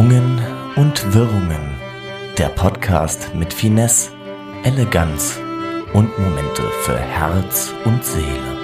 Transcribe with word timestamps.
Schwungen 0.00 0.40
und 0.76 1.12
Wirrungen. 1.12 1.74
Der 2.38 2.48
Podcast 2.48 3.34
mit 3.34 3.52
Finesse, 3.52 4.12
Eleganz 4.64 5.38
und 5.92 6.18
Momente 6.18 6.62
für 6.84 6.98
Herz 6.98 7.74
und 7.84 8.02
Seele. 8.02 8.56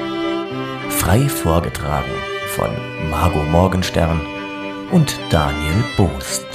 Frei 0.88 1.28
vorgetragen 1.28 2.10
von 2.54 2.70
Margot 3.10 3.46
Morgenstern 3.50 4.18
und 4.92 5.14
Daniel 5.28 5.84
Boost. 5.98 6.46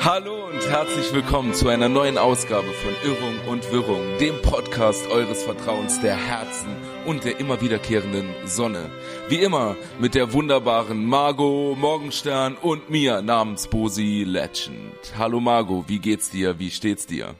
Hallo 0.00 0.46
und 0.46 0.66
herzlich 0.66 1.12
willkommen 1.12 1.52
zu 1.52 1.68
einer 1.68 1.90
neuen 1.90 2.16
Ausgabe 2.16 2.68
von 2.68 2.92
Irrung 3.04 3.46
und 3.46 3.70
Wirrung, 3.70 4.00
dem 4.18 4.40
Podcast 4.40 5.06
eures 5.10 5.42
Vertrauens 5.42 6.00
der 6.00 6.16
Herzen 6.16 6.74
und 7.08 7.24
der 7.24 7.40
immer 7.40 7.60
wiederkehrenden 7.62 8.28
Sonne. 8.44 8.90
Wie 9.30 9.36
immer 9.36 9.76
mit 9.98 10.14
der 10.14 10.34
wunderbaren 10.34 11.06
Margot 11.06 11.78
Morgenstern 11.78 12.54
und 12.54 12.90
mir 12.90 13.22
namens 13.22 13.66
Bosi 13.66 14.24
Legend. 14.24 14.92
Hallo 15.16 15.40
Margot, 15.40 15.88
wie 15.88 16.00
geht's 16.00 16.28
dir? 16.28 16.58
Wie 16.58 16.70
steht's 16.70 17.06
dir? 17.06 17.34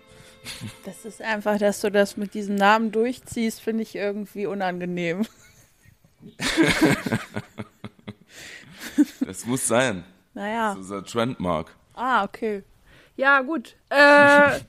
Das 0.86 1.04
ist 1.04 1.20
einfach, 1.20 1.58
dass 1.58 1.82
du 1.82 1.91
das 1.91 2.16
mit 2.16 2.32
diesem 2.32 2.54
Namen 2.54 2.92
durchziehst, 2.92 3.60
finde 3.60 3.82
ich 3.82 3.94
irgendwie 3.94 4.46
unangenehm. 4.46 5.27
das 9.20 9.44
muss 9.44 9.69
sein. 9.69 10.02
Naja. 10.32 10.69
Das 10.69 10.78
ist 10.78 10.91
unser 10.91 11.05
Trendmark. 11.05 11.77
Ah, 11.92 12.24
okay. 12.24 12.62
Ja, 13.16 13.42
gut. 13.42 13.77
Äh, 13.91 14.60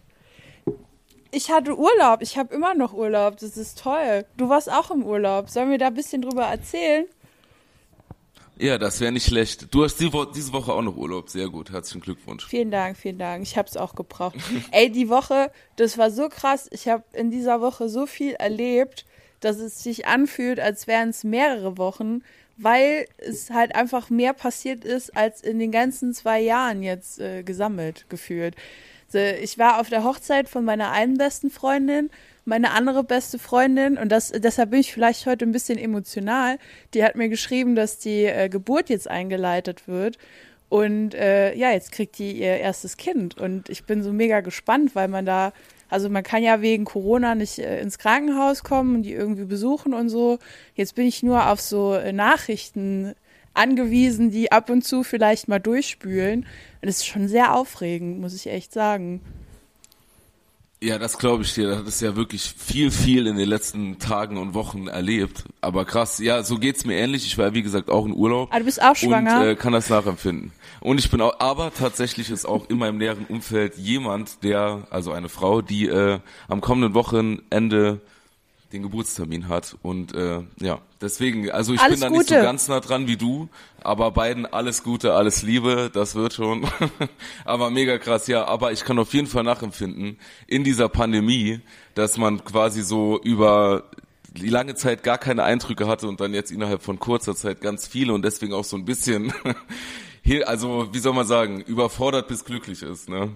ich 1.32 1.52
hatte 1.52 1.78
Urlaub. 1.78 2.22
Ich 2.22 2.38
habe 2.38 2.54
immer 2.54 2.74
noch 2.74 2.94
Urlaub. 2.94 3.38
Das 3.38 3.58
ist 3.58 3.80
toll. 3.80 4.26
Du 4.38 4.50
warst 4.50 4.72
auch 4.72 4.92
im 4.92 5.04
Urlaub. 5.04 5.50
Sollen 5.50 5.72
wir 5.72 5.78
da 5.78 5.88
ein 5.88 5.94
bisschen 5.94 6.22
drüber 6.22 6.44
erzählen? 6.44 7.06
Ja, 8.58 8.78
das 8.78 9.00
wäre 9.00 9.12
nicht 9.12 9.26
schlecht. 9.26 9.74
Du 9.74 9.84
hast 9.84 9.98
die 10.02 10.12
Wo 10.12 10.26
diese 10.26 10.52
Woche 10.52 10.74
auch 10.74 10.82
noch 10.82 10.98
Urlaub. 10.98 11.30
Sehr 11.30 11.48
gut. 11.48 11.72
Herzlichen 11.72 12.02
Glückwunsch. 12.02 12.46
Vielen 12.48 12.72
Dank, 12.72 12.98
vielen 12.98 13.18
Dank. 13.18 13.44
Ich 13.44 13.58
habe 13.58 13.70
es 13.70 13.78
auch 13.78 13.96
gebraucht. 13.96 14.36
Ey, 14.72 14.92
die 14.92 15.08
Woche, 15.08 15.52
das 15.78 15.98
war 15.98 16.12
so 16.12 16.28
krass. 16.28 16.68
Ich 16.72 16.88
habe 16.88 17.04
in 17.14 17.32
dieser 17.32 17.62
Woche 17.62 17.88
so 17.88 18.06
viel 18.06 18.34
erlebt, 18.34 19.06
dass 19.40 19.58
es 19.58 19.82
sich 19.82 20.08
anfühlt, 20.08 20.60
als 20.60 20.88
wären 20.88 21.10
es 21.10 21.24
mehrere 21.24 21.78
Wochen 21.78 22.22
weil 22.60 23.08
es 23.18 23.50
halt 23.50 23.74
einfach 23.74 24.10
mehr 24.10 24.34
passiert 24.34 24.84
ist, 24.84 25.16
als 25.16 25.42
in 25.42 25.60
den 25.60 25.72
ganzen 25.72 26.14
zwei 26.14 26.42
Jahren 26.42 26.84
jetzt 26.84 27.20
äh, 27.20 27.42
gesammelt 27.44 28.06
gefühlt. 28.10 28.56
Ich 29.16 29.58
war 29.58 29.80
auf 29.80 29.90
der 29.90 30.04
Hochzeit 30.04 30.50
von 30.50 30.66
meiner 30.66 30.92
einen 30.92 31.18
besten 31.18 31.50
Freundin, 31.50 32.10
meine 32.46 32.72
andere 32.72 33.04
beste 33.04 33.40
Freundin, 33.40 33.98
und 33.98 34.12
das, 34.12 34.32
deshalb 34.32 34.72
bin 34.72 34.80
ich 34.80 34.94
vielleicht 34.94 35.26
heute 35.26 35.46
ein 35.46 35.52
bisschen 35.52 35.78
emotional, 35.78 36.58
die 36.94 37.04
hat 37.04 37.16
mir 37.16 37.30
geschrieben, 37.30 37.76
dass 37.76 38.00
die 38.00 38.26
äh, 38.26 38.50
Geburt 38.50 38.90
jetzt 38.90 39.08
eingeleitet 39.08 39.88
wird. 39.88 40.18
Und 40.70 41.16
äh, 41.16 41.54
ja, 41.56 41.72
jetzt 41.72 41.92
kriegt 41.92 42.20
die 42.20 42.34
ihr 42.34 42.58
erstes 42.58 42.98
Kind. 42.98 43.38
Und 43.38 43.70
ich 43.70 43.86
bin 43.86 44.04
so 44.04 44.14
mega 44.14 44.42
gespannt, 44.42 44.94
weil 44.94 45.08
man 45.08 45.26
da 45.26 45.52
also 45.90 46.10
man 46.10 46.24
kann 46.24 46.44
ja 46.44 46.62
wegen 46.62 46.86
Corona 46.86 47.36
nicht 47.36 47.60
äh, 47.60 47.82
ins 47.82 47.98
Krankenhaus 47.98 48.64
kommen 48.64 48.96
und 48.96 49.04
die 49.04 49.14
irgendwie 49.14 49.46
besuchen 49.46 49.94
und 49.94 50.10
so. 50.10 50.38
Jetzt 50.76 50.96
bin 50.96 51.08
ich 51.08 51.24
nur 51.24 51.50
auf 51.50 51.60
so 51.60 51.96
äh, 51.96 52.14
Nachrichten 52.14 53.16
angewiesen, 53.60 54.32
die 54.32 54.52
ab 54.52 54.70
und 54.70 54.84
zu 54.84 55.04
vielleicht 55.04 55.48
mal 55.48 55.60
durchspülen. 55.60 56.46
Und 56.82 56.88
es 56.88 56.98
ist 56.98 57.08
schon 57.08 57.28
sehr 57.28 57.56
aufregend, 57.56 58.20
muss 58.20 58.34
ich 58.34 58.48
echt 58.48 58.74
sagen. 58.74 59.22
Ja, 60.82 60.98
das 60.98 61.18
glaube 61.18 61.44
ich 61.44 61.54
dir. 61.54 61.68
Das 61.68 61.82
ist 61.82 62.02
ja 62.02 62.16
wirklich 62.16 62.54
viel, 62.58 62.90
viel 62.90 63.28
in 63.28 63.36
den 63.36 63.50
letzten 63.50 64.00
Tagen 64.00 64.38
und 64.38 64.54
Wochen 64.54 64.88
erlebt. 64.88 65.44
Aber 65.60 65.84
krass, 65.84 66.20
ja, 66.20 66.42
so 66.42 66.58
geht's 66.58 66.86
mir 66.86 66.96
ähnlich. 66.96 67.26
Ich 67.26 67.38
war, 67.38 67.54
wie 67.54 67.64
gesagt, 67.64 67.90
auch 67.90 68.06
in 68.06 68.14
Urlaub. 68.14 68.48
Ah, 68.52 68.60
du 68.60 68.66
bist 68.66 68.82
auch 68.82 68.96
schwanger? 68.96 69.42
Und 69.42 69.48
äh, 69.48 69.56
kann 69.56 69.74
das 69.74 69.90
nachempfinden. 69.90 70.54
Und 70.80 70.98
ich 70.98 71.12
bin 71.12 71.20
auch, 71.20 71.38
aber 71.42 71.74
tatsächlich 71.74 72.30
ist 72.30 72.46
auch 72.46 72.70
in 72.70 72.78
meinem 72.78 72.98
näheren 72.98 73.26
Umfeld 73.26 73.76
jemand, 73.78 74.42
der, 74.42 74.88
also 74.90 75.12
eine 75.12 75.28
Frau, 75.28 75.62
die 75.62 75.88
äh, 75.88 76.20
am 76.48 76.62
kommenden 76.62 76.94
Wochenende 76.94 78.00
den 78.72 78.84
Geburtstermin 78.84 79.50
hat. 79.50 79.76
Und 79.82 80.16
äh, 80.16 80.44
ja, 80.62 80.80
deswegen, 81.02 81.50
also 81.52 81.74
ich 81.74 81.80
alles 81.80 82.00
bin 82.00 82.02
da 82.02 82.08
Gute. 82.08 82.20
nicht 82.20 82.30
so 82.30 82.36
ganz 82.36 82.68
nah 82.68 82.80
dran 82.80 83.08
wie 83.08 83.18
du, 83.18 83.50
aber 83.82 84.12
beiden 84.12 84.46
alles 84.46 84.84
Gute, 84.84 85.14
alles 85.14 85.42
Liebe, 85.42 85.90
das 85.94 86.16
wird 86.16 86.34
schon. 86.34 86.68
aber 87.46 87.70
mega 87.70 87.98
krass, 87.98 88.28
ja. 88.28 88.46
Aber 88.46 88.72
ich 88.72 88.84
kann 88.84 89.00
auf 89.00 89.14
jeden 89.14 89.28
Fall 89.28 89.44
nachempfinden, 89.44 90.18
in 90.48 90.64
dieser 90.64 90.90
Pandemie, 90.90 91.62
dass 91.96 92.18
man 92.18 92.44
quasi 92.44 92.82
so 92.82 93.20
über 93.22 93.84
die 94.32 94.50
lange 94.50 94.76
Zeit 94.76 95.04
gar 95.04 95.18
keine 95.18 95.44
Eindrücke 95.44 95.88
hatte 95.88 96.08
und 96.08 96.20
dann 96.20 96.34
jetzt 96.34 96.52
innerhalb 96.52 96.84
von 96.84 97.00
kurzer 97.00 97.36
Zeit 97.36 97.62
ganz 97.62 97.88
viele 97.88 98.14
und 98.14 98.24
deswegen 98.24 98.54
auch 98.54 98.64
so 98.64 98.78
ein 98.78 98.86
bisschen 98.86 99.34
also 100.46 100.88
wie 100.94 101.00
soll 101.00 101.14
man 101.14 101.26
sagen, 101.26 101.62
überfordert 101.62 102.28
bis 102.28 102.46
glücklich 102.46 102.84
ist, 102.84 103.10
ne? 103.10 103.32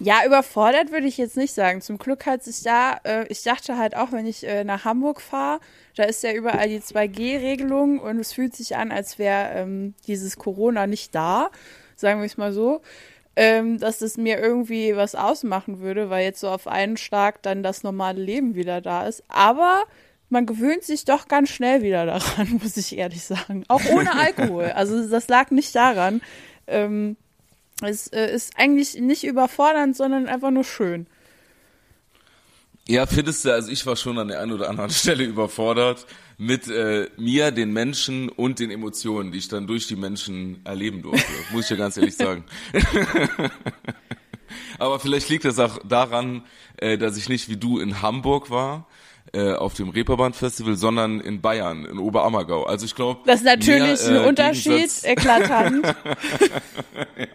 Ja, 0.00 0.24
überfordert 0.26 0.92
würde 0.92 1.06
ich 1.06 1.16
jetzt 1.16 1.36
nicht 1.36 1.52
sagen. 1.52 1.80
Zum 1.80 1.98
Glück 1.98 2.26
hat 2.26 2.44
sich 2.44 2.62
da, 2.62 2.98
äh, 3.04 3.26
ich 3.28 3.42
dachte 3.42 3.78
halt 3.78 3.96
auch, 3.96 4.12
wenn 4.12 4.26
ich 4.26 4.46
äh, 4.46 4.64
nach 4.64 4.84
Hamburg 4.84 5.20
fahre, 5.20 5.60
da 5.94 6.04
ist 6.04 6.22
ja 6.22 6.32
überall 6.32 6.68
die 6.68 6.80
2G-Regelung 6.80 7.98
und 7.98 8.18
es 8.18 8.32
fühlt 8.32 8.54
sich 8.54 8.76
an, 8.76 8.92
als 8.92 9.18
wäre 9.18 9.50
ähm, 9.54 9.94
dieses 10.06 10.36
Corona 10.36 10.86
nicht 10.86 11.14
da, 11.14 11.50
sagen 11.96 12.20
wir 12.20 12.26
es 12.26 12.36
mal 12.36 12.52
so. 12.52 12.82
Ähm, 13.38 13.78
dass 13.78 14.00
es 14.00 14.16
mir 14.16 14.38
irgendwie 14.38 14.96
was 14.96 15.14
ausmachen 15.14 15.80
würde, 15.80 16.08
weil 16.08 16.24
jetzt 16.24 16.40
so 16.40 16.48
auf 16.48 16.66
einen 16.66 16.96
Schlag 16.96 17.42
dann 17.42 17.62
das 17.62 17.82
normale 17.82 18.22
Leben 18.22 18.54
wieder 18.54 18.80
da 18.80 19.06
ist. 19.06 19.22
Aber 19.28 19.82
man 20.28 20.46
gewöhnt 20.46 20.84
sich 20.84 21.04
doch 21.04 21.28
ganz 21.28 21.50
schnell 21.50 21.82
wieder 21.82 22.06
daran, 22.06 22.58
muss 22.62 22.76
ich 22.76 22.96
ehrlich 22.96 23.24
sagen. 23.24 23.64
Auch 23.68 23.84
ohne 23.86 24.14
Alkohol. 24.14 24.66
Also 24.66 25.08
das 25.08 25.28
lag 25.28 25.50
nicht 25.50 25.74
daran. 25.74 26.20
Ähm, 26.66 27.16
es 27.82 28.08
äh, 28.08 28.34
ist 28.34 28.54
eigentlich 28.56 28.94
nicht 28.94 29.24
überfordernd, 29.24 29.96
sondern 29.96 30.26
einfach 30.26 30.50
nur 30.50 30.64
schön. 30.64 31.06
Ja, 32.88 33.06
findest 33.06 33.44
du, 33.44 33.52
also 33.52 33.70
ich 33.70 33.84
war 33.84 33.96
schon 33.96 34.18
an 34.18 34.28
der 34.28 34.40
einen 34.40 34.52
oder 34.52 34.70
anderen 34.70 34.90
Stelle 34.92 35.24
überfordert 35.24 36.06
mit 36.38 36.68
äh, 36.68 37.08
mir, 37.16 37.50
den 37.50 37.72
Menschen 37.72 38.28
und 38.28 38.58
den 38.58 38.70
Emotionen, 38.70 39.32
die 39.32 39.38
ich 39.38 39.48
dann 39.48 39.66
durch 39.66 39.86
die 39.86 39.96
Menschen 39.96 40.60
erleben 40.64 41.02
durfte. 41.02 41.32
muss 41.52 41.64
ich 41.64 41.70
ja 41.70 41.76
ganz 41.76 41.96
ehrlich 41.96 42.16
sagen. 42.16 42.44
Aber 44.78 45.00
vielleicht 45.00 45.28
liegt 45.28 45.44
das 45.44 45.58
auch 45.58 45.80
daran, 45.86 46.44
äh, 46.76 46.98
dass 46.98 47.16
ich 47.16 47.28
nicht 47.28 47.48
wie 47.48 47.56
du 47.56 47.78
in 47.78 48.02
Hamburg 48.02 48.50
war, 48.50 48.86
äh, 49.32 49.52
auf 49.52 49.74
dem 49.74 49.90
Reeperbahn-Festival, 49.90 50.76
sondern 50.76 51.20
in 51.20 51.40
Bayern, 51.40 51.84
in 51.84 51.98
Oberammergau. 51.98 52.64
Also 52.64 52.86
ich 52.86 52.94
glaube, 52.94 53.20
das 53.26 53.40
ist 53.40 53.46
natürlich 53.46 54.02
mehr, 54.02 54.12
äh, 54.12 54.20
ein 54.20 54.28
Unterschied, 54.28 54.90
eklatant. 55.02 55.86
ja, 57.16 57.26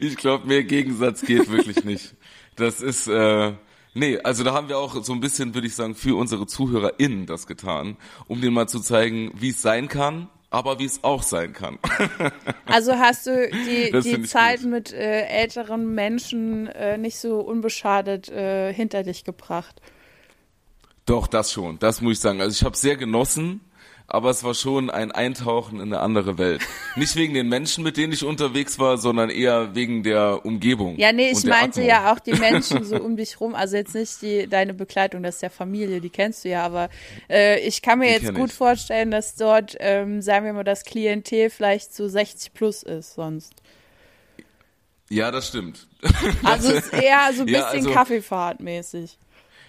ich 0.00 0.16
glaube, 0.16 0.46
mehr 0.46 0.64
Gegensatz 0.64 1.22
geht 1.22 1.50
wirklich 1.50 1.84
nicht. 1.84 2.14
Das 2.56 2.80
ist 2.80 3.08
äh, 3.08 3.52
Nee, 3.94 4.18
also 4.24 4.42
da 4.42 4.54
haben 4.54 4.68
wir 4.68 4.78
auch 4.78 5.04
so 5.04 5.12
ein 5.12 5.20
bisschen, 5.20 5.54
würde 5.54 5.66
ich 5.66 5.74
sagen, 5.74 5.94
für 5.94 6.16
unsere 6.16 6.46
ZuhörerInnen 6.46 7.26
das 7.26 7.46
getan, 7.46 7.98
um 8.26 8.40
denen 8.40 8.54
mal 8.54 8.66
zu 8.66 8.80
zeigen, 8.80 9.32
wie 9.34 9.50
es 9.50 9.60
sein 9.60 9.88
kann, 9.88 10.28
aber 10.48 10.78
wie 10.78 10.84
es 10.84 11.04
auch 11.04 11.22
sein 11.22 11.52
kann. 11.52 11.78
Also 12.66 12.94
hast 12.94 13.26
du 13.26 13.50
die, 13.50 13.90
die 14.00 14.22
Zeit 14.22 14.62
gut. 14.62 14.70
mit 14.70 14.92
äh, 14.94 15.26
älteren 15.26 15.94
Menschen 15.94 16.68
äh, 16.68 16.96
nicht 16.96 17.18
so 17.18 17.40
unbeschadet 17.40 18.30
äh, 18.30 18.72
hinter 18.72 19.02
dich 19.02 19.24
gebracht? 19.24 19.82
Doch, 21.06 21.26
das 21.26 21.52
schon, 21.52 21.78
das 21.78 22.00
muss 22.00 22.14
ich 22.14 22.20
sagen. 22.20 22.40
Also 22.40 22.54
ich 22.56 22.64
habe 22.64 22.76
sehr 22.76 22.96
genossen, 22.96 23.60
aber 24.06 24.30
es 24.30 24.44
war 24.44 24.54
schon 24.54 24.90
ein 24.90 25.10
Eintauchen 25.10 25.80
in 25.80 25.92
eine 25.92 26.00
andere 26.00 26.38
Welt. 26.38 26.62
Nicht 26.96 27.16
wegen 27.16 27.34
den 27.34 27.48
Menschen, 27.48 27.82
mit 27.82 27.96
denen 27.96 28.12
ich 28.12 28.24
unterwegs 28.24 28.78
war, 28.78 28.98
sondern 28.98 29.30
eher 29.30 29.74
wegen 29.74 30.02
der 30.02 30.44
Umgebung. 30.44 30.96
Ja, 30.98 31.12
nee, 31.12 31.30
ich 31.30 31.44
meinte 31.44 31.80
Atmung. 31.80 31.86
ja 31.86 32.12
auch 32.12 32.20
die 32.20 32.32
Menschen 32.40 32.84
so 32.84 32.96
um 32.96 33.16
dich 33.16 33.40
rum. 33.40 33.54
Also 33.54 33.76
jetzt 33.76 33.94
nicht 33.94 34.22
die 34.22 34.46
deine 34.46 34.74
Begleitung, 34.74 35.22
das 35.22 35.36
ist 35.36 35.42
ja 35.42 35.48
Familie, 35.48 36.00
die 36.00 36.10
kennst 36.10 36.44
du 36.44 36.50
ja, 36.50 36.64
aber 36.64 36.88
äh, 37.28 37.58
ich 37.66 37.82
kann 37.82 37.98
mir 37.98 38.18
die 38.18 38.24
jetzt 38.24 38.34
gut 38.34 38.50
ich. 38.50 38.56
vorstellen, 38.56 39.10
dass 39.10 39.34
dort, 39.34 39.76
ähm, 39.80 40.22
sagen 40.22 40.44
wir 40.44 40.52
mal, 40.52 40.64
das 40.64 40.84
Klientel 40.84 41.50
vielleicht 41.50 41.94
so 41.94 42.06
60 42.06 42.52
plus 42.52 42.82
ist 42.82 43.14
sonst. 43.14 43.54
Ja, 45.08 45.30
das 45.30 45.48
stimmt. 45.48 45.88
Also 46.42 46.72
es 46.72 46.86
ist 46.86 46.92
eher 46.94 47.30
so 47.34 47.42
ein 47.42 47.46
bisschen 47.46 47.54
ja, 47.54 47.66
also, 47.66 47.90
Kaffeefahrtmäßig. 47.90 49.18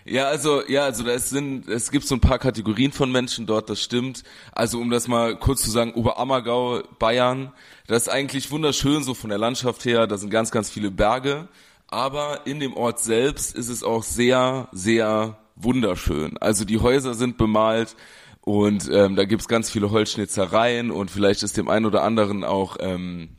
Ja, 0.06 0.28
also 0.28 0.62
ja, 0.68 0.84
also 0.84 1.04
da 1.04 1.18
sind 1.18 1.70
es 1.70 1.90
gibt 1.90 2.06
so 2.06 2.16
ein 2.16 2.20
paar 2.20 2.40
Kategorien 2.40 2.92
von 2.92 3.12
Menschen 3.12 3.46
dort, 3.46 3.70
das 3.70 3.82
stimmt. 3.82 4.24
Also 4.52 4.80
um 4.80 4.90
das 4.90 5.08
mal 5.08 5.38
kurz 5.38 5.64
zu 5.64 5.72
sagen, 5.72 5.94
Oberammergau, 5.94 6.84
Bayern, 7.00 7.54
das 7.88 8.04
ist 8.04 8.10
eigentlich 8.10 8.52
wunderschön 8.52 9.04
so 9.04 9.14
von 9.14 9.30
der 9.30 9.40
Landschaft 9.40 9.86
her, 9.86 10.06
da 10.06 10.18
sind 10.18 10.30
ganz 10.30 10.52
ganz 10.52 10.70
viele 10.70 10.92
Berge, 10.92 11.48
aber 11.88 12.46
in 12.46 12.60
dem 12.60 12.74
Ort 12.76 13.00
selbst 13.00 13.56
ist 13.56 13.70
es 13.70 13.82
auch 13.84 14.04
sehr 14.04 14.68
sehr 14.74 15.38
wunderschön. 15.56 16.38
Also 16.38 16.66
die 16.66 16.80
Häuser 16.80 17.14
sind 17.14 17.38
bemalt 17.38 17.96
und 18.42 18.90
ähm, 18.92 19.16
da 19.16 19.24
gibt's 19.24 19.48
ganz 19.48 19.72
viele 19.72 19.92
Holzschnitzereien 19.92 20.92
und 20.92 21.12
vielleicht 21.12 21.44
ist 21.44 21.56
dem 21.56 21.70
einen 21.70 21.86
oder 21.86 22.04
anderen 22.04 22.44
auch 22.44 22.76
ähm, 22.82 23.30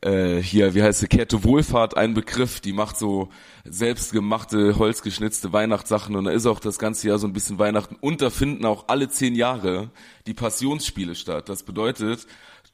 äh, 0.00 0.36
hier, 0.36 0.74
wie 0.74 0.82
heißt 0.82 1.00
sie, 1.00 1.08
Kette 1.08 1.44
Wohlfahrt 1.44 1.96
ein 1.96 2.14
Begriff, 2.14 2.60
die 2.60 2.72
macht 2.72 2.96
so 2.98 3.28
selbstgemachte, 3.64 4.78
holzgeschnitzte 4.78 5.52
Weihnachtssachen 5.52 6.14
und 6.16 6.24
da 6.24 6.30
ist 6.30 6.46
auch 6.46 6.60
das 6.60 6.78
ganze 6.78 7.08
Jahr 7.08 7.18
so 7.18 7.26
ein 7.26 7.32
bisschen 7.32 7.58
Weihnachten 7.58 7.96
und 8.00 8.22
da 8.22 8.30
finden 8.30 8.64
auch 8.64 8.84
alle 8.88 9.08
zehn 9.08 9.34
Jahre 9.34 9.90
die 10.26 10.34
Passionsspiele 10.34 11.14
statt. 11.14 11.48
Das 11.48 11.62
bedeutet, 11.62 12.26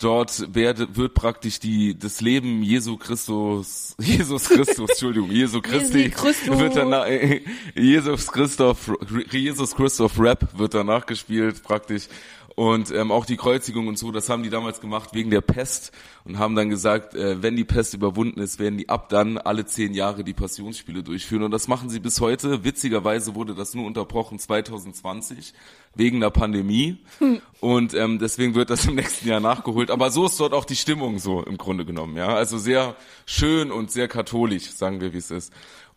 Dort 0.02 0.52
werde, 0.52 0.96
wird 0.96 1.14
praktisch 1.14 1.60
die, 1.60 1.96
das 1.96 2.20
Leben 2.20 2.62
Jesu 2.62 2.96
Christus, 2.96 3.94
Jesus 4.00 4.48
Christus, 4.48 4.90
Entschuldigung, 4.90 5.30
Jesu 5.30 5.60
Christi, 5.60 6.10
Christus. 6.10 6.58
wird 6.58 6.74
danach, 6.74 7.06
Jesus 7.74 8.26
Christoph, 8.26 8.90
Jesus 9.30 9.76
Christoph 9.76 10.19
Rap 10.19 10.58
wird 10.58 10.74
danach 10.74 11.06
gespielt 11.06 11.62
praktisch. 11.62 12.08
Und 12.54 12.90
ähm, 12.90 13.10
auch 13.10 13.25
die 13.25 13.37
Kreuzigung 13.37 13.88
und 13.88 13.99
so, 13.99 14.12
das 14.12 14.28
haben 14.28 14.43
die 14.43 14.50
damals 14.50 14.81
gemacht 14.81 15.10
wegen 15.14 15.31
der 15.31 15.40
Pest 15.40 15.93
und 16.25 16.38
haben 16.38 16.54
dann 16.54 16.69
gesagt, 16.69 17.14
äh, 17.14 17.43
wenn 17.43 17.56
die 17.56 17.64
Pest 17.64 17.94
überwunden 17.94 18.40
ist, 18.40 18.58
werden 18.58 18.76
die 18.76 18.88
ab 18.88 19.08
dann 19.08 19.38
alle 19.38 19.64
zehn 19.64 19.94
Jahre 19.94 20.22
die 20.22 20.34
Passionsspiele 20.34 21.02
durchführen. 21.02 21.44
Und 21.44 21.50
das 21.50 21.66
machen 21.66 21.88
sie 21.88 21.99
bis 21.99 22.20
heute. 22.20 22.62
Witzigerweise 22.64 23.34
wurde 23.34 23.54
das 23.54 23.75
nur 23.75 23.87
unterbrochen 23.87 24.38
2020 24.38 25.54
wegen 25.94 26.20
der 26.20 26.31
Pandemie. 26.31 26.99
Hm. 27.19 27.40
Und 27.60 27.94
ähm, 27.94 28.19
deswegen 28.19 28.55
wird 28.55 28.70
das 28.70 28.87
im 28.87 28.96
nächsten 28.96 29.28
Jahr 29.28 29.40
nachgeholt. 29.40 29.90
Aber 29.90 30.10
so 30.10 30.26
ist 30.26 30.38
dort 30.38 30.52
auch 30.52 30.64
die 30.64 30.76
Stimmung 30.76 31.19
so 31.19 31.43
im 31.43 31.56
Grunde 31.56 31.84
genommen. 31.84 32.16
Ja, 32.16 32.28
Also 32.34 32.58
sehr 32.58 32.96
schön 33.25 33.70
und 33.70 33.90
sehr 33.90 34.08
katholisch, 34.08 34.70
sagen 34.72 35.00
wir, 35.00 35.12
wie 35.12 35.19
es 35.19 35.31
ist. 35.31 35.52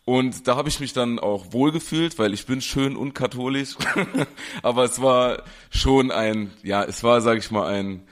Und 0.05 0.47
da 0.47 0.55
habe 0.55 0.69
ich 0.69 0.79
mich 0.79 0.93
dann 0.93 1.17
auch 1.17 1.51
wohlgefühlt, 1.51 2.19
weil 2.19 2.33
ich 2.33 2.45
bin 2.45 2.61
schön 2.61 2.95
und 2.95 3.13
katholisch. 3.13 3.75
Aber 4.61 4.83
es 4.83 5.01
war 5.01 5.43
schon 5.71 6.11
ein, 6.11 6.51
ja, 6.61 6.83
es 6.83 7.03
war, 7.03 7.21
sage 7.21 7.39
ich 7.39 7.49
mal, 7.49 7.67
ein, 7.67 8.07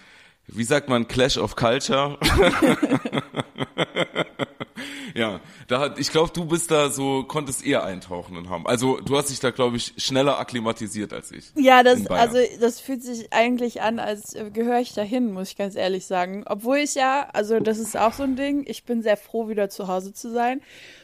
wie 0.47 0.63
sagt 0.63 0.89
man, 0.89 1.07
Clash 1.07 1.37
of 1.37 1.55
Culture. 1.55 2.17
ja, 5.15 5.39
da 5.67 5.79
hat, 5.79 5.99
ich 5.99 6.11
glaube, 6.11 6.31
du 6.33 6.45
bist 6.45 6.71
da 6.71 6.89
so, 6.89 7.23
konntest 7.23 7.65
eher 7.65 7.83
eintauchen 7.83 8.37
und 8.37 8.49
haben. 8.49 8.67
Also 8.67 8.99
du 8.99 9.17
hast 9.17 9.29
dich 9.29 9.39
da, 9.39 9.51
glaube 9.51 9.77
ich, 9.77 9.93
schneller 9.97 10.39
akklimatisiert 10.39 11.13
als 11.13 11.31
ich. 11.31 11.51
Ja, 11.55 11.83
das, 11.83 12.07
also 12.07 12.37
das 12.59 12.79
fühlt 12.79 13.03
sich 13.03 13.31
eigentlich 13.33 13.81
an, 13.81 13.99
als 13.99 14.33
äh, 14.33 14.49
gehöre 14.51 14.79
ich 14.79 14.93
dahin, 14.93 15.31
muss 15.31 15.49
ich 15.49 15.57
ganz 15.57 15.75
ehrlich 15.75 16.05
sagen. 16.05 16.43
Obwohl 16.47 16.77
ich 16.77 16.95
ja, 16.95 17.29
also 17.33 17.59
das 17.59 17.79
ist 17.79 17.97
auch 17.97 18.13
so 18.13 18.23
ein 18.23 18.35
Ding, 18.35 18.63
ich 18.67 18.83
bin 18.83 19.01
sehr 19.01 19.17
froh, 19.17 19.47
wieder 19.47 19.69
zu 19.69 19.87
Hause 19.87 20.13
zu 20.13 20.31
sein, 20.31 20.61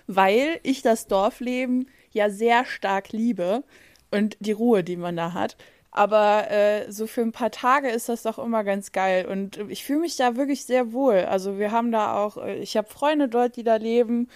weil 0.08 0.60
ich 0.64 0.82
das 0.82 1.08
Dorfleben 1.08 1.90
ja 2.12 2.30
sehr 2.30 2.66
stark 2.66 3.12
liebe 3.12 3.64
und 4.12 4.38
die 4.40 4.52
Ruhe, 4.52 4.84
die 4.84 4.98
man 4.98 5.16
da 5.16 5.34
hat. 5.34 5.58
Aber 6.00 6.50
äh, 6.50 6.90
so 6.90 7.08
für 7.08 7.20
ein 7.20 7.34
paar 7.34 7.52
Tage 7.52 7.90
ist 7.90 8.08
das 8.08 8.24
doch 8.24 8.40
immer 8.40 8.64
ganz 8.64 8.94
geil. 8.94 9.26
Und 9.26 9.58
ich 9.68 9.84
fühle 9.84 10.00
mich 10.00 10.16
da 10.16 10.38
wirklich 10.38 10.64
sehr 10.64 10.94
wohl. 10.94 11.26
Also 11.26 11.60
wir 11.60 11.74
haben 11.74 11.92
da 11.92 12.16
auch, 12.16 12.38
äh, 12.38 12.56
ich 12.60 12.78
habe 12.78 12.88
Freunde 12.88 13.28
dort, 13.28 13.58
die 13.58 13.66
da 13.66 13.76
leben. 13.76 14.30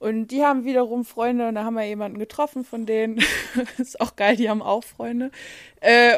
Und 0.00 0.28
die 0.28 0.42
haben 0.42 0.64
wiederum 0.64 1.04
Freunde 1.04 1.46
und 1.46 1.56
da 1.56 1.64
haben 1.64 1.74
wir 1.74 1.84
jemanden 1.84 2.18
getroffen 2.18 2.64
von 2.64 2.86
denen. 2.86 3.22
ist 3.78 4.00
auch 4.00 4.16
geil, 4.16 4.34
die 4.34 4.48
haben 4.48 4.62
auch 4.62 4.82
Freunde. 4.82 5.30
Äh, 5.82 6.16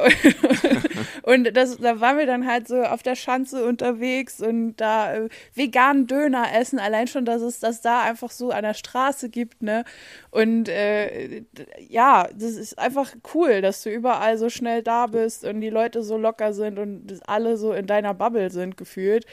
und, 1.24 1.56
das, 1.56 1.78
da 1.78 1.98
waren 1.98 2.16
wir 2.16 2.26
dann 2.26 2.46
halt 2.46 2.68
so 2.68 2.80
auf 2.80 3.02
der 3.02 3.16
Schanze 3.16 3.64
unterwegs 3.64 4.40
und 4.40 4.76
da 4.76 5.12
äh, 5.12 5.28
veganen 5.54 6.06
Döner 6.06 6.54
essen. 6.54 6.78
Allein 6.78 7.08
schon, 7.08 7.24
dass 7.24 7.42
es 7.42 7.58
das 7.58 7.80
da 7.80 8.02
einfach 8.02 8.30
so 8.30 8.52
an 8.52 8.62
der 8.62 8.74
Straße 8.74 9.28
gibt, 9.28 9.62
ne? 9.64 9.84
Und 10.30 10.68
äh, 10.68 11.42
ja, 11.80 12.28
das 12.32 12.52
ist 12.52 12.78
einfach 12.78 13.12
cool, 13.34 13.62
dass 13.62 13.82
du 13.82 13.90
überall 13.90 14.38
so 14.38 14.48
schnell 14.48 14.84
da 14.84 15.08
bist 15.08 15.44
und 15.44 15.60
die 15.60 15.70
Leute 15.70 16.04
so 16.04 16.16
locker 16.16 16.52
sind 16.52 16.78
und 16.78 17.20
alle 17.26 17.56
so 17.56 17.72
in 17.72 17.88
deiner 17.88 18.14
Bubble 18.14 18.48
sind 18.50 18.76
gefühlt. 18.76 19.26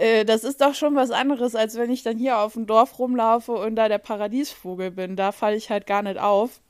Äh, 0.00 0.24
das 0.24 0.44
ist 0.44 0.62
doch 0.62 0.74
schon 0.74 0.96
was 0.96 1.10
anderes, 1.10 1.54
als 1.54 1.76
wenn 1.76 1.90
ich 1.90 2.02
dann 2.02 2.16
hier 2.16 2.38
auf 2.38 2.54
dem 2.54 2.66
Dorf 2.66 2.98
rumlaufe 2.98 3.52
und 3.52 3.76
da 3.76 3.88
der 3.88 3.98
Paradiesvogel 3.98 4.90
bin. 4.90 5.14
Da 5.14 5.30
falle 5.30 5.56
ich 5.56 5.68
halt 5.68 5.86
gar 5.86 6.02
nicht 6.02 6.18
auf. 6.18 6.60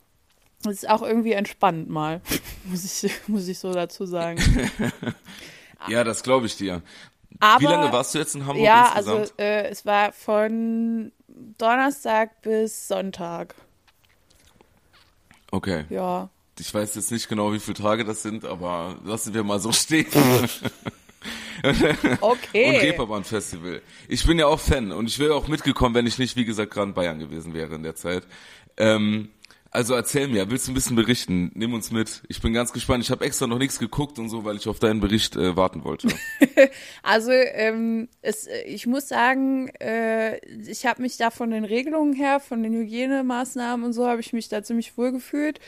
Das 0.62 0.74
ist 0.74 0.90
auch 0.90 1.02
irgendwie 1.02 1.32
entspannend 1.32 1.88
mal, 1.88 2.20
muss 2.64 3.04
ich, 3.04 3.12
muss 3.28 3.46
ich 3.46 3.60
so 3.60 3.72
dazu 3.72 4.04
sagen. 4.04 4.42
ja, 5.88 6.02
das 6.02 6.24
glaube 6.24 6.46
ich 6.46 6.56
dir. 6.56 6.82
Aber, 7.38 7.60
Wie 7.60 7.66
lange 7.66 7.92
warst 7.92 8.14
du 8.14 8.18
jetzt 8.18 8.34
in 8.34 8.46
Hamburg 8.46 8.64
ja, 8.64 8.86
insgesamt? 8.88 9.06
Ja, 9.06 9.22
also 9.22 9.32
äh, 9.38 9.68
es 9.68 9.86
war 9.86 10.12
von 10.12 11.12
Donnerstag 11.56 12.42
bis 12.42 12.88
Sonntag. 12.88 13.54
Okay. 15.52 15.84
Ja. 15.88 16.28
Ich 16.58 16.74
weiß 16.74 16.96
jetzt 16.96 17.12
nicht 17.12 17.28
genau, 17.28 17.52
wie 17.52 17.60
viele 17.60 17.78
Tage 17.78 18.04
das 18.04 18.22
sind, 18.22 18.44
aber 18.44 18.96
lassen 19.04 19.32
wir 19.32 19.44
mal 19.44 19.60
so 19.60 19.70
stehen. 19.70 20.06
Okay. 22.20 22.68
und 22.68 22.82
Reeperbahn 22.82 23.24
Festival. 23.24 23.82
Ich 24.08 24.26
bin 24.26 24.38
ja 24.38 24.46
auch 24.46 24.60
Fan 24.60 24.92
und 24.92 25.08
ich 25.08 25.18
wäre 25.18 25.34
auch 25.34 25.48
mitgekommen, 25.48 25.94
wenn 25.94 26.06
ich 26.06 26.18
nicht, 26.18 26.36
wie 26.36 26.44
gesagt, 26.44 26.72
gerade 26.72 26.88
in 26.88 26.94
Bayern 26.94 27.18
gewesen 27.18 27.54
wäre 27.54 27.74
in 27.74 27.82
der 27.82 27.94
Zeit. 27.94 28.26
Ähm, 28.76 29.30
also 29.72 29.94
erzähl 29.94 30.26
mir, 30.26 30.50
willst 30.50 30.66
du 30.66 30.72
ein 30.72 30.74
bisschen 30.74 30.96
berichten? 30.96 31.52
Nimm 31.54 31.74
uns 31.74 31.92
mit. 31.92 32.22
Ich 32.28 32.42
bin 32.42 32.52
ganz 32.52 32.72
gespannt. 32.72 33.04
Ich 33.04 33.10
habe 33.12 33.24
extra 33.24 33.46
noch 33.46 33.58
nichts 33.58 33.78
geguckt 33.78 34.18
und 34.18 34.28
so, 34.28 34.44
weil 34.44 34.56
ich 34.56 34.66
auf 34.66 34.80
deinen 34.80 35.00
Bericht 35.00 35.36
äh, 35.36 35.56
warten 35.56 35.84
wollte. 35.84 36.08
also 37.04 37.30
ähm, 37.30 38.08
es, 38.20 38.48
ich 38.66 38.88
muss 38.88 39.06
sagen, 39.06 39.68
äh, 39.80 40.38
ich 40.68 40.86
habe 40.86 41.02
mich 41.02 41.18
da 41.18 41.30
von 41.30 41.52
den 41.52 41.64
Regelungen 41.64 42.14
her, 42.14 42.40
von 42.40 42.64
den 42.64 42.72
Hygienemaßnahmen 42.72 43.86
und 43.86 43.92
so, 43.92 44.08
habe 44.08 44.20
ich 44.20 44.32
mich 44.32 44.48
da 44.48 44.64
ziemlich 44.64 44.98
wohl 44.98 45.12
gefühlt. 45.12 45.60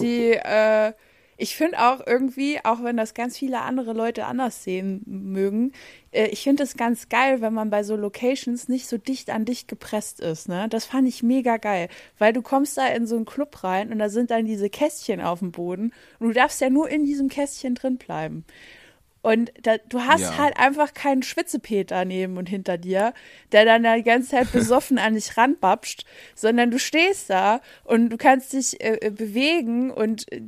Die 0.00 0.30
äh, 0.32 0.94
ich 1.36 1.56
finde 1.56 1.80
auch 1.80 2.06
irgendwie, 2.06 2.58
auch 2.64 2.82
wenn 2.82 2.96
das 2.96 3.14
ganz 3.14 3.38
viele 3.38 3.60
andere 3.60 3.92
Leute 3.92 4.26
anders 4.26 4.64
sehen 4.64 5.02
mögen, 5.06 5.72
äh, 6.12 6.26
ich 6.28 6.42
finde 6.42 6.62
es 6.62 6.76
ganz 6.76 7.08
geil, 7.08 7.40
wenn 7.40 7.52
man 7.52 7.70
bei 7.70 7.82
so 7.82 7.96
Locations 7.96 8.68
nicht 8.68 8.86
so 8.86 8.98
dicht 8.98 9.30
an 9.30 9.44
dich 9.44 9.66
gepresst 9.66 10.20
ist. 10.20 10.48
Ne? 10.48 10.68
Das 10.68 10.86
fand 10.86 11.08
ich 11.08 11.22
mega 11.22 11.56
geil, 11.56 11.88
weil 12.18 12.32
du 12.32 12.42
kommst 12.42 12.76
da 12.78 12.86
in 12.88 13.06
so 13.06 13.16
einen 13.16 13.24
Club 13.24 13.64
rein 13.64 13.92
und 13.92 13.98
da 13.98 14.08
sind 14.08 14.30
dann 14.30 14.44
diese 14.44 14.70
Kästchen 14.70 15.20
auf 15.20 15.40
dem 15.40 15.52
Boden 15.52 15.92
und 16.18 16.28
du 16.28 16.34
darfst 16.34 16.60
ja 16.60 16.70
nur 16.70 16.88
in 16.88 17.04
diesem 17.04 17.28
Kästchen 17.28 17.74
drin 17.74 17.96
bleiben. 17.98 18.44
Und 19.24 19.54
da, 19.62 19.78
du 19.78 20.02
hast 20.02 20.20
ja. 20.20 20.36
halt 20.36 20.58
einfach 20.58 20.92
keinen 20.92 21.22
Schwitzepeter 21.22 22.04
neben 22.04 22.36
und 22.36 22.46
hinter 22.46 22.76
dir, 22.76 23.14
der 23.52 23.64
dann 23.64 23.82
die 23.96 24.02
ganze 24.02 24.32
Zeit 24.32 24.52
besoffen 24.52 24.98
an 24.98 25.14
dich 25.14 25.38
ranbapscht, 25.38 26.04
sondern 26.34 26.70
du 26.70 26.78
stehst 26.78 27.30
da 27.30 27.62
und 27.84 28.10
du 28.10 28.18
kannst 28.18 28.52
dich 28.52 28.82
äh, 28.84 28.98
äh 29.00 29.08
bewegen 29.08 29.90
und 29.90 30.30
äh, 30.30 30.42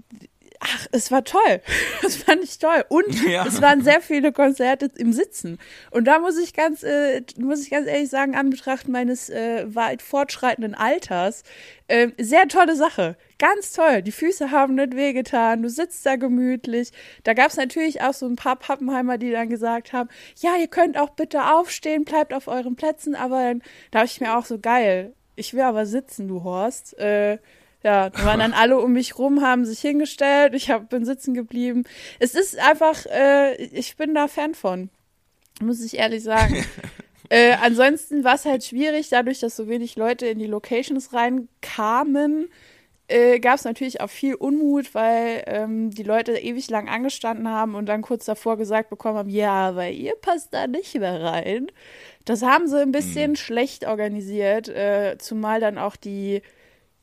ach, 0.61 0.87
es 0.93 1.11
war 1.11 1.25
toll. 1.25 1.61
Das 2.03 2.17
fand 2.17 2.45
ich 2.45 2.59
toll. 2.59 2.85
Und 2.89 3.25
ja. 3.29 3.47
es 3.47 3.61
waren 3.61 3.83
sehr 3.83 4.01
viele 4.01 4.33
Konzerte 4.33 4.91
im 4.97 5.13
Sitzen. 5.13 5.59
Und 5.91 6.05
da 6.05 6.19
muss 6.19 6.39
ich 6.39 6.55
ganz, 6.55 6.83
äh, 6.83 7.23
muss 7.39 7.63
ich 7.63 7.71
ganz 7.71 7.89
ehrlich 7.89 8.11
sagen, 8.11 8.37
an 8.37 8.51
Betracht 8.51 8.87
meines 8.87 9.29
äh, 9.31 9.65
weit 9.75 10.03
fortschreitenden 10.03 10.75
Alters, 10.75 11.43
äh, 11.89 12.09
sehr 12.19 12.49
tolle 12.49 12.77
Sache. 12.77 13.17
Ganz 13.39 13.73
toll. 13.73 14.03
Die 14.03 14.13
Füße 14.13 14.51
haben 14.51 14.75
nicht 14.75 14.97
wehgetan. 14.97 15.63
Du 15.63 15.69
sitzt 15.69 16.05
da 16.07 16.17
gemütlich. 16.17 16.91
Da 17.25 17.35
gab 17.35 17.51
es 17.51 17.57
natürlich 17.57 18.03
auch 18.03 18.15
so 18.15 18.27
ein 18.27 18.37
paar 18.37 18.57
Pappenheimer, 18.57 19.19
die 19.19 19.31
dann 19.31 19.49
gesagt 19.49 19.93
haben, 19.93 20.09
ja, 20.39 20.57
ihr 20.57 20.69
könnt 20.69 20.99
auch 20.99 21.11
bitte 21.11 21.53
aufstehen, 21.53 22.05
bleibt 22.05 22.33
auf 22.33 22.49
euren 22.49 22.77
Plätzen. 22.77 23.15
Aber 23.15 23.43
dann 23.43 23.63
da 23.91 24.01
habe 24.01 24.07
ich 24.07 24.21
mir 24.21 24.37
auch 24.37 24.45
so 24.45 24.59
geil. 24.59 25.13
Ich 25.35 25.55
will 25.55 25.63
aber 25.63 25.87
sitzen, 25.87 26.29
du 26.29 26.45
Horst. 26.45 26.99
Äh, 26.99 27.39
ja, 27.87 28.11
da 28.11 28.25
waren 28.25 28.41
dann 28.41 28.53
alle 28.53 28.81
um 28.81 28.95
mich 28.95 29.17
rum, 29.17 29.43
haben 29.43 29.65
sich 29.65 29.79
hingestellt, 29.79 30.55
ich 30.55 30.71
hab, 30.71 30.89
bin 30.89 31.05
sitzen 31.05 31.35
geblieben. 31.35 31.85
Es 32.19 32.35
ist 32.35 32.59
einfach, 32.59 33.07
äh, 33.07 33.55
ich 33.63 33.97
bin 33.97 34.13
da 34.13 34.27
Fan 34.27 34.57
von, 34.57 34.91
muss 35.61 35.85
ich 35.85 35.97
ehrlich 35.97 36.25
sagen. 36.25 36.65
äh, 37.29 37.53
ansonsten 37.63 38.25
war 38.25 38.35
es 38.35 38.45
halt 38.45 38.65
schwierig, 38.65 39.09
dadurch, 39.11 39.39
dass 39.39 39.55
so 39.55 39.69
wenig 39.69 39.95
Leute 39.95 40.27
in 40.27 40.41
die 40.41 40.49
Locations 40.49 41.13
reinkamen, 41.13 42.49
äh, 43.07 43.39
gab 43.39 43.55
es 43.55 43.65
natürlich 43.65 44.01
auch 44.01 44.11
viel 44.11 44.35
Unmut, 44.35 44.93
weil 44.97 45.45
ähm, 45.47 45.91
die 45.93 46.03
Leute 46.03 46.33
ewig 46.33 46.69
lang 46.69 46.89
angestanden 46.89 47.49
haben 47.49 47.77
und 47.77 47.87
dann 47.87 48.03
kurz 48.03 48.25
davor 48.25 48.57
gesagt 48.57 48.91
bekommen 48.91 49.17
haben, 49.17 49.31
ja, 49.31 49.77
weil 49.77 49.95
ihr 49.95 50.17
passt 50.21 50.53
da 50.53 50.67
nicht 50.67 50.99
mehr 50.99 51.23
rein. 51.23 51.69
Das 52.25 52.43
haben 52.43 52.67
sie 52.67 52.83
ein 52.83 52.91
bisschen 52.91 53.31
mhm. 53.31 53.37
schlecht 53.37 53.87
organisiert, 53.87 54.69
äh, 54.71 55.19
zumal 55.19 55.61
dann 55.61 55.79
auch 55.79 55.95
die 55.95 56.43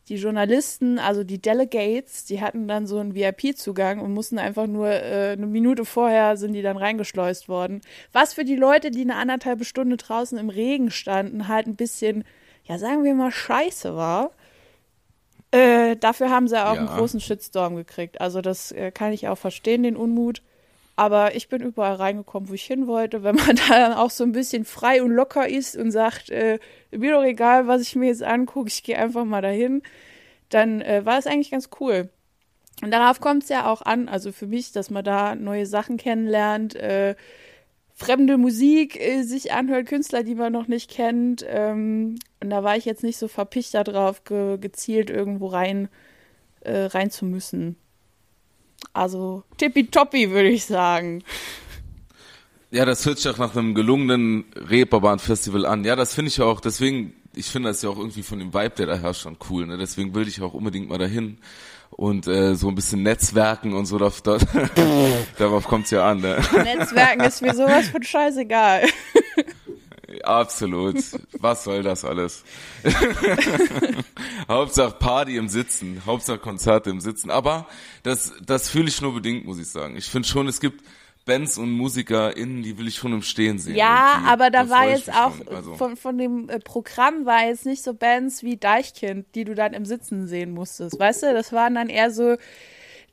die 0.09 0.15
Journalisten, 0.15 0.99
also 0.99 1.23
die 1.23 1.41
Delegates, 1.41 2.25
die 2.25 2.41
hatten 2.41 2.67
dann 2.67 2.87
so 2.87 2.97
einen 2.99 3.15
VIP-Zugang 3.15 3.99
und 3.99 4.13
mussten 4.13 4.37
einfach 4.37 4.67
nur 4.67 4.89
äh, 4.89 5.31
eine 5.31 5.47
Minute 5.47 5.85
vorher 5.85 6.35
sind 6.35 6.53
die 6.53 6.61
dann 6.61 6.75
reingeschleust 6.75 7.47
worden. 7.47 7.81
Was 8.11 8.33
für 8.33 8.43
die 8.43 8.57
Leute, 8.57 8.91
die 8.91 9.01
eine 9.01 9.15
anderthalbe 9.15 9.63
Stunde 9.63 9.95
draußen 9.95 10.37
im 10.37 10.49
Regen 10.49 10.91
standen, 10.91 11.47
halt 11.47 11.67
ein 11.67 11.77
bisschen, 11.77 12.25
ja 12.65 12.77
sagen 12.77 13.03
wir 13.03 13.13
mal, 13.13 13.31
scheiße 13.31 13.95
war. 13.95 14.31
Äh, 15.51 15.95
dafür 15.95 16.29
haben 16.29 16.47
sie 16.47 16.59
auch 16.59 16.73
ja. 16.73 16.79
einen 16.79 16.87
großen 16.87 17.21
Shitstorm 17.21 17.75
gekriegt. 17.75 18.19
Also 18.19 18.41
das 18.41 18.71
äh, 18.71 18.91
kann 18.91 19.13
ich 19.13 19.29
auch 19.29 19.37
verstehen, 19.37 19.83
den 19.83 19.95
Unmut. 19.95 20.41
Aber 20.95 21.35
ich 21.35 21.49
bin 21.49 21.61
überall 21.61 21.95
reingekommen, 21.95 22.49
wo 22.49 22.53
ich 22.53 22.65
hin 22.65 22.87
wollte. 22.87 23.23
Wenn 23.23 23.35
man 23.35 23.55
da 23.67 23.69
dann 23.69 23.93
auch 23.93 24.11
so 24.11 24.23
ein 24.23 24.31
bisschen 24.31 24.65
frei 24.65 25.01
und 25.01 25.11
locker 25.11 25.47
ist 25.47 25.75
und 25.75 25.91
sagt, 25.91 26.29
äh, 26.29 26.59
mir 26.91 27.13
doch 27.13 27.23
egal, 27.23 27.67
was 27.67 27.81
ich 27.81 27.95
mir 27.95 28.07
jetzt 28.07 28.23
angucke, 28.23 28.69
ich 28.69 28.83
gehe 28.83 28.97
einfach 28.97 29.25
mal 29.25 29.41
dahin, 29.41 29.81
dann 30.49 30.81
äh, 30.81 31.05
war 31.05 31.17
es 31.17 31.27
eigentlich 31.27 31.51
ganz 31.51 31.69
cool. 31.79 32.09
Und 32.81 32.91
darauf 32.91 33.19
kommt 33.19 33.43
es 33.43 33.49
ja 33.49 33.71
auch 33.71 33.81
an, 33.81 34.09
also 34.09 34.31
für 34.31 34.47
mich, 34.47 34.71
dass 34.71 34.89
man 34.89 35.03
da 35.03 35.35
neue 35.35 35.65
Sachen 35.65 35.97
kennenlernt, 35.97 36.75
äh, 36.75 37.15
fremde 37.93 38.37
Musik 38.37 38.99
äh, 38.99 39.23
sich 39.23 39.53
anhört, 39.53 39.87
Künstler, 39.87 40.23
die 40.23 40.35
man 40.35 40.51
noch 40.51 40.67
nicht 40.67 40.89
kennt. 40.89 41.45
Ähm, 41.47 42.15
und 42.41 42.49
da 42.49 42.63
war 42.63 42.75
ich 42.75 42.85
jetzt 42.85 43.03
nicht 43.03 43.17
so 43.17 43.27
verpicht 43.27 43.73
darauf, 43.73 44.23
ge 44.23 44.57
gezielt 44.57 45.09
irgendwo 45.09 45.47
rein, 45.47 45.89
äh, 46.61 46.85
rein 46.85 47.11
zu 47.11 47.25
müssen. 47.25 47.77
Also 48.91 49.43
tippitoppi, 49.57 50.31
würde 50.31 50.49
ich 50.49 50.65
sagen. 50.65 51.23
Ja, 52.71 52.85
das 52.85 53.05
hört 53.05 53.19
sich 53.19 53.31
auch 53.31 53.37
nach 53.37 53.55
einem 53.55 53.75
gelungenen 53.75 54.45
Reeperbahn-Festival 54.55 55.65
an. 55.65 55.83
Ja, 55.83 55.95
das 55.95 56.15
finde 56.15 56.29
ich 56.29 56.41
auch, 56.41 56.59
deswegen, 56.59 57.13
ich 57.35 57.45
finde 57.45 57.69
das 57.69 57.83
ja 57.83 57.89
auch 57.89 57.97
irgendwie 57.97 58.23
von 58.23 58.39
dem 58.39 58.53
Vibe, 58.53 58.73
der 58.77 58.85
da 58.87 58.97
herrscht, 58.97 59.21
schon 59.21 59.37
cool. 59.49 59.67
Ne? 59.67 59.77
Deswegen 59.77 60.15
will 60.15 60.27
ich 60.27 60.41
auch 60.41 60.55
unbedingt 60.55 60.89
mal 60.89 60.97
dahin 60.97 61.37
und 61.91 62.27
äh, 62.27 62.55
so 62.55 62.69
ein 62.69 62.75
bisschen 62.75 63.03
Netzwerken 63.03 63.73
und 63.73 63.85
so, 63.85 63.99
da, 63.99 64.11
da, 64.23 64.37
darauf 65.37 65.67
kommt's 65.67 65.91
ja 65.91 66.09
an. 66.09 66.21
Ne? 66.21 66.41
Netzwerken 66.63 67.21
ist 67.21 67.41
mir 67.41 67.53
sowas 67.53 67.89
von 67.89 68.01
scheißegal. 68.01 68.87
Absolut. 70.23 70.97
Was 71.39 71.63
soll 71.63 71.83
das 71.83 72.05
alles? 72.05 72.43
Hauptsache 74.47 74.95
Party 74.99 75.37
im 75.37 75.49
Sitzen, 75.49 76.01
Hauptsache 76.05 76.39
Konzerte 76.39 76.89
im 76.89 76.99
Sitzen. 76.99 77.29
Aber 77.29 77.67
das, 78.03 78.33
das 78.45 78.69
fühle 78.69 78.89
ich 78.89 79.01
nur 79.01 79.13
bedingt, 79.13 79.45
muss 79.45 79.59
ich 79.59 79.67
sagen. 79.67 79.95
Ich 79.95 80.05
finde 80.05 80.27
schon, 80.27 80.47
es 80.47 80.59
gibt 80.59 80.83
Bands 81.25 81.57
und 81.57 81.71
MusikerInnen, 81.71 82.63
die 82.63 82.77
will 82.77 82.87
ich 82.87 82.95
schon 82.95 83.13
im 83.13 83.21
Stehen 83.21 83.57
sehen. 83.57 83.75
Ja, 83.75 84.23
aber 84.25 84.49
da 84.49 84.69
war 84.69 84.89
jetzt 84.89 85.09
auch, 85.09 85.33
also. 85.49 85.75
von, 85.75 85.95
von 85.95 86.17
dem 86.17 86.49
äh, 86.49 86.59
Programm 86.59 87.25
war 87.25 87.47
jetzt 87.47 87.65
nicht 87.65 87.81
so 87.81 87.93
Bands 87.93 88.43
wie 88.43 88.57
Deichkind, 88.57 89.27
die 89.33 89.45
du 89.45 89.55
dann 89.55 89.73
im 89.73 89.85
Sitzen 89.85 90.27
sehen 90.27 90.51
musstest. 90.51 90.99
Weißt 90.99 91.23
du, 91.23 91.33
das 91.33 91.53
waren 91.53 91.75
dann 91.75 91.87
eher 91.87 92.11
so, 92.11 92.35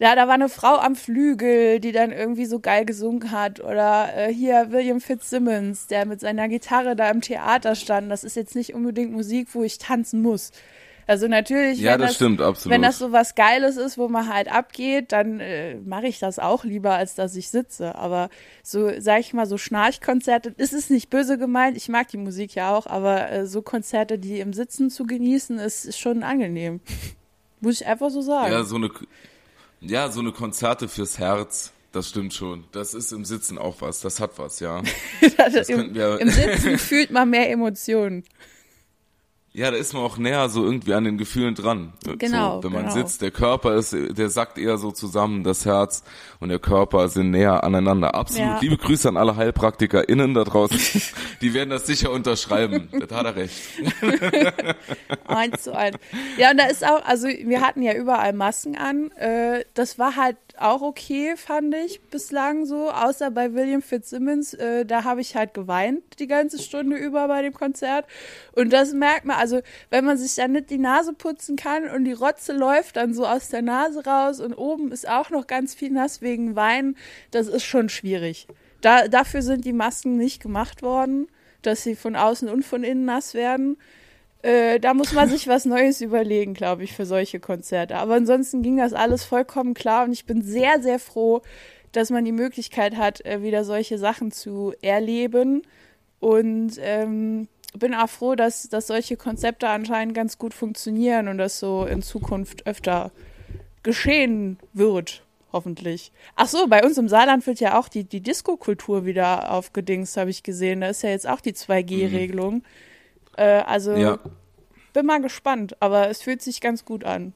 ja, 0.00 0.16
da 0.16 0.26
war 0.26 0.34
eine 0.34 0.48
Frau 0.48 0.78
am 0.78 0.96
Flügel, 0.96 1.78
die 1.78 1.92
dann 1.92 2.10
irgendwie 2.10 2.46
so 2.46 2.58
geil 2.58 2.86
gesungen 2.86 3.30
hat. 3.32 3.60
Oder 3.60 4.08
äh, 4.16 4.32
hier 4.32 4.68
William 4.70 4.98
Fitzsimmons, 4.98 5.88
der 5.88 6.06
mit 6.06 6.20
seiner 6.20 6.48
Gitarre 6.48 6.96
da 6.96 7.10
im 7.10 7.20
Theater 7.20 7.74
stand. 7.74 8.10
Das 8.10 8.24
ist 8.24 8.34
jetzt 8.34 8.56
nicht 8.56 8.72
unbedingt 8.72 9.12
Musik, 9.12 9.48
wo 9.52 9.62
ich 9.62 9.76
tanzen 9.76 10.22
muss. 10.22 10.52
Also 11.06 11.28
natürlich, 11.28 11.80
ja, 11.80 11.94
wenn, 11.94 12.00
das, 12.00 12.10
das, 12.10 12.16
stimmt, 12.16 12.40
absolut. 12.40 12.72
wenn 12.72 12.82
das 12.82 12.98
so 12.98 13.12
was 13.12 13.34
Geiles 13.34 13.76
ist, 13.76 13.98
wo 13.98 14.08
man 14.08 14.32
halt 14.32 14.50
abgeht, 14.50 15.12
dann 15.12 15.38
äh, 15.40 15.74
mache 15.74 16.06
ich 16.06 16.18
das 16.18 16.38
auch 16.38 16.64
lieber, 16.64 16.92
als 16.92 17.14
dass 17.14 17.36
ich 17.36 17.50
sitze. 17.50 17.94
Aber 17.96 18.30
so, 18.62 18.90
sag 19.00 19.20
ich 19.20 19.34
mal, 19.34 19.46
so 19.46 19.58
Schnarchkonzerte, 19.58 20.54
ist 20.56 20.72
es 20.72 20.88
nicht 20.88 21.10
böse 21.10 21.36
gemeint, 21.36 21.76
ich 21.76 21.88
mag 21.90 22.08
die 22.08 22.16
Musik 22.16 22.54
ja 22.54 22.74
auch, 22.74 22.86
aber 22.86 23.30
äh, 23.30 23.46
so 23.46 23.60
Konzerte, 23.60 24.18
die 24.18 24.38
im 24.40 24.54
Sitzen 24.54 24.88
zu 24.88 25.04
genießen, 25.04 25.58
ist, 25.58 25.84
ist 25.84 25.98
schon 25.98 26.22
angenehm. 26.22 26.80
Muss 27.60 27.82
ich 27.82 27.86
einfach 27.86 28.08
so 28.10 28.22
sagen. 28.22 28.52
Ja, 28.52 28.62
so 28.62 28.76
eine, 28.76 28.88
ja, 29.80 30.10
so 30.10 30.20
eine 30.20 30.32
Konzerte 30.32 30.88
fürs 30.88 31.18
Herz. 31.18 31.72
Das 31.92 32.08
stimmt 32.08 32.32
schon. 32.34 32.64
Das 32.70 32.94
ist 32.94 33.12
im 33.12 33.24
Sitzen 33.24 33.58
auch 33.58 33.80
was. 33.80 34.00
Das 34.00 34.20
hat 34.20 34.38
was, 34.38 34.60
ja. 34.60 34.82
das 35.36 35.68
Im, 35.68 35.94
wir 35.94 36.20
Im 36.20 36.30
Sitzen 36.30 36.78
fühlt 36.78 37.10
man 37.10 37.30
mehr 37.30 37.50
Emotionen. 37.50 38.24
Ja, 39.52 39.72
da 39.72 39.76
ist 39.76 39.94
man 39.94 40.02
auch 40.02 40.16
näher 40.16 40.48
so 40.48 40.64
irgendwie 40.64 40.94
an 40.94 41.02
den 41.02 41.18
Gefühlen 41.18 41.56
dran. 41.56 41.92
Genau. 42.18 42.58
So, 42.58 42.64
wenn 42.64 42.72
man 42.72 42.82
genau. 42.82 42.94
sitzt, 42.94 43.20
der 43.20 43.32
Körper 43.32 43.74
ist, 43.74 43.92
der 43.92 44.30
sackt 44.30 44.58
eher 44.58 44.78
so 44.78 44.92
zusammen, 44.92 45.42
das 45.42 45.64
Herz 45.64 46.04
und 46.40 46.48
der 46.48 46.58
Körper 46.58 47.08
sind 47.08 47.30
näher 47.30 47.62
aneinander. 47.62 48.14
Absolut. 48.14 48.46
Ja. 48.46 48.58
Liebe 48.60 48.78
Grüße 48.78 49.08
an 49.08 49.18
alle 49.18 49.36
HeilpraktikerInnen 49.36 50.32
da 50.32 50.44
draußen. 50.44 51.02
Die 51.42 51.54
werden 51.54 51.70
das 51.70 51.86
sicher 51.86 52.10
unterschreiben. 52.10 52.88
Das 52.92 53.16
hat 53.16 53.26
er 53.26 53.36
recht. 53.36 53.60
eins 55.26 55.62
zu 55.62 55.76
eins. 55.76 55.96
Ja, 56.38 56.50
und 56.50 56.58
da 56.58 56.66
ist 56.66 56.84
auch, 56.84 57.04
also 57.04 57.28
wir 57.28 57.60
hatten 57.60 57.82
ja 57.82 57.92
überall 57.94 58.32
Masken 58.32 58.76
an. 58.76 59.10
Äh, 59.12 59.64
das 59.74 59.98
war 59.98 60.16
halt 60.16 60.36
auch 60.60 60.82
okay, 60.82 61.34
fand 61.36 61.74
ich 61.74 62.00
bislang 62.10 62.66
so, 62.66 62.90
außer 62.90 63.30
bei 63.30 63.54
William 63.54 63.82
Fitzsimmons. 63.82 64.54
Äh, 64.54 64.84
da 64.84 65.04
habe 65.04 65.20
ich 65.20 65.36
halt 65.36 65.54
geweint 65.54 66.02
die 66.18 66.26
ganze 66.26 66.58
Stunde 66.58 66.96
über 66.96 67.28
bei 67.28 67.42
dem 67.42 67.54
Konzert. 67.54 68.06
Und 68.52 68.72
das 68.72 68.92
merkt 68.92 69.24
man, 69.24 69.36
also 69.36 69.60
wenn 69.90 70.04
man 70.04 70.18
sich 70.18 70.34
dann 70.34 70.52
nicht 70.52 70.70
die 70.70 70.78
Nase 70.78 71.12
putzen 71.12 71.56
kann 71.56 71.88
und 71.88 72.04
die 72.04 72.12
Rotze 72.12 72.52
läuft 72.52 72.96
dann 72.96 73.14
so 73.14 73.26
aus 73.26 73.48
der 73.48 73.62
Nase 73.62 74.04
raus 74.04 74.40
und 74.40 74.54
oben 74.54 74.92
ist 74.92 75.08
auch 75.08 75.30
noch 75.30 75.46
ganz 75.46 75.74
viel 75.74 75.90
nass 75.90 76.20
wegen 76.30 76.56
Wein, 76.56 76.96
das 77.30 77.48
ist 77.48 77.64
schon 77.64 77.88
schwierig. 77.88 78.46
Da, 78.80 79.08
dafür 79.08 79.42
sind 79.42 79.64
die 79.64 79.72
Masken 79.72 80.16
nicht 80.16 80.40
gemacht 80.40 80.82
worden, 80.82 81.28
dass 81.62 81.82
sie 81.82 81.96
von 81.96 82.16
außen 82.16 82.48
und 82.48 82.64
von 82.64 82.84
innen 82.84 83.04
nass 83.04 83.34
werden. 83.34 83.76
Äh, 84.42 84.80
da 84.80 84.94
muss 84.94 85.12
man 85.12 85.28
sich 85.28 85.48
was 85.48 85.64
Neues 85.64 86.00
überlegen, 86.00 86.54
glaube 86.54 86.84
ich, 86.84 86.94
für 86.94 87.04
solche 87.04 87.40
Konzerte. 87.40 87.96
Aber 87.96 88.14
ansonsten 88.14 88.62
ging 88.62 88.76
das 88.78 88.92
alles 88.92 89.24
vollkommen 89.24 89.74
klar 89.74 90.04
und 90.04 90.12
ich 90.12 90.24
bin 90.24 90.42
sehr, 90.42 90.80
sehr 90.80 90.98
froh, 90.98 91.42
dass 91.92 92.10
man 92.10 92.24
die 92.24 92.32
Möglichkeit 92.32 92.96
hat, 92.96 93.24
äh, 93.26 93.42
wieder 93.42 93.64
solche 93.64 93.98
Sachen 93.98 94.30
zu 94.30 94.72
erleben. 94.80 95.62
Und 96.20 96.72
ähm, 96.78 97.48
bin 97.78 97.94
auch 97.94 98.08
froh, 98.08 98.34
dass, 98.34 98.68
dass 98.68 98.86
solche 98.86 99.16
Konzepte 99.16 99.68
anscheinend 99.68 100.14
ganz 100.14 100.38
gut 100.38 100.54
funktionieren 100.54 101.28
und 101.28 101.38
das 101.38 101.58
so 101.58 101.84
in 101.84 102.02
Zukunft 102.02 102.66
öfter 102.66 103.12
geschehen 103.82 104.58
wird, 104.72 105.24
hoffentlich. 105.52 106.12
Ach 106.36 106.46
so, 106.46 106.66
bei 106.68 106.84
uns 106.84 106.98
im 106.98 107.08
Saarland 107.08 107.46
wird 107.46 107.60
ja 107.60 107.78
auch 107.78 107.88
die, 107.88 108.04
die 108.04 108.20
Disco-Kultur 108.20 109.04
wieder 109.04 109.52
aufgedingst, 109.52 110.16
habe 110.16 110.30
ich 110.30 110.42
gesehen. 110.42 110.80
Da 110.80 110.88
ist 110.88 111.02
ja 111.02 111.10
jetzt 111.10 111.28
auch 111.28 111.40
die 111.40 111.52
2G-Regelung. 111.52 112.54
Mhm. 112.54 112.62
Äh, 113.36 113.62
also 113.66 113.92
ja. 113.92 114.18
bin 114.92 115.06
mal 115.06 115.20
gespannt, 115.20 115.76
aber 115.80 116.08
es 116.08 116.22
fühlt 116.22 116.42
sich 116.42 116.60
ganz 116.60 116.84
gut 116.84 117.04
an. 117.04 117.32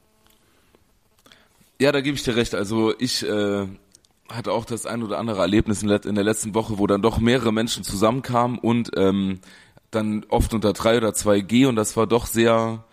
Ja, 1.79 1.91
da 1.91 2.01
gebe 2.01 2.15
ich 2.15 2.23
dir 2.23 2.35
recht. 2.35 2.55
Also 2.55 2.93
ich 2.99 3.27
äh, 3.27 3.67
hatte 4.29 4.51
auch 4.51 4.65
das 4.65 4.85
ein 4.85 5.03
oder 5.03 5.17
andere 5.17 5.41
Erlebnis 5.41 5.83
in, 5.83 5.89
der 5.89 6.23
letzten 6.23 6.55
Woche, 6.55 6.77
wo 6.77 6.87
dann 6.87 7.01
doch 7.01 7.19
mehrere 7.19 7.51
Menschen 7.51 7.83
zusammenkamen 7.83 8.57
und 8.57 8.91
ähm, 8.95 9.39
dann 9.91 10.25
oft 10.29 10.53
unter 10.53 10.73
3 10.73 10.97
oder 10.97 11.09
2G 11.09 11.67
und 11.67 11.75
das 11.75 11.95
war 11.95 12.07
doch 12.07 12.25
sehr 12.25 12.83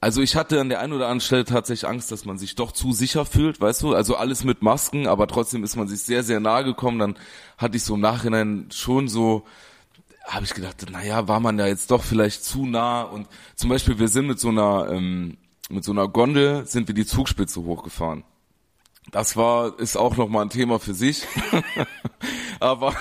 also 0.00 0.22
ich 0.22 0.34
hatte 0.34 0.60
an 0.60 0.70
der 0.70 0.80
einen 0.80 0.94
oder 0.94 1.06
anderen 1.06 1.20
Stelle 1.20 1.44
tatsächlich 1.44 1.88
Angst, 1.88 2.10
dass 2.10 2.24
man 2.24 2.38
sich 2.38 2.54
doch 2.54 2.72
zu 2.72 2.92
sicher 2.92 3.26
fühlt, 3.26 3.60
weißt 3.60 3.82
du? 3.82 3.94
Also 3.94 4.16
alles 4.16 4.44
mit 4.44 4.62
Masken, 4.62 5.06
aber 5.06 5.26
trotzdem 5.26 5.62
ist 5.62 5.76
man 5.76 5.88
sich 5.88 6.00
sehr, 6.00 6.22
sehr 6.22 6.40
nahe 6.40 6.64
gekommen. 6.64 6.98
Dann 6.98 7.16
hatte 7.58 7.76
ich 7.76 7.84
so 7.84 7.94
im 7.94 8.00
Nachhinein 8.00 8.68
schon 8.72 9.08
so, 9.08 9.44
habe 10.24 10.46
ich 10.46 10.54
gedacht, 10.54 10.90
naja, 10.90 11.28
war 11.28 11.40
man 11.40 11.58
da 11.58 11.66
jetzt 11.66 11.90
doch 11.90 12.02
vielleicht 12.02 12.44
zu 12.44 12.64
nah 12.64 13.02
und 13.02 13.28
zum 13.56 13.68
Beispiel 13.68 13.98
wir 13.98 14.08
sind 14.08 14.26
mit 14.26 14.40
so 14.40 14.48
einer 14.48 14.88
ähm, 14.90 15.36
mit 15.68 15.84
so 15.84 15.92
einer 15.92 16.08
Gondel 16.08 16.66
sind 16.66 16.88
wir 16.88 16.94
die 16.94 17.06
Zugspitze 17.06 17.62
hochgefahren. 17.62 18.24
Das 19.10 19.36
war 19.36 19.78
ist 19.78 19.96
auch 19.96 20.16
noch 20.16 20.28
mal 20.28 20.42
ein 20.42 20.50
Thema 20.50 20.78
für 20.78 20.94
sich, 20.94 21.26
aber 22.60 22.94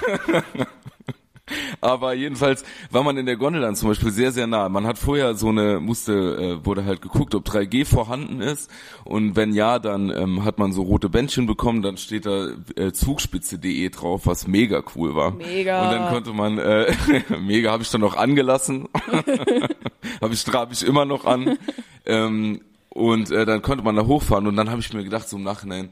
Aber 1.81 2.13
jedenfalls 2.13 2.63
war 2.91 3.03
man 3.03 3.17
in 3.17 3.25
der 3.25 3.37
Gondel 3.37 3.61
dann 3.61 3.75
zum 3.75 3.89
Beispiel 3.89 4.11
sehr, 4.11 4.31
sehr 4.31 4.47
nah. 4.47 4.69
Man 4.69 4.85
hat 4.85 4.97
vorher 4.97 5.35
so 5.35 5.49
eine, 5.49 5.79
musste, 5.79 6.13
äh, 6.13 6.65
wurde 6.65 6.85
halt 6.85 7.01
geguckt, 7.01 7.35
ob 7.35 7.47
3G 7.47 7.85
vorhanden 7.85 8.41
ist. 8.41 8.69
Und 9.03 9.35
wenn 9.35 9.53
ja, 9.53 9.79
dann 9.79 10.09
ähm, 10.09 10.43
hat 10.43 10.59
man 10.59 10.73
so 10.73 10.83
rote 10.83 11.09
Bändchen 11.09 11.45
bekommen, 11.45 11.81
dann 11.81 11.97
steht 11.97 12.25
da 12.25 12.49
äh, 12.75 12.91
Zugspitze.de 12.91 13.89
drauf, 13.89 14.25
was 14.25 14.47
mega 14.47 14.83
cool 14.95 15.15
war. 15.15 15.31
Mega. 15.31 15.83
Und 15.83 15.91
dann 15.91 16.09
konnte 16.09 16.33
man, 16.33 16.57
äh, 16.57 16.93
mega 17.39 17.71
habe 17.71 17.83
ich 17.83 17.89
dann 17.89 18.01
noch 18.01 18.15
angelassen. 18.15 18.87
habe 20.21 20.33
ich, 20.33 20.45
hab 20.47 20.71
ich 20.71 20.85
immer 20.85 21.05
noch 21.05 21.25
an. 21.25 21.57
Ähm, 22.05 22.61
und 22.89 23.31
äh, 23.31 23.45
dann 23.45 23.61
konnte 23.61 23.83
man 23.83 23.95
da 23.95 24.05
hochfahren 24.05 24.47
und 24.47 24.55
dann 24.55 24.69
habe 24.69 24.81
ich 24.81 24.91
mir 24.93 25.03
gedacht, 25.03 25.29
so 25.29 25.37
im 25.37 25.43
Nachhinein, 25.43 25.89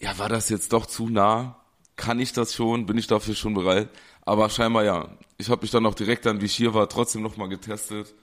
ja, 0.00 0.18
war 0.18 0.28
das 0.28 0.48
jetzt 0.48 0.72
doch 0.72 0.86
zu 0.86 1.08
nah? 1.08 1.56
Kann 1.96 2.20
ich 2.20 2.32
das 2.32 2.54
schon? 2.54 2.86
Bin 2.86 2.96
ich 2.96 3.08
dafür 3.08 3.34
schon 3.34 3.54
bereit? 3.54 3.88
Aber 4.28 4.50
scheinbar 4.50 4.84
ja. 4.84 5.08
Ich 5.38 5.48
habe 5.48 5.62
mich 5.62 5.70
dann 5.70 5.86
auch 5.86 5.94
direkt 5.94 6.26
dann, 6.26 6.42
wie 6.42 6.44
ich 6.44 6.54
hier 6.54 6.74
war, 6.74 6.86
trotzdem 6.90 7.22
nochmal 7.22 7.48
getestet. 7.48 8.14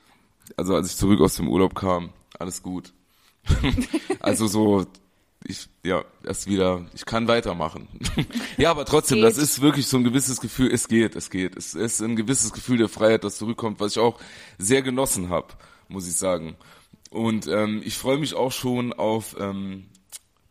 Also 0.56 0.76
als 0.76 0.92
ich 0.92 0.98
zurück 0.98 1.20
aus 1.20 1.34
dem 1.36 1.50
Urlaub 1.50 1.74
kam, 1.74 2.12
alles 2.38 2.62
gut. 2.62 2.94
also 4.20 4.46
so, 4.46 4.86
ich, 5.44 5.68
ja, 5.84 6.06
erst 6.24 6.46
wieder, 6.46 6.86
ich 6.94 7.08
kann 7.08 7.28
weitermachen. 7.28 7.88
ja, 8.58 8.70
aber 8.70 8.86
trotzdem, 8.86 9.20
das 9.20 9.40
ist 9.40 9.62
wirklich 9.62 9.88
so 9.88 9.98
ein 9.98 10.04
gewisses 10.04 10.40
Gefühl, 10.40 10.72
es 10.72 10.88
geht, 10.88 11.16
es 11.16 11.32
geht. 11.32 11.58
Es 11.58 11.74
ist 11.74 12.02
ein 12.02 12.16
gewisses 12.16 12.54
Gefühl 12.54 12.78
der 12.78 12.90
Freiheit, 12.90 13.24
das 13.24 13.40
zurückkommt, 13.40 13.80
was 13.80 13.94
ich 13.94 14.00
auch 14.00 14.20
sehr 14.60 14.84
genossen 14.84 15.30
habe, 15.30 15.48
muss 15.88 16.08
ich 16.08 16.18
sagen. 16.18 16.56
Und 17.10 17.48
ähm, 17.48 17.82
ich 17.84 17.98
freue 17.98 18.20
mich 18.20 18.36
auch 18.36 18.52
schon 18.52 18.94
auf 18.94 19.36
ähm, 19.40 19.88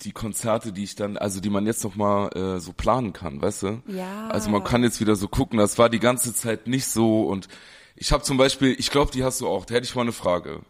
die 0.02 0.12
Konzerte, 0.12 0.72
die 0.72 0.84
ich 0.84 0.96
dann, 0.96 1.16
also 1.16 1.40
die 1.40 1.50
man 1.50 1.66
jetzt 1.66 1.84
noch 1.84 1.96
mal 1.96 2.28
äh, 2.36 2.60
so 2.60 2.72
planen 2.72 3.12
kann, 3.12 3.40
weißt 3.40 3.62
du? 3.62 3.82
Ja. 3.86 4.28
Also 4.28 4.50
man 4.50 4.64
kann 4.64 4.82
jetzt 4.82 5.00
wieder 5.00 5.16
so 5.16 5.28
gucken, 5.28 5.58
das 5.58 5.78
war 5.78 5.88
die 5.88 6.00
ganze 6.00 6.34
Zeit 6.34 6.66
nicht 6.66 6.86
so 6.86 7.22
und 7.22 7.48
ich 7.96 8.12
habe 8.12 8.22
zum 8.22 8.36
Beispiel, 8.36 8.74
ich 8.78 8.90
glaube, 8.90 9.12
die 9.12 9.24
hast 9.24 9.40
du 9.40 9.48
auch, 9.48 9.64
da 9.64 9.74
hätte 9.74 9.86
ich 9.86 9.94
mal 9.94 10.02
eine 10.02 10.12
Frage. 10.12 10.62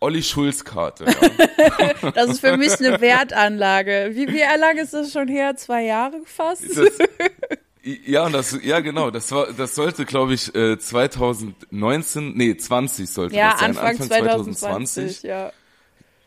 Olli 0.00 0.22
Schulz 0.22 0.64
Karte. 0.64 1.06
Ja. 1.06 2.10
das 2.10 2.30
ist 2.30 2.40
für 2.40 2.56
mich 2.56 2.78
eine 2.78 3.00
Wertanlage. 3.00 4.10
Wie, 4.12 4.28
wie 4.28 4.42
lange 4.58 4.82
ist 4.82 4.92
das 4.92 5.12
schon 5.12 5.28
her? 5.28 5.56
Zwei 5.56 5.84
Jahre 5.84 6.20
fast? 6.26 6.76
Das, 6.76 6.98
ja, 7.82 8.28
das, 8.28 8.58
ja 8.62 8.80
genau, 8.80 9.10
das 9.10 9.30
war, 9.32 9.52
das 9.52 9.74
sollte, 9.74 10.04
glaube 10.04 10.34
ich, 10.34 10.54
äh, 10.54 10.78
2019, 10.78 12.34
nee, 12.34 12.56
20 12.56 13.08
sollte 13.08 13.36
ja, 13.36 13.52
das 13.52 13.60
sein, 13.60 13.70
Anfang, 13.70 13.86
Anfang 13.86 14.06
2020, 14.08 14.58
2020. 14.58 15.22
Ja. 15.22 15.52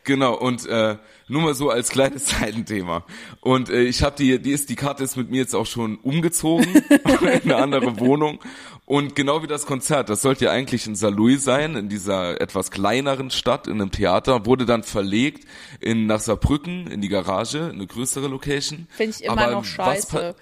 Genau, 0.08 0.34
und 0.34 0.64
äh, 0.66 0.96
nur 1.28 1.42
mal 1.42 1.52
so 1.54 1.68
als 1.68 1.90
kleines 1.90 2.28
Seitenthema. 2.40 3.04
Und 3.42 3.68
äh, 3.68 3.82
ich 3.82 4.02
habe 4.02 4.16
die, 4.16 4.38
die 4.40 4.52
ist 4.52 4.70
die 4.70 4.74
Karte 4.74 5.04
ist 5.04 5.16
mit 5.18 5.30
mir 5.30 5.36
jetzt 5.36 5.54
auch 5.54 5.66
schon 5.66 5.96
umgezogen 5.98 6.66
in 7.44 7.52
eine 7.52 7.56
andere 7.56 8.00
Wohnung. 8.00 8.38
Und 8.86 9.14
genau 9.14 9.42
wie 9.42 9.46
das 9.46 9.66
Konzert, 9.66 10.08
das 10.08 10.22
sollte 10.22 10.46
ja 10.46 10.50
eigentlich 10.50 10.86
in 10.86 10.96
Saarlouis 10.96 11.44
sein, 11.44 11.76
in 11.76 11.90
dieser 11.90 12.40
etwas 12.40 12.70
kleineren 12.70 13.30
Stadt, 13.30 13.66
in 13.66 13.82
einem 13.82 13.90
Theater, 13.90 14.46
wurde 14.46 14.64
dann 14.64 14.82
verlegt 14.82 15.44
in 15.78 16.06
nach 16.06 16.20
Saarbrücken, 16.20 16.86
in 16.86 17.02
die 17.02 17.08
Garage, 17.10 17.68
eine 17.70 17.86
größere 17.86 18.28
Location. 18.28 18.86
Finde 18.88 19.14
ich 19.18 19.24
immer 19.26 19.42
Aber 19.42 19.50
noch 19.52 19.64
scheiße. 19.66 20.34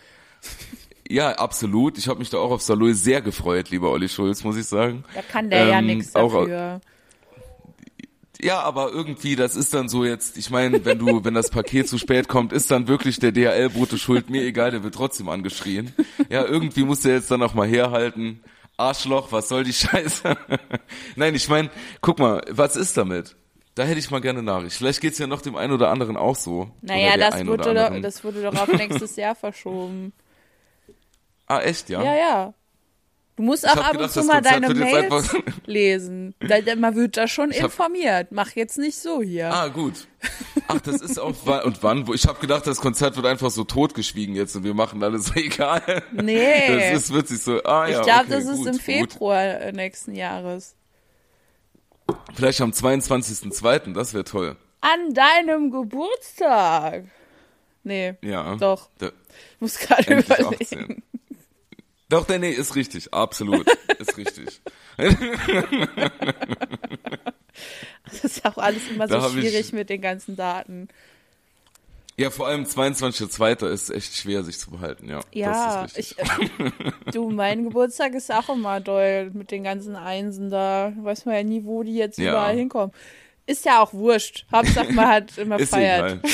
ja, 1.09 1.33
absolut. 1.33 1.99
Ich 1.99 2.07
habe 2.07 2.21
mich 2.21 2.31
da 2.31 2.39
auch 2.39 2.53
auf 2.53 2.63
Saloy 2.63 2.95
sehr 2.95 3.21
gefreut, 3.21 3.71
lieber 3.71 3.91
Olli 3.91 4.09
Schulz, 4.09 4.45
muss 4.45 4.57
ich 4.57 4.67
sagen. 4.67 5.03
Da 5.13 5.23
kann 5.23 5.51
der 5.51 5.67
ja 5.67 5.79
Ähm, 5.81 5.87
nichts 5.87 6.15
auch- 6.15 6.33
dafür. 6.33 6.81
Ja, 8.41 8.61
aber 8.61 8.91
irgendwie, 8.93 9.37
das 9.37 9.57
ist 9.57 9.73
dann 9.73 9.89
so 9.89 10.05
jetzt, 10.05 10.37
ich 10.37 10.51
meine, 10.51 10.85
wenn 10.85 10.99
du, 10.99 11.25
wenn 11.25 11.35
das 11.35 11.51
Paket 11.51 11.89
zu 11.89 11.99
spät 11.99 12.29
kommt, 12.29 12.53
ist 12.53 12.71
dann 12.71 12.87
wirklich 12.89 13.19
der 13.19 13.33
DHL-Bote 13.33 13.99
schuld, 13.99 14.31
mir 14.31 14.43
egal, 14.43 14.71
der 14.71 14.83
wird 14.83 14.95
trotzdem 14.95 15.29
angeschrien. 15.29 15.95
Ja, 16.29 16.45
irgendwie 16.45 16.85
muss 16.85 17.01
der 17.01 17.15
jetzt 17.15 17.31
dann 17.31 17.43
auch 17.43 17.55
mal 17.55 17.67
herhalten. 17.67 18.41
Arschloch, 18.77 19.33
was 19.33 19.49
soll 19.49 19.65
die 19.65 19.73
Scheiße? 19.73 20.37
Nein, 21.17 21.35
ich 21.35 21.49
meine, 21.49 21.71
guck 22.01 22.19
mal, 22.19 22.43
was 22.51 22.77
ist 22.77 22.97
damit? 22.97 23.37
Da 23.75 23.85
hätte 23.85 23.99
ich 23.99 24.11
mal 24.11 24.21
gerne 24.21 24.43
Nachricht. 24.43 24.77
Vielleicht 24.77 25.01
geht's 25.01 25.19
ja 25.19 25.27
noch 25.27 25.43
dem 25.43 25.57
einen 25.57 25.73
oder 25.73 25.91
anderen 25.91 26.17
auch 26.17 26.37
so. 26.37 26.71
Naja, 26.83 27.17
das 27.17 27.47
wurde, 27.47 27.75
doch, 27.75 28.01
das 28.01 28.25
wurde 28.25 28.43
doch 28.43 28.55
auf 28.55 28.69
nächstes 28.73 29.17
Jahr 29.17 29.35
verschoben. 29.35 30.13
Ah, 31.47 31.61
echt, 31.61 31.89
ja? 31.89 32.03
Ja, 32.03 32.15
ja. 32.15 32.55
Du 33.37 33.43
musst 33.43 33.69
auch 33.69 33.77
ab 33.77 33.93
gedacht, 33.93 34.17
und 34.17 34.23
zu 34.23 34.25
mal 34.25 34.41
deine 34.41 34.73
Mails 34.73 35.37
lesen. 35.67 36.35
Man 36.79 36.95
wird 36.97 37.19
da 37.19 37.29
schon 37.29 37.51
hab- 37.53 37.65
informiert. 37.65 38.29
Mach 38.31 38.53
jetzt 38.53 38.79
nicht 38.79 38.97
so 38.99 39.21
hier. 39.21 39.53
Ah, 39.53 39.69
gut. 39.69 40.09
Ach, 40.69 40.81
das 40.81 41.03
ist 41.03 41.19
auch 41.19 41.35
und 41.65 41.83
wann? 41.83 42.07
Wo 42.07 42.15
ich 42.15 42.27
habe 42.27 42.41
gedacht, 42.41 42.67
das 42.67 42.81
Konzert 42.81 43.15
wird 43.17 43.27
einfach 43.27 43.51
so 43.51 43.65
totgeschwiegen 43.65 44.35
jetzt 44.35 44.57
und 44.57 44.65
wir 44.65 44.73
machen 44.73 45.03
alles 45.03 45.27
so 45.27 45.35
egal. 45.37 46.03
nee. 46.13 46.91
Das 46.93 47.03
ist 47.03 47.15
witzig 47.15 47.43
so. 47.43 47.63
Ah 47.65 47.87
ja. 47.87 47.99
ich 47.99 48.03
glaube, 48.07 48.21
okay, 48.21 48.31
das 48.31 48.45
ist 48.47 48.57
gut, 48.57 48.67
im 48.69 48.73
gut. 48.73 48.81
Februar 48.83 49.43
äh, 49.43 49.73
nächsten 49.73 50.15
Jahres. 50.15 50.75
Vielleicht 52.35 52.61
am 52.63 52.71
22.02., 52.71 53.93
das 53.93 54.15
wäre 54.15 54.25
toll. 54.25 54.57
An 54.81 55.13
deinem 55.13 55.71
Geburtstag. 55.71 57.05
Nee, 57.83 58.15
Ja. 58.23 58.57
doch. 58.57 58.89
Ich 59.01 59.11
muss 59.61 59.79
gerade 59.79 60.15
überlegen. 60.21 60.55
18. 60.63 61.03
Doch, 62.09 62.25
der 62.27 62.39
nee, 62.39 62.51
ist 62.51 62.75
richtig, 62.77 63.13
absolut, 63.13 63.67
ist 63.99 64.17
richtig. 64.17 64.61
Das 68.05 68.25
ist 68.25 68.45
auch 68.45 68.59
alles 68.59 68.89
immer 68.91 69.07
Da 69.07 69.21
so 69.21 69.27
hab 69.27 69.35
ich- 69.37 69.41
schwierig 69.49 69.73
mit 69.73 69.91
den 69.91 70.01
ganzen 70.01 70.37
Daten. 70.37 70.89
Ja, 72.19 72.31
vor 72.31 72.47
allem 72.47 72.65
22.02. 72.65 73.67
ist 73.69 73.91
echt 73.91 74.15
schwer, 74.17 74.43
sich 74.43 74.59
zu 74.59 74.71
behalten, 74.71 75.07
ja. 75.11 75.21
Ja, 75.33 75.87
ich, 75.97 76.19
äh, 76.19 76.25
du, 77.13 77.29
mein 77.29 77.65
Geburtstag 77.65 78.15
ist 78.15 78.33
auch 78.33 78.49
immer 78.49 78.81
doll 78.81 79.31
mit 79.35 79.51
den 79.51 79.63
ganzen 79.65 79.97
Einsen 79.97 80.49
da. 80.49 80.95
Weiß 80.97 81.27
man 81.27 81.35
ja 81.35 81.43
nie, 81.43 81.65
wo 81.65 81.83
die 81.83 81.95
jetzt 81.95 82.17
Ja. 82.19 82.31
überall 82.31 82.57
hinkommen. 82.57 82.95
Ist 83.45 83.67
ja 83.67 83.83
auch 83.83 83.93
wurscht. 83.93 84.47
Hauptsache 84.51 84.93
man 84.95 85.07
hat 85.09 85.37
immer 85.37 85.59
feiert. 85.59 86.13
egal. 86.23 86.33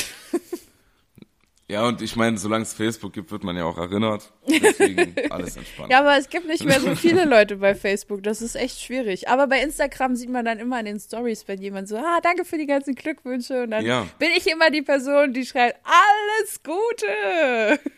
Ja, 1.69 1.87
und 1.87 2.01
ich 2.01 2.15
meine, 2.17 2.37
solange 2.37 2.63
es 2.63 2.73
Facebook 2.73 3.13
gibt, 3.13 3.31
wird 3.31 3.43
man 3.45 3.55
ja 3.55 3.63
auch 3.63 3.77
erinnert. 3.77 4.33
Deswegen 4.47 5.15
alles 5.31 5.55
entspannt. 5.55 5.91
Ja, 5.91 5.99
aber 6.01 6.17
es 6.17 6.29
gibt 6.29 6.45
nicht 6.45 6.65
mehr 6.65 6.79
so 6.81 6.93
viele 6.95 7.23
Leute 7.25 7.55
bei 7.55 7.73
Facebook. 7.73 8.21
Das 8.21 8.41
ist 8.41 8.55
echt 8.55 8.81
schwierig. 8.81 9.29
Aber 9.29 9.47
bei 9.47 9.61
Instagram 9.61 10.15
sieht 10.17 10.29
man 10.29 10.43
dann 10.43 10.59
immer 10.59 10.79
in 10.81 10.85
den 10.85 10.99
Stories, 10.99 11.47
wenn 11.47 11.61
jemand 11.61 11.87
so, 11.87 11.95
ah, 11.97 12.19
danke 12.21 12.43
für 12.43 12.57
die 12.57 12.65
ganzen 12.67 12.95
Glückwünsche. 12.95 13.63
Und 13.63 13.71
dann 13.71 13.85
Ja. 13.85 14.05
bin 14.19 14.29
ich 14.35 14.45
immer 14.51 14.71
die 14.71 14.81
Person, 14.81 15.33
die 15.33 15.45
schreibt, 15.45 15.79
alles 15.85 16.61
Gute. 16.63 17.79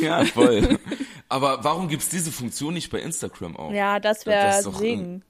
Ja, 0.00 0.24
voll. 0.24 0.78
Aber 1.28 1.64
warum 1.64 1.88
gibt's 1.88 2.08
diese 2.08 2.30
Funktion 2.30 2.74
nicht 2.74 2.88
bei 2.92 3.00
Instagram 3.00 3.56
auch? 3.56 3.72
Ja, 3.72 3.98
das 3.98 4.26
wäre 4.26 4.62
Segen. 4.62 5.24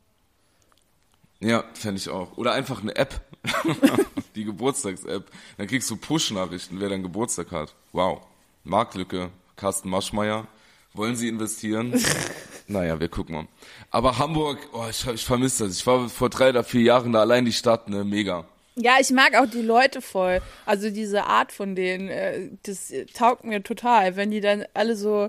Ja, 1.43 1.65
fände 1.75 1.99
ich 1.99 2.09
auch. 2.09 2.37
Oder 2.37 2.53
einfach 2.53 2.83
eine 2.83 2.95
App. 2.95 3.21
Die 4.37 4.45
Geburtstags-App. 4.45 5.25
Dann 5.59 5.67
kriegst 5.67 5.91
du 5.91 5.97
Push-Nachrichten, 5.97 6.81
wer 6.81 6.89
deinen 6.89 7.03
Geburtstag 7.03 7.51
hat. 7.51 7.75
Wow. 7.93 8.23
Marktlücke. 8.65 9.31
Carsten 9.57 9.91
Maschmeyer. 9.91 10.47
Wollen 10.95 11.17
Sie 11.17 11.29
investieren? 11.29 11.93
naja, 12.69 13.01
wir 13.01 13.09
gucken 13.09 13.35
mal. 13.35 13.47
Aber 13.91 14.19
Hamburg, 14.19 14.59
oh, 14.73 14.87
ich, 14.89 15.07
ich 15.07 15.25
vermisse 15.25 15.65
das. 15.67 15.79
Ich 15.79 15.87
war 15.87 16.09
vor 16.09 16.31
drei 16.31 16.51
oder 16.51 16.63
vier 16.63 16.83
Jahren 16.83 17.13
da 17.13 17.21
allein 17.21 17.45
die 17.45 17.53
Stadt, 17.53 17.89
ne, 17.89 18.05
mega. 18.05 18.45
Ja, 18.77 18.97
ich 19.01 19.11
mag 19.11 19.35
auch 19.35 19.47
die 19.47 19.63
Leute 19.63 20.01
voll. 20.01 20.41
Also 20.65 20.91
diese 20.91 21.25
Art 21.25 21.51
von 21.51 21.75
denen, 21.75 22.09
äh, 22.09 22.51
das 22.63 22.93
taugt 23.15 23.45
mir 23.45 23.63
total, 23.63 24.17
wenn 24.17 24.31
die 24.31 24.41
dann 24.41 24.65
alle 24.75 24.97
so. 24.97 25.29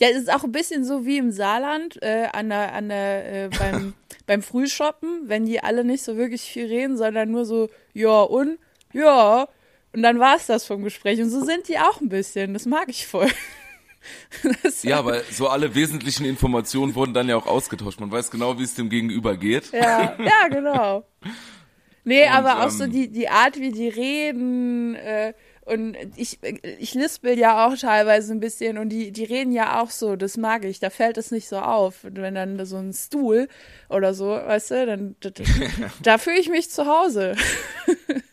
Ja, 0.00 0.08
es 0.08 0.16
ist 0.16 0.32
auch 0.32 0.44
ein 0.44 0.52
bisschen 0.52 0.84
so 0.84 1.04
wie 1.04 1.18
im 1.18 1.30
Saarland 1.30 2.02
äh, 2.02 2.28
an 2.32 2.48
der, 2.48 2.72
an 2.72 2.88
der, 2.88 3.44
äh, 3.44 3.48
beim, 3.58 3.94
beim 4.26 4.42
Frühshoppen, 4.42 5.28
wenn 5.28 5.44
die 5.44 5.62
alle 5.62 5.84
nicht 5.84 6.02
so 6.02 6.16
wirklich 6.16 6.42
viel 6.42 6.66
reden, 6.66 6.96
sondern 6.96 7.30
nur 7.30 7.44
so, 7.44 7.68
ja 7.92 8.22
und, 8.22 8.58
ja. 8.92 9.46
Und 9.92 10.02
dann 10.02 10.18
war's 10.18 10.46
das 10.46 10.64
vom 10.64 10.82
Gespräch. 10.84 11.20
Und 11.20 11.30
so 11.30 11.44
sind 11.44 11.68
die 11.68 11.78
auch 11.78 12.00
ein 12.00 12.08
bisschen. 12.08 12.54
Das 12.54 12.64
mag 12.64 12.88
ich 12.88 13.06
voll. 13.06 13.28
Ja, 14.82 14.98
aber 14.98 15.20
so 15.30 15.48
alle 15.48 15.74
wesentlichen 15.74 16.24
Informationen 16.24 16.94
wurden 16.94 17.12
dann 17.12 17.28
ja 17.28 17.36
auch 17.36 17.46
ausgetauscht. 17.46 18.00
Man 18.00 18.10
weiß 18.10 18.30
genau, 18.30 18.58
wie 18.58 18.62
es 18.62 18.74
dem 18.74 18.88
Gegenüber 18.88 19.36
geht. 19.36 19.70
Ja, 19.72 20.16
ja, 20.18 20.48
genau. 20.48 21.04
Nee, 22.02 22.24
Und, 22.24 22.30
aber 22.30 22.64
auch 22.64 22.70
so 22.70 22.84
ähm, 22.84 22.92
die, 22.92 23.08
die 23.08 23.28
Art, 23.28 23.60
wie 23.60 23.72
die 23.72 23.90
reden, 23.90 24.94
äh, 24.94 25.34
und 25.70 25.96
ich, 26.16 26.38
ich 26.78 26.94
lispel 26.94 27.38
ja 27.38 27.66
auch 27.66 27.76
teilweise 27.76 28.32
ein 28.32 28.40
bisschen 28.40 28.76
und 28.76 28.88
die, 28.88 29.12
die 29.12 29.24
reden 29.24 29.52
ja 29.52 29.80
auch 29.80 29.90
so, 29.90 30.16
das 30.16 30.36
mag 30.36 30.64
ich, 30.64 30.80
da 30.80 30.90
fällt 30.90 31.16
es 31.16 31.30
nicht 31.30 31.48
so 31.48 31.58
auf. 31.58 31.98
Wenn 32.02 32.34
dann 32.34 32.64
so 32.66 32.76
ein 32.76 32.92
Stuhl 32.92 33.48
oder 33.88 34.12
so, 34.12 34.26
weißt 34.30 34.70
du, 34.72 34.86
dann, 34.86 35.16
da, 35.20 35.30
da 36.02 36.18
fühle 36.18 36.40
ich 36.40 36.48
mich 36.48 36.70
zu 36.70 36.86
Hause. 36.86 37.36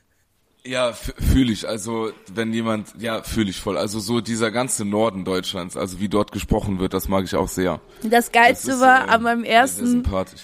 Ja, 0.68 0.92
fühle 0.94 1.52
ich. 1.54 1.68
Also 1.68 2.12
wenn 2.34 2.52
jemand, 2.54 2.90
ja, 3.00 3.24
fühle 3.24 3.50
ich 3.50 3.60
voll. 3.60 3.78
Also 3.78 4.00
so 4.00 4.20
dieser 4.22 4.52
ganze 4.52 4.84
Norden 4.86 5.24
Deutschlands, 5.24 5.78
also 5.78 6.00
wie 6.00 6.10
dort 6.10 6.32
gesprochen 6.32 6.80
wird, 6.80 6.94
das 6.94 7.08
mag 7.08 7.24
ich 7.24 7.36
auch 7.36 7.48
sehr. 7.48 7.80
Das 8.02 8.10
Das 8.12 8.32
Geilste 8.32 8.72
ist, 8.72 8.80
war 8.82 9.08
äh, 9.08 9.12
an 9.12 9.24
meinem 9.24 9.44
ersten, 9.44 10.04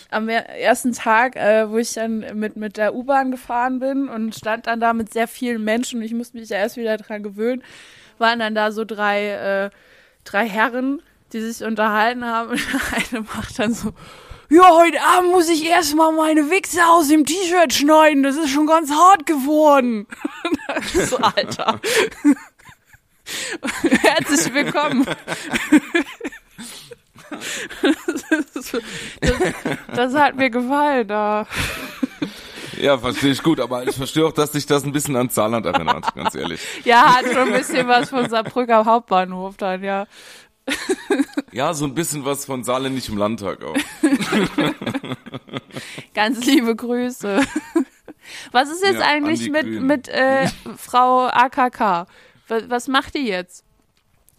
am 0.09 0.29
er- 0.29 0.49
ersten 0.49 0.93
Tag, 0.93 1.36
äh, 1.36 1.69
wo 1.69 1.77
ich 1.77 1.93
dann 1.93 2.39
mit, 2.39 2.55
mit 2.55 2.77
der 2.77 2.95
U-Bahn 2.95 3.31
gefahren 3.31 3.79
bin 3.79 4.07
und 4.07 4.33
stand 4.36 4.67
dann 4.67 4.79
da 4.79 4.93
mit 4.93 5.12
sehr 5.12 5.27
vielen 5.27 5.63
Menschen 5.63 5.99
und 5.99 6.05
ich 6.05 6.13
musste 6.13 6.38
mich 6.38 6.47
ja 6.49 6.57
erst 6.57 6.77
wieder 6.77 6.95
dran 6.97 7.21
gewöhnen, 7.23 7.62
waren 8.17 8.39
dann 8.39 8.55
da 8.55 8.71
so 8.71 8.86
drei, 8.86 9.27
äh, 9.29 9.69
drei 10.23 10.47
Herren, 10.47 11.01
die 11.33 11.41
sich 11.41 11.65
unterhalten 11.67 12.23
haben 12.25 12.49
und 12.51 12.59
der 12.71 12.97
eine 13.17 13.25
macht 13.25 13.59
dann 13.59 13.73
so, 13.73 13.91
ja, 14.53 14.69
heute 14.69 15.01
Abend 15.01 15.31
muss 15.31 15.49
ich 15.49 15.65
erstmal 15.65 16.11
meine 16.11 16.51
Wichse 16.51 16.85
aus 16.85 17.07
dem 17.07 17.25
T-Shirt 17.25 17.73
schneiden, 17.73 18.21
das 18.21 18.35
ist 18.35 18.51
schon 18.51 18.67
ganz 18.67 18.91
hart 18.91 19.25
geworden. 19.25 20.05
so, 21.09 21.17
Alter. 21.17 21.79
Herzlich 24.01 24.53
willkommen. 24.53 25.05
das, 28.53 28.77
das 29.95 30.13
hat 30.13 30.35
mir 30.35 30.51
gefallen 30.51 31.07
da. 31.07 31.47
Ja, 32.79 32.97
verstehe 32.99 33.31
ich 33.31 33.41
gut, 33.41 33.59
aber 33.59 33.87
ich 33.87 33.95
verstehe 33.95 34.25
auch, 34.25 34.33
dass 34.33 34.51
sich 34.51 34.67
das 34.67 34.83
ein 34.83 34.91
bisschen 34.91 35.15
an 35.15 35.29
Saarland 35.29 35.65
erinnert, 35.65 36.13
ganz 36.13 36.35
ehrlich. 36.35 36.61
Ja, 36.83 37.15
hat 37.15 37.25
schon 37.25 37.47
ein 37.47 37.53
bisschen 37.53 37.87
was 37.87 38.09
von 38.09 38.29
Saarbrücker 38.29 38.85
Hauptbahnhof 38.85 39.57
dann, 39.57 39.83
ja. 39.83 40.05
Ja, 41.51 41.73
so 41.73 41.85
ein 41.85 41.93
bisschen 41.93 42.25
was 42.25 42.45
von 42.45 42.63
saarländischem 42.63 43.17
Landtag 43.17 43.63
auch. 43.63 43.75
Ganz 46.13 46.46
liebe 46.46 46.76
Grüße. 46.76 47.41
Was 48.52 48.69
ist 48.69 48.84
jetzt 48.84 49.00
Ja, 49.00 49.06
eigentlich 49.08 49.50
mit, 49.50 49.67
mit 49.82 50.08
äh, 50.08 50.48
Frau 50.78 51.28
AKK? 51.28 52.08
Was, 52.48 52.69
was 52.69 52.88
macht 52.88 53.15
die 53.15 53.28
jetzt? 53.28 53.63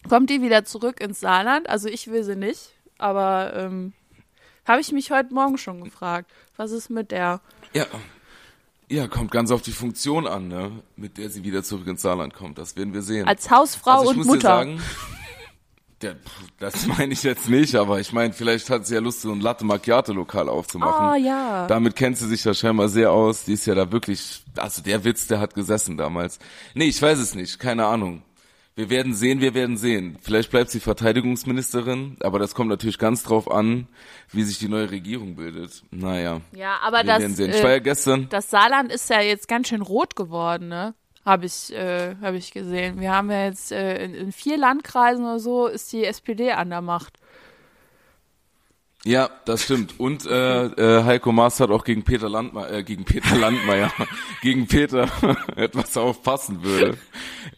Kommt 0.09 0.31
die 0.31 0.43
wieder 0.43 0.65
zurück 0.65 1.01
ins 1.01 1.21
Saarland? 1.21 1.69
Also 1.69 1.89
ich 1.89 2.09
will 2.09 2.25
sie 2.25 2.37
nicht, 2.37 2.73
aber 2.99 3.53
ähm, 3.57 3.93
habe 4.67 4.81
ich 4.81 4.93
mich 4.93 5.11
heute 5.11 5.33
Morgen 5.33 5.59
schon 5.59 5.83
gefragt. 5.83 6.31
Was 6.57 6.73
ist 6.73 6.91
mit 6.91 7.11
der? 7.11 7.41
Ja. 7.73 7.87
Ja, 8.91 9.09
kommt 9.09 9.31
ganz 9.31 9.51
auf 9.51 9.63
die 9.63 9.73
Funktion 9.73 10.27
an, 10.27 10.49
ne, 10.49 10.71
mit 10.97 11.17
der 11.17 11.31
sie 11.31 11.43
wieder 11.43 11.63
zurück 11.63 11.87
ins 11.87 12.03
Saarland 12.03 12.35
kommt. 12.35 12.59
Das 12.59 12.77
werden 12.77 12.93
wir 12.93 13.01
sehen. 13.01 13.27
Als 13.27 13.51
Hausfrau 13.51 14.01
also 14.01 14.11
und 14.11 14.27
Mutter. 14.27 14.41
sagen, 14.43 14.81
das 16.59 16.87
meine 16.99 17.13
ich 17.13 17.23
jetzt 17.23 17.49
nicht, 17.49 17.75
aber 17.75 18.01
ich 18.01 18.13
meine, 18.13 18.33
vielleicht 18.33 18.71
hat 18.71 18.87
sie 18.87 18.95
ja 18.95 19.01
Lust, 19.01 19.23
so 19.23 19.33
ein 19.33 19.41
Latte 19.41 19.65
Macchiato 19.65 20.13
Lokal 20.13 20.49
aufzumachen. 20.49 21.07
Ah, 21.07 21.17
ja. 21.17 21.67
Damit 21.67 21.97
kennt 21.97 22.19
sie 22.19 22.29
sich 22.29 22.45
ja 22.45 22.55
scheinbar 22.55 22.89
sehr 22.89 23.13
aus. 23.13 23.45
Die 23.45 23.53
ist 23.53 23.67
ja 23.67 23.75
da 23.75 23.91
wirklich, 23.91 24.43
also 24.57 24.83
der 24.83 25.05
Witz, 25.05 25.27
der 25.27 25.41
hat 25.41 25.55
gesessen 25.55 25.97
damals. 25.97 26.39
Nee, 26.75 26.87
ich 26.87 27.01
weiß 27.01 27.19
es 27.19 27.35
nicht, 27.35 27.59
keine 27.59 27.87
Ahnung. 27.87 28.23
Wir 28.77 28.91
werden 28.91 29.15
sehen, 29.15 29.41
wir 29.41 29.55
werden 29.55 29.77
sehen. 29.77 30.19
Vielleicht 30.21 30.51
bleibt 30.51 30.69
sie 30.69 30.81
Verteidigungsministerin, 30.81 32.17
aber 32.21 32.41
das 32.41 32.57
kommt 32.57 32.71
natürlich 32.71 32.99
ganz 32.99 33.23
drauf 33.23 33.49
an, 33.49 33.87
wie 34.33 34.43
sich 34.43 34.59
die 34.59 34.69
neue 34.69 34.91
Regierung 34.91 35.37
bildet. 35.37 35.85
Naja, 35.93 36.41
ja, 36.53 36.79
aber 36.83 37.05
das, 37.05 37.39
ja 37.39 37.47
äh, 37.47 37.81
gestern, 37.81 38.29
das 38.31 38.51
Saarland 38.51 38.91
ist 38.91 39.09
ja 39.11 39.21
jetzt 39.21 39.47
ganz 39.47 39.69
schön 39.69 39.81
rot 39.81 40.17
geworden, 40.17 40.67
ne? 40.69 40.95
Habe 41.25 41.47
ich, 41.47 41.73
äh, 41.73 42.17
hab 42.21 42.35
ich 42.35 42.53
gesehen. 42.53 43.01
Wir 43.01 43.13
haben 43.13 43.31
ja 43.31 43.45
jetzt 43.45 43.73
äh, 43.73 44.05
in, 44.05 44.15
in 44.15 44.33
vier 44.33 44.59
Landkreisen 44.59 45.25
oder 45.25 45.39
so 45.39 45.67
ist 45.67 45.93
die 45.93 46.05
SPD 46.05 46.53
an 46.53 46.71
der 46.71 46.83
Macht. 46.83 47.19
Ja, 49.07 49.29
das 49.45 49.65
stimmt. 49.65 50.01
Und 50.01 50.25
äh, 50.25 50.65
äh, 50.65 51.05
Heiko 51.05 51.31
Maas 51.31 51.61
hat 51.61 51.71
auch 51.71 51.85
gegen 51.85 52.05
Peter 52.05 52.31
Landmeier, 52.31 52.73
äh, 52.73 52.83
gegen 52.83 53.05
Peter 53.05 53.37
Landmeier, 53.37 53.93
gegen 54.43 54.67
Peter 54.67 55.09
etwas 55.57 55.95
aufpassen 55.99 56.63
würde. 56.63 56.97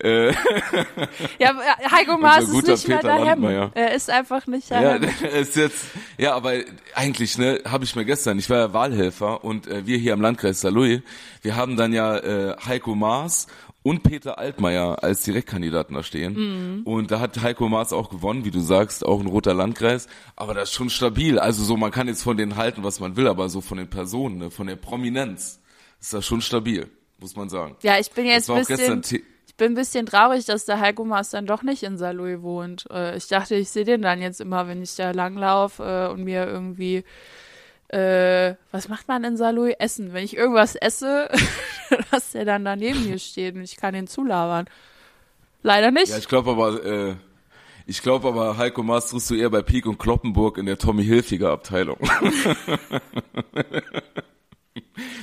Äh, 0.01 0.33
Ja, 1.39 1.51
aber 1.51 1.63
Heiko 1.93 2.19
Maas 2.19 2.45
ist 2.45 2.51
guter 2.51 2.73
nicht 2.73 2.89
mehr 2.89 2.97
Peter 2.99 3.09
daheim. 3.09 3.27
Landmeier. 3.27 3.71
Er 3.75 3.95
ist 3.95 4.11
einfach 4.11 4.47
nicht 4.49 4.71
ja, 4.71 4.99
daheim. 4.99 5.15
ist 5.41 5.55
jetzt, 5.55 5.85
ja, 6.19 6.35
aber 6.35 6.55
eigentlich, 6.95 7.39
ne, 7.39 7.61
habe 7.65 7.85
ich 7.85 7.95
mir 7.95 8.05
gestern, 8.05 8.39
ich 8.41 8.51
war 8.51 8.59
ja 8.59 8.73
Wahlhelfer 8.73 9.45
und 9.45 9.69
äh, 9.69 9.87
wir 9.87 9.99
hier 9.99 10.15
am 10.15 10.21
Landkreis 10.21 10.63
Saarlouis, 10.63 11.01
wir 11.43 11.55
haben 11.55 11.77
dann 11.77 11.93
ja 11.93 12.17
äh, 12.17 12.57
Heiko 12.67 12.97
Maas 12.97 13.47
und 13.87 14.03
Peter 14.03 14.37
Altmaier 14.37 15.05
als 15.05 15.23
Direktkandidaten 15.23 15.95
da 15.95 16.03
stehen. 16.03 16.83
Und 16.85 17.13
da 17.13 17.21
hat 17.21 17.41
Heiko 17.41 17.69
Maas 17.69 17.93
auch 17.93 18.11
gewonnen, 18.11 18.45
wie 18.45 18.51
du 18.51 18.59
sagst, 18.59 19.07
auch 19.07 19.21
ein 19.21 19.29
roter 19.29 19.55
Landkreis. 19.55 20.09
Aber 20.35 20.55
das 20.55 20.71
ist 20.71 20.75
schon 20.75 20.91
stabil. 20.91 21.39
Also 21.39 21.63
so, 21.63 21.77
man 21.77 21.93
kann 21.93 22.09
jetzt 22.09 22.25
von 22.25 22.37
denen 22.37 22.57
halten, 22.57 22.83
was 22.83 22.99
man 22.99 23.17
will, 23.17 23.29
aber 23.29 23.49
so 23.49 23.61
von 23.61 23.79
den 23.79 23.89
Personen, 23.89 24.39
ne, 24.39 24.51
von 24.51 24.67
der 24.67 24.75
Prominenz, 24.75 25.61
ist 26.01 26.13
das 26.13 26.27
schon 26.27 26.41
stabil, 26.41 26.89
muss 27.21 27.37
man 27.37 27.49
sagen. 27.49 27.77
Ja, 27.83 27.97
ich 28.01 28.11
bin 28.11 28.27
jetzt 28.27 28.51
ein 28.51 28.65
bisschen, 28.65 29.03
ich 29.47 29.55
bin 29.55 29.71
ein 29.71 29.75
bisschen 29.77 30.05
traurig, 30.05 30.45
dass 30.47 30.65
der 30.65 30.81
Heiko 30.81 31.05
Maas 31.05 31.31
dann 31.31 31.47
doch 31.47 31.63
nicht 31.63 31.85
in 31.85 31.97
Saarlouis 31.97 32.43
wohnt. 32.43 32.87
Äh, 32.91 33.17
ich 33.17 33.29
dachte, 33.29 33.55
ich 33.55 33.71
sehe 33.71 33.85
den 33.85 34.03
dann 34.03 34.21
jetzt 34.21 34.41
immer, 34.41 34.67
wenn 34.67 34.83
ich 34.83 34.97
da 34.97 35.13
langlaufe 35.13 36.09
äh, 36.09 36.13
und 36.13 36.25
mir 36.25 36.45
irgendwie 36.45 37.05
äh, 37.89 38.55
was 38.73 38.89
macht 38.89 39.07
man 39.09 39.23
in 39.25 39.37
Saarlouis? 39.37 39.75
Essen. 39.79 40.13
Wenn 40.13 40.25
ich 40.25 40.37
irgendwas 40.37 40.75
esse, 40.77 41.29
dass 42.11 42.33
der 42.33 42.45
dann 42.45 42.65
daneben 42.65 43.09
mir 43.09 43.19
steht 43.19 43.55
und 43.55 43.63
ich 43.63 43.77
kann 43.77 43.95
ihn 43.95 44.07
zulabern. 44.07 44.67
Leider 45.63 45.91
nicht. 45.91 46.09
Ja, 46.09 46.19
ich 46.19 46.29
glaube 46.29 46.51
aber, 46.51 46.85
äh, 46.85 47.15
ich 47.87 48.03
glaube 48.03 48.29
aber, 48.29 48.57
Heiko 48.57 48.83
Maas 48.83 49.11
triffst 49.11 49.31
du 49.31 49.35
eher 49.35 49.51
bei 49.51 49.63
Pieck 49.63 49.87
und 49.87 49.99
Kloppenburg 49.99 50.59
in 50.59 50.67
der 50.67 50.79
Tommy 50.79 51.05
Hilfiger 51.05 51.51
Abteilung. 51.53 51.99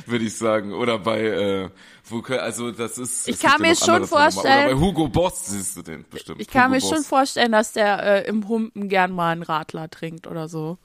Würde 0.06 0.26
ich 0.26 0.38
sagen. 0.38 0.73
Oder 0.73 0.99
bei, 0.99 1.21
äh, 1.21 1.69
wo, 2.06 2.21
also 2.36 2.71
das 2.71 2.97
ist. 2.97 3.28
Ich 3.28 3.39
kann 3.39 3.62
mir 3.62 3.76
schon 3.76 4.06
vorstellen- 4.06 4.67
Oder 4.67 4.76
bei 4.76 4.80
Hugo 4.82 5.08
Boss 5.08 5.45
siehst 5.47 5.78
du 5.78 5.82
den 5.82 6.06
bestimmt. 6.10 6.41
ich 6.41 6.47
kann 6.47 6.63
Hugo 6.65 6.76
mir 6.76 6.80
Boss. 6.82 6.89
schon 6.89 7.04
vorstellen, 7.04 7.52
dass 7.52 7.73
der 7.73 8.04
äh, 8.26 8.28
im 8.28 8.47
Humpen 8.47 8.89
gern 8.89 9.12
mal 9.12 9.32
einen 9.32 9.43
Radler 9.43 9.89
trinkt 9.89 10.28
oder 10.28 10.47
so. 10.47 10.78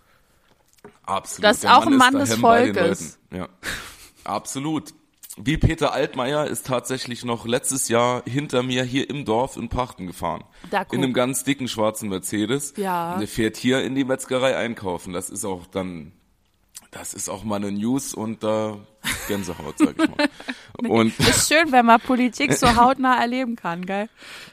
Absolut. 1.05 1.45
Das 1.45 1.57
ist 1.59 1.65
Der 1.65 1.77
auch 1.77 1.87
ein 1.87 1.97
Mann 1.97 2.15
des 2.15 2.35
Volkes. 2.35 3.19
Ja. 3.33 3.49
Absolut. 4.25 4.93
Wie 5.41 5.57
Peter 5.57 5.93
Altmaier 5.93 6.47
ist 6.49 6.67
tatsächlich 6.67 7.25
noch 7.25 7.47
letztes 7.47 7.89
Jahr 7.89 8.23
hinter 8.27 8.65
mir 8.65 8.83
hier 8.83 9.09
im 9.09 9.25
Dorf 9.25 9.57
in 9.57 9.69
Pachten 9.69 10.09
gefahren. 10.09 10.43
Da 10.71 10.83
guck. 10.83 10.95
in 10.95 11.05
einem 11.05 11.13
ganz 11.13 11.45
dicken 11.45 11.69
schwarzen 11.69 12.09
Mercedes. 12.09 12.75
Ja. 12.77 13.15
Und 13.15 13.21
der 13.21 13.29
fährt 13.29 13.57
hier 13.57 13.83
in 13.85 13.95
die 13.95 14.05
Metzgerei 14.05 14.57
einkaufen. 14.57 15.13
Das 15.13 15.31
ist 15.31 15.45
auch 15.45 15.67
dann, 15.67 16.13
das 16.91 17.13
ist 17.13 17.29
auch 17.29 17.45
mal 17.45 17.57
eine 17.57 17.71
News 17.71 18.15
und 18.15 18.43
da 18.43 18.79
Gänsehaut, 19.27 19.79
sag 19.79 19.91
ich 19.91 20.09
mal. 20.09 20.29
Und 20.89 21.19
Ist 21.19 21.49
schön, 21.49 21.73
wenn 21.73 21.87
man 21.87 22.01
Politik 22.01 22.53
so 22.53 22.77
hautnah 22.77 23.21
erleben 23.21 23.57
kann, 23.57 23.85
gell? 23.85 24.09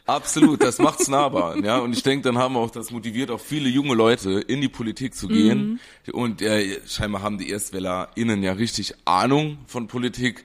Absolut, 0.08 0.64
das 0.64 0.80
macht's 0.80 1.08
nahbar, 1.08 1.64
ja. 1.64 1.78
Und 1.78 1.94
ich 1.94 2.02
denke, 2.02 2.24
dann 2.24 2.40
haben 2.40 2.56
wir 2.56 2.62
auch 2.62 2.72
das 2.72 2.90
motiviert, 2.90 3.30
auch 3.30 3.40
viele 3.40 3.70
junge 3.70 3.94
Leute 3.94 4.40
in 4.40 4.60
die 4.60 4.68
Politik 4.68 5.14
zu 5.14 5.28
gehen. 5.28 5.80
Mhm. 6.08 6.14
Und 6.14 6.42
äh, 6.42 6.80
scheinbar 6.88 7.22
haben 7.22 7.38
die 7.38 7.52
ErstwählerInnen 7.52 8.42
ja 8.42 8.54
richtig 8.54 8.96
Ahnung 9.06 9.60
von 9.68 9.88
Politik, 9.88 10.44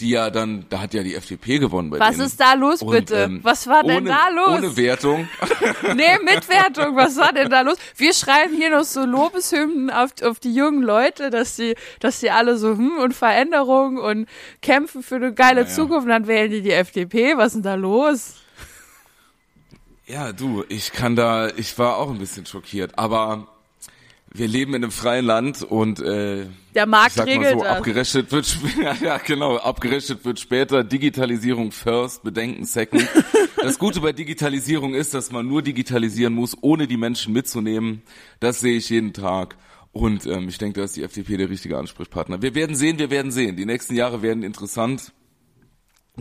die 0.00 0.10
ja 0.10 0.30
dann, 0.30 0.64
da 0.70 0.80
hat 0.80 0.94
ja 0.94 1.02
die 1.02 1.14
FDP 1.14 1.58
gewonnen 1.58 1.90
bei 1.90 1.98
Was 1.98 2.12
denen. 2.16 2.26
ist 2.26 2.40
da 2.40 2.54
los, 2.54 2.82
Und, 2.82 2.90
bitte? 2.92 3.16
ähm, 3.24 3.40
Was 3.42 3.66
war 3.66 3.82
denn 3.82 3.96
ohne, 3.98 4.08
da 4.10 4.28
los? 4.28 4.58
Ohne 4.58 4.76
Wertung. 4.76 5.28
Nee, 5.94 6.18
mit 6.24 6.48
Wertung, 6.48 6.94
was 6.96 7.16
war 7.16 7.32
denn 7.32 7.50
da 7.50 7.62
los? 7.62 7.76
Wir 7.96 8.12
schreiben 8.12 8.54
hier 8.56 8.70
noch 8.70 8.84
so 8.84 9.04
Lobeshymnen 9.04 9.90
auf, 9.90 10.10
auf 10.22 10.38
die 10.38 10.54
jungen 10.54 10.82
Leute, 10.82 11.30
dass 11.30 11.56
sie, 11.56 11.74
dass 12.00 12.20
sie 12.20 12.30
alle 12.30 12.56
so, 12.58 12.70
hm, 12.76 12.98
und 12.98 13.14
Veränderung 13.14 13.96
und 13.98 14.28
kämpfen 14.62 15.02
für 15.02 15.16
eine 15.16 15.34
geile 15.34 15.62
Naja. 15.62 15.74
Zukunft, 15.74 16.04
und 16.04 16.10
dann 16.10 16.26
wählen 16.26 16.50
die 16.50 16.62
die 16.62 16.72
FDP, 16.72 17.36
was 17.36 17.48
ist 17.48 17.54
denn 17.56 17.62
da 17.64 17.74
los? 17.74 18.34
Ja, 20.06 20.32
du, 20.32 20.64
ich 20.68 20.92
kann 20.92 21.16
da, 21.16 21.48
ich 21.48 21.78
war 21.78 21.96
auch 21.96 22.10
ein 22.10 22.18
bisschen 22.18 22.46
schockiert, 22.46 22.98
aber 22.98 23.46
wir 24.38 24.48
leben 24.48 24.74
in 24.74 24.82
einem 24.84 24.92
freien 24.92 25.24
Land 25.24 25.62
und 25.62 26.00
äh, 26.00 26.46
Der 26.74 26.86
Markt 26.86 27.10
ich 27.10 27.14
sag 27.14 27.26
mal 27.26 27.32
regelt 27.32 27.58
so, 27.58 27.64
das. 27.64 27.76
abgerechnet 27.76 28.32
wird 28.32 28.58
ja 29.02 29.18
genau, 29.18 29.56
abgerechnet 29.56 30.24
wird 30.24 30.40
später, 30.40 30.84
Digitalisierung 30.84 31.72
first, 31.72 32.22
Bedenken 32.22 32.64
second. 32.64 33.06
Das 33.60 33.80
Gute 33.80 34.00
bei 34.00 34.12
Digitalisierung 34.12 34.94
ist, 34.94 35.14
dass 35.14 35.32
man 35.32 35.48
nur 35.48 35.62
digitalisieren 35.62 36.32
muss, 36.32 36.56
ohne 36.60 36.86
die 36.86 36.96
Menschen 36.96 37.32
mitzunehmen. 37.32 38.02
Das 38.38 38.60
sehe 38.60 38.76
ich 38.76 38.88
jeden 38.88 39.12
Tag. 39.12 39.56
Und 39.90 40.26
ähm, 40.26 40.48
ich 40.48 40.58
denke, 40.58 40.78
da 40.78 40.84
ist 40.84 40.94
die 40.96 41.02
FDP 41.02 41.38
der 41.38 41.50
richtige 41.50 41.76
Ansprechpartner. 41.76 42.40
Wir 42.40 42.54
werden 42.54 42.76
sehen, 42.76 43.00
wir 43.00 43.10
werden 43.10 43.32
sehen. 43.32 43.56
Die 43.56 43.66
nächsten 43.66 43.96
Jahre 43.96 44.22
werden 44.22 44.44
interessant. 44.44 45.12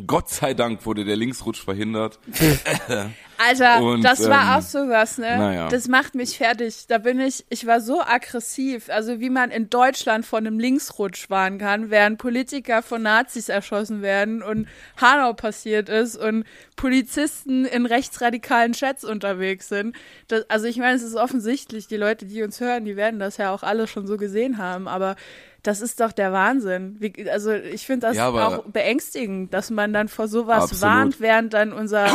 Gott 0.07 0.29
sei 0.29 0.55
Dank 0.55 0.83
wurde 0.87 1.05
der 1.05 1.15
Linksrutsch 1.15 1.63
verhindert. 1.63 2.19
Alter, 3.37 3.81
Und, 3.83 4.03
das 4.03 4.27
war 4.27 4.43
ähm, 4.43 4.57
auch 4.57 4.61
sowas, 4.61 5.17
ne? 5.17 5.37
naja. 5.37 5.69
Das 5.69 5.87
macht 5.87 6.15
mich 6.15 6.37
fertig. 6.37 6.85
Da 6.87 6.97
bin 6.97 7.19
ich, 7.19 7.45
ich 7.49 7.65
war 7.67 7.81
so 7.81 8.01
aggressiv. 8.01 8.89
Also 8.89 9.19
wie 9.19 9.29
man 9.29 9.51
in 9.51 9.69
Deutschland 9.69 10.25
von 10.25 10.45
einem 10.45 10.59
Linksrutsch 10.59 11.29
warnen 11.29 11.59
kann, 11.59 11.89
während 11.89 12.17
Politiker 12.17 12.81
von 12.81 13.01
Nazis 13.01 13.49
erschossen 13.49 14.01
werden 14.01 14.41
und 14.41 14.67
Hanau 14.99 15.33
passiert 15.33 15.89
ist 15.89 16.15
und 16.15 16.45
Polizisten 16.75 17.65
in 17.65 17.85
rechtsradikalen 17.85 18.73
Chats 18.73 19.03
unterwegs 19.03 19.69
sind. 19.69 19.95
Das, 20.27 20.49
also 20.49 20.65
ich 20.67 20.77
meine, 20.77 20.95
es 20.95 21.03
ist 21.03 21.15
offensichtlich, 21.15 21.87
die 21.87 21.97
Leute, 21.97 22.25
die 22.25 22.43
uns 22.43 22.59
hören, 22.59 22.85
die 22.85 22.95
werden 22.95 23.19
das 23.19 23.37
ja 23.37 23.51
auch 23.53 23.63
alle 23.63 23.87
schon 23.87 24.07
so 24.07 24.17
gesehen 24.17 24.57
haben, 24.57 24.87
aber 24.87 25.15
das 25.63 25.81
ist 25.81 25.99
doch 25.99 26.11
der 26.11 26.31
Wahnsinn. 26.31 26.95
Wie, 26.99 27.29
also 27.29 27.51
ich 27.51 27.85
finde 27.85 28.07
das 28.07 28.15
Ja, 28.15 28.29
auch 28.29 28.63
beängstigend, 28.65 29.53
dass 29.53 29.69
man 29.69 29.91
dann 29.91 30.07
vor 30.07 30.27
sowas 30.27 30.63
Absolut. 30.63 30.81
warnt, 30.81 31.19
während 31.19 31.53
dann 31.53 31.73
unser 31.73 32.07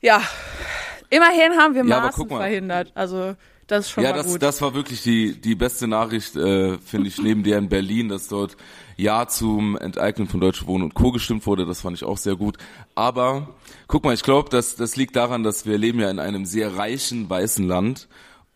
ja, 0.00 0.22
immerhin 1.10 1.52
haben 1.56 1.74
wir 1.74 1.84
Ja, 1.84 2.00
Maßen 2.00 2.28
verhindert. 2.28 2.92
Also 2.94 3.34
das 3.66 3.86
ist 3.86 3.90
schon 3.92 4.04
Ja, 4.04 4.10
mal 4.10 4.16
das, 4.16 4.26
gut. 4.26 4.42
das 4.42 4.60
war 4.62 4.74
wirklich 4.74 5.02
die, 5.02 5.40
die 5.40 5.54
beste 5.54 5.86
Nachricht, 5.86 6.34
äh, 6.36 6.76
finde 6.78 7.08
ich, 7.08 7.18
neben 7.22 7.42
der 7.44 7.58
in 7.58 7.68
Berlin, 7.68 8.08
dass 8.08 8.26
dort 8.28 8.56
Ja 8.96 9.28
zum 9.28 9.76
Enteignen 9.76 10.26
von 10.28 10.40
Deutsche 10.40 10.66
Wohnen 10.66 10.84
und 10.84 10.94
Co. 10.94 11.12
gestimmt 11.12 11.46
wurde. 11.46 11.66
Das 11.66 11.80
fand 11.82 11.96
ich 11.96 12.04
auch 12.04 12.18
sehr 12.18 12.36
gut. 12.36 12.58
Aber 12.94 13.48
guck 13.86 14.04
mal, 14.04 14.14
ich 14.14 14.22
glaube, 14.24 14.48
das, 14.50 14.74
das 14.76 14.96
liegt 14.96 15.14
daran, 15.16 15.42
dass 15.44 15.66
wir 15.66 15.78
leben 15.78 16.00
ja 16.00 16.10
in 16.10 16.18
einem 16.18 16.46
sehr 16.46 16.76
reichen, 16.76 17.30
weißen 17.30 17.66
Land. 17.66 18.08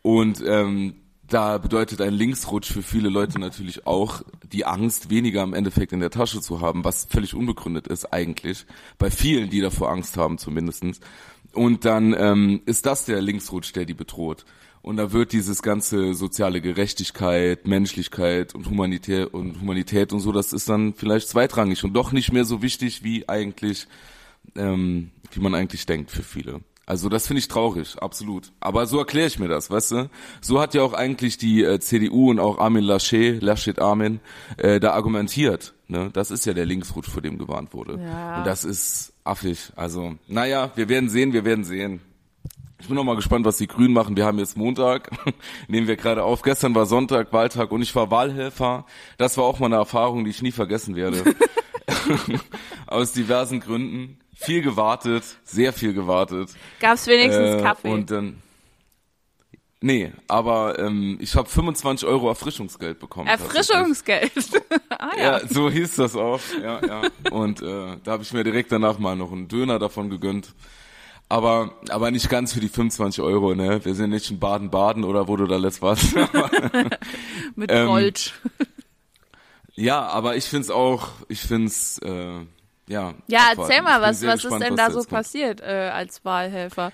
Und 0.02 0.42
ähm, 0.46 0.96
da 1.35 1.59
bedeutet 1.59 2.01
ein 2.01 2.14
Linksrutsch 2.14 2.70
für 2.70 2.83
viele 2.83 3.09
Leute 3.09 3.40
natürlich 3.40 3.88
auch 3.88 4.23
die 4.53 4.64
Angst, 4.66 5.11
weniger 5.11 5.42
im 5.42 5.53
Endeffekt 5.53 5.92
in 5.92 5.99
der 5.99 6.11
Tasche 6.11 6.40
zu 6.40 6.61
haben, 6.61 6.85
was 6.85 7.07
völlig 7.07 7.35
unbegründet 7.35 7.88
ist 7.88 8.12
eigentlich. 8.12 8.66
Bei 8.99 9.11
vielen, 9.11 9.51
die 9.51 9.61
davor 9.61 9.90
Angst 9.90 10.16
haben 10.16 10.38
zumindestens. 10.38 11.01
Und 11.53 11.85
dann 11.87 12.14
ähm, 12.16 12.62
ist 12.66 12.87
das 12.87 13.05
der 13.05 13.20
Linksrutsch, 13.20 13.75
der 13.75 13.85
die 13.85 13.94
bedroht. 13.94 14.44
Und 14.81 14.97
da 14.97 15.11
wird 15.11 15.33
dieses 15.33 15.61
ganze 15.61 16.14
soziale 16.14 16.61
Gerechtigkeit, 16.61 17.66
Menschlichkeit 17.66 18.55
und 18.55 18.70
Humanität 18.70 19.35
und 19.35 19.61
Humanität 19.61 20.12
und 20.12 20.20
so, 20.20 20.31
das 20.31 20.53
ist 20.53 20.68
dann 20.68 20.94
vielleicht 20.94 21.29
zweitrangig 21.29 21.83
und 21.83 21.94
doch 21.94 22.12
nicht 22.12 22.31
mehr 22.31 22.44
so 22.44 22.62
wichtig, 22.62 23.03
wie 23.03 23.29
eigentlich, 23.29 23.88
ähm, 24.55 25.11
wie 25.33 25.40
man 25.40 25.57
eigentlich 25.57 25.85
denkt 25.87 26.12
für 26.12 26.23
viele. 26.23 26.61
Also 26.87 27.09
das 27.09 27.27
finde 27.27 27.38
ich 27.38 27.49
traurig, 27.49 27.97
absolut. 28.01 28.53
Aber 28.61 28.87
so 28.87 28.99
erkläre 28.99 29.27
ich 29.27 29.38
mir 29.38 29.49
das, 29.49 29.70
weißt 29.70 29.92
du? 29.92 30.11
So 30.40 30.61
hat 30.61 30.75
ja 30.75 30.83
auch 30.83 30.92
eigentlich 30.92 31.38
die 31.38 31.62
äh, 31.62 31.81
CDU 31.81 32.31
und 32.31 32.38
auch 32.38 32.59
Armin 32.59 32.85
Laschet, 32.85 33.42
Laschet 33.42 33.79
Armin, 33.79 34.20
äh, 34.59 34.81
da 34.81 34.92
argumentiert. 34.92 35.75
Ne? 35.88 36.11
Das 36.12 36.31
ist 36.31 36.44
ja 36.44 36.53
der 36.53 36.66
Linksrutsch, 36.66 37.09
vor 37.09 37.23
dem 37.23 37.38
gewarnt 37.38 37.73
wurde. 37.73 37.99
Ja. 38.01 38.38
Und 38.38 38.47
das 38.47 38.64
ist 38.64 39.14
affig. 39.25 39.73
Also, 39.77 40.16
naja, 40.29 40.73
wir 40.75 40.88
werden 40.88 41.09
sehen, 41.09 41.33
wir 41.33 41.44
werden 41.44 41.64
sehen. 41.64 42.01
Ich 42.79 42.88
bin 42.88 42.97
noch 42.97 43.05
mal 43.05 43.16
gespannt, 43.16 43.47
was 43.47 43.57
die 43.57 43.66
Grünen 43.66 43.94
machen. 43.94 44.14
Wir 44.14 44.27
haben 44.27 44.38
jetzt 44.38 44.59
Montag, 44.59 45.11
nehmen 45.68 45.87
wir 45.87 45.97
gerade 45.97 46.23
auf. 46.23 46.42
Gestern 46.42 46.75
war 46.75 46.85
Sonntag, 46.85 47.33
Wahltag 47.33 47.73
und 47.73 47.81
ich 47.81 47.94
war 47.97 48.11
Wahlhelfer. 48.11 48.85
Das 49.16 49.38
war 49.38 49.44
auch 49.44 49.59
mal 49.59 49.66
eine 49.66 49.77
Erfahrung, 49.77 50.25
die 50.25 50.31
ich 50.31 50.42
nie 50.42 50.53
vergessen 50.53 50.94
werde. 50.97 51.25
Aus 52.87 53.12
diversen 53.12 53.61
Gründen. 53.61 54.18
Viel 54.35 54.62
gewartet, 54.62 55.25
sehr 55.44 55.73
viel 55.73 55.94
gewartet. 55.94 56.51
Gab's 56.81 57.07
wenigstens 57.07 57.61
Äh, 57.61 57.62
Kaffee? 57.62 57.88
Und 57.88 58.11
dann. 58.11 58.42
Nee, 59.81 60.12
aber 60.29 60.79
ähm, 60.79 61.18
ich 61.20 61.37
habe 61.37 61.47
25 61.49 62.09
Euro 62.09 62.29
Erfrischungsgeld 62.29 62.99
bekommen. 62.99 63.29
Erfrischungsgeld. 63.29 64.33
ah 64.88 65.11
ja. 65.16 65.23
Ja, 65.38 65.47
so 65.47 65.70
hieß 65.70 65.97
das 65.97 66.16
auch. 66.16 66.40
Ja, 66.62 66.81
ja. 66.85 67.03
Und 67.31 67.61
äh, 67.61 67.99
da 68.03 68.12
habe 68.12 68.23
ich 68.23 68.33
mir 68.33 68.44
direkt 68.44 68.73
danach 68.73 68.99
mal 68.99 69.14
noch 69.14 69.31
einen 69.31 69.47
Döner 69.47 69.79
davon 69.79 70.09
gegönnt. 70.09 70.55
Aber, 71.29 71.75
aber 71.90 72.11
nicht 72.11 72.31
ganz 72.31 72.53
für 72.55 72.61
die 72.61 72.68
25 72.68 73.23
Euro, 73.23 73.55
ne? 73.55 73.85
Wir 73.85 73.94
sind 73.94 74.11
nicht 74.11 74.31
in 74.31 74.38
Baden-Baden 74.38 75.05
oder 75.05 75.29
wo 75.29 75.37
du 75.37 75.47
da 75.47 75.57
letzt 75.57 75.83
warst. 75.83 76.14
Mit 77.55 77.70
ähm, 77.70 77.87
Gold. 77.87 78.35
ja, 79.75 80.07
aber 80.07 80.37
ich 80.37 80.44
find's 80.44 80.70
auch, 80.70 81.09
ich 81.29 81.40
find's, 81.40 81.99
äh, 81.99 82.40
ja. 82.88 83.14
Ja, 83.27 83.38
abwarten. 83.51 83.61
erzähl 83.70 83.83
mal, 83.83 84.01
was, 84.03 84.23
was 84.25 84.35
ist 84.37 84.42
gespannt, 84.42 84.64
denn 84.64 84.77
was 84.79 84.87
da 84.87 84.90
so 84.90 85.05
passiert 85.09 85.61
äh, 85.61 85.90
als 85.92 86.25
Wahlhelfer? 86.25 86.92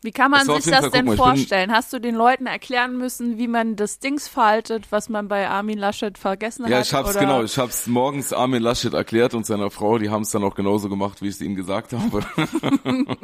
Wie 0.00 0.12
kann 0.12 0.30
man 0.30 0.46
Das 0.46 0.62
sich 0.62 0.72
das 0.72 0.82
Fall- 0.82 0.90
denn 0.92 1.06
mal, 1.06 1.16
vorstellen? 1.16 1.72
Hast 1.72 1.92
du 1.92 1.98
den 1.98 2.14
Leuten 2.14 2.46
erklären 2.46 2.96
müssen, 2.96 3.36
wie 3.36 3.48
man 3.48 3.74
das 3.74 3.98
Dings 3.98 4.28
faltet, 4.28 4.92
was 4.92 5.08
man 5.08 5.26
bei 5.26 5.48
Armin 5.48 5.76
Laschet 5.76 6.16
vergessen 6.16 6.68
Ja, 6.68 6.76
hat? 6.78 6.86
ich 6.86 6.94
hab's 6.94 7.10
oder? 7.10 7.18
genau, 7.20 7.42
ich 7.42 7.58
hab's 7.58 7.88
morgens 7.88 8.32
Armin 8.32 8.62
Laschet 8.62 8.94
erklärt 8.94 9.34
und 9.34 9.44
seiner 9.44 9.72
Frau, 9.72 9.98
die 9.98 10.08
haben's 10.08 10.30
dann 10.30 10.44
auch 10.44 10.54
genauso 10.54 10.88
gemacht, 10.88 11.20
wie 11.20 11.26
ich 11.26 11.34
es 11.34 11.40
ihnen 11.40 11.56
gesagt 11.56 11.92
habe. 11.94 12.24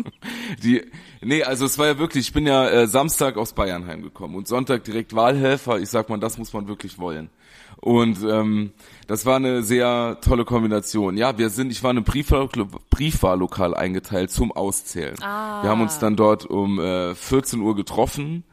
die, 0.64 0.82
nee, 1.20 1.44
also 1.44 1.64
es 1.64 1.78
war 1.78 1.87
ja 1.87 1.98
wirklich, 1.98 2.26
ich 2.28 2.32
bin 2.32 2.46
ja 2.46 2.68
äh, 2.68 2.87
Samstag 2.88 3.37
aus 3.37 3.52
Bayern 3.52 3.87
heimgekommen 3.87 4.37
und 4.37 4.48
Sonntag 4.48 4.82
direkt 4.84 5.14
Wahlhelfer. 5.14 5.78
Ich 5.78 5.90
sag 5.90 6.08
mal, 6.08 6.18
das 6.18 6.38
muss 6.38 6.52
man 6.52 6.66
wirklich 6.68 6.98
wollen. 6.98 7.30
Und 7.76 8.22
ähm, 8.22 8.72
das 9.06 9.26
war 9.26 9.37
eine 9.37 9.62
sehr 9.62 10.18
tolle 10.20 10.44
Kombination. 10.44 11.16
Ja, 11.16 11.37
wir 11.38 11.50
sind, 11.50 11.70
ich 11.70 11.82
war 11.82 11.90
in 11.90 11.98
einem 11.98 12.04
Briefwahl 12.04 12.48
Briefwahllokal 12.90 13.74
eingeteilt 13.74 14.30
zum 14.30 14.52
Auszählen. 14.52 15.16
Ah. 15.22 15.62
Wir 15.62 15.70
haben 15.70 15.82
uns 15.82 15.98
dann 15.98 16.16
dort 16.16 16.46
um 16.46 16.78
äh, 16.78 17.14
14 17.14 17.60
Uhr 17.60 17.76
getroffen 17.76 18.44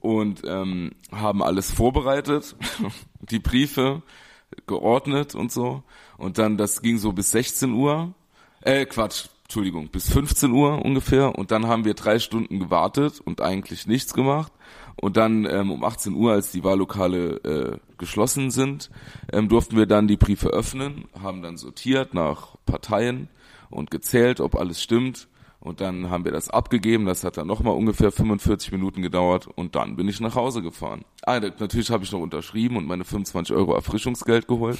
und 0.00 0.42
ähm, 0.44 0.92
haben 1.10 1.42
alles 1.42 1.70
vorbereitet, 1.70 2.56
die 3.20 3.38
Briefe 3.38 4.02
geordnet 4.66 5.34
und 5.34 5.50
so. 5.52 5.82
Und 6.16 6.38
dann, 6.38 6.56
das 6.56 6.82
ging 6.82 6.98
so 6.98 7.12
bis 7.12 7.30
16 7.30 7.72
Uhr. 7.72 8.14
Äh, 8.60 8.86
Quatsch, 8.86 9.26
Entschuldigung, 9.44 9.88
bis 9.88 10.10
15 10.10 10.52
Uhr 10.52 10.84
ungefähr. 10.84 11.38
Und 11.38 11.50
dann 11.50 11.66
haben 11.66 11.84
wir 11.84 11.94
drei 11.94 12.18
Stunden 12.18 12.60
gewartet 12.60 13.20
und 13.24 13.40
eigentlich 13.40 13.86
nichts 13.86 14.14
gemacht. 14.14 14.52
Und 14.96 15.16
dann 15.16 15.44
ähm, 15.44 15.70
um 15.70 15.84
18 15.84 16.14
Uhr, 16.14 16.32
als 16.32 16.52
die 16.52 16.62
Wahllokale 16.64 17.36
äh, 17.44 17.78
geschlossen 17.98 18.50
sind, 18.50 18.90
ähm, 19.32 19.48
durften 19.48 19.76
wir 19.76 19.86
dann 19.86 20.06
die 20.08 20.16
Briefe 20.16 20.48
öffnen, 20.48 21.06
haben 21.22 21.42
dann 21.42 21.56
sortiert 21.56 22.14
nach 22.14 22.56
Parteien 22.64 23.28
und 23.70 23.90
gezählt, 23.90 24.40
ob 24.40 24.54
alles 24.54 24.82
stimmt. 24.82 25.28
Und 25.60 25.80
dann 25.80 26.10
haben 26.10 26.26
wir 26.26 26.32
das 26.32 26.50
abgegeben. 26.50 27.06
Das 27.06 27.24
hat 27.24 27.38
dann 27.38 27.46
nochmal 27.46 27.74
ungefähr 27.74 28.12
45 28.12 28.70
Minuten 28.72 29.00
gedauert. 29.00 29.46
Und 29.46 29.74
dann 29.74 29.96
bin 29.96 30.06
ich 30.08 30.20
nach 30.20 30.34
Hause 30.34 30.60
gefahren. 30.60 31.06
Ah, 31.22 31.40
natürlich 31.40 31.90
habe 31.90 32.04
ich 32.04 32.12
noch 32.12 32.20
unterschrieben 32.20 32.76
und 32.76 32.86
meine 32.86 33.04
25 33.04 33.56
Euro 33.56 33.74
Erfrischungsgeld 33.74 34.46
geholt. 34.46 34.76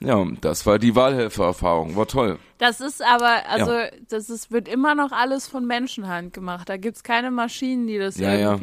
Ja, 0.00 0.24
das 0.40 0.66
war 0.66 0.80
die 0.80 0.96
Wahlhelfererfahrung. 0.96 1.94
War 1.94 2.06
toll. 2.08 2.38
Das 2.58 2.80
ist 2.80 3.00
aber, 3.04 3.46
also 3.48 3.70
Ja. 3.72 3.88
das 4.08 4.28
ist, 4.28 4.50
wird 4.50 4.66
immer 4.66 4.96
noch 4.96 5.12
alles 5.12 5.46
von 5.46 5.64
Menschenhand 5.66 6.32
gemacht. 6.34 6.68
Da 6.68 6.76
gibt's 6.78 7.04
keine 7.04 7.30
Maschinen, 7.30 7.86
die 7.86 7.98
das 7.98 8.18
Ja, 8.18 8.34
ja. 8.34 8.58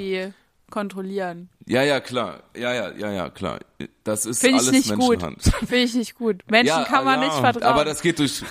Kontrollieren. 0.69 1.49
Ja, 1.67 1.83
ja, 1.83 1.99
klar. 1.99 2.43
Ja, 2.55 2.73
ja, 2.73 2.91
ja, 2.91 3.11
ja, 3.11 3.29
klar. 3.29 3.59
Das 4.03 4.25
ist 4.25 4.41
Finde 4.41 4.57
ich 4.57 4.67
alles 4.67 4.71
nicht 4.71 4.95
gut. 4.95 5.21
Menschenhand. 5.21 5.43
Finde 5.59 5.77
ich 5.77 5.93
nicht 5.95 6.15
gut. 6.15 6.41
Menschen 6.49 6.67
Ja, 6.67 6.83
kann 6.83 7.05
man 7.05 7.21
ja, 7.21 7.27
nicht 7.27 7.37
vertrauen. 7.37 7.63
Aber 7.63 7.85
das 7.85 8.01
geht 8.01 8.19
durch, 8.19 8.43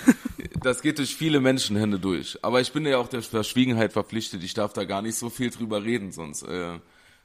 das 0.63 0.83
geht 0.83 0.99
durch 0.99 1.15
viele 1.15 1.41
Menschenhände 1.41 1.99
durch. 1.99 2.39
Aber 2.43 2.61
ich 2.61 2.73
bin 2.73 2.87
ja 2.87 2.99
auch 2.99 3.09
der 3.09 3.23
Verschwiegenheit 3.23 3.93
verpflichtet. 3.93 4.43
Ich 4.43 4.55
darf 4.55 4.73
da 4.73 4.85
gar 4.85 5.03
nicht 5.03 5.17
so 5.17 5.31
viel 5.31 5.51
drüber 5.51 5.83
reden, 5.83 6.13
sonst 6.13 6.43
äh, 6.43 6.79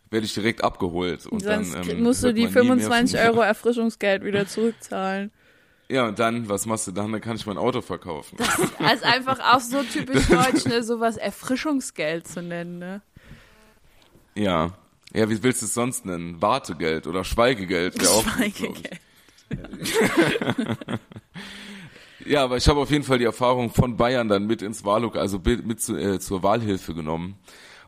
werde 0.09 0.25
ich 0.25 0.33
direkt 0.33 0.63
abgeholt. 0.63 1.25
Und 1.25 1.43
Sonst 1.43 1.73
dann 1.73 1.89
ähm, 1.89 2.03
musst 2.03 2.23
du 2.23 2.33
die 2.33 2.43
man 2.43 2.51
nie 2.51 2.55
mehr 2.55 2.63
25 2.63 3.19
von 3.19 3.25
mir. 3.25 3.31
Euro 3.31 3.41
Erfrischungsgeld 3.47 4.23
wieder 4.23 4.47
zurückzahlen. 4.47 5.31
Ja, 5.91 6.07
und 6.07 6.19
dann, 6.19 6.47
was 6.47 6.67
machst 6.67 6.85
du 6.85 6.91
dann? 6.91 7.11
Dann 7.11 7.21
kann 7.21 7.35
ich 7.35 7.47
mein 7.47 7.57
Auto 7.57 7.81
verkaufen. 7.81 8.37
Das 8.37 8.95
ist 8.95 9.03
einfach 9.03 9.39
auch 9.39 9.59
so 9.59 9.81
typisch 9.81 10.27
deutsch, 10.29 10.65
ne, 10.65 10.83
sowas 10.83 11.17
Erfrischungsgeld 11.17 12.27
zu 12.27 12.43
nennen, 12.43 12.77
ne? 12.77 13.01
Ja. 14.39 14.71
Ja, 15.13 15.29
wie 15.29 15.41
willst 15.41 15.61
du 15.61 15.65
es 15.65 15.73
sonst 15.73 16.05
nennen? 16.05 16.39
Wartegeld 16.41 17.07
oder 17.07 17.23
Schweigegeld? 17.23 17.99
wäre 17.99 18.11
auch. 18.11 18.23
Schweigegeld. 18.23 18.99
Ja, 22.25 22.43
aber 22.43 22.57
ich 22.57 22.67
habe 22.67 22.79
auf 22.81 22.91
jeden 22.91 23.03
Fall 23.03 23.17
die 23.17 23.25
Erfahrung 23.25 23.71
von 23.71 23.95
Bayern 23.97 24.27
dann 24.27 24.45
mit 24.45 24.61
ins 24.61 24.83
Wahllokal, 24.83 25.21
also 25.21 25.39
mit 25.39 25.81
zu, 25.81 25.95
äh, 25.95 26.19
zur 26.19 26.43
Wahlhilfe 26.43 26.93
genommen 26.93 27.35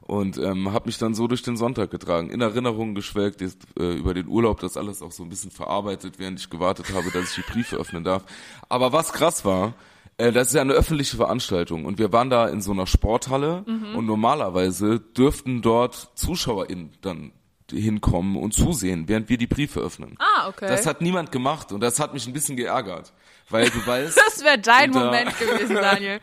und 0.01 0.37
ähm, 0.37 0.71
habe 0.71 0.87
mich 0.87 0.97
dann 0.97 1.13
so 1.13 1.27
durch 1.27 1.43
den 1.43 1.57
Sonntag 1.57 1.91
getragen, 1.91 2.29
in 2.29 2.41
Erinnerungen 2.41 2.95
geschwelgt 2.95 3.41
äh, 3.41 3.93
über 3.93 4.13
den 4.13 4.27
Urlaub, 4.27 4.59
das 4.59 4.77
alles 4.77 5.01
auch 5.01 5.11
so 5.11 5.23
ein 5.23 5.29
bisschen 5.29 5.51
verarbeitet, 5.51 6.17
während 6.17 6.39
ich 6.39 6.49
gewartet 6.49 6.93
habe, 6.93 7.11
dass 7.11 7.29
ich 7.29 7.45
die 7.45 7.51
Briefe 7.51 7.75
öffnen 7.75 8.03
darf. 8.03 8.23
Aber 8.67 8.93
was 8.93 9.13
krass 9.13 9.45
war, 9.45 9.73
äh, 10.21 10.31
das 10.31 10.49
ist 10.49 10.53
ja 10.53 10.61
eine 10.61 10.73
öffentliche 10.73 11.17
Veranstaltung 11.17 11.85
und 11.85 11.97
wir 11.97 12.13
waren 12.13 12.29
da 12.29 12.47
in 12.47 12.61
so 12.61 12.71
einer 12.71 12.87
Sporthalle 12.87 13.63
und 13.95 14.05
normalerweise 14.05 14.99
dürften 14.99 15.61
dort 15.61 16.11
ZuschauerInnen 16.15 16.91
dann 17.01 17.31
hinkommen 17.71 18.35
und 18.35 18.53
zusehen, 18.53 19.07
während 19.07 19.29
wir 19.29 19.37
die 19.37 19.47
Briefe 19.47 19.79
öffnen. 19.79 20.17
Ah, 20.19 20.49
okay. 20.49 20.67
Das 20.67 20.85
hat 20.85 21.01
niemand 21.01 21.31
gemacht 21.31 21.71
und 21.71 21.81
das 21.81 21.99
hat 21.99 22.13
mich 22.13 22.27
ein 22.27 22.33
bisschen 22.33 22.57
geärgert, 22.57 23.13
weil 23.51 23.69
du 23.69 23.85
weißt, 23.85 24.17
Das 24.17 24.43
wäre 24.43 24.57
dein 24.59 24.91
äh, 24.91 24.99
Moment 24.99 25.37
gewesen, 25.39 25.75
Daniel. 25.75 26.19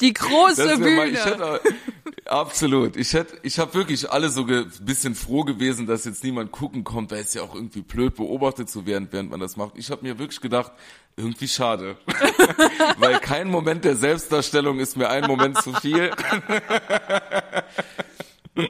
Die 0.00 0.12
große 0.12 0.76
Bühne. 0.78 0.96
mal- 0.96 1.08
ich 1.08 1.24
hätte, 1.24 1.60
absolut. 2.26 2.96
Ich 2.96 3.12
hätte, 3.12 3.36
ich 3.42 3.58
habe 3.58 3.74
wirklich 3.74 4.10
alle 4.10 4.30
so 4.30 4.46
ein 4.46 4.70
bisschen 4.80 5.14
froh 5.14 5.44
gewesen, 5.44 5.86
dass 5.86 6.04
jetzt 6.04 6.24
niemand 6.24 6.52
gucken 6.52 6.84
kommt, 6.84 7.10
weil 7.10 7.20
es 7.20 7.34
ja 7.34 7.42
auch 7.42 7.54
irgendwie 7.54 7.82
blöd 7.82 8.14
beobachtet 8.16 8.70
zu 8.70 8.86
werden, 8.86 9.08
während 9.10 9.30
man 9.30 9.40
das 9.40 9.56
macht. 9.56 9.72
Ich 9.76 9.90
habe 9.90 10.02
mir 10.02 10.18
wirklich 10.18 10.40
gedacht, 10.40 10.72
irgendwie 11.16 11.48
schade, 11.48 11.96
weil 12.98 13.18
kein 13.18 13.48
Moment 13.48 13.84
der 13.84 13.96
Selbstdarstellung 13.96 14.78
ist 14.78 14.96
mir 14.96 15.08
ein 15.10 15.26
Moment 15.26 15.60
zu 15.62 15.72
viel. 15.74 16.10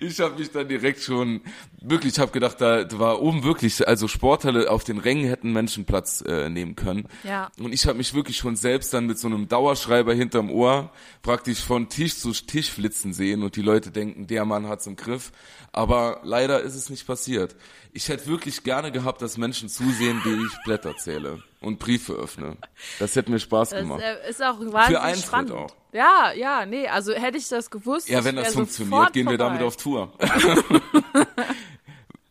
Ich 0.00 0.20
habe 0.20 0.38
mich 0.38 0.50
dann 0.50 0.68
direkt 0.68 1.00
schon 1.00 1.40
wirklich, 1.80 2.14
ich 2.14 2.18
habe 2.18 2.32
gedacht, 2.32 2.60
da 2.60 2.86
war 2.98 3.20
oben 3.20 3.44
wirklich, 3.44 3.86
also 3.86 4.08
Sporthalle 4.08 4.70
auf 4.70 4.84
den 4.84 4.98
Rängen 4.98 5.28
hätten 5.28 5.52
Menschen 5.52 5.84
Platz 5.84 6.22
äh, 6.26 6.48
nehmen 6.48 6.76
können. 6.76 7.06
Ja. 7.24 7.50
Und 7.58 7.72
ich 7.72 7.86
habe 7.86 7.98
mich 7.98 8.14
wirklich 8.14 8.36
schon 8.36 8.56
selbst 8.56 8.92
dann 8.92 9.06
mit 9.06 9.18
so 9.18 9.28
einem 9.28 9.48
Dauerschreiber 9.48 10.14
hinterm 10.14 10.50
Ohr 10.50 10.90
praktisch 11.22 11.60
von 11.60 11.88
Tisch 11.88 12.16
zu 12.16 12.32
Tisch 12.32 12.70
flitzen 12.70 13.12
sehen 13.12 13.42
und 13.42 13.56
die 13.56 13.62
Leute 13.62 13.90
denken, 13.90 14.26
der 14.26 14.44
Mann 14.44 14.68
hat's 14.68 14.86
im 14.86 14.96
Griff. 14.96 15.32
Aber 15.72 16.20
leider 16.22 16.60
ist 16.60 16.74
es 16.74 16.90
nicht 16.90 17.06
passiert. 17.06 17.56
Ich 17.92 18.08
hätte 18.08 18.26
wirklich 18.26 18.62
gerne 18.62 18.92
gehabt, 18.92 19.22
dass 19.22 19.38
Menschen 19.38 19.68
zusehen, 19.68 20.20
wie 20.24 20.46
ich 20.46 20.64
Blätter 20.64 20.96
zähle 20.96 21.42
und 21.62 21.78
Briefe 21.78 22.12
öffne. 22.14 22.56
Das 22.98 23.16
hätte 23.16 23.30
mir 23.30 23.38
Spaß 23.38 23.70
Das 23.70 23.80
gemacht. 23.80 24.02
äh, 24.02 24.28
ist 24.30 24.42
auch 24.42 24.58
wahnsinnig 24.60 25.00
Eintritt 25.00 25.24
spannend. 25.24 25.52
auch. 25.52 25.70
Ja, 25.92 26.32
ja, 26.34 26.64
nee, 26.66 26.88
also 26.88 27.12
hätte 27.12 27.36
ich 27.38 27.48
das 27.48 27.70
gewusst. 27.70 28.08
Ja, 28.08 28.24
wenn 28.24 28.36
das 28.36 28.54
funktioniert, 28.54 29.12
gehen 29.12 29.28
wir 29.28 29.36
damit 29.38 29.62
auf 29.62 29.76
Tour. 29.76 30.12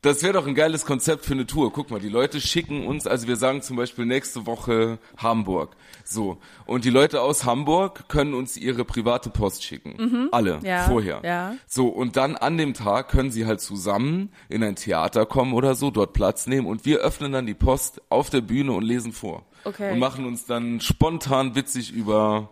Das 0.04 0.24
wäre 0.24 0.34
doch 0.34 0.48
ein 0.48 0.56
geiles 0.56 0.86
Konzept 0.86 1.26
für 1.26 1.34
eine 1.34 1.46
Tour. 1.46 1.72
Guck 1.72 1.92
mal, 1.92 2.00
die 2.00 2.10
Leute 2.10 2.42
schicken 2.42 2.88
uns, 2.88 3.06
also 3.06 3.28
wir 3.28 3.36
sagen 3.36 3.62
zum 3.62 3.78
Beispiel 3.78 4.06
nächste 4.08 4.48
Woche 4.48 4.98
Hamburg. 5.18 5.76
So. 6.04 6.40
Und 6.66 6.86
die 6.86 6.90
Leute 6.90 7.22
aus 7.22 7.46
Hamburg 7.46 8.10
können 8.10 8.34
uns 8.34 8.58
ihre 8.58 8.84
private 8.84 9.30
Post 9.30 9.64
schicken. 9.64 10.30
Alle. 10.32 10.58
Mhm. 10.58 10.66
Ja, 10.66 10.84
Vorher. 10.88 11.22
ja. 11.24 11.56
So. 11.68 11.88
Und 11.88 12.18
dann 12.18 12.36
an 12.36 12.58
dem 12.58 12.74
Tag 12.74 13.10
können 13.10 13.30
sie 13.30 13.46
halt 13.46 13.62
zusammen 13.62 14.32
in 14.50 14.64
ein 14.64 14.76
Theater 14.76 15.28
kommen 15.28 15.54
oder 15.54 15.76
so, 15.76 15.92
dort 15.92 16.14
Platz 16.14 16.48
nehmen 16.48 16.66
und 16.66 16.84
wir 16.84 17.00
öffnen 17.00 17.32
dann 17.32 17.46
die 17.46 17.54
Post 17.54 18.02
auf 18.10 18.32
der 18.32 18.42
Bühne 18.42 18.72
und 18.72 18.84
lesen 18.84 19.14
vor. 19.14 19.46
Okay. 19.66 19.92
Und 19.92 20.00
machen 20.00 20.26
uns 20.26 20.46
dann 20.46 20.82
spontan 20.82 21.54
witzig 21.54 21.92
über 21.94 22.50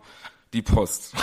die 0.52 0.62
Post. 0.62 1.14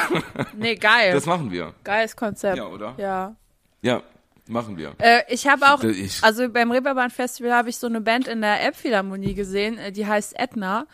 Nee, 0.58 0.76
geil. 0.76 1.12
Das 1.14 1.26
machen 1.26 1.52
wir. 1.52 1.74
Geiles 1.86 2.18
Konzept. 2.18 2.58
Ja, 2.58 2.68
oder? 2.68 2.96
Ja. 2.98 3.36
Ja, 3.82 4.02
machen 4.50 4.78
wir. 4.78 4.94
Äh, 5.00 5.22
ich 5.30 5.48
habe 5.48 5.66
auch, 5.68 5.84
also 6.22 6.50
beim 6.50 6.72
Reeperbahn 6.72 7.10
Festival 7.10 7.54
habe 7.54 7.70
ich 7.70 7.78
so 7.78 7.88
eine 7.88 8.02
Band 8.02 8.28
in 8.28 8.42
der 8.42 8.62
Elbphilharmonie 8.62 9.34
gesehen, 9.34 9.78
äh, 9.78 9.92
die 9.92 10.06
heißt 10.06 10.38
Edna. 10.38 10.88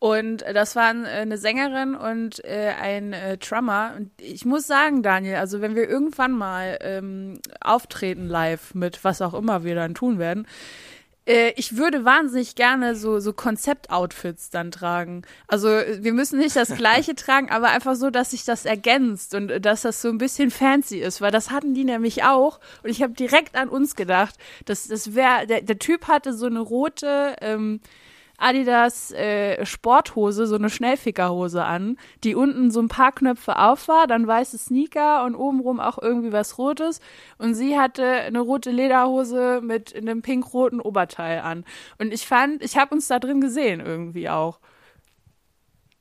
Und 0.00 0.42
äh, 0.42 0.54
das 0.54 0.76
waren 0.76 1.04
äh, 1.04 1.08
eine 1.08 1.38
Sängerin 1.38 1.94
und 1.94 2.44
ein 2.44 3.14
Drummer. 3.40 3.94
Und 3.96 4.10
ich 4.20 4.44
muss 4.44 4.66
sagen, 4.66 5.02
Daniel, 5.02 5.36
also 5.36 5.60
wenn 5.60 5.74
wir 5.74 5.88
irgendwann 5.88 6.32
mal 6.32 6.78
ähm, 6.80 7.40
auftreten 7.60 8.26
live 8.26 8.74
mit 8.74 9.02
was 9.04 9.22
auch 9.22 9.34
immer 9.34 9.64
wir 9.64 9.74
dann 9.74 9.94
tun 9.94 10.18
werden, 10.18 10.46
äh, 11.28 11.52
ich 11.56 11.76
würde 11.76 12.04
wahnsinnig 12.04 12.54
gerne 12.54 12.96
so, 12.96 13.20
so 13.20 13.32
Konzept-Outfits 13.32 14.50
dann 14.50 14.70
tragen. 14.70 15.22
Also 15.46 15.68
äh, 15.68 16.02
wir 16.02 16.12
müssen 16.12 16.38
nicht 16.38 16.56
das 16.56 16.74
gleiche 16.74 17.14
tragen, 17.16 17.50
aber 17.50 17.68
einfach 17.68 17.94
so, 17.94 18.10
dass 18.10 18.30
sich 18.30 18.44
das 18.44 18.64
ergänzt 18.64 19.34
und 19.34 19.50
äh, 19.50 19.60
dass 19.60 19.82
das 19.82 20.00
so 20.00 20.08
ein 20.08 20.18
bisschen 20.18 20.50
fancy 20.50 20.98
ist, 20.98 21.20
weil 21.20 21.30
das 21.30 21.50
hatten 21.50 21.74
die 21.74 21.84
nämlich 21.84 22.24
auch. 22.24 22.58
Und 22.82 22.90
ich 22.90 23.02
habe 23.02 23.12
direkt 23.12 23.54
an 23.56 23.68
uns 23.68 23.94
gedacht, 23.94 24.36
dass 24.64 24.88
das 24.88 25.14
wäre, 25.14 25.46
der, 25.46 25.60
der 25.60 25.78
Typ 25.78 26.08
hatte 26.08 26.32
so 26.32 26.46
eine 26.46 26.60
rote 26.60 27.36
ähm, 27.42 27.80
Adidas 28.38 29.10
äh, 29.10 29.66
Sporthose, 29.66 30.46
so 30.46 30.54
eine 30.54 30.70
Schnellfickerhose 30.70 31.64
an, 31.64 31.98
die 32.24 32.34
unten 32.34 32.70
so 32.70 32.80
ein 32.80 32.88
paar 32.88 33.12
Knöpfe 33.12 33.58
auf 33.58 33.88
war, 33.88 34.06
dann 34.06 34.26
weiße 34.26 34.56
Sneaker 34.56 35.24
und 35.24 35.34
obenrum 35.34 35.80
auch 35.80 35.98
irgendwie 35.98 36.32
was 36.32 36.56
Rotes. 36.56 37.00
Und 37.36 37.54
sie 37.54 37.78
hatte 37.78 38.04
eine 38.04 38.40
rote 38.40 38.70
Lederhose 38.70 39.60
mit 39.62 39.94
einem 39.94 40.22
pink-roten 40.22 40.80
Oberteil 40.80 41.40
an. 41.40 41.64
Und 41.98 42.14
ich 42.14 42.26
fand, 42.26 42.62
ich 42.62 42.76
habe 42.76 42.94
uns 42.94 43.08
da 43.08 43.18
drin 43.18 43.40
gesehen 43.40 43.80
irgendwie 43.80 44.28
auch. 44.28 44.60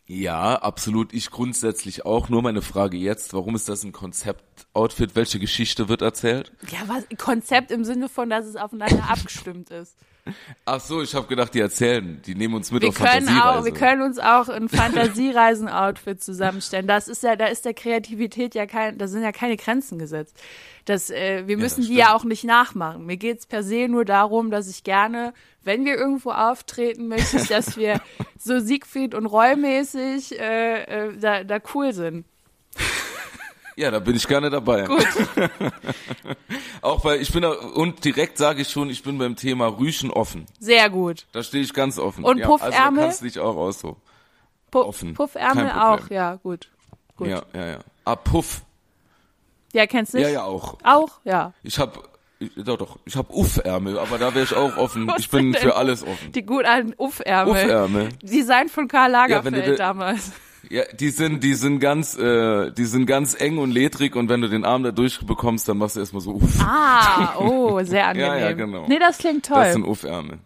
Ja, 0.10 0.56
absolut. 0.56 1.13
Ich 1.13 1.32
grundsätzlich 1.32 2.06
auch. 2.06 2.30
Nur 2.30 2.41
meine 2.41 2.62
Frage 2.62 2.95
jetzt, 2.95 3.34
warum 3.34 3.56
ist 3.56 3.67
das 3.67 3.84
ein 3.84 3.91
Konzept-Outfit? 3.91 5.15
Welche 5.15 5.38
Geschichte 5.38 5.89
wird 5.89 6.02
erzählt? 6.02 6.54
Ja, 6.71 6.80
was 6.88 7.04
Konzept 7.17 7.71
im 7.71 7.84
Sinne 7.84 8.08
von, 8.08 8.30
dass 8.30 8.45
es 8.45 8.56
aufeinander 8.56 9.04
abgestimmt 9.10 9.69
ist. 9.69 9.97
Ach 10.66 10.80
so, 10.80 11.02
ich 11.02 11.13
habe 11.16 11.28
gedacht, 11.28 11.54
die 11.54 11.60
erzählen, 11.60 12.22
die 12.26 12.36
nehmen 12.36 12.56
uns 12.56 12.72
mit 12.72 12.82
Wir 12.82 12.90
auf 12.90 12.96
können 12.96 13.28
Fantasiereise. 13.28 13.60
auch, 13.60 13.66
wir 13.66 13.74
können 13.74 14.02
uns 14.02 14.20
auch 14.20 14.50
ein 14.50 14.70
Fantasiereisen-Outfit 14.70 16.22
zusammenstellen. 16.22 16.88
Das 16.88 17.08
ist 17.08 17.24
ja, 17.24 17.36
da 17.36 17.46
ist 17.46 17.66
der 17.66 17.74
Kreativität 17.74 18.56
ja 18.56 18.66
kein, 18.66 18.98
da 18.98 19.08
sind 19.08 19.24
ja 19.24 19.32
keine 19.32 19.58
Grenzen 19.58 20.00
gesetzt. 20.00 20.38
Das, 20.86 21.10
äh, 21.10 21.48
wir 21.48 21.58
müssen 21.58 21.82
das 21.82 21.90
die 21.90 21.96
ja 21.96 22.16
auch 22.16 22.24
nicht 22.24 22.46
nachmachen. 22.46 23.06
Mir 23.06 23.18
geht's 23.18 23.46
per 23.46 23.63
se 23.63 23.88
nur 23.90 24.06
darum, 24.06 24.52
dass 24.52 24.70
ich 24.70 24.84
gerne, 24.84 25.34
wenn 25.63 25.84
wir 25.84 25.96
irgendwo 25.96 26.32
auftreten, 26.32 27.08
möchte 27.08 27.38
ich, 27.38 27.48
dass 27.48 27.76
wir 27.76 28.02
so 28.40 28.60
Siegfried 28.60 29.13
und 29.13 29.26
Rollmäßig 29.26 30.40
äh, 30.40 30.84
äh, 30.84 31.18
da, 31.18 31.44
da 31.44 31.60
cool 31.74 31.94
sind. 31.94 32.26
Ja, 33.78 33.92
da 33.92 34.00
bin 34.00 34.16
ich 34.16 34.28
gerne 34.28 34.50
dabei. 34.50 34.86
Gut. 34.86 35.06
Auch 36.82 37.06
weil 37.06 37.22
ich 37.22 37.32
bin 37.32 37.44
da, 37.44 37.52
und 37.52 38.04
direkt 38.04 38.38
sage 38.40 38.62
ich 38.63 38.70
schon, 38.70 38.90
ich 38.90 39.04
bin 39.04 39.18
beim 39.20 39.36
Thema 39.36 39.68
Rüschen 39.68 40.10
offen. 40.10 40.46
Sehr 40.60 40.90
gut. 40.90 41.28
Da 41.32 41.44
stehe 41.44 41.63
ich 41.63 41.74
ganz 41.74 42.00
offen. 42.00 42.24
Und 42.24 42.40
ja, 42.40 42.50
Also 42.50 42.66
Puffärmel? 42.66 42.96
da 43.00 43.02
kannst 43.08 43.24
dich 43.24 43.40
auch 43.40 43.56
aussuchen. 43.56 44.02
Pu 44.72 44.80
Offen. 44.80 45.13
Puffärmel 45.13 45.72
auch, 45.72 46.10
ja, 46.10 46.36
gut. 46.36 46.70
Gut. 47.16 47.28
Ja, 47.28 47.44
ja, 47.54 47.66
ja. 47.68 47.80
Ah, 48.04 48.16
Puff. 48.16 48.62
Ja, 49.74 49.86
kennst 49.86 50.13
du 50.13 50.18
Ja, 50.18 50.26
nicht? 50.28 50.34
ja, 50.34 50.44
auch. 50.44 50.78
Auch, 50.84 51.20
ja. 51.24 51.54
Ich 51.63 51.78
hab, 51.80 52.04
ich, 52.40 52.52
doch, 52.58 52.78
doch, 52.78 52.98
ich 53.06 53.16
hab 53.16 53.30
Uff-Ärmel, 53.30 53.98
aber 54.00 54.18
da 54.18 54.34
wäre 54.34 54.44
ich 54.44 54.54
auch 54.56 54.76
offen. 54.78 55.08
Was 55.08 55.20
Ich 55.20 55.30
bin 55.30 55.54
für 55.54 55.76
alles 55.76 56.04
offen. 56.04 56.32
Die 56.32 56.44
gut 56.44 56.66
alten 56.66 56.94
Uff-Ärmel. 56.98 57.54
Uff-Ärmel. 57.54 58.10
Design 58.24 58.70
von 58.70 58.88
Karl 58.88 59.12
Ja, 59.12 59.22
Lagerfeld 59.22 59.68
de- 59.68 59.76
damals. 59.78 60.32
Ja, 60.69 60.84
die 60.93 61.10
sind, 61.10 61.43
die 61.43 61.53
sind 61.53 61.80
ganz, 61.80 62.17
äh, 62.17 62.71
die 62.71 62.86
sind 62.86 63.06
ganz 63.06 63.39
eng 63.39 63.58
und 63.58 63.71
ledrig 63.71 64.15
und 64.15 64.30
wenn 64.30 64.41
du 64.41 64.49
den 64.49 64.65
Arm 64.65 64.84
da 64.84 64.91
durchbekommst, 64.91 65.67
dann 65.69 65.77
machst 65.77 65.95
du 65.95 65.99
erstmal 66.01 66.21
so 66.21 66.32
Uff. 66.34 66.60
Ah, 66.62 67.36
oh, 67.39 67.82
sehr 67.84 68.08
angenehm. 68.08 68.30
Ja, 68.30 68.38
ja, 68.38 68.51
genau. 68.53 68.86
Nee, 68.88 68.99
das 68.99 69.17
klingt 69.17 69.45
toll. 69.45 69.63
Das 69.63 69.73
sind 69.73 69.86
Uff-Ärmel. 69.86 70.39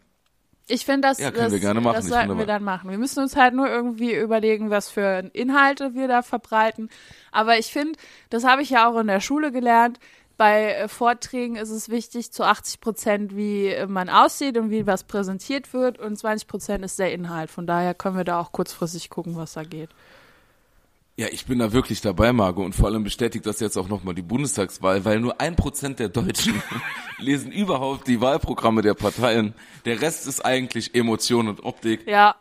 ich 0.67 0.85
finde, 0.85 1.07
das, 1.07 1.19
Ja, 1.19 1.31
können 1.31 1.45
das, 1.45 1.53
wir 1.53 1.59
gerne 1.59 1.81
machen, 1.81 1.95
das 1.95 2.07
sollten 2.07 2.37
wir 2.37 2.45
dann 2.45 2.63
machen. 2.63 2.89
Wir 2.89 2.97
müssen 2.97 3.19
uns 3.21 3.35
halt 3.35 3.53
nur 3.53 3.67
irgendwie 3.67 4.13
überlegen, 4.15 4.69
was 4.69 4.89
für 4.89 5.29
Inhalte 5.33 5.95
wir 5.95 6.07
da 6.07 6.21
verbreiten. 6.21 6.89
Aber 7.31 7.57
ich 7.57 7.67
finde, 7.67 7.97
das 8.29 8.43
habe 8.43 8.61
ich 8.61 8.69
ja 8.69 8.89
auch 8.89 8.97
in 8.99 9.07
der 9.07 9.19
Schule 9.21 9.51
gelernt. 9.51 9.99
Bei 10.41 10.73
äh, 10.73 10.87
Vorträgen 10.87 11.55
ist 11.55 11.69
es 11.69 11.89
wichtig, 11.89 12.31
zu 12.31 12.43
80 12.43 12.81
Prozent, 12.81 13.35
wie 13.35 13.67
äh, 13.67 13.85
man 13.85 14.09
aussieht 14.09 14.57
und 14.57 14.71
wie 14.71 14.87
was 14.87 15.03
präsentiert 15.03 15.71
wird 15.71 15.99
und 15.99 16.17
20 16.17 16.47
Prozent 16.47 16.83
ist 16.83 16.97
der 16.97 17.13
Inhalt. 17.13 17.51
Von 17.51 17.67
daher 17.67 17.93
können 17.93 18.17
wir 18.17 18.23
da 18.23 18.39
auch 18.39 18.51
kurzfristig 18.51 19.11
gucken, 19.11 19.35
was 19.35 19.53
da 19.53 19.61
geht. 19.61 19.89
Ja, 21.15 21.27
ich 21.29 21.45
bin 21.45 21.59
da 21.59 21.73
wirklich 21.73 22.01
dabei, 22.01 22.33
Marco, 22.33 22.65
und 22.65 22.73
vor 22.73 22.87
allem 22.87 23.03
bestätigt 23.03 23.45
das 23.45 23.59
jetzt 23.59 23.77
auch 23.77 23.87
nochmal 23.87 24.15
die 24.15 24.23
Bundestagswahl, 24.23 25.05
weil 25.05 25.19
nur 25.19 25.39
ein 25.39 25.55
Prozent 25.55 25.99
der 25.99 26.09
Deutschen 26.09 26.59
lesen 27.19 27.51
überhaupt 27.51 28.07
die 28.07 28.19
Wahlprogramme 28.19 28.81
der 28.81 28.95
Parteien. 28.95 29.53
Der 29.85 30.01
Rest 30.01 30.25
ist 30.25 30.43
eigentlich 30.43 30.95
Emotion 30.95 31.49
und 31.49 31.63
Optik 31.63 32.07
Ja, 32.07 32.35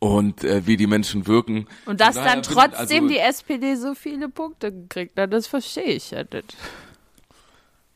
und 0.00 0.44
äh, 0.44 0.66
wie 0.66 0.76
die 0.76 0.86
Menschen 0.86 1.26
wirken. 1.26 1.66
und 1.86 2.02
dass 2.02 2.16
dann 2.16 2.42
bin- 2.42 2.42
trotzdem 2.42 3.04
also, 3.04 3.08
die 3.08 3.18
SPD 3.20 3.74
so 3.76 3.94
viele 3.94 4.28
Punkte 4.28 4.70
gekriegt 4.70 5.18
hat, 5.18 5.32
das 5.32 5.46
verstehe 5.46 5.84
ich 5.84 6.10
ja 6.10 6.24
nicht. 6.30 6.54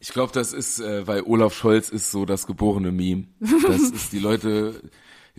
Ich 0.02 0.08
glaube, 0.08 0.32
das 0.32 0.52
ist, 0.52 0.80
äh, 0.80 1.06
weil 1.06 1.22
Olaf 1.22 1.54
Scholz 1.54 1.88
ist 1.88 2.10
so 2.10 2.24
das 2.24 2.48
geborene 2.48 2.90
Meme. 2.90 3.28
Das 3.38 3.82
ist 3.82 4.12
die 4.12 4.18
Leute. 4.18 4.82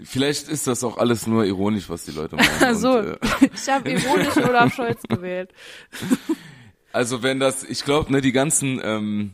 Vielleicht 0.02 0.48
ist 0.48 0.68
das 0.68 0.86
auch 0.86 0.98
alles 0.98 1.28
nur 1.28 1.44
ironisch, 1.44 1.90
was 1.90 2.06
die 2.06 2.12
Leute 2.12 2.38
meinen. 2.38 2.76
so, 2.80 2.98
Und, 2.98 3.08
äh, 3.08 3.18
ich 3.54 3.68
habe 3.68 3.92
ironisch 3.92 4.38
Olaf 4.38 4.74
Scholz 4.74 5.04
gewählt. 5.04 5.54
Also 6.96 7.24
wenn 7.24 7.40
das, 7.40 7.64
ich 7.64 7.86
glaube, 7.86 8.12
ne, 8.12 8.22
die 8.22 8.32
ganzen 8.32 8.80
ähm, 8.84 9.34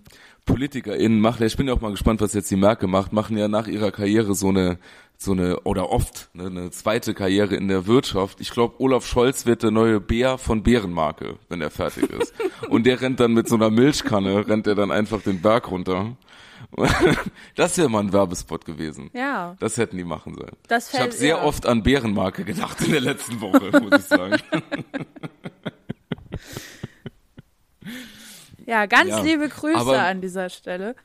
PolitikerInnen 0.49 1.21
machen, 1.21 1.41
ja, 1.41 1.47
ich 1.47 1.57
bin 1.57 1.67
ja 1.67 1.73
auch 1.73 1.81
mal 1.81 1.91
gespannt, 1.91 2.21
was 2.21 2.33
jetzt 2.33 2.49
die 2.49 2.55
Merkel 2.55 2.89
macht, 2.89 3.13
machen 3.13 3.37
ja 3.37 3.47
nach 3.47 3.67
ihrer 3.67 3.91
Karriere 3.91 4.33
so 4.33 4.49
eine, 4.49 4.79
so 5.17 5.33
eine, 5.33 5.59
oder 5.61 5.91
oft 5.91 6.29
ne, 6.33 6.47
eine 6.47 6.71
zweite 6.71 7.13
Karriere 7.13 7.55
in 7.55 7.67
der 7.67 7.87
Wirtschaft. 7.87 8.41
Ich 8.41 8.51
glaube, 8.51 8.75
Olaf 8.79 9.05
Scholz 9.05 9.45
wird 9.45 9.63
der 9.63 9.71
neue 9.71 9.99
Bär 9.99 10.37
von 10.37 10.63
Bärenmarke, 10.63 11.35
wenn 11.49 11.61
er 11.61 11.69
fertig 11.69 12.09
ist. 12.09 12.33
Und 12.69 12.85
der 12.85 13.01
rennt 13.01 13.19
dann 13.19 13.33
mit 13.33 13.47
so 13.47 13.55
einer 13.55 13.69
Milchkanne, 13.69 14.47
rennt 14.47 14.65
er 14.65 14.75
dann 14.75 14.91
einfach 14.91 15.21
den 15.21 15.41
Berg 15.41 15.69
runter. 15.71 16.15
Das 17.55 17.77
wäre 17.77 17.89
mal 17.89 18.01
ein 18.01 18.13
Werbespot 18.13 18.65
gewesen. 18.65 19.09
Ja. 19.13 19.55
Das 19.59 19.77
hätten 19.77 19.97
die 19.97 20.03
machen 20.03 20.35
sollen. 20.35 20.55
Das 20.67 20.93
ich 20.93 20.99
habe 20.99 21.11
sehr 21.11 21.37
ja. 21.37 21.43
oft 21.43 21.65
an 21.65 21.83
Bärenmarke 21.83 22.43
gedacht 22.43 22.81
in 22.81 22.91
der 22.91 23.01
letzten 23.01 23.41
Woche, 23.41 23.71
muss 23.81 23.99
ich 23.99 24.05
sagen. 24.05 24.37
Ja, 28.69 28.85
ganz 28.85 29.09
Ja, 29.09 29.21
liebe 29.21 29.49
Grüße 29.49 29.97
an 29.99 30.21
dieser 30.21 30.47
Stelle. 30.49 30.95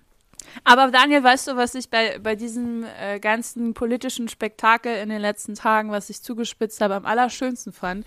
Aber 0.65 0.91
Daniel, 0.91 1.25
weißt 1.25 1.49
du, 1.49 1.57
was 1.57 1.75
ich 1.75 1.89
bei, 1.89 2.19
bei 2.19 2.37
diesem 2.37 2.85
äh, 3.01 3.19
ganzen 3.19 3.73
politischen 3.73 4.29
Spektakel 4.29 4.95
in 4.99 5.09
den 5.09 5.23
letzten 5.23 5.55
Tagen, 5.55 5.91
was 5.91 6.11
ich 6.11 6.21
zugespitzt 6.21 6.83
habe, 6.83 6.95
am 6.95 7.07
allerschönsten 7.07 7.73
fand, 7.73 8.07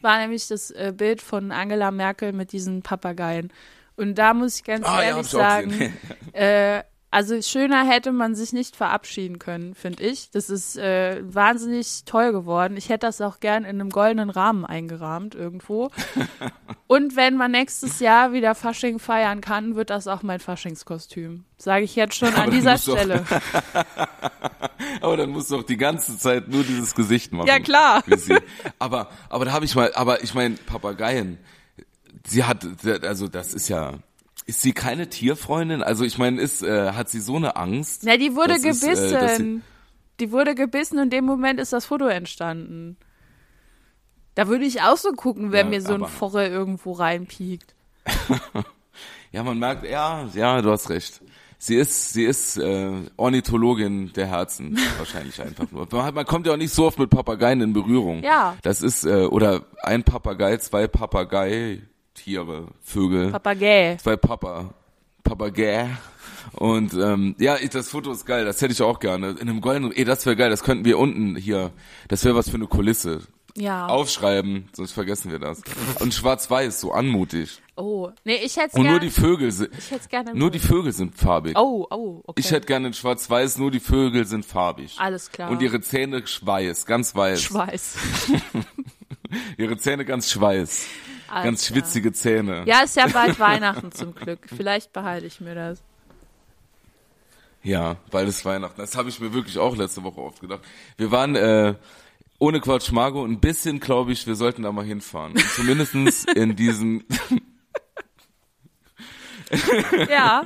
war 0.00 0.18
nämlich 0.18 0.48
das 0.48 0.72
äh, 0.72 0.92
Bild 0.94 1.22
von 1.22 1.52
Angela 1.52 1.92
Merkel 1.92 2.32
mit 2.32 2.50
diesen 2.50 2.82
Papageien. 2.82 3.52
Und 3.94 4.16
da 4.16 4.34
muss 4.34 4.56
ich 4.56 4.64
ganz 4.64 4.84
Ah, 4.84 5.00
ja, 5.00 5.10
ehrlich 5.10 5.28
ich 5.28 5.34
auch 5.34 5.38
sagen, 5.38 5.94
äh, 6.32 6.82
also 7.10 7.40
schöner 7.40 7.86
hätte 7.88 8.12
man 8.12 8.34
sich 8.34 8.52
nicht 8.52 8.76
verabschieden 8.76 9.38
können, 9.38 9.74
finde 9.74 10.02
ich. 10.02 10.30
Das 10.30 10.50
ist 10.50 10.76
äh, 10.76 11.22
wahnsinnig 11.22 12.04
toll 12.04 12.32
geworden. 12.32 12.76
Ich 12.76 12.88
hätte 12.88 13.06
das 13.06 13.20
auch 13.20 13.40
gern 13.40 13.64
in 13.64 13.80
einem 13.80 13.90
goldenen 13.90 14.28
Rahmen 14.28 14.64
eingerahmt 14.64 15.34
irgendwo. 15.34 15.90
Und 16.88 17.16
wenn 17.16 17.36
man 17.36 17.52
nächstes 17.52 18.00
Jahr 18.00 18.32
wieder 18.32 18.54
Fasching 18.54 18.98
feiern 18.98 19.40
kann, 19.40 19.76
wird 19.76 19.90
das 19.90 20.08
auch 20.08 20.22
mein 20.22 20.40
Faschingskostüm. 20.40 21.44
Sage 21.58 21.84
ich 21.84 21.96
jetzt 21.96 22.16
schon 22.16 22.34
an 22.34 22.50
dieser 22.50 22.76
Stelle. 22.76 23.24
Aber 25.00 25.16
dann 25.16 25.30
musst 25.30 25.50
du 25.50 25.58
auch 25.58 25.62
die 25.62 25.76
ganze 25.76 26.18
Zeit 26.18 26.48
nur 26.48 26.64
dieses 26.64 26.94
Gesicht 26.94 27.32
machen. 27.32 27.46
Ja, 27.46 27.58
klar. 27.60 28.02
Aber, 28.78 29.10
aber 29.28 29.44
da 29.44 29.52
habe 29.52 29.64
ich 29.64 29.74
mal, 29.74 29.92
aber 29.94 30.22
ich 30.22 30.34
meine, 30.34 30.56
Papageien, 30.56 31.38
sie 32.26 32.44
hat, 32.44 32.66
also 33.02 33.28
das 33.28 33.54
ist 33.54 33.68
ja, 33.68 33.94
ist 34.46 34.62
sie 34.62 34.72
keine 34.72 35.08
Tierfreundin? 35.08 35.82
Also 35.82 36.04
ich 36.04 36.18
meine, 36.18 36.40
ist, 36.40 36.62
äh, 36.62 36.92
hat 36.92 37.08
sie 37.10 37.20
so 37.20 37.36
eine 37.36 37.56
Angst? 37.56 38.02
Na, 38.04 38.16
die 38.16 38.34
wurde 38.34 38.54
ist, 38.54 38.64
äh, 38.64 38.68
gebissen. 38.70 39.12
dass 39.12 39.36
sie- 39.36 39.60
die 40.20 40.32
wurde 40.32 40.54
gebissen 40.54 40.96
und 40.98 41.04
in 41.04 41.10
dem 41.10 41.24
Moment 41.26 41.60
ist 41.60 41.72
das 41.72 41.84
Foto 41.86 42.06
entstanden. 42.06 42.96
Da 44.34 44.48
würde 44.48 44.64
ich 44.64 44.82
auch 44.82 44.96
so 44.96 45.12
gucken, 45.12 45.52
wenn 45.52 45.66
Ja, 45.66 45.70
mir 45.78 45.82
so 45.82 45.94
ein 45.94 46.06
Forel 46.06 46.50
irgendwo 46.50 46.92
reinpiekt. 46.92 47.74
Ja, 49.32 49.42
man 49.42 49.58
merkt, 49.58 49.84
ja, 49.84 50.26
ja, 50.34 50.62
du 50.62 50.70
hast 50.70 50.88
recht. 50.88 51.20
Sie 51.58 51.74
ist, 51.74 52.12
sie 52.14 52.24
ist 52.24 52.56
äh, 52.56 52.90
Ornithologin 53.16 54.12
der 54.14 54.26
Herzen, 54.28 54.78
wahrscheinlich 54.98 55.40
einfach 55.42 55.70
nur. 55.70 55.86
Man, 55.90 56.14
man 56.14 56.24
kommt 56.24 56.46
ja 56.46 56.52
auch 56.54 56.56
nicht 56.56 56.72
so 56.72 56.86
oft 56.86 56.98
mit 56.98 57.10
Papageien 57.10 57.60
in 57.60 57.72
Berührung. 57.74 58.22
Ja. 58.22 58.56
Das 58.62 58.80
ist, 58.80 59.04
äh, 59.04 59.24
oder 59.26 59.64
ein 59.82 60.04
Papagei, 60.04 60.56
zwei 60.58 60.86
Papagei, 60.86 61.82
Tiere, 62.16 62.68
Vögel. 62.82 63.30
Papagei. 63.30 63.96
zwei 64.02 64.16
Papa, 64.16 64.74
Papagei. 65.22 65.90
Und 66.52 66.94
ähm, 66.94 67.34
ja, 67.38 67.56
das 67.72 67.90
Foto 67.90 68.12
ist 68.12 68.24
geil, 68.24 68.44
das 68.44 68.60
hätte 68.62 68.72
ich 68.72 68.82
auch 68.82 68.98
gerne. 69.00 69.30
In 69.30 69.48
einem 69.48 69.60
goldenen, 69.60 69.92
ey, 69.92 70.04
das 70.04 70.24
wäre 70.26 70.36
geil, 70.36 70.50
das 70.50 70.62
könnten 70.62 70.84
wir 70.84 70.98
unten 70.98 71.36
hier, 71.36 71.72
das 72.08 72.24
wäre 72.24 72.34
was 72.34 72.48
für 72.48 72.56
eine 72.56 72.66
Kulisse. 72.66 73.22
Ja. 73.56 73.86
Aufschreiben, 73.86 74.68
sonst 74.74 74.92
vergessen 74.92 75.30
wir 75.32 75.38
das. 75.38 75.62
Und 76.00 76.12
schwarz-weiß, 76.12 76.78
so 76.78 76.92
anmutig. 76.92 77.62
Oh. 77.74 78.10
Nee, 78.24 78.36
ich 78.44 78.56
hätte 78.56 78.76
Und 78.76 78.82
gern, 78.82 78.92
nur 78.92 79.00
die 79.00 79.10
Vögel 79.10 79.50
sind, 79.50 79.70
ich 79.76 79.90
hätte 79.90 80.08
gerne 80.08 80.34
nur 80.34 80.50
die 80.50 80.58
Vögel 80.58 80.92
sind 80.92 81.16
farbig. 81.16 81.56
Oh, 81.56 81.86
oh, 81.90 82.22
okay. 82.26 82.40
Ich 82.40 82.50
hätte 82.50 82.66
gerne 82.66 82.88
in 82.88 82.92
schwarz-weiß, 82.94 83.56
nur 83.56 83.70
die 83.70 83.80
Vögel 83.80 84.26
sind 84.26 84.44
farbig. 84.44 84.96
Alles 84.98 85.30
klar. 85.30 85.50
Und 85.50 85.62
ihre 85.62 85.80
Zähne 85.80 86.22
weiß, 86.22 86.84
ganz 86.84 87.14
weiß. 87.14 87.42
Schweiß. 87.42 87.96
ihre 89.56 89.78
Zähne 89.78 90.04
ganz 90.04 90.30
schweiß. 90.30 90.86
Alles 91.28 91.44
ganz 91.44 91.66
schwitzige 91.66 92.12
Zähne. 92.12 92.64
Ja, 92.66 92.80
ist 92.80 92.96
ja 92.96 93.06
bald 93.12 93.38
Weihnachten 93.38 93.92
zum 93.92 94.14
Glück. 94.14 94.40
Vielleicht 94.54 94.92
behalte 94.92 95.26
ich 95.26 95.40
mir 95.40 95.54
das. 95.54 95.82
Ja, 97.62 97.96
bald 98.10 98.28
ist 98.28 98.44
Weihnachten. 98.44 98.80
Das 98.80 98.96
habe 98.96 99.08
ich 99.08 99.18
mir 99.18 99.32
wirklich 99.32 99.58
auch 99.58 99.76
letzte 99.76 100.04
Woche 100.04 100.20
oft 100.20 100.40
gedacht. 100.40 100.60
Wir 100.96 101.10
waren 101.10 101.34
äh, 101.34 101.74
ohne 102.38 102.60
Quatsch 102.60 102.92
Margo 102.92 103.24
ein 103.24 103.40
bisschen, 103.40 103.80
glaube 103.80 104.12
ich, 104.12 104.26
wir 104.26 104.36
sollten 104.36 104.62
da 104.62 104.70
mal 104.70 104.84
hinfahren. 104.84 105.32
Und 105.32 105.50
zumindestens 105.50 106.24
in 106.34 106.54
diesen, 106.54 107.04
Ja, 110.08 110.44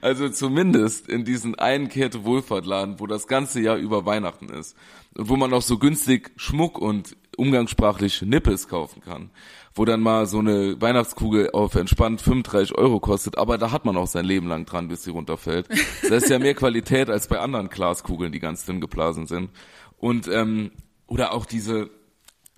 also 0.00 0.28
zumindest 0.28 1.08
in 1.08 1.24
diesen 1.24 1.56
einen 1.56 1.88
Käthe 1.88 2.24
Wohlfahrtladen, 2.24 3.00
wo 3.00 3.06
das 3.06 3.26
ganze 3.26 3.60
Jahr 3.60 3.76
über 3.76 4.06
Weihnachten 4.06 4.48
ist. 4.48 4.76
Und 5.14 5.28
wo 5.28 5.36
man 5.36 5.52
auch 5.52 5.62
so 5.62 5.78
günstig 5.78 6.30
Schmuck 6.36 6.78
und 6.78 7.16
umgangssprachlich 7.36 8.22
Nippes 8.22 8.68
kaufen 8.68 9.02
kann. 9.02 9.30
Wo 9.76 9.84
dann 9.84 10.00
mal 10.00 10.26
so 10.26 10.38
eine 10.38 10.80
Weihnachtskugel 10.80 11.50
auf 11.52 11.74
entspannt 11.76 12.22
35 12.22 12.76
Euro 12.76 12.98
kostet, 12.98 13.38
aber 13.38 13.58
da 13.58 13.70
hat 13.70 13.84
man 13.84 13.96
auch 13.96 14.06
sein 14.08 14.24
Leben 14.24 14.48
lang 14.48 14.64
dran, 14.64 14.88
bis 14.88 15.04
sie 15.04 15.10
runterfällt. 15.10 15.68
Das 16.08 16.24
ist 16.24 16.30
ja 16.30 16.38
mehr 16.38 16.54
Qualität 16.54 17.10
als 17.10 17.28
bei 17.28 17.38
anderen 17.38 17.68
Glaskugeln, 17.68 18.32
die 18.32 18.40
ganz 18.40 18.64
dünn 18.64 18.80
geblasen 18.80 19.26
sind. 19.26 19.50
Und 19.98 20.28
ähm, 20.28 20.72
oder 21.06 21.32
auch 21.32 21.46
diese, 21.46 21.90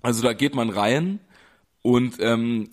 also 0.01 0.23
da 0.23 0.33
geht 0.33 0.55
man 0.55 0.69
rein 0.69 1.19
und 1.81 2.15
ähm, 2.19 2.69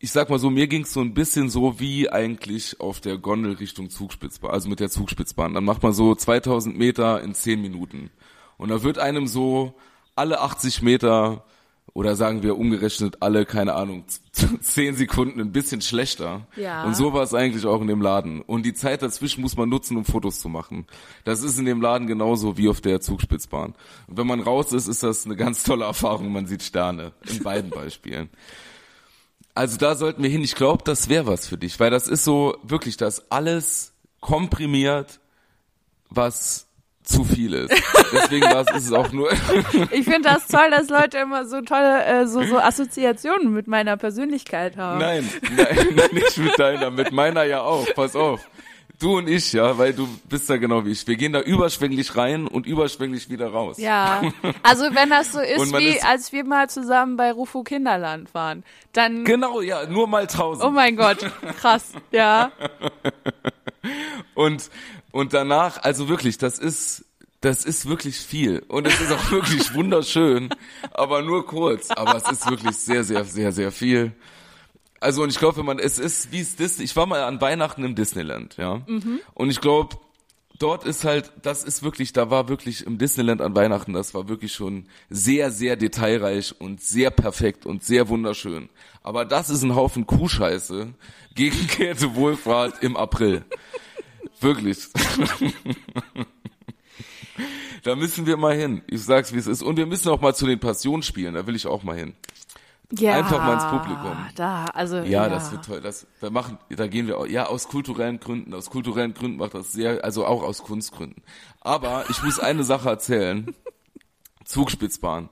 ich 0.00 0.12
sag 0.12 0.30
mal 0.30 0.38
so, 0.38 0.48
mir 0.50 0.68
ging's 0.68 0.92
so 0.92 1.00
ein 1.00 1.14
bisschen 1.14 1.50
so 1.50 1.80
wie 1.80 2.08
eigentlich 2.08 2.80
auf 2.80 3.00
der 3.00 3.18
Gondel 3.18 3.54
Richtung 3.54 3.90
Zugspitzbahn, 3.90 4.52
also 4.52 4.68
mit 4.68 4.80
der 4.80 4.90
Zugspitzbahn. 4.90 5.54
Dann 5.54 5.64
macht 5.64 5.82
man 5.82 5.92
so 5.92 6.14
2000 6.14 6.76
Meter 6.78 7.20
in 7.22 7.34
10 7.34 7.60
Minuten. 7.60 8.10
Und 8.58 8.68
da 8.68 8.82
wird 8.82 8.98
einem 8.98 9.26
so 9.26 9.74
alle 10.14 10.40
80 10.40 10.82
Meter 10.82 11.44
oder 11.98 12.14
sagen 12.14 12.44
wir 12.44 12.56
umgerechnet 12.56 13.22
alle, 13.22 13.44
keine 13.44 13.74
Ahnung, 13.74 14.04
10 14.60 14.94
Sekunden 14.94 15.40
ein 15.40 15.50
bisschen 15.50 15.80
schlechter. 15.80 16.46
Ja. 16.54 16.84
Und 16.84 16.94
so 16.94 17.12
war 17.12 17.24
es 17.24 17.34
eigentlich 17.34 17.66
auch 17.66 17.80
in 17.80 17.88
dem 17.88 18.00
Laden. 18.00 18.40
Und 18.40 18.64
die 18.64 18.72
Zeit 18.72 19.02
dazwischen 19.02 19.40
muss 19.40 19.56
man 19.56 19.68
nutzen, 19.68 19.96
um 19.96 20.04
Fotos 20.04 20.38
zu 20.38 20.48
machen. 20.48 20.86
Das 21.24 21.42
ist 21.42 21.58
in 21.58 21.64
dem 21.64 21.80
Laden 21.80 22.06
genauso 22.06 22.56
wie 22.56 22.68
auf 22.68 22.80
der 22.80 23.00
Zugspitzbahn. 23.00 23.74
Und 24.06 24.16
wenn 24.16 24.28
man 24.28 24.38
raus 24.38 24.72
ist, 24.72 24.86
ist 24.86 25.02
das 25.02 25.26
eine 25.26 25.34
ganz 25.34 25.64
tolle 25.64 25.86
Erfahrung. 25.86 26.30
Man 26.30 26.46
sieht 26.46 26.62
Sterne 26.62 27.14
in 27.28 27.42
beiden 27.42 27.70
Beispielen. 27.70 28.28
Also 29.56 29.76
da 29.76 29.96
sollten 29.96 30.22
wir 30.22 30.30
hin. 30.30 30.44
Ich 30.44 30.54
glaube, 30.54 30.84
das 30.84 31.08
wäre 31.08 31.26
was 31.26 31.48
für 31.48 31.58
dich, 31.58 31.80
weil 31.80 31.90
das 31.90 32.06
ist 32.06 32.22
so 32.22 32.58
wirklich 32.62 32.96
das 32.96 33.28
alles 33.32 33.92
komprimiert, 34.20 35.18
was 36.10 36.67
zu 37.08 37.24
viel 37.24 37.54
ist. 37.54 37.74
Deswegen 38.12 38.44
war 38.44 38.60
es, 38.68 38.76
ist 38.76 38.86
es 38.86 38.92
auch 38.92 39.10
nur. 39.12 39.30
Ich 39.90 40.04
finde 40.04 40.28
das 40.28 40.46
toll, 40.46 40.70
dass 40.70 40.88
Leute 40.88 41.18
immer 41.18 41.46
so 41.46 41.60
tolle 41.62 42.04
äh, 42.04 42.26
so, 42.26 42.42
so 42.44 42.58
Assoziationen 42.58 43.52
mit 43.52 43.66
meiner 43.66 43.96
Persönlichkeit 43.96 44.76
haben. 44.76 44.98
nein, 44.98 45.28
nein, 45.56 46.08
nicht 46.12 46.36
mit 46.38 46.58
deiner, 46.58 46.90
mit 46.90 47.10
meiner 47.12 47.44
ja 47.44 47.62
auch. 47.62 47.86
Pass 47.94 48.14
auf. 48.14 48.40
Du 49.00 49.16
und 49.18 49.28
ich, 49.28 49.52
ja, 49.52 49.78
weil 49.78 49.92
du 49.92 50.08
bist 50.28 50.48
ja 50.48 50.56
genau 50.56 50.84
wie 50.84 50.90
ich. 50.90 51.06
Wir 51.06 51.14
gehen 51.14 51.32
da 51.32 51.40
überschwänglich 51.40 52.16
rein 52.16 52.48
und 52.48 52.66
überschwänglich 52.66 53.30
wieder 53.30 53.46
raus. 53.48 53.78
Ja, 53.78 54.22
also 54.64 54.84
wenn 54.92 55.08
das 55.10 55.30
so 55.32 55.38
ist, 55.40 55.72
wie 55.78 55.90
ist- 55.90 56.04
als 56.04 56.32
wir 56.32 56.44
mal 56.44 56.68
zusammen 56.68 57.16
bei 57.16 57.30
Rufo 57.30 57.62
Kinderland 57.62 58.34
waren, 58.34 58.64
dann, 58.92 59.24
Genau, 59.24 59.60
ja, 59.60 59.86
nur 59.86 60.08
mal 60.08 60.26
tausend. 60.26 60.64
oh 60.66 60.70
mein 60.70 60.96
Gott, 60.96 61.18
krass, 61.60 61.92
ja. 62.10 62.50
Und, 64.34 64.70
und 65.12 65.32
danach, 65.32 65.82
also 65.82 66.08
wirklich, 66.08 66.38
das 66.38 66.58
ist, 66.58 67.04
das 67.40 67.64
ist 67.64 67.88
wirklich 67.88 68.18
viel. 68.18 68.60
Und 68.68 68.86
es 68.86 69.00
ist 69.00 69.12
auch 69.12 69.30
wirklich 69.30 69.74
wunderschön, 69.74 70.50
aber 70.92 71.22
nur 71.22 71.46
kurz. 71.46 71.90
Aber 71.90 72.16
es 72.16 72.30
ist 72.30 72.48
wirklich 72.50 72.76
sehr, 72.76 73.04
sehr, 73.04 73.24
sehr, 73.24 73.52
sehr 73.52 73.72
viel. 73.72 74.12
Also, 75.00 75.22
und 75.22 75.30
ich 75.30 75.38
glaube, 75.38 75.58
wenn 75.58 75.66
man, 75.66 75.78
es 75.78 75.98
ist, 75.98 76.32
wie 76.32 76.40
es 76.40 76.56
Disney, 76.56 76.84
ich 76.84 76.96
war 76.96 77.06
mal 77.06 77.22
an 77.22 77.40
Weihnachten 77.40 77.84
im 77.84 77.94
Disneyland, 77.94 78.56
ja. 78.56 78.82
Und 79.34 79.50
ich 79.50 79.60
glaube, 79.60 79.96
dort 80.58 80.84
ist 80.84 81.04
halt, 81.04 81.30
das 81.42 81.62
ist 81.62 81.82
wirklich, 81.84 82.12
da 82.12 82.30
war 82.30 82.48
wirklich 82.48 82.84
im 82.84 82.98
Disneyland 82.98 83.40
an 83.40 83.54
Weihnachten, 83.54 83.92
das 83.92 84.12
war 84.14 84.28
wirklich 84.28 84.52
schon 84.52 84.86
sehr, 85.08 85.52
sehr 85.52 85.76
detailreich 85.76 86.60
und 86.60 86.82
sehr 86.82 87.10
perfekt 87.10 87.64
und 87.64 87.84
sehr 87.84 88.08
wunderschön. 88.08 88.68
Aber 89.02 89.24
das 89.24 89.50
ist 89.50 89.62
ein 89.62 89.76
Haufen 89.76 90.06
Kuhscheiße 90.06 90.92
gegen 91.34 91.66
Käthe 91.68 92.16
Wohlfahrt 92.16 92.82
im 92.82 92.96
April. 92.96 93.44
Wirklich. 94.40 94.78
da 97.82 97.96
müssen 97.96 98.26
wir 98.26 98.36
mal 98.36 98.54
hin. 98.56 98.82
Ich 98.86 99.02
sag's, 99.02 99.32
wie 99.32 99.38
es 99.38 99.46
ist. 99.46 99.62
Und 99.62 99.76
wir 99.76 99.86
müssen 99.86 100.08
auch 100.10 100.20
mal 100.20 100.34
zu 100.34 100.46
den 100.46 100.58
Passionsspielen, 100.60 101.34
da 101.34 101.46
will 101.46 101.56
ich 101.56 101.66
auch 101.66 101.82
mal 101.82 101.96
hin. 101.96 102.14
ja. 102.92 103.16
Einfach 103.16 103.38
mal 103.44 103.54
ins 103.54 103.64
Publikum. 103.66 104.16
Da, 104.34 104.66
also, 104.66 104.98
Ja, 104.98 105.28
das 105.28 105.50
wird 105.52 105.64
toll. 105.64 105.80
Das, 105.80 106.06
da 106.20 106.30
machen, 106.30 106.58
da 106.70 106.86
gehen 106.86 107.06
wir 107.06 107.18
auch, 107.18 107.26
ja, 107.26 107.46
aus 107.46 107.68
kulturellen 107.68 108.20
Gründen, 108.20 108.54
aus 108.54 108.70
kulturellen 108.70 109.14
Gründen 109.14 109.38
macht 109.38 109.54
das 109.54 109.72
sehr, 109.72 110.04
also 110.04 110.24
auch 110.26 110.42
aus 110.42 110.62
Kunstgründen. 110.62 111.22
Aber 111.60 112.04
ich 112.08 112.22
muss 112.22 112.38
eine 112.38 112.64
Sache 112.64 112.88
erzählen. 112.88 113.54
Zugspitzbahn. 114.44 115.28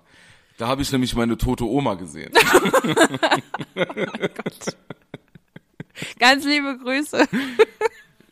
Da 0.58 0.68
habe 0.68 0.82
ich 0.82 0.90
nämlich 0.92 1.14
meine 1.14 1.36
tote 1.36 1.64
Oma 1.64 1.94
gesehen. 1.94 2.32
Ganz 6.18 6.44
liebe 6.44 6.78
Grüße. 6.78 7.26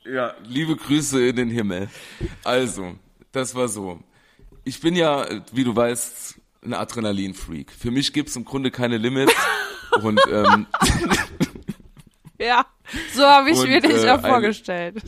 Ja, 0.07 0.35
liebe 0.47 0.77
Grüße 0.77 1.27
in 1.29 1.37
den 1.37 1.51
Himmel. 1.51 1.89
Also, 2.43 2.95
das 3.33 3.55
war 3.55 3.69
so. 3.69 4.01
Ich 4.65 4.81
bin 4.81 4.97
ja, 4.97 5.27
wie 5.53 5.65
du 5.65 5.75
weißt, 5.75 6.35
ein 6.65 6.75
Adrenalin-Freak. 6.75 7.71
Für 7.73 7.91
mich 7.91 8.13
gibt's 8.13 8.37
im 8.37 8.45
Grunde 8.45 8.71
keine 8.71 8.99
Limits. 8.99 9.35
und 10.03 10.21
ähm, 10.31 10.67
Ja, 12.39 12.67
so 13.15 13.23
habe 13.23 13.51
ich 13.51 13.59
Und, 13.59 13.69
mir 13.69 13.81
dich 13.81 13.93
äh, 14.05 14.09
eine- 14.11 14.21
vorgestellt. 14.23 15.03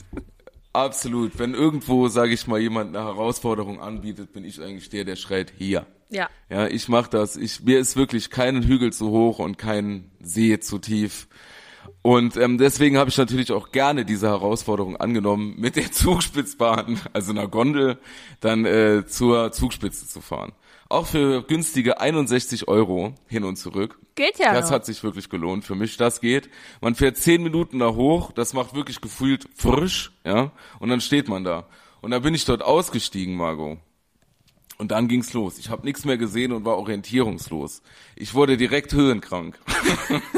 absolut, 0.73 1.39
wenn 1.39 1.55
irgendwo, 1.55 2.09
sage 2.09 2.33
ich 2.33 2.47
mal, 2.47 2.61
jemand 2.61 2.95
eine 2.97 3.05
Herausforderung 3.05 3.81
anbietet, 3.81 4.33
bin 4.33 4.45
ich 4.45 4.61
eigentlich 4.63 4.89
der, 4.91 5.05
der 5.05 5.17
schreit, 5.17 5.53
hier. 5.59 5.87
Ja. 6.09 6.29
Ja, 6.49 6.69
ich 6.69 6.89
mach 6.89 7.09
das. 7.09 7.37
Ich, 7.37 7.63
mir 7.65 7.81
ist 7.81 7.97
wirklich 7.97 8.31
kein 8.31 8.63
Hügel 8.63 8.93
zu 8.93 9.11
hoch 9.11 9.41
und 9.41 9.59
kein 9.59 10.11
See 10.23 10.59
zu 10.61 10.79
tief. 10.79 11.27
Und 12.03 12.37
ähm, 12.37 12.59
deswegen 12.59 12.97
habe 12.99 13.11
ich 13.11 13.19
natürlich 13.19 13.53
auch 13.53 13.73
gerne 13.73 14.05
diese 14.05 14.29
Herausforderung 14.29 14.97
angenommen, 14.97 15.55
mit 15.59 15.77
der 15.77 15.91
Zugspitzbahn, 15.93 17.01
also 17.13 17.33
einer 17.33 17.49
Gondel, 17.49 17.99
dann 18.41 18.65
äh, 18.65 19.05
zur 19.07 19.53
Zugspitze 19.53 20.07
zu 20.07 20.21
fahren. 20.21 20.53
Auch 20.89 21.07
für 21.07 21.43
günstige 21.43 22.01
61 22.01 22.69
Euro 22.69 23.15
hin 23.27 23.43
und 23.45 23.57
zurück. 23.57 23.99
Geht 24.15 24.39
ja 24.39 24.53
Das 24.55 24.67
noch. 24.67 24.77
hat 24.77 24.87
sich 24.87 25.03
wirklich 25.03 25.29
gelohnt 25.29 25.65
für 25.65 25.75
mich. 25.75 25.97
Das 25.97 26.21
geht. 26.21 26.49
Man 26.81 26.95
fährt 26.95 27.17
zehn 27.17 27.43
Minuten 27.43 27.81
da 27.81 27.95
hoch. 27.95 28.31
Das 28.33 28.53
macht 28.55 28.75
wirklich 28.75 29.01
gefühlt 29.01 29.49
frisch, 29.57 30.13
ja. 30.25 30.53
Und 30.79 30.89
dann 30.89 31.01
steht 31.01 31.29
man 31.29 31.43
da. 31.45 31.67
Und 32.03 32.13
dann 32.13 32.23
bin 32.23 32.35
ich 32.35 32.45
dort 32.45 32.63
ausgestiegen, 32.63 33.35
Margot. 33.37 33.79
Und 34.79 34.91
dann 34.91 35.09
ging's 35.09 35.33
los. 35.33 35.59
Ich 35.59 35.71
habe 35.71 35.87
nichts 35.87 36.05
mehr 36.05 36.19
gesehen 36.19 36.53
und 36.53 36.65
war 36.67 36.77
orientierungslos. 36.77 37.83
Ich 38.15 38.35
wurde 38.35 38.59
direkt 38.59 38.93
höhenkrank. 38.93 39.59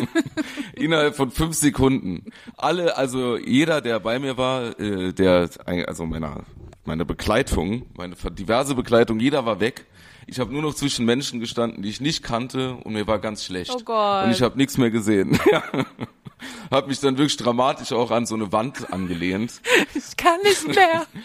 Innerhalb 0.74 1.16
von 1.16 1.32
fünf 1.32 1.56
Sekunden. 1.56 2.24
Alle, 2.56 2.96
also 2.96 3.36
jeder, 3.36 3.80
der 3.80 3.98
bei 3.98 4.20
mir 4.20 4.36
war, 4.36 4.78
äh, 4.78 5.12
der, 5.12 5.50
also 5.66 6.06
meiner, 6.06 6.44
meine 6.84 7.04
Begleitung, 7.04 7.86
meine 7.96 8.14
diverse 8.14 8.76
Begleitung, 8.76 9.18
jeder 9.18 9.44
war 9.44 9.58
weg. 9.58 9.86
Ich 10.28 10.38
habe 10.38 10.52
nur 10.52 10.62
noch 10.62 10.74
zwischen 10.74 11.04
Menschen 11.04 11.40
gestanden, 11.40 11.82
die 11.82 11.88
ich 11.88 12.00
nicht 12.00 12.22
kannte 12.22 12.74
und 12.74 12.92
mir 12.92 13.06
war 13.06 13.18
ganz 13.18 13.44
schlecht. 13.44 13.72
Oh 13.74 13.80
Gott. 13.84 14.26
Und 14.26 14.30
ich 14.30 14.42
habe 14.42 14.56
nichts 14.56 14.78
mehr 14.78 14.90
gesehen. 14.90 15.40
Hab 16.70 16.86
mich 16.86 17.00
dann 17.00 17.18
wirklich 17.18 17.36
dramatisch 17.36 17.92
auch 17.92 18.10
an 18.12 18.26
so 18.26 18.36
eine 18.36 18.52
Wand 18.52 18.92
angelehnt. 18.92 19.60
Ich 19.94 20.16
kann 20.16 20.40
nicht 20.42 20.68
mehr. 20.68 21.06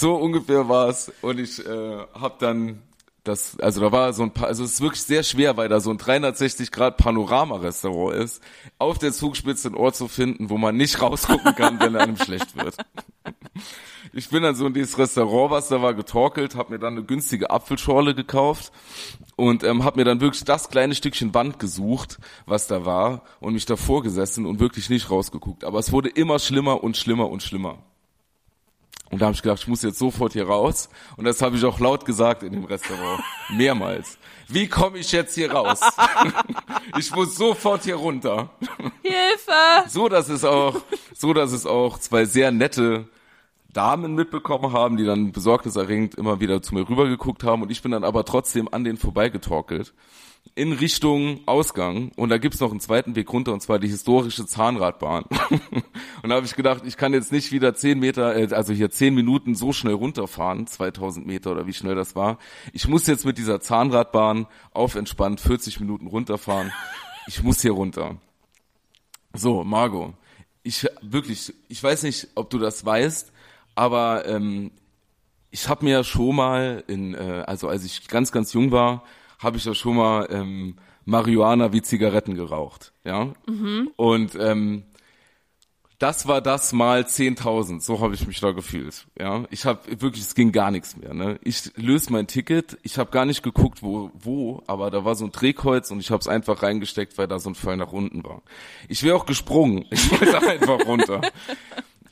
So 0.00 0.14
ungefähr 0.14 0.66
war's 0.66 1.12
und 1.20 1.38
ich 1.38 1.58
äh, 1.58 1.98
habe 2.14 2.36
dann 2.38 2.80
das, 3.22 3.60
also 3.60 3.82
da 3.82 3.92
war 3.92 4.14
so 4.14 4.22
ein 4.22 4.30
paar, 4.32 4.46
also 4.46 4.64
es 4.64 4.72
ist 4.72 4.80
wirklich 4.80 5.02
sehr 5.02 5.22
schwer, 5.22 5.58
weil 5.58 5.68
da 5.68 5.78
so 5.78 5.90
ein 5.90 5.98
360 5.98 6.72
Grad 6.72 6.96
Panorama-Restaurant 6.96 8.16
ist, 8.16 8.42
auf 8.78 8.96
der 8.96 9.12
Zugspitze 9.12 9.68
einen 9.68 9.76
Ort 9.76 9.96
zu 9.96 10.08
finden, 10.08 10.48
wo 10.48 10.56
man 10.56 10.74
nicht 10.74 11.02
rausgucken 11.02 11.54
kann, 11.54 11.78
wenn 11.80 11.96
einem 11.96 12.16
schlecht 12.16 12.56
wird. 12.56 12.76
Ich 14.12 14.28
bin 14.28 14.42
dann 14.42 14.56
so 14.56 14.66
in 14.66 14.74
dieses 14.74 14.98
Restaurant, 14.98 15.52
was 15.52 15.68
da 15.68 15.82
war, 15.82 15.94
getorkelt, 15.94 16.56
habe 16.56 16.72
mir 16.72 16.78
dann 16.80 16.94
eine 16.94 17.04
günstige 17.04 17.50
Apfelschorle 17.50 18.12
gekauft 18.12 18.72
und 19.36 19.62
ähm, 19.62 19.84
habe 19.84 20.00
mir 20.00 20.04
dann 20.04 20.20
wirklich 20.20 20.42
das 20.42 20.68
kleine 20.68 20.96
Stückchen 20.96 21.32
Wand 21.32 21.60
gesucht, 21.60 22.18
was 22.44 22.66
da 22.66 22.84
war 22.84 23.22
und 23.38 23.52
mich 23.52 23.66
davor 23.66 24.02
gesessen 24.02 24.46
und 24.46 24.58
wirklich 24.58 24.90
nicht 24.90 25.10
rausgeguckt. 25.10 25.62
Aber 25.62 25.78
es 25.78 25.92
wurde 25.92 26.08
immer 26.08 26.40
schlimmer 26.40 26.82
und 26.82 26.96
schlimmer 26.96 27.30
und 27.30 27.44
schlimmer. 27.44 27.78
Und 29.10 29.20
da 29.20 29.26
habe 29.26 29.34
ich 29.34 29.42
gedacht, 29.42 29.60
ich 29.60 29.68
muss 29.68 29.82
jetzt 29.82 29.98
sofort 29.98 30.32
hier 30.32 30.46
raus. 30.46 30.88
Und 31.16 31.24
das 31.24 31.42
habe 31.42 31.56
ich 31.56 31.64
auch 31.64 31.80
laut 31.80 32.04
gesagt 32.04 32.44
in 32.44 32.52
dem 32.52 32.64
Restaurant. 32.64 33.22
Mehrmals. 33.50 34.18
Wie 34.46 34.68
komme 34.68 34.98
ich 34.98 35.10
jetzt 35.10 35.34
hier 35.34 35.52
raus? 35.52 35.80
ich 36.98 37.10
muss 37.14 37.36
sofort 37.36 37.82
hier 37.84 37.96
runter. 37.96 38.50
Hilfe! 39.02 39.88
So, 39.88 40.08
dass 40.08 40.28
es 40.28 40.44
auch, 40.44 40.80
so, 41.14 41.32
dass 41.34 41.52
es 41.52 41.66
auch 41.66 41.98
zwei 41.98 42.24
sehr 42.24 42.52
nette 42.52 43.08
Damen 43.72 44.14
mitbekommen 44.14 44.72
haben, 44.72 44.96
die 44.96 45.04
dann 45.04 45.32
besorgniserregend 45.32 46.14
immer 46.14 46.40
wieder 46.40 46.62
zu 46.62 46.74
mir 46.74 46.88
rübergeguckt 46.88 47.42
haben. 47.42 47.62
Und 47.62 47.70
ich 47.70 47.82
bin 47.82 47.92
dann 47.92 48.04
aber 48.04 48.24
trotzdem 48.24 48.68
an 48.72 48.84
denen 48.84 48.98
vorbeigetorkelt. 48.98 49.92
In 50.54 50.72
Richtung 50.72 51.40
Ausgang. 51.46 52.12
Und 52.16 52.28
da 52.28 52.38
gibt's 52.38 52.60
noch 52.60 52.70
einen 52.70 52.80
zweiten 52.80 53.14
Weg 53.14 53.32
runter, 53.32 53.52
und 53.52 53.60
zwar 53.60 53.78
die 53.78 53.88
historische 53.88 54.46
Zahnradbahn. 54.46 55.24
und 56.22 56.28
da 56.28 56.34
habe 56.34 56.46
ich 56.46 56.56
gedacht, 56.56 56.82
ich 56.84 56.96
kann 56.96 57.12
jetzt 57.12 57.32
nicht 57.32 57.52
wieder 57.52 57.74
zehn 57.74 57.98
Meter, 57.98 58.36
äh, 58.36 58.52
also 58.54 58.72
hier 58.72 58.90
zehn 58.90 59.14
Minuten 59.14 59.54
so 59.54 59.72
schnell 59.72 59.94
runterfahren, 59.94 60.66
2000 60.66 61.26
Meter 61.26 61.52
oder 61.52 61.66
wie 61.66 61.72
schnell 61.72 61.94
das 61.94 62.16
war. 62.16 62.38
Ich 62.72 62.88
muss 62.88 63.06
jetzt 63.06 63.24
mit 63.24 63.38
dieser 63.38 63.60
Zahnradbahn 63.60 64.46
auf 64.72 64.96
entspannt 64.96 65.40
40 65.40 65.80
Minuten 65.80 66.06
runterfahren. 66.08 66.72
Ich 67.26 67.42
muss 67.42 67.62
hier 67.62 67.72
runter. 67.72 68.16
So, 69.32 69.62
Margot, 69.62 70.14
ich 70.62 70.86
wirklich, 71.00 71.54
ich 71.68 71.82
weiß 71.82 72.02
nicht, 72.02 72.28
ob 72.34 72.50
du 72.50 72.58
das 72.58 72.84
weißt, 72.84 73.32
aber 73.74 74.26
ähm, 74.26 74.72
ich 75.50 75.68
habe 75.68 75.84
mir 75.84 76.04
schon 76.04 76.36
mal 76.36 76.84
in, 76.86 77.14
äh, 77.14 77.44
also 77.46 77.68
als 77.68 77.84
ich 77.84 78.08
ganz, 78.08 78.32
ganz 78.32 78.52
jung 78.52 78.72
war, 78.72 79.04
habe 79.40 79.56
ich 79.56 79.64
ja 79.64 79.74
schon 79.74 79.96
mal 79.96 80.28
ähm, 80.30 80.76
Marihuana 81.04 81.72
wie 81.72 81.82
Zigaretten 81.82 82.34
geraucht, 82.34 82.92
ja. 83.04 83.32
Und 83.96 84.36
ähm, 84.36 84.84
das 86.00 86.26
war 86.26 86.40
das 86.40 86.72
mal 86.72 87.02
10.000. 87.02 87.82
So 87.82 88.00
habe 88.00 88.14
ich 88.14 88.26
mich 88.26 88.40
da 88.40 88.52
gefühlt. 88.52 89.06
Ja, 89.18 89.44
ich 89.50 89.66
habe 89.66 90.00
wirklich, 90.00 90.22
es 90.22 90.34
ging 90.34 90.50
gar 90.50 90.70
nichts 90.70 90.96
mehr. 90.96 91.12
Ne? 91.12 91.38
Ich 91.44 91.76
löse 91.76 92.10
mein 92.10 92.26
Ticket. 92.26 92.78
Ich 92.82 92.96
habe 92.96 93.10
gar 93.10 93.26
nicht 93.26 93.42
geguckt, 93.42 93.82
wo, 93.82 94.10
wo, 94.14 94.62
aber 94.66 94.90
da 94.90 95.04
war 95.04 95.14
so 95.14 95.26
ein 95.26 95.32
Drehkreuz 95.32 95.90
und 95.90 96.00
ich 96.00 96.10
habe 96.10 96.20
es 96.20 96.26
einfach 96.26 96.62
reingesteckt, 96.62 97.18
weil 97.18 97.28
da 97.28 97.38
so 97.38 97.50
ein 97.50 97.54
Fall 97.54 97.76
nach 97.76 97.92
unten 97.92 98.24
war. 98.24 98.40
Ich 98.88 99.02
wäre 99.02 99.14
auch 99.14 99.26
gesprungen. 99.26 99.84
Ich 99.90 100.10
wollte 100.10 100.40
einfach 100.48 100.86
runter. 100.86 101.20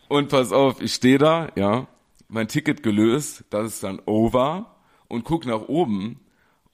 Und 0.08 0.28
pass 0.28 0.52
auf, 0.52 0.82
ich 0.82 0.92
stehe 0.92 1.16
da, 1.16 1.48
ja, 1.56 1.86
mein 2.28 2.48
Ticket 2.48 2.82
gelöst, 2.82 3.44
das 3.48 3.68
ist 3.68 3.84
dann 3.84 4.02
over 4.04 4.76
und 5.08 5.24
guck 5.24 5.46
nach 5.46 5.62
oben 5.62 6.20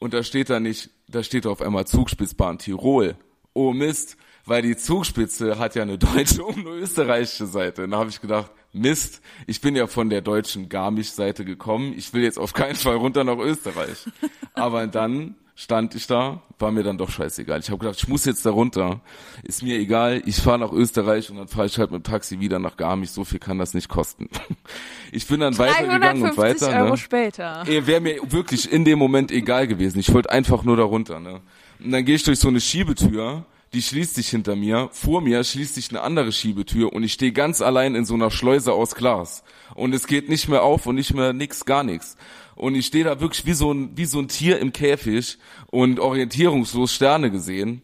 und 0.04 0.12
da 0.12 0.22
steht 0.22 0.50
da 0.50 0.60
nicht, 0.60 0.90
da 1.08 1.22
steht 1.22 1.46
auf 1.46 1.62
einmal 1.62 1.86
Zugspitzbahn 1.86 2.58
Tirol. 2.58 3.16
Oh 3.54 3.72
Mist, 3.72 4.18
weil 4.44 4.60
die 4.60 4.76
Zugspitze 4.76 5.58
hat 5.58 5.76
ja 5.76 5.82
eine 5.82 5.96
deutsche 5.96 6.44
und 6.44 6.58
eine 6.58 6.76
österreichische 6.76 7.46
Seite. 7.46 7.84
Und 7.84 7.92
da 7.92 8.00
habe 8.00 8.10
ich 8.10 8.20
gedacht, 8.20 8.50
Mist, 8.74 9.22
ich 9.46 9.62
bin 9.62 9.74
ja 9.74 9.86
von 9.86 10.10
der 10.10 10.20
deutschen 10.20 10.68
Garmisch-Seite 10.68 11.46
gekommen, 11.46 11.94
ich 11.96 12.12
will 12.12 12.22
jetzt 12.22 12.38
auf 12.38 12.52
keinen 12.52 12.74
Fall 12.74 12.96
runter 12.96 13.24
nach 13.24 13.38
Österreich. 13.38 14.04
Aber 14.52 14.86
dann 14.86 15.36
stand 15.54 15.94
ich 15.94 16.06
da, 16.06 16.42
war 16.58 16.72
mir 16.72 16.82
dann 16.82 16.98
doch 16.98 17.10
scheißegal. 17.10 17.60
Ich 17.60 17.68
habe 17.70 17.78
gedacht, 17.78 17.98
ich 17.98 18.08
muss 18.08 18.24
jetzt 18.24 18.44
da 18.44 18.50
runter. 18.50 19.00
Ist 19.44 19.62
mir 19.62 19.78
egal, 19.78 20.22
ich 20.26 20.36
fahre 20.36 20.58
nach 20.58 20.72
Österreich 20.72 21.30
und 21.30 21.36
dann 21.36 21.48
fahre 21.48 21.66
ich 21.66 21.78
halt 21.78 21.92
mit 21.92 22.04
dem 22.04 22.10
Taxi 22.10 22.40
wieder 22.40 22.58
nach 22.58 22.76
Garmisch. 22.76 23.10
So 23.10 23.24
viel 23.24 23.38
kann 23.38 23.58
das 23.58 23.74
nicht 23.74 23.88
kosten. 23.88 24.28
Ich 25.12 25.28
bin 25.28 25.38
dann 25.38 25.56
weitergegangen 25.58 26.24
und 26.24 26.36
weiter. 26.36 26.76
Euro 26.76 26.90
ne? 26.90 26.96
später. 26.96 27.62
Wäre 27.68 28.00
mir 28.00 28.18
wirklich 28.32 28.72
in 28.72 28.84
dem 28.84 28.98
Moment 28.98 29.30
egal 29.30 29.68
gewesen. 29.68 30.00
Ich 30.00 30.12
wollte 30.12 30.32
einfach 30.32 30.64
nur 30.64 30.76
da 30.76 30.82
runter. 30.82 31.20
Ne? 31.20 31.40
Und 31.78 31.92
dann 31.92 32.04
gehe 32.04 32.16
ich 32.16 32.24
durch 32.24 32.40
so 32.40 32.48
eine 32.48 32.60
Schiebetür 32.60 33.46
die 33.74 33.82
schließt 33.82 34.14
sich 34.14 34.28
hinter 34.28 34.54
mir, 34.54 34.88
vor 34.92 35.20
mir 35.20 35.42
schließt 35.42 35.74
sich 35.74 35.90
eine 35.90 36.02
andere 36.02 36.30
Schiebetür 36.30 36.92
und 36.92 37.02
ich 37.02 37.12
stehe 37.12 37.32
ganz 37.32 37.60
allein 37.60 37.96
in 37.96 38.04
so 38.04 38.14
einer 38.14 38.30
Schleuse 38.30 38.72
aus 38.72 38.94
Glas. 38.94 39.42
Und 39.74 39.92
es 39.94 40.06
geht 40.06 40.28
nicht 40.28 40.48
mehr 40.48 40.62
auf 40.62 40.86
und 40.86 40.94
nicht 40.94 41.12
mehr 41.12 41.32
nix, 41.32 41.64
gar 41.64 41.82
nichts. 41.82 42.16
Und 42.56 42.74
ich 42.74 42.86
stehe 42.86 43.04
da 43.04 43.20
wirklich 43.20 43.46
wie 43.46 43.52
so 43.52 43.72
ein, 43.72 43.96
wie 43.96 44.04
so 44.04 44.18
ein 44.18 44.28
Tier 44.28 44.58
im 44.58 44.72
Käfig 44.72 45.38
und 45.70 45.98
orientierungslos 45.98 46.92
Sterne 46.92 47.30
gesehen 47.30 47.82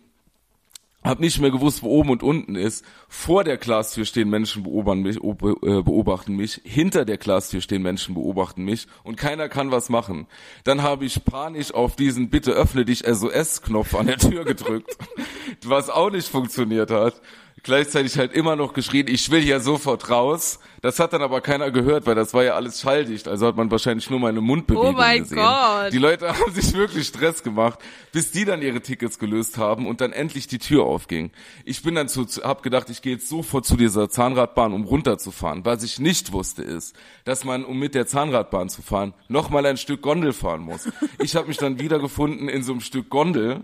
hab 1.02 1.18
nicht 1.18 1.40
mehr 1.40 1.50
gewusst, 1.50 1.82
wo 1.82 1.88
oben 1.88 2.10
und 2.10 2.22
unten 2.22 2.56
ist. 2.56 2.84
Vor 3.08 3.42
der 3.42 3.56
Glastür 3.56 4.04
stehen 4.04 4.28
Menschen 4.28 4.64
beobachten 4.64 5.00
mich, 5.00 5.16
äh, 5.16 5.82
beobachten 5.82 6.36
mich. 6.36 6.60
Hinter 6.62 7.06
der 7.06 7.16
Glastür 7.16 7.62
stehen 7.62 7.80
Menschen 7.80 8.14
beobachten 8.14 8.64
mich 8.64 8.86
und 9.02 9.16
keiner 9.16 9.48
kann 9.48 9.70
was 9.70 9.88
machen. 9.88 10.26
Dann 10.64 10.82
habe 10.82 11.06
ich 11.06 11.24
panisch 11.24 11.72
auf 11.72 11.96
diesen 11.96 12.28
Bitte 12.28 12.52
öffne 12.52 12.84
dich 12.84 13.04
SOS-Knopf 13.06 13.94
an 13.94 14.08
der 14.08 14.18
Tür 14.18 14.44
gedrückt, 14.44 14.94
was 15.64 15.88
auch 15.88 16.10
nicht 16.10 16.28
funktioniert 16.28 16.90
hat 16.90 17.20
gleichzeitig 17.62 18.18
halt 18.18 18.32
immer 18.32 18.56
noch 18.56 18.72
geschrien, 18.72 19.06
ich 19.08 19.30
will 19.30 19.40
hier 19.40 19.60
sofort 19.60 20.10
raus. 20.10 20.60
Das 20.82 20.98
hat 20.98 21.12
dann 21.12 21.20
aber 21.20 21.42
keiner 21.42 21.70
gehört, 21.70 22.06
weil 22.06 22.14
das 22.14 22.32
war 22.32 22.42
ja 22.42 22.54
alles 22.54 22.80
schalldicht. 22.80 23.28
Also 23.28 23.46
hat 23.46 23.56
man 23.56 23.70
wahrscheinlich 23.70 24.08
nur 24.08 24.18
meine 24.18 24.40
Mundbewegung 24.40 24.88
oh 24.88 24.92
mein 24.92 25.22
gesehen. 25.22 25.36
Gott. 25.36 25.92
Die 25.92 25.98
Leute 25.98 26.28
haben 26.38 26.52
sich 26.52 26.72
wirklich 26.72 27.06
Stress 27.06 27.42
gemacht, 27.42 27.78
bis 28.12 28.30
die 28.30 28.46
dann 28.46 28.62
ihre 28.62 28.80
Tickets 28.80 29.18
gelöst 29.18 29.58
haben 29.58 29.86
und 29.86 30.00
dann 30.00 30.12
endlich 30.12 30.46
die 30.46 30.58
Tür 30.58 30.84
aufging. 30.84 31.32
Ich 31.64 31.82
bin 31.82 31.94
dann 31.94 32.08
zu, 32.08 32.24
hab 32.42 32.62
gedacht, 32.62 32.88
ich 32.88 33.02
gehe 33.02 33.14
jetzt 33.14 33.28
sofort 33.28 33.66
zu 33.66 33.76
dieser 33.76 34.08
Zahnradbahn, 34.08 34.72
um 34.72 34.84
runterzufahren. 34.84 35.64
Was 35.66 35.82
ich 35.82 35.98
nicht 35.98 36.32
wusste 36.32 36.62
ist, 36.62 36.96
dass 37.24 37.44
man, 37.44 37.64
um 37.64 37.78
mit 37.78 37.94
der 37.94 38.06
Zahnradbahn 38.06 38.70
zu 38.70 38.80
fahren, 38.80 39.12
nochmal 39.28 39.66
ein 39.66 39.76
Stück 39.76 40.00
Gondel 40.00 40.32
fahren 40.32 40.62
muss. 40.62 40.88
Ich 41.18 41.36
habe 41.36 41.48
mich 41.48 41.58
dann 41.58 41.78
wiedergefunden 41.78 42.48
in 42.48 42.62
so 42.62 42.72
einem 42.72 42.80
Stück 42.80 43.10
Gondel 43.10 43.62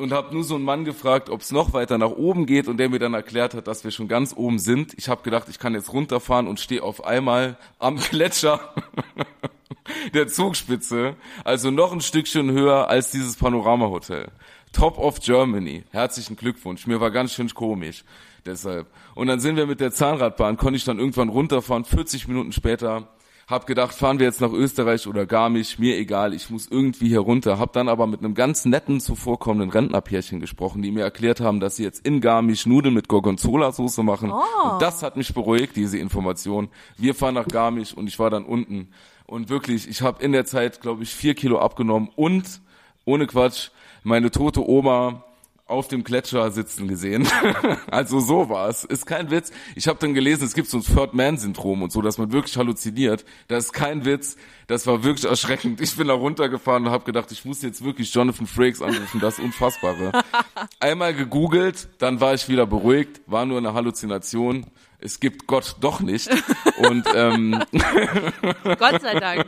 und 0.00 0.12
habe 0.12 0.34
nur 0.34 0.44
so 0.44 0.56
einen 0.56 0.64
Mann 0.64 0.84
gefragt, 0.84 1.30
ob 1.30 1.42
es 1.42 1.52
noch 1.52 1.72
weiter 1.72 1.98
nach 1.98 2.10
oben 2.10 2.46
geht 2.46 2.68
und 2.68 2.78
der 2.78 2.88
mir 2.88 2.98
dann 2.98 3.14
erklärt 3.14 3.54
hat, 3.54 3.66
dass 3.66 3.84
wir 3.84 3.90
schon 3.90 4.08
ganz 4.08 4.34
oben 4.36 4.58
sind. 4.58 4.94
Ich 4.96 5.08
habe 5.08 5.22
gedacht, 5.22 5.48
ich 5.48 5.58
kann 5.58 5.74
jetzt 5.74 5.92
runterfahren 5.92 6.48
und 6.48 6.58
stehe 6.58 6.82
auf 6.82 7.04
einmal 7.04 7.56
am 7.78 7.96
Gletscher 8.10 8.74
der 10.14 10.28
Zugspitze, 10.28 11.16
also 11.44 11.70
noch 11.70 11.92
ein 11.92 12.00
Stückchen 12.00 12.50
höher 12.50 12.88
als 12.88 13.10
dieses 13.10 13.36
Panoramahotel. 13.36 14.28
Top 14.72 14.98
of 14.98 15.20
Germany. 15.20 15.84
Herzlichen 15.90 16.36
Glückwunsch. 16.36 16.86
Mir 16.86 17.00
war 17.00 17.10
ganz 17.10 17.34
schön 17.34 17.52
komisch. 17.52 18.04
Deshalb. 18.46 18.86
Und 19.14 19.26
dann 19.26 19.40
sind 19.40 19.56
wir 19.56 19.66
mit 19.66 19.80
der 19.80 19.92
Zahnradbahn, 19.92 20.56
konnte 20.56 20.76
ich 20.76 20.84
dann 20.84 20.98
irgendwann 20.98 21.28
runterfahren. 21.28 21.84
40 21.84 22.28
Minuten 22.28 22.52
später 22.52 23.08
hab 23.50 23.66
gedacht, 23.66 23.94
fahren 23.94 24.20
wir 24.20 24.26
jetzt 24.26 24.40
nach 24.40 24.52
Österreich 24.52 25.08
oder 25.08 25.26
Garmisch, 25.26 25.78
mir 25.80 25.98
egal, 25.98 26.32
ich 26.34 26.50
muss 26.50 26.68
irgendwie 26.70 27.08
hier 27.08 27.18
runter. 27.18 27.58
Hab 27.58 27.72
dann 27.72 27.88
aber 27.88 28.06
mit 28.06 28.20
einem 28.20 28.34
ganz 28.34 28.64
netten, 28.64 29.00
zuvorkommenden 29.00 29.70
Rentnerpärchen 29.70 30.38
gesprochen, 30.38 30.82
die 30.82 30.92
mir 30.92 31.02
erklärt 31.02 31.40
haben, 31.40 31.58
dass 31.58 31.74
sie 31.74 31.82
jetzt 31.82 32.06
in 32.06 32.20
Garmisch 32.20 32.66
Nudeln 32.66 32.94
mit 32.94 33.08
Gorgonzola-Soße 33.08 34.04
machen. 34.04 34.30
Oh. 34.30 34.70
Und 34.70 34.80
das 34.80 35.02
hat 35.02 35.16
mich 35.16 35.34
beruhigt, 35.34 35.74
diese 35.74 35.98
Information. 35.98 36.68
Wir 36.96 37.14
fahren 37.14 37.34
nach 37.34 37.48
Garmisch 37.48 37.92
und 37.92 38.06
ich 38.06 38.20
war 38.20 38.30
dann 38.30 38.44
unten. 38.44 38.88
Und 39.26 39.48
wirklich, 39.48 39.88
ich 39.88 40.00
habe 40.00 40.22
in 40.22 40.30
der 40.30 40.44
Zeit, 40.44 40.80
glaube 40.80 41.02
ich, 41.02 41.12
vier 41.12 41.34
Kilo 41.34 41.58
abgenommen 41.58 42.08
und, 42.14 42.60
ohne 43.04 43.26
Quatsch, 43.26 43.70
meine 44.04 44.30
tote 44.30 44.66
Oma 44.68 45.24
auf 45.70 45.88
dem 45.88 46.04
Gletscher 46.04 46.50
sitzen 46.50 46.88
gesehen. 46.88 47.26
also 47.90 48.20
so 48.20 48.48
war's. 48.48 48.84
Ist 48.84 49.06
kein 49.06 49.30
Witz. 49.30 49.52
Ich 49.74 49.88
habe 49.88 49.98
dann 49.98 50.14
gelesen, 50.14 50.44
es 50.44 50.54
gibt 50.54 50.68
so 50.68 50.78
ein 50.78 50.82
Third-Man-Syndrom 50.82 51.82
und 51.82 51.92
so, 51.92 52.02
dass 52.02 52.18
man 52.18 52.32
wirklich 52.32 52.56
halluziniert. 52.56 53.24
Das 53.48 53.66
ist 53.66 53.72
kein 53.72 54.04
Witz. 54.04 54.36
Das 54.66 54.86
war 54.86 55.02
wirklich 55.04 55.28
erschreckend. 55.28 55.80
Ich 55.80 55.96
bin 55.96 56.08
da 56.08 56.14
runtergefahren 56.14 56.86
und 56.86 56.92
habe 56.92 57.04
gedacht, 57.04 57.32
ich 57.32 57.44
muss 57.44 57.62
jetzt 57.62 57.84
wirklich 57.84 58.12
Jonathan 58.12 58.46
Frakes 58.46 58.82
anrufen. 58.82 59.20
Das 59.20 59.38
Unfassbare. 59.38 60.12
Einmal 60.80 61.14
gegoogelt, 61.14 61.88
dann 61.98 62.20
war 62.20 62.34
ich 62.34 62.48
wieder 62.48 62.66
beruhigt. 62.66 63.20
War 63.26 63.46
nur 63.46 63.58
eine 63.58 63.74
Halluzination. 63.74 64.66
Es 64.98 65.18
gibt 65.18 65.46
Gott 65.46 65.76
doch 65.80 66.00
nicht. 66.00 66.28
Und 66.88 67.04
ähm, 67.14 67.62
Gott 68.78 69.00
sei 69.00 69.18
Dank. 69.18 69.46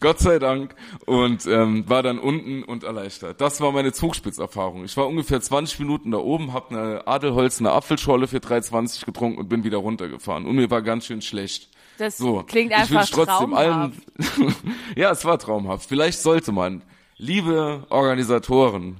Gott 0.00 0.18
sei 0.18 0.38
Dank 0.38 0.74
und 1.06 1.46
ähm, 1.46 1.88
war 1.88 2.02
dann 2.02 2.18
unten 2.18 2.62
und 2.62 2.84
erleichtert. 2.84 3.40
Das 3.40 3.60
war 3.60 3.72
meine 3.72 3.92
Zugspitzerfahrung. 3.92 4.84
Ich 4.84 4.96
war 4.96 5.06
ungefähr 5.06 5.40
20 5.40 5.78
Minuten 5.80 6.10
da 6.10 6.18
oben, 6.18 6.52
habe 6.52 6.70
eine 6.76 7.06
Adelholzene 7.06 7.70
Apfelscholle 7.72 8.28
für 8.28 8.38
3,20 8.38 9.04
getrunken 9.04 9.38
und 9.38 9.48
bin 9.48 9.64
wieder 9.64 9.78
runtergefahren. 9.78 10.46
Und 10.46 10.56
mir 10.56 10.70
war 10.70 10.82
ganz 10.82 11.06
schön 11.06 11.22
schlecht. 11.22 11.68
Das 11.98 12.16
So, 12.16 12.42
klingt 12.44 12.70
ich 12.72 12.76
einfach 12.76 13.00
wünsch 13.00 13.10
trotzdem 13.10 13.50
traumhaft. 13.50 13.94
allen. 14.38 14.54
ja, 14.96 15.10
es 15.10 15.24
war 15.24 15.38
traumhaft. 15.38 15.88
Vielleicht 15.88 16.20
sollte 16.20 16.50
man, 16.52 16.82
liebe 17.18 17.86
Organisatoren 17.90 18.96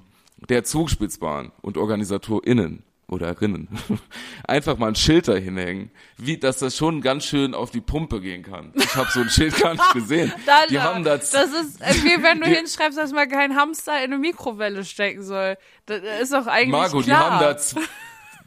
der 0.49 0.65
Zugspitzbahn 0.65 1.53
und 1.63 1.77
OrganisatorInnen 1.79 2.83
oder 3.11 3.41
Rinnen, 3.41 3.69
einfach 4.47 4.79
mal 4.79 4.89
ein 4.89 4.95
Schild 4.95 5.29
da 5.29 5.35
hinhängen, 5.35 5.91
wie, 6.17 6.39
dass 6.39 6.59
das 6.59 6.77
schon 6.77 7.01
ganz 7.01 7.25
schön 7.25 7.55
auf 7.55 7.71
die 7.71 7.81
Pumpe 7.81 8.21
gehen 8.21 8.43
kann. 8.43 8.73
Ich 8.77 8.95
habe 8.97 9.11
so 9.11 9.21
ein 9.21 9.29
Schild 9.29 9.57
gar 9.61 9.73
nicht 9.73 9.93
gesehen. 9.93 10.33
Da, 10.47 10.67
Die 10.71 10.81
haben 10.81 11.05
das, 11.05 11.31
Das 11.31 11.51
ist 11.53 11.81
wie 12.05 12.23
wenn 12.23 12.41
du 12.41 12.47
Die- 12.49 12.55
hinschreibst, 12.55 12.97
dass 12.97 13.13
man 13.13 13.29
kein 13.29 13.57
Hamster 13.57 13.99
in 13.99 14.13
eine 14.13 14.19
Mikrowelle 14.19 14.85
stecken 14.85 15.23
soll. 15.23 15.57
Das 15.87 16.01
ist 16.23 16.33
doch 16.33 16.47
eigentlich 16.47 16.71
Margot, 16.71 17.05
die 17.05 17.11
klar. 17.11 17.31
haben 17.33 17.41
da, 17.41 17.57
z- 17.59 17.79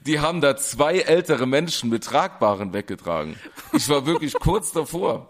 die 0.05 0.19
haben 0.19 0.41
da 0.41 0.55
zwei 0.57 0.99
ältere 0.99 1.45
Menschen 1.45 1.89
mit 1.89 2.03
Tragbaren 2.03 2.73
weggetragen. 2.73 3.37
Ich 3.73 3.87
war 3.89 4.05
wirklich 4.05 4.33
kurz 4.33 4.71
davor. 4.71 5.29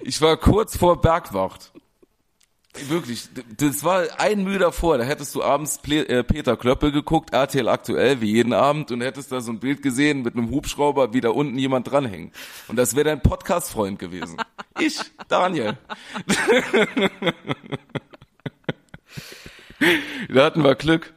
Ich 0.00 0.20
war 0.20 0.36
kurz 0.36 0.76
vor 0.76 1.00
Bergwacht. 1.00 1.72
Wirklich, 2.88 3.28
das 3.56 3.82
war 3.84 4.04
ein 4.18 4.44
Mühe 4.44 4.58
davor. 4.58 4.98
Da 4.98 5.04
hättest 5.04 5.34
du 5.34 5.42
abends 5.42 5.80
äh, 5.88 6.22
Peter 6.22 6.56
Klöppel 6.56 6.92
geguckt, 6.92 7.32
RTL 7.32 7.68
aktuell, 7.68 8.20
wie 8.20 8.32
jeden 8.32 8.52
Abend, 8.52 8.92
und 8.92 9.00
hättest 9.00 9.32
da 9.32 9.40
so 9.40 9.52
ein 9.52 9.58
Bild 9.58 9.82
gesehen 9.82 10.22
mit 10.22 10.34
einem 10.34 10.50
Hubschrauber, 10.50 11.12
wie 11.12 11.20
da 11.20 11.30
unten 11.30 11.58
jemand 11.58 11.90
dranhängt. 11.90 12.34
Und 12.68 12.76
das 12.76 12.94
wäre 12.94 13.04
dein 13.06 13.20
Podcast-Freund 13.22 13.98
gewesen. 13.98 14.36
Ich, 14.80 14.96
Daniel. 15.26 15.76
da 20.32 20.44
hatten 20.44 20.62
wir 20.62 20.76
Glück. 20.76 21.12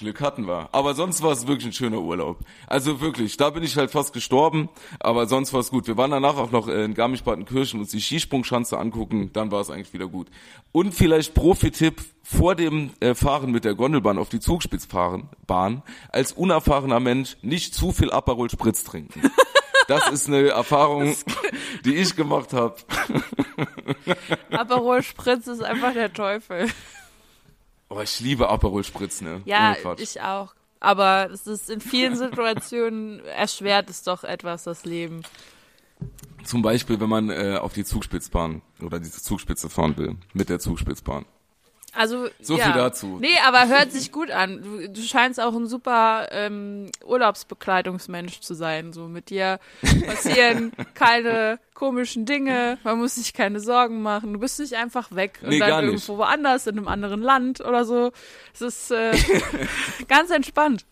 Glück 0.00 0.20
hatten 0.20 0.48
wir. 0.48 0.68
Aber 0.72 0.94
sonst 0.94 1.22
war 1.22 1.30
es 1.30 1.46
wirklich 1.46 1.66
ein 1.66 1.72
schöner 1.72 2.00
Urlaub. 2.00 2.38
Also 2.66 3.00
wirklich, 3.00 3.36
da 3.36 3.50
bin 3.50 3.62
ich 3.62 3.76
halt 3.76 3.90
fast 3.90 4.12
gestorben, 4.12 4.68
aber 4.98 5.26
sonst 5.26 5.52
war 5.52 5.60
es 5.60 5.70
gut. 5.70 5.86
Wir 5.86 5.96
waren 5.96 6.10
danach 6.10 6.36
auch 6.36 6.50
noch 6.50 6.68
in 6.68 6.94
Garmisch-Partenkirchen 6.94 7.78
uns 7.78 7.90
die 7.90 8.00
Skisprungschanze 8.00 8.78
angucken, 8.78 9.30
dann 9.32 9.52
war 9.52 9.60
es 9.60 9.70
eigentlich 9.70 9.92
wieder 9.92 10.08
gut. 10.08 10.28
Und 10.72 10.94
vielleicht 10.94 11.34
Profi-Tipp 11.34 12.02
vor 12.22 12.54
dem 12.54 12.90
äh, 13.00 13.14
Fahren 13.14 13.52
mit 13.52 13.64
der 13.64 13.74
Gondelbahn 13.74 14.18
auf 14.18 14.30
die 14.30 14.40
Zugspitzfahren 14.40 15.28
Bahn, 15.46 15.82
als 16.08 16.32
unerfahrener 16.32 17.00
Mensch 17.00 17.36
nicht 17.42 17.74
zu 17.74 17.92
viel 17.92 18.10
Aperol 18.10 18.50
Spritz 18.50 18.84
trinken. 18.84 19.30
Das 19.88 20.08
ist 20.08 20.28
eine 20.28 20.50
Erfahrung, 20.50 21.16
die 21.84 21.96
ich 21.96 22.14
gemacht 22.14 22.52
habe. 22.52 22.76
Aperol 24.52 25.02
Spritz 25.02 25.48
ist 25.48 25.64
einfach 25.64 25.94
der 25.94 26.12
Teufel. 26.12 26.68
Oh, 27.90 28.00
ich 28.00 28.20
liebe 28.20 28.48
Aperol 28.48 28.84
Spritz, 28.84 29.20
ne? 29.20 29.42
Ja, 29.44 29.76
ich 29.98 30.20
auch. 30.20 30.54
Aber 30.78 31.28
es 31.30 31.46
ist 31.46 31.68
in 31.68 31.80
vielen 31.80 32.16
Situationen 32.16 33.20
erschwert 33.26 33.90
es 33.90 34.02
doch 34.04 34.22
etwas 34.24 34.62
das 34.62 34.84
Leben. 34.84 35.22
Zum 36.44 36.62
Beispiel, 36.62 37.00
wenn 37.00 37.08
man 37.08 37.30
äh, 37.30 37.58
auf 37.60 37.74
die 37.74 37.84
Zugspitzbahn 37.84 38.62
oder 38.80 39.00
diese 39.00 39.20
Zugspitze 39.22 39.68
fahren 39.68 39.96
will, 39.98 40.16
mit 40.32 40.48
der 40.48 40.60
Zugspitzbahn. 40.60 41.26
Also, 41.92 42.28
So 42.40 42.56
ja. 42.56 42.64
viel 42.64 42.74
dazu. 42.74 43.18
Nee, 43.20 43.36
aber 43.46 43.68
hört 43.68 43.92
sich 43.92 44.12
gut 44.12 44.30
an. 44.30 44.62
Du, 44.62 44.88
du 44.88 45.02
scheinst 45.02 45.40
auch 45.40 45.54
ein 45.54 45.66
super 45.66 46.28
ähm, 46.30 46.90
Urlaubsbekleidungsmensch 47.04 48.40
zu 48.40 48.54
sein. 48.54 48.92
So 48.92 49.08
mit 49.08 49.30
dir 49.30 49.58
passieren 50.06 50.72
keine 50.94 51.58
komischen 51.74 52.26
Dinge, 52.26 52.76
man 52.84 52.98
muss 52.98 53.14
sich 53.14 53.32
keine 53.32 53.58
Sorgen 53.58 54.02
machen. 54.02 54.34
Du 54.34 54.38
bist 54.38 54.60
nicht 54.60 54.74
einfach 54.74 55.14
weg 55.14 55.38
und 55.42 55.48
Nee, 55.48 55.58
dann 55.58 55.86
irgendwo 55.86 56.18
woanders 56.18 56.66
in 56.66 56.76
einem 56.76 56.88
anderen 56.88 57.22
Land 57.22 57.60
oder 57.62 57.86
so. 57.86 58.12
Es 58.52 58.60
ist 58.60 58.90
äh, 58.90 59.12
ganz 60.08 60.30
entspannt. 60.30 60.84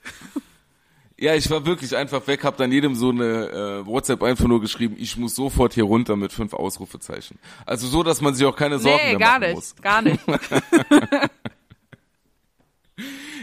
Ja, 1.20 1.34
ich 1.34 1.50
war 1.50 1.66
wirklich 1.66 1.96
einfach 1.96 2.26
weg, 2.28 2.44
hab 2.44 2.56
dann 2.58 2.70
jedem 2.70 2.94
so 2.94 3.10
eine 3.10 3.24
äh, 3.24 3.86
WhatsApp 3.86 4.22
einfach 4.22 4.46
nur 4.46 4.60
geschrieben, 4.60 4.94
ich 4.98 5.16
muss 5.16 5.34
sofort 5.34 5.74
hier 5.74 5.84
runter 5.84 6.14
mit 6.16 6.32
fünf 6.32 6.54
Ausrufezeichen. 6.54 7.38
Also 7.66 7.88
so, 7.88 8.04
dass 8.04 8.20
man 8.20 8.34
sich 8.34 8.46
auch 8.46 8.54
keine 8.54 8.78
Sorgen 8.78 8.98
nee, 9.02 9.16
mehr 9.16 9.18
gar 9.18 9.40
machen 9.40 9.48
nicht, 9.48 9.54
muss. 9.54 9.76
gar 9.76 10.02
nicht. 10.02 10.20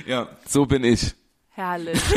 Ja, 0.05 0.27
so 0.47 0.65
bin 0.65 0.83
ich. 0.83 1.13
Herrlich. 1.49 1.99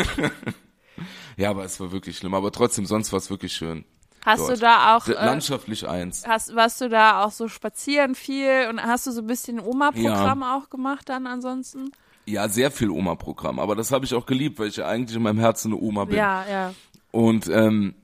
Ja, 1.36 1.50
aber 1.50 1.62
es 1.62 1.78
war 1.78 1.92
wirklich 1.92 2.16
schlimm. 2.16 2.34
Aber 2.34 2.50
trotzdem, 2.50 2.84
sonst 2.84 3.12
war 3.12 3.18
es 3.18 3.30
wirklich 3.30 3.52
schön. 3.52 3.84
Hast 4.26 4.40
Dort. 4.40 4.50
du 4.50 4.56
da 4.56 4.96
auch 4.96 5.06
äh, 5.06 5.12
Landschaftlich 5.12 5.86
eins. 5.86 6.26
Hast, 6.26 6.52
warst 6.56 6.80
du 6.80 6.88
da 6.88 7.22
auch 7.22 7.30
so 7.30 7.46
spazieren 7.46 8.16
viel 8.16 8.66
und 8.68 8.82
hast 8.82 9.06
du 9.06 9.12
so 9.12 9.20
ein 9.20 9.28
bisschen 9.28 9.60
Oma-Programm 9.60 10.42
auch 10.42 10.68
gemacht 10.68 11.08
dann 11.08 11.28
ansonsten? 11.28 11.92
Ja, 12.28 12.48
sehr 12.48 12.70
viel 12.70 12.90
Oma-Programm. 12.90 13.58
Aber 13.58 13.74
das 13.74 13.90
habe 13.90 14.04
ich 14.04 14.14
auch 14.14 14.26
geliebt, 14.26 14.58
weil 14.58 14.68
ich 14.68 14.76
ja 14.76 14.86
eigentlich 14.86 15.16
in 15.16 15.22
meinem 15.22 15.38
Herzen 15.38 15.72
eine 15.72 15.80
Oma 15.80 16.04
bin. 16.04 16.16
Ja, 16.16 16.44
ja. 16.48 16.74
Und 17.10 17.48
ähm, 17.48 17.94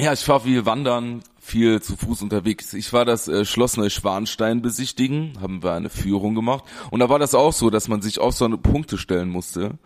ja, 0.00 0.12
ich 0.12 0.26
war 0.28 0.40
viel 0.40 0.64
wandern, 0.64 1.22
viel 1.40 1.82
zu 1.82 1.96
Fuß 1.96 2.22
unterwegs. 2.22 2.72
Ich 2.72 2.92
war 2.92 3.04
das 3.04 3.26
äh, 3.26 3.44
Schloss 3.44 3.76
Neuschwanstein 3.76 4.62
besichtigen, 4.62 5.38
haben 5.40 5.62
wir 5.62 5.72
eine 5.72 5.90
Führung 5.90 6.34
gemacht. 6.34 6.64
Und 6.90 7.00
da 7.00 7.08
war 7.08 7.18
das 7.18 7.34
auch 7.34 7.52
so, 7.52 7.68
dass 7.68 7.88
man 7.88 8.00
sich 8.00 8.20
auf 8.20 8.34
so 8.34 8.44
eine 8.44 8.58
Punkte 8.58 8.96
stellen 8.96 9.28
musste, 9.28 9.78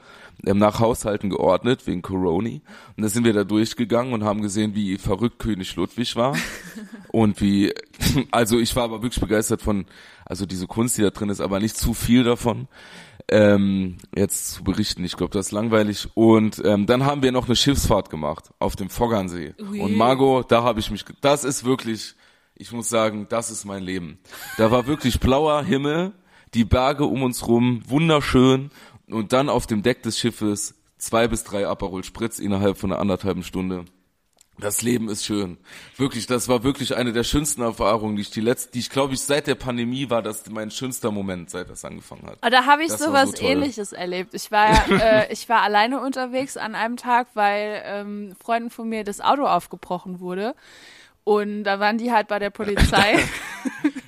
ähm, 0.45 0.59
nach 0.59 0.81
Haushalten 0.81 1.31
geordnet, 1.31 1.87
wegen 1.87 2.03
Coroni. 2.03 2.61
Und 2.97 3.05
da 3.05 3.09
sind 3.09 3.25
wir 3.25 3.33
da 3.33 3.45
durchgegangen 3.45 4.13
und 4.13 4.23
haben 4.23 4.43
gesehen, 4.43 4.75
wie 4.75 4.99
verrückt 4.99 5.39
König 5.39 5.75
Ludwig 5.77 6.15
war. 6.15 6.37
und 7.13 7.41
wie, 7.41 7.73
also 8.33 8.59
ich 8.59 8.77
war 8.77 8.85
aber 8.85 9.03
wirklich 9.03 9.21
begeistert 9.21 9.63
von, 9.63 9.87
also 10.27 10.47
diese 10.47 10.67
Kunst, 10.67 10.99
die 10.99 11.03
da 11.03 11.11
drin 11.11 11.31
ist, 11.31 11.41
aber 11.41 11.59
nicht 11.59 11.77
zu 11.77 11.95
viel 11.95 12.25
davon 12.25 12.69
ähm, 13.29 13.99
jetzt 14.15 14.53
zu 14.53 14.65
berichten. 14.65 15.05
Ich 15.05 15.17
glaube, 15.17 15.33
das 15.33 15.47
ist 15.47 15.53
langweilig. 15.53 16.09
Und 16.15 16.63
ähm, 16.65 16.87
dann 16.87 17.05
haben 17.05 17.23
wir 17.23 17.33
noch 17.33 17.47
eine 17.47 17.57
Schiffsfahrt 17.57 18.11
gemacht 18.11 18.51
auf 18.59 18.77
dem 18.77 18.91
Foggernsee. 18.91 19.55
Ui. 19.61 19.81
Und 19.81 19.97
Margot, 19.97 20.51
da 20.51 20.63
habe 20.63 20.81
ich 20.81 20.91
mich, 20.91 21.05
das 21.21 21.45
ist 21.45 21.65
wirklich, 21.65 22.15
ich 22.55 22.73
muss 22.73 22.89
sagen, 22.89 23.27
das 23.29 23.51
ist 23.51 23.65
mein 23.65 23.83
Leben. 23.83 24.19
Da 24.59 24.71
war 24.71 24.87
wirklich 24.87 25.21
blauer 25.21 25.63
Himmel, 25.63 26.13
die 26.55 26.65
Berge 26.65 27.05
um 27.05 27.23
uns 27.23 27.47
rum, 27.47 27.83
wunderschön. 27.87 28.71
Und 29.09 29.33
dann 29.33 29.49
auf 29.49 29.67
dem 29.67 29.83
Deck 29.83 30.03
des 30.03 30.19
Schiffes 30.19 30.75
zwei 30.99 31.29
bis 31.29 31.45
drei 31.45 31.67
Aperol 31.67 32.05
Spritz 32.05 32.39
innerhalb 32.39 32.79
von 32.79 32.93
einer 32.93 33.01
anderthalben 33.01 33.43
Stunde. 33.43 33.85
Das 34.59 34.83
Leben 34.83 35.09
ist 35.09 35.25
schön. 35.25 35.57
Wirklich, 35.97 36.27
das 36.27 36.47
war 36.49 36.63
wirklich 36.63 36.95
eine 36.95 37.13
der 37.13 37.25
schönsten 37.25 37.63
Erfahrungen, 37.63 38.17
die 38.17 38.23
ich 38.23 38.31
die 38.31 38.41
letzte, 38.43 38.73
die 38.73 38.81
ich 38.81 38.91
glaube 38.91 39.15
ich 39.15 39.21
seit 39.23 39.47
der 39.47 39.55
Pandemie 39.55 40.11
war 40.11 40.23
das 40.23 40.49
mein 40.51 40.71
schönster 40.71 41.11
Moment, 41.11 41.51
seit 41.51 41.71
das 41.71 41.85
angefangen 41.85 42.27
hat. 42.27 42.37
Aber 42.43 42.51
da 42.51 42.67
habe 42.67 42.83
ich 42.83 42.89
Das 42.89 43.01
war 43.01 43.27
sowas 43.27 43.31
so 43.39 43.45
ähnliches 43.45 43.93
erlebt. 43.93 44.35
Ich 44.35 44.51
war, 44.53 44.71
äh, 44.91 45.33
ich 45.33 45.49
war 45.49 45.63
alleine 45.63 46.01
unterwegs 46.01 46.57
an 46.57 46.75
einem 46.75 46.97
Tag, 46.97 47.29
weil 47.35 47.83
ähm, 47.85 48.35
Freunden 48.45 48.71
von 48.71 48.89
mir 48.89 49.05
das 49.05 49.21
Auto 49.21 49.47
aufgebrochen 49.47 50.21
wurde. 50.21 50.55
Und 51.25 51.65
da 51.65 51.79
waren 51.81 51.99
die 51.99 52.13
halt 52.13 52.29
bei 52.29 52.39
der 52.39 52.51
Polizei. 52.51 53.19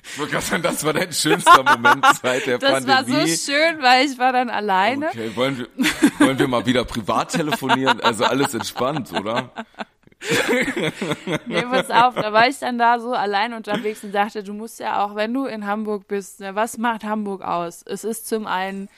Ich 0.07 0.19
wollte 0.21 0.33
gerade 0.33 0.45
sagen, 0.47 0.63
das 0.63 0.85
war 0.85 0.93
dein 0.93 1.13
schönster 1.13 1.63
Moment 1.65 2.05
seit 2.23 2.47
der 2.47 2.59
Das 2.59 2.87
war 2.87 3.03
Pandemie. 3.03 3.27
so 3.35 3.53
schön, 3.53 3.83
weil 3.83 4.07
ich 4.07 4.17
war 4.17 4.33
dann 4.33 4.49
alleine. 4.49 5.09
Okay, 5.09 5.35
wollen 5.35 5.59
wir, 5.59 5.69
wollen 6.21 6.39
wir 6.39 6.47
mal 6.47 6.65
wieder 6.67 6.85
privat 6.85 7.33
telefonieren? 7.33 8.01
Also 8.01 8.25
alles 8.25 8.55
entspannt, 8.55 9.11
oder? 9.13 9.51
Nee, 11.47 11.63
pass 11.63 11.91
auf, 11.91 12.15
da 12.15 12.33
war 12.33 12.49
ich 12.49 12.59
dann 12.59 12.79
da 12.79 12.99
so 12.99 13.13
allein 13.13 13.53
unterwegs 13.53 14.05
und 14.05 14.15
dachte, 14.15 14.43
du 14.43 14.53
musst 14.53 14.81
ja 14.81 15.05
auch, 15.05 15.15
wenn 15.15 15.33
du 15.33 15.47
in 15.47 15.67
Hamburg 15.67 16.09
bist, 16.09 16.41
ne, 16.41 16.55
was 16.55 16.79
macht 16.79 17.05
Hamburg 17.05 17.43
aus? 17.43 17.83
Es 17.87 18.05
ist 18.05 18.27
zum 18.29 18.47
einen 18.47 18.89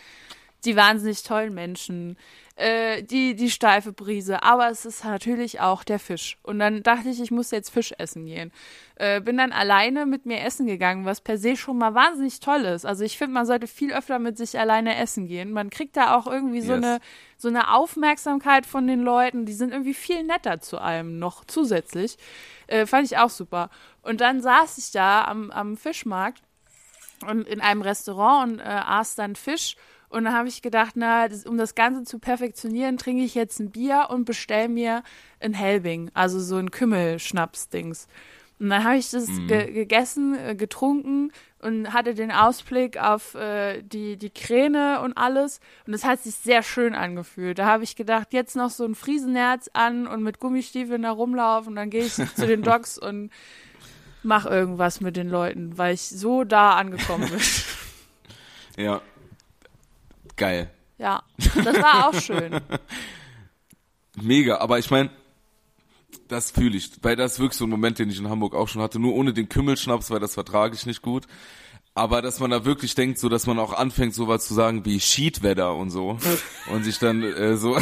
die 0.64 0.76
wahnsinnig 0.76 1.22
tollen 1.22 1.54
Menschen, 1.54 2.16
äh, 2.56 3.02
die, 3.02 3.34
die 3.36 3.50
steife 3.50 3.92
Brise, 3.92 4.42
aber 4.42 4.70
es 4.70 4.84
ist 4.86 5.04
natürlich 5.04 5.60
auch 5.60 5.84
der 5.84 5.98
Fisch. 5.98 6.38
Und 6.42 6.58
dann 6.58 6.82
dachte 6.82 7.10
ich, 7.10 7.20
ich 7.20 7.30
muss 7.30 7.50
jetzt 7.50 7.68
Fisch 7.70 7.92
essen 7.98 8.24
gehen. 8.24 8.50
Äh, 8.96 9.20
bin 9.20 9.36
dann 9.36 9.52
alleine 9.52 10.06
mit 10.06 10.24
mir 10.24 10.40
essen 10.40 10.66
gegangen, 10.66 11.04
was 11.04 11.20
per 11.20 11.36
se 11.36 11.56
schon 11.56 11.76
mal 11.76 11.94
wahnsinnig 11.94 12.40
toll 12.40 12.62
ist. 12.62 12.86
Also 12.86 13.04
ich 13.04 13.18
finde, 13.18 13.34
man 13.34 13.44
sollte 13.44 13.66
viel 13.66 13.92
öfter 13.92 14.18
mit 14.18 14.38
sich 14.38 14.58
alleine 14.58 14.96
essen 14.96 15.28
gehen. 15.28 15.52
Man 15.52 15.68
kriegt 15.68 15.96
da 15.98 16.16
auch 16.16 16.26
irgendwie 16.26 16.62
so 16.62 16.72
Yes. 16.72 16.84
eine 16.84 17.00
so 17.38 17.48
eine 17.48 17.74
Aufmerksamkeit 17.74 18.64
von 18.64 18.86
den 18.86 19.02
Leuten, 19.02 19.44
die 19.44 19.52
sind 19.52 19.70
irgendwie 19.72 19.92
viel 19.92 20.22
netter 20.22 20.58
zu 20.60 20.78
einem 20.78 21.18
noch 21.18 21.44
zusätzlich. 21.44 22.16
Äh, 22.66 22.86
fand 22.86 23.04
ich 23.04 23.18
auch 23.18 23.28
super. 23.28 23.68
Und 24.00 24.22
dann 24.22 24.40
saß 24.40 24.78
ich 24.78 24.90
da 24.92 25.24
am, 25.26 25.50
am 25.50 25.76
Fischmarkt 25.76 26.42
und 27.28 27.46
in 27.46 27.60
einem 27.60 27.82
Restaurant 27.82 28.52
und 28.54 28.60
äh, 28.60 28.62
aß 28.64 29.14
dann 29.16 29.36
Fisch. 29.36 29.76
Und 30.08 30.24
dann 30.24 30.34
habe 30.34 30.48
ich 30.48 30.62
gedacht, 30.62 30.92
na, 30.94 31.28
das, 31.28 31.46
um 31.46 31.58
das 31.58 31.74
Ganze 31.74 32.04
zu 32.04 32.18
perfektionieren, 32.18 32.96
trinke 32.96 33.24
ich 33.24 33.34
jetzt 33.34 33.58
ein 33.60 33.70
Bier 33.70 34.06
und 34.10 34.24
bestell 34.24 34.68
mir 34.68 35.02
ein 35.40 35.52
Helbing, 35.52 36.10
also 36.14 36.40
so 36.40 36.56
ein 36.56 36.70
Kümmelschnaps-Dings. 36.70 38.06
Und 38.58 38.70
dann 38.70 38.84
habe 38.84 38.96
ich 38.96 39.10
das 39.10 39.28
ge 39.48 39.70
gegessen, 39.70 40.34
äh, 40.34 40.54
getrunken 40.54 41.30
und 41.60 41.92
hatte 41.92 42.14
den 42.14 42.32
Ausblick 42.32 42.96
auf 42.96 43.34
äh, 43.34 43.82
die, 43.82 44.16
die 44.16 44.30
Kräne 44.30 45.00
und 45.02 45.14
alles. 45.18 45.60
Und 45.86 45.92
es 45.92 46.04
hat 46.04 46.22
sich 46.22 46.36
sehr 46.36 46.62
schön 46.62 46.94
angefühlt. 46.94 47.58
Da 47.58 47.66
habe 47.66 47.84
ich 47.84 47.96
gedacht, 47.96 48.32
jetzt 48.32 48.56
noch 48.56 48.70
so 48.70 48.84
ein 48.84 48.94
Friesenherz 48.94 49.68
an 49.74 50.06
und 50.06 50.22
mit 50.22 50.40
Gummistiefeln 50.40 51.02
da 51.02 51.10
rumlaufen. 51.10 51.70
Und 51.70 51.76
dann 51.76 51.90
gehe 51.90 52.04
ich 52.04 52.14
zu 52.14 52.46
den 52.46 52.62
Docs 52.62 52.98
und 52.98 53.30
mach 54.22 54.46
irgendwas 54.46 55.00
mit 55.00 55.16
den 55.16 55.28
Leuten, 55.28 55.76
weil 55.76 55.94
ich 55.94 56.08
so 56.08 56.44
da 56.44 56.72
angekommen 56.72 57.28
bin. 57.28 57.40
Ja. 58.76 59.02
Geil. 60.36 60.70
ja, 60.98 61.22
das 61.38 61.80
war 61.80 62.08
auch 62.08 62.20
schön. 62.20 62.60
Mega, 64.22 64.58
aber 64.58 64.78
ich 64.78 64.90
meine, 64.90 65.10
das 66.28 66.50
fühle 66.50 66.76
ich, 66.76 66.90
weil 67.02 67.16
das 67.16 67.34
ist 67.34 67.38
wirklich 67.38 67.58
so 67.58 67.66
ein 67.66 67.70
Moment, 67.70 67.98
den 67.98 68.10
ich 68.10 68.18
in 68.18 68.28
Hamburg 68.28 68.54
auch 68.54 68.68
schon 68.68 68.82
hatte, 68.82 68.98
nur 68.98 69.14
ohne 69.14 69.32
den 69.32 69.48
Kümmelschnaps, 69.48 70.10
weil 70.10 70.20
das 70.20 70.34
vertrage 70.34 70.74
ich 70.74 70.86
nicht 70.86 71.02
gut. 71.02 71.26
Aber 71.94 72.20
dass 72.20 72.40
man 72.40 72.50
da 72.50 72.66
wirklich 72.66 72.94
denkt, 72.94 73.18
so 73.18 73.30
dass 73.30 73.46
man 73.46 73.58
auch 73.58 73.72
anfängt, 73.72 74.14
sowas 74.14 74.46
zu 74.46 74.52
sagen 74.52 74.84
wie 74.84 75.00
Sheetwetter 75.00 75.74
und 75.74 75.90
so. 75.90 76.18
und 76.70 76.84
sich 76.84 76.98
dann 76.98 77.22
äh, 77.22 77.56
so. 77.56 77.78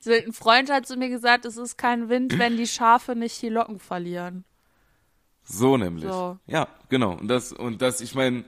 So, 0.00 0.10
ein 0.10 0.32
Freund 0.32 0.68
hat 0.70 0.86
zu 0.86 0.96
mir 0.96 1.08
gesagt, 1.08 1.44
es 1.44 1.56
ist 1.56 1.78
kein 1.78 2.08
Wind, 2.08 2.38
wenn 2.40 2.56
die 2.56 2.66
Schafe 2.66 3.14
nicht 3.14 3.40
die 3.40 3.50
Locken 3.50 3.78
verlieren. 3.78 4.44
So 5.44 5.76
nämlich. 5.76 6.10
So. 6.10 6.38
Ja, 6.48 6.66
genau. 6.88 7.12
Und 7.12 7.28
das, 7.28 7.52
und 7.52 7.80
das, 7.80 8.00
ich 8.00 8.16
meine, 8.16 8.44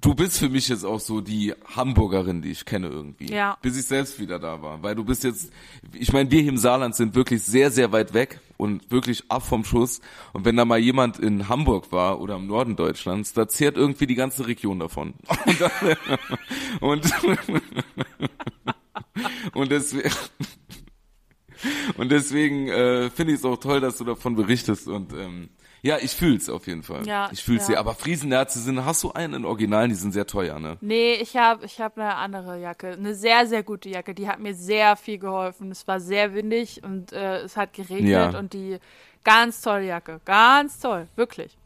du 0.00 0.14
bist 0.14 0.38
für 0.38 0.48
mich 0.48 0.68
jetzt 0.68 0.84
auch 0.84 1.00
so 1.00 1.20
die 1.20 1.54
Hamburgerin, 1.74 2.42
die 2.42 2.50
ich 2.50 2.64
kenne 2.64 2.88
irgendwie. 2.88 3.32
Ja. 3.32 3.56
Bis 3.62 3.78
ich 3.78 3.86
selbst 3.86 4.18
wieder 4.18 4.38
da 4.38 4.62
war. 4.62 4.82
Weil 4.82 4.94
du 4.94 5.04
bist 5.04 5.24
jetzt, 5.24 5.52
ich 5.92 6.12
meine, 6.12 6.30
wir 6.30 6.40
hier 6.40 6.50
im 6.50 6.58
Saarland 6.58 6.94
sind 6.94 7.14
wirklich 7.14 7.42
sehr, 7.42 7.70
sehr 7.70 7.92
weit 7.92 8.14
weg 8.14 8.40
und 8.56 8.90
wirklich 8.90 9.24
ab 9.28 9.42
vom 9.46 9.64
Schuss. 9.64 10.00
Und 10.32 10.44
wenn 10.44 10.56
da 10.56 10.64
mal 10.64 10.78
jemand 10.78 11.18
in 11.18 11.48
Hamburg 11.48 11.92
war 11.92 12.20
oder 12.20 12.36
im 12.36 12.46
Norden 12.46 12.76
Deutschlands, 12.76 13.32
da 13.32 13.48
zehrt 13.48 13.76
irgendwie 13.76 14.06
die 14.06 14.14
ganze 14.14 14.46
Region 14.46 14.78
davon. 14.78 15.14
Und, 16.80 17.04
dann, 17.04 17.38
und, 17.48 17.62
und 19.54 19.70
deswegen, 19.70 20.10
und 21.96 22.10
deswegen 22.10 22.68
äh, 22.68 23.10
finde 23.10 23.32
ich 23.32 23.40
es 23.40 23.44
auch 23.44 23.56
toll, 23.56 23.80
dass 23.80 23.96
du 23.98 24.04
davon 24.04 24.36
berichtest 24.36 24.88
und 24.88 25.12
ähm, 25.12 25.48
ja, 25.82 25.98
ich 25.98 26.12
fühl's 26.12 26.48
auf 26.48 26.66
jeden 26.66 26.82
Fall. 26.82 27.06
Ja, 27.06 27.28
ich 27.32 27.42
fühl's 27.42 27.62
ja. 27.62 27.66
sehr. 27.66 27.78
Aber 27.78 27.94
Friesennerze 27.94 28.58
sind, 28.58 28.84
hast 28.84 29.02
du 29.04 29.12
einen 29.12 29.34
in 29.34 29.44
Originalen, 29.44 29.90
die 29.90 29.96
sind 29.96 30.12
sehr 30.12 30.26
teuer, 30.26 30.58
ne? 30.58 30.76
Nee, 30.80 31.14
ich 31.14 31.36
habe 31.36 31.64
ich 31.64 31.80
hab 31.80 31.96
eine 31.96 32.14
andere 32.16 32.60
Jacke. 32.60 32.92
Eine 32.92 33.14
sehr, 33.14 33.46
sehr 33.46 33.62
gute 33.62 33.88
Jacke. 33.88 34.14
Die 34.14 34.28
hat 34.28 34.40
mir 34.40 34.54
sehr 34.54 34.96
viel 34.96 35.18
geholfen. 35.18 35.70
Es 35.70 35.86
war 35.86 36.00
sehr 36.00 36.34
windig 36.34 36.82
und 36.82 37.12
äh, 37.12 37.38
es 37.38 37.56
hat 37.56 37.72
geregnet 37.72 38.10
Ja. 38.10 38.38
und 38.38 38.52
die 38.52 38.78
ganz 39.24 39.60
tolle 39.60 39.86
Jacke. 39.86 40.20
Ganz 40.24 40.78
toll, 40.80 41.08
wirklich. 41.16 41.56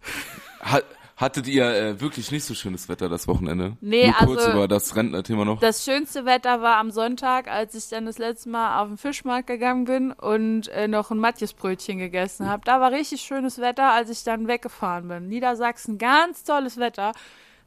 Ha 0.62 0.80
hattet 1.20 1.46
ihr 1.46 1.66
äh, 1.66 2.00
wirklich 2.00 2.30
nicht 2.30 2.44
so 2.44 2.54
schönes 2.54 2.88
Wetter 2.88 3.08
das 3.08 3.28
Wochenende? 3.28 3.76
Nee, 3.80 4.06
Nur 4.06 4.14
kurz 4.26 4.40
also- 4.46 4.52
über 4.52 4.68
das 4.68 4.96
Rentnerthema 4.96 5.44
noch. 5.44 5.60
Das 5.60 5.84
schönste 5.84 6.24
Wetter 6.24 6.62
war 6.62 6.76
am 6.76 6.90
Sonntag, 6.90 7.48
als 7.48 7.74
ich 7.74 7.88
dann 7.88 8.06
das 8.06 8.18
letzte 8.18 8.48
Mal 8.48 8.80
auf 8.80 8.88
den 8.88 8.96
Fischmarkt 8.96 9.46
gegangen 9.46 9.84
bin 9.84 10.12
und 10.12 10.68
äh, 10.68 10.88
noch 10.88 11.10
ein 11.10 11.18
Matjesbrötchen 11.18 11.98
gegessen 11.98 12.48
habe. 12.48 12.62
Da 12.64 12.80
war 12.80 12.90
richtig 12.92 13.20
schönes 13.20 13.58
Wetter, 13.58 13.92
als 13.92 14.08
ich 14.10 14.24
dann 14.24 14.48
weggefahren 14.48 15.08
bin. 15.08 15.28
Niedersachsen, 15.28 15.98
ganz 15.98 16.44
tolles 16.44 16.78
Wetter. 16.78 17.12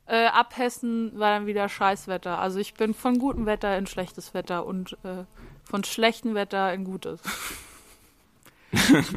Äh, 0.06 0.26
ab 0.26 0.58
Hessen 0.58 1.18
war 1.18 1.30
dann 1.38 1.46
wieder 1.46 1.70
Scheißwetter. 1.70 2.40
Also 2.40 2.60
ich 2.60 2.74
bin 2.74 2.94
von 2.94 3.20
gutem 3.20 3.46
Wetter 3.46 3.78
in 3.78 3.88
schlechtes 3.88 4.34
Wetter 4.34 4.66
und 4.66 4.98
äh, 5.04 5.24
von 5.64 5.84
schlechtem 5.84 6.36
Wetter 6.36 6.74
in 6.74 6.84
gutes. 6.84 7.22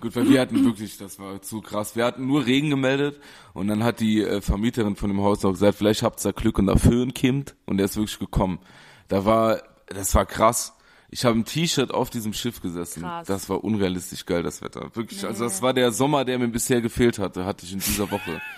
Gut, 0.00 0.14
weil 0.14 0.28
wir 0.28 0.40
hatten 0.40 0.64
wirklich, 0.64 0.96
das 0.96 1.18
war 1.18 1.42
zu 1.42 1.60
krass. 1.60 1.96
Wir 1.96 2.04
hatten 2.04 2.26
nur 2.26 2.46
Regen 2.46 2.70
gemeldet 2.70 3.20
und 3.52 3.68
dann 3.68 3.82
hat 3.82 4.00
die 4.00 4.22
äh, 4.22 4.40
Vermieterin 4.40 4.94
von 4.94 5.10
dem 5.10 5.20
Haus 5.22 5.44
auch 5.44 5.50
gesagt, 5.50 5.78
vielleicht 5.78 6.02
habt 6.02 6.24
ihr 6.24 6.32
Glück 6.32 6.58
und 6.58 6.66
dafür 6.66 7.04
ein 7.04 7.14
Kind 7.14 7.56
und 7.66 7.78
der 7.78 7.86
ist 7.86 7.96
wirklich 7.96 8.18
gekommen. 8.18 8.60
Da 9.08 9.24
war, 9.24 9.62
das 9.86 10.14
war 10.14 10.24
krass. 10.24 10.74
Ich 11.10 11.24
habe 11.24 11.38
ein 11.38 11.44
T-Shirt 11.44 11.92
auf 11.92 12.10
diesem 12.10 12.32
Schiff 12.32 12.60
gesessen. 12.60 13.02
Krass. 13.02 13.26
Das 13.26 13.48
war 13.48 13.64
unrealistisch 13.64 14.26
geil, 14.26 14.42
das 14.42 14.62
Wetter. 14.62 14.90
Wirklich, 14.94 15.24
also 15.24 15.44
das 15.44 15.62
war 15.62 15.72
der 15.72 15.90
Sommer, 15.90 16.24
der 16.24 16.38
mir 16.38 16.48
bisher 16.48 16.80
gefehlt 16.80 17.18
hatte, 17.18 17.44
hatte 17.44 17.64
ich 17.64 17.72
in 17.72 17.80
dieser 17.80 18.10
Woche. 18.10 18.40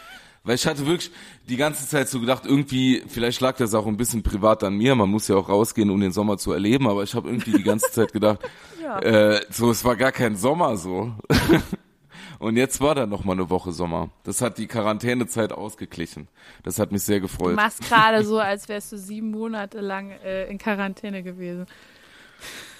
Weil 0.42 0.54
ich 0.54 0.66
hatte 0.66 0.86
wirklich 0.86 1.10
die 1.48 1.56
ganze 1.56 1.86
Zeit 1.86 2.08
so 2.08 2.18
gedacht, 2.20 2.46
irgendwie, 2.46 3.02
vielleicht 3.08 3.40
lag 3.40 3.56
das 3.58 3.74
auch 3.74 3.86
ein 3.86 3.96
bisschen 3.98 4.22
privat 4.22 4.64
an 4.64 4.74
mir, 4.74 4.94
man 4.94 5.10
muss 5.10 5.28
ja 5.28 5.36
auch 5.36 5.48
rausgehen, 5.50 5.90
um 5.90 6.00
den 6.00 6.12
Sommer 6.12 6.38
zu 6.38 6.52
erleben, 6.52 6.88
aber 6.88 7.02
ich 7.02 7.14
habe 7.14 7.28
irgendwie 7.28 7.52
die 7.52 7.62
ganze 7.62 7.90
Zeit 7.92 8.12
gedacht, 8.12 8.40
äh, 9.02 9.40
so, 9.50 9.70
es 9.70 9.84
war 9.84 9.96
gar 9.96 10.12
kein 10.12 10.36
Sommer 10.36 10.76
so. 10.76 11.12
Und 12.38 12.56
jetzt 12.56 12.80
war 12.80 12.94
da 12.94 13.04
noch 13.06 13.22
mal 13.22 13.34
eine 13.34 13.50
Woche 13.50 13.70
Sommer. 13.70 14.08
Das 14.24 14.40
hat 14.40 14.56
die 14.56 14.66
Quarantänezeit 14.66 15.52
ausgeglichen. 15.52 16.26
Das 16.62 16.78
hat 16.78 16.90
mich 16.90 17.02
sehr 17.02 17.16
Du 17.18 17.22
gefreut. 17.26 17.54
machst 17.54 17.82
gerade 17.82 18.24
so, 18.24 18.38
als 18.38 18.66
wärst 18.70 18.92
du 18.92 18.96
sieben 18.96 19.30
Monate 19.30 19.80
lang 19.80 20.10
äh, 20.24 20.46
in 20.48 20.56
Quarantäne 20.56 21.22
gewesen. 21.22 21.66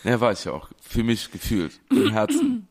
Ja, 0.03 0.19
war 0.19 0.33
ich 0.33 0.47
ja 0.47 0.53
auch. 0.53 0.71
Für 0.81 1.05
mich 1.05 1.31
gefühlt. 1.31 1.79
Im 1.91 2.11
Herzen. 2.11 2.69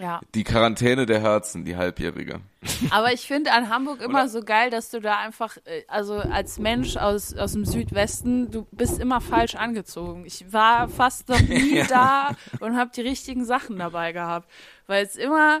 Ja. 0.00 0.20
Die 0.34 0.44
Quarantäne 0.44 1.04
der 1.06 1.20
Herzen, 1.20 1.64
die 1.64 1.76
halbjährige. 1.76 2.40
Aber 2.90 3.12
ich 3.12 3.26
finde 3.26 3.52
an 3.52 3.68
Hamburg 3.68 4.00
immer 4.00 4.20
Oder? 4.20 4.28
so 4.28 4.40
geil, 4.42 4.70
dass 4.70 4.90
du 4.90 5.00
da 5.00 5.18
einfach, 5.18 5.56
äh, 5.64 5.82
also 5.88 6.16
als 6.16 6.58
Mensch 6.58 6.96
aus, 6.96 7.34
aus 7.34 7.52
dem 7.52 7.64
Südwesten, 7.64 8.50
du 8.50 8.66
bist 8.72 8.98
immer 8.98 9.20
falsch 9.20 9.54
angezogen. 9.54 10.24
Ich 10.26 10.52
war 10.52 10.88
fast 10.88 11.28
noch 11.28 11.40
nie 11.48 11.82
da 11.88 12.30
und 12.60 12.76
habe 12.76 12.90
die 12.94 13.02
richtigen 13.02 13.44
Sachen 13.44 13.78
dabei 13.78 14.12
gehabt. 14.12 14.50
Weil 14.86 15.04
es 15.04 15.16
immer, 15.16 15.60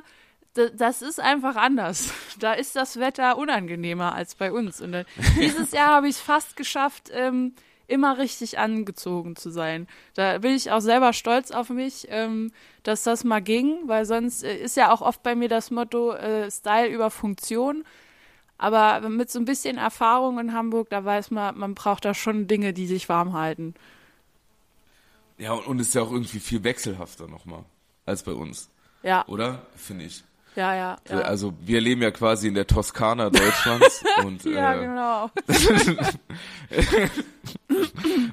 das 0.54 1.02
ist 1.02 1.20
einfach 1.20 1.56
anders. 1.56 2.12
Da 2.38 2.54
ist 2.54 2.76
das 2.76 2.98
Wetter 2.98 3.36
unangenehmer 3.36 4.14
als 4.14 4.34
bei 4.34 4.52
uns. 4.52 4.80
Und 4.80 5.04
dieses 5.40 5.72
Jahr 5.72 5.88
habe 5.88 6.08
ich 6.08 6.16
es 6.16 6.20
fast 6.20 6.56
geschafft, 6.56 7.10
ähm, 7.12 7.54
immer 7.90 8.18
richtig 8.18 8.58
angezogen 8.58 9.36
zu 9.36 9.50
sein. 9.50 9.86
Da 10.14 10.38
bin 10.38 10.54
ich 10.54 10.70
auch 10.70 10.80
selber 10.80 11.12
stolz 11.12 11.50
auf 11.50 11.70
mich, 11.70 12.06
ähm, 12.10 12.52
dass 12.82 13.02
das 13.02 13.24
mal 13.24 13.40
ging, 13.40 13.80
weil 13.86 14.04
sonst 14.04 14.44
äh, 14.44 14.56
ist 14.56 14.76
ja 14.76 14.92
auch 14.92 15.02
oft 15.02 15.22
bei 15.22 15.34
mir 15.34 15.48
das 15.48 15.70
Motto 15.70 16.12
äh, 16.12 16.50
Style 16.50 16.88
über 16.88 17.10
Funktion. 17.10 17.84
Aber 18.58 19.08
mit 19.08 19.30
so 19.30 19.38
ein 19.38 19.44
bisschen 19.44 19.78
Erfahrung 19.78 20.38
in 20.38 20.52
Hamburg, 20.52 20.90
da 20.90 21.04
weiß 21.04 21.30
man, 21.30 21.58
man 21.58 21.74
braucht 21.74 22.04
da 22.04 22.14
schon 22.14 22.46
Dinge, 22.46 22.72
die 22.72 22.86
sich 22.86 23.08
warm 23.08 23.32
halten. 23.32 23.74
Ja, 25.38 25.52
und, 25.52 25.66
und 25.66 25.78
ist 25.80 25.94
ja 25.94 26.02
auch 26.02 26.12
irgendwie 26.12 26.40
viel 26.40 26.62
wechselhafter 26.62 27.26
nochmal 27.26 27.64
als 28.04 28.22
bei 28.22 28.32
uns. 28.32 28.68
Ja, 29.02 29.26
Oder? 29.28 29.66
Finde 29.74 30.04
ich. 30.04 30.22
Ja, 30.56 30.74
ja. 30.74 30.96
Ja, 31.08 31.20
Also 31.20 31.54
wir 31.64 31.80
leben 31.80 32.02
ja 32.02 32.10
quasi 32.10 32.48
in 32.48 32.54
der 32.54 32.66
Toskana 32.66 33.30
Deutschlands 33.30 34.02
und 34.24 34.44
ja 34.44 34.74
äh, 34.74 34.80
genau. 34.80 35.30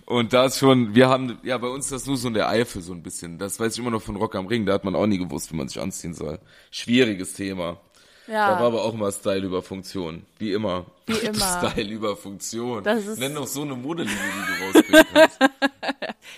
und 0.05 0.34
da 0.34 0.45
ist 0.45 0.59
schon, 0.59 0.95
wir 0.95 1.09
haben, 1.09 1.38
ja 1.43 1.57
bei 1.57 1.68
uns 1.68 1.86
ist 1.86 1.91
das 1.91 2.05
nur 2.05 2.18
so 2.18 2.28
in 2.28 2.34
der 2.34 2.49
Eifel 2.49 2.82
so 2.82 2.93
ein 2.93 3.03
bisschen. 3.03 3.38
Das 3.38 3.59
weiß 3.59 3.74
ich 3.74 3.80
immer 3.80 3.91
noch 3.91 4.01
von 4.01 4.15
Rock 4.15 4.36
am 4.36 4.47
Ring, 4.47 4.65
da 4.65 4.74
hat 4.74 4.84
man 4.84 4.95
auch 4.95 5.07
nie 5.07 5.18
gewusst, 5.18 5.51
wie 5.51 5.55
man 5.57 5.68
sich 5.68 5.80
anziehen 5.82 6.13
soll. 6.13 6.39
Schwieriges 6.72 7.34
Thema. 7.34 7.78
Da 8.28 8.34
war 8.34 8.59
Ja, 8.59 8.68
aber 8.68 8.84
auch 8.84 8.93
immer 8.93 9.11
Style 9.11 9.45
über 9.45 9.61
Funktion. 9.63 10.26
Wie 10.38 10.51
immer. 10.51 10.86
Wie 11.05 11.13
immer. 11.26 11.70
Style 11.72 11.89
über 11.89 12.18
Funktion. 12.18 12.84
Das 12.84 13.05
ist- 13.05 13.20
Nenn 13.20 13.36
doch 13.36 13.47
so 13.47 13.61
eine 13.61 13.76
Modelinie, 13.76 14.18
die 14.18 14.53
du 14.53 14.65
rausbringen 14.80 15.05
kannst. 15.13 15.39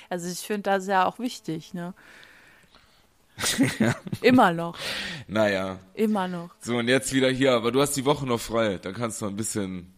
also 0.09 0.29
ich 0.29 0.39
finde 0.39 0.63
das 0.69 0.87
ja 0.87 1.05
auch 1.07 1.17
wichtig, 1.19 1.73
ne? 1.73 1.93
Immer 4.21 4.51
noch, 4.53 4.77
naja. 5.27 5.77
immer 5.93 6.27
noch. 6.27 6.49
So, 6.59 6.77
und 6.77 6.87
jetzt 6.87 7.13
wieder 7.13 7.29
hier, 7.29 7.53
aber 7.53 7.71
du 7.71 7.81
hast 7.81 7.95
die 7.95 8.05
Woche 8.05 8.25
noch 8.25 8.39
frei. 8.39 8.79
Dann 8.81 8.93
kannst 8.93 9.21
du 9.21 9.27
ein 9.27 9.35
bisschen, 9.35 9.93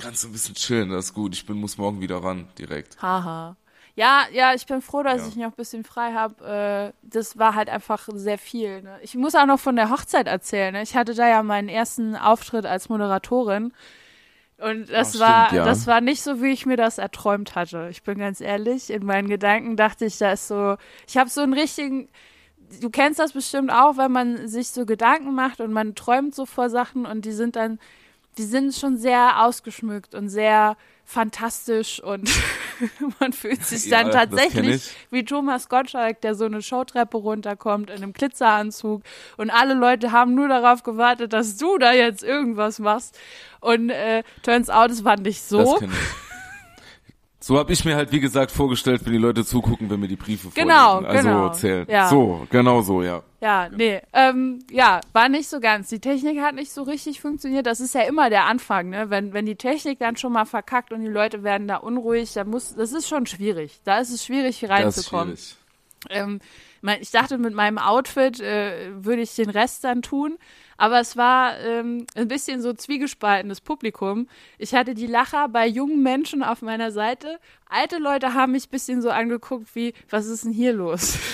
kannst 0.00 0.24
du 0.24 0.28
ein 0.28 0.32
bisschen 0.32 0.54
chillen, 0.54 0.90
das 0.90 1.06
ist 1.06 1.14
gut. 1.14 1.34
Ich 1.34 1.46
bin, 1.46 1.56
muss 1.58 1.78
morgen 1.78 2.00
wieder 2.00 2.22
ran, 2.22 2.48
direkt. 2.58 3.00
Haha. 3.00 3.56
Ja, 3.94 4.22
ja, 4.32 4.54
ich 4.54 4.64
bin 4.66 4.80
froh, 4.80 5.02
dass 5.02 5.20
Ja. 5.22 5.28
ich 5.28 5.36
noch 5.36 5.44
ein 5.46 5.52
bisschen 5.52 5.84
frei 5.84 6.12
habe. 6.14 6.92
Äh, 6.94 6.98
das 7.02 7.38
war 7.38 7.54
halt 7.54 7.68
einfach 7.68 8.08
sehr 8.14 8.38
viel. 8.38 8.80
Ne? 8.82 8.98
Ich 9.02 9.14
muss 9.14 9.34
auch 9.34 9.44
noch 9.46 9.60
von 9.60 9.76
der 9.76 9.90
Hochzeit 9.90 10.26
erzählen. 10.26 10.72
Ne? 10.72 10.82
Ich 10.82 10.96
hatte 10.96 11.14
da 11.14 11.28
ja 11.28 11.42
meinen 11.42 11.68
ersten 11.68 12.16
Auftritt 12.16 12.64
als 12.64 12.88
Moderatorin. 12.88 13.72
Und 14.56 14.90
das 14.90 15.16
Ach, 15.16 15.20
war, 15.20 15.46
stimmt, 15.48 15.58
ja. 15.58 15.64
das 15.66 15.86
war 15.86 16.00
nicht 16.00 16.22
so, 16.22 16.40
wie 16.40 16.52
ich 16.52 16.64
mir 16.66 16.76
das 16.78 16.96
erträumt 16.98 17.54
hatte. 17.54 17.88
Ich 17.90 18.02
bin 18.02 18.18
ganz 18.18 18.40
ehrlich, 18.40 18.88
in 18.90 19.04
meinen 19.04 19.28
Gedanken 19.28 19.76
dachte 19.76 20.06
ich, 20.06 20.16
da 20.18 20.32
ist 20.32 20.48
so, 20.48 20.76
ich 21.06 21.16
habe 21.18 21.28
so 21.28 21.40
einen 21.42 21.52
richtigen, 21.52 22.08
du 22.80 22.90
kennst 22.90 23.18
das 23.18 23.32
bestimmt 23.32 23.70
auch, 23.70 23.96
wenn 23.96 24.12
man 24.12 24.48
sich 24.48 24.68
so 24.68 24.86
Gedanken 24.86 25.34
macht 25.34 25.60
und 25.60 25.72
man 25.72 25.94
träumt 25.94 26.34
so 26.34 26.46
vor 26.46 26.70
Sachen 26.70 27.06
und 27.06 27.24
die 27.24 27.32
sind 27.32 27.56
dann, 27.56 27.78
die 28.38 28.44
sind 28.44 28.74
schon 28.74 28.96
sehr 28.96 29.42
ausgeschmückt 29.44 30.14
und 30.14 30.28
sehr 30.28 30.76
fantastisch 31.04 32.02
und 32.02 32.30
man 33.20 33.32
fühlt 33.32 33.64
sich 33.64 33.86
Ja, 33.86 34.02
dann 34.02 34.12
kenn 34.12 34.30
tatsächlich 34.30 34.74
ich. 34.76 34.96
wie 35.10 35.24
Thomas 35.24 35.68
Gottschalk, 35.68 36.20
der 36.20 36.34
so 36.34 36.44
eine 36.44 36.62
Showtreppe 36.62 37.16
runterkommt 37.16 37.90
in 37.90 37.96
einem 37.96 38.12
Glitzeranzug 38.12 39.02
und 39.36 39.50
alle 39.50 39.74
Leute 39.74 40.12
haben 40.12 40.34
nur 40.34 40.48
darauf 40.48 40.82
gewartet, 40.82 41.32
dass 41.32 41.56
du 41.56 41.76
da 41.78 41.92
jetzt 41.92 42.22
irgendwas 42.22 42.78
machst 42.78 43.18
und 43.60 43.90
äh, 43.90 44.22
turns 44.42 44.70
out, 44.70 44.90
es 44.90 45.04
war 45.04 45.18
nicht 45.18 45.42
so. 45.42 45.78
Das. 45.80 45.90
So 47.42 47.58
habe 47.58 47.72
ich 47.72 47.84
mir 47.84 47.96
halt, 47.96 48.12
wie 48.12 48.20
gesagt, 48.20 48.52
vorgestellt, 48.52 49.04
wenn 49.04 49.12
die 49.12 49.18
Leute 49.18 49.44
zugucken, 49.44 49.90
wenn 49.90 49.98
mir 49.98 50.06
die 50.06 50.16
Briefe 50.16 50.48
Genau, 50.54 51.00
vorlesen. 51.00 51.16
Also 51.16 51.28
genau. 51.28 51.48
zählen. 51.50 51.86
Ja. 51.90 52.08
So, 52.08 52.46
genau 52.50 52.82
so, 52.82 53.02
ja. 53.02 53.22
Ja, 53.40 53.68
nee, 53.68 54.00
ähm, 54.12 54.60
ja, 54.70 55.00
war 55.12 55.28
nicht 55.28 55.48
so 55.48 55.58
ganz. 55.58 55.88
Die 55.88 55.98
Technik 55.98 56.40
hat 56.40 56.54
nicht 56.54 56.70
so 56.72 56.84
richtig 56.84 57.20
funktioniert. 57.20 57.66
Das 57.66 57.80
ist 57.80 57.94
ja 57.96 58.02
immer 58.02 58.30
der 58.30 58.44
Anfang, 58.44 58.90
ne? 58.90 59.10
Wenn, 59.10 59.32
wenn 59.32 59.46
die 59.46 59.56
Technik 59.56 59.98
dann 59.98 60.16
schon 60.16 60.32
mal 60.32 60.44
verkackt 60.44 60.92
und 60.92 61.00
die 61.00 61.08
Leute 61.08 61.42
werden 61.42 61.66
da 61.66 61.78
unruhig, 61.78 62.32
dann 62.34 62.48
muss, 62.48 62.76
das 62.76 62.92
ist 62.92 63.08
schon 63.08 63.26
schwierig. 63.26 63.80
Da 63.82 63.98
ist 63.98 64.10
es 64.10 64.24
schwierig, 64.24 64.58
hier 64.58 64.68
Das 64.68 64.96
ist 64.96 65.12
reinzukommen. 65.12 65.36
schwierig. 65.36 65.56
Ähm, 66.10 66.40
ich 67.00 67.10
dachte, 67.10 67.38
mit 67.38 67.54
meinem 67.54 67.78
Outfit 67.78 68.40
äh, 68.40 68.90
würde 69.04 69.22
ich 69.22 69.34
den 69.34 69.50
Rest 69.50 69.82
dann 69.84 70.02
tun. 70.02 70.38
Aber 70.82 70.98
es 70.98 71.16
war 71.16 71.60
ähm, 71.60 72.08
ein 72.16 72.26
bisschen 72.26 72.60
so 72.60 72.72
zwiegespaltenes 72.72 73.60
Publikum. 73.60 74.26
Ich 74.58 74.74
hatte 74.74 74.94
die 74.94 75.06
Lacher 75.06 75.48
bei 75.48 75.64
jungen 75.64 76.02
Menschen 76.02 76.42
auf 76.42 76.60
meiner 76.60 76.90
Seite. 76.90 77.38
Alte 77.68 77.98
Leute 77.98 78.34
haben 78.34 78.50
mich 78.50 78.66
ein 78.66 78.70
bisschen 78.70 79.00
so 79.00 79.10
angeguckt 79.10 79.76
wie, 79.76 79.94
was 80.10 80.26
ist 80.26 80.44
denn 80.44 80.50
hier 80.50 80.72
los? 80.72 81.20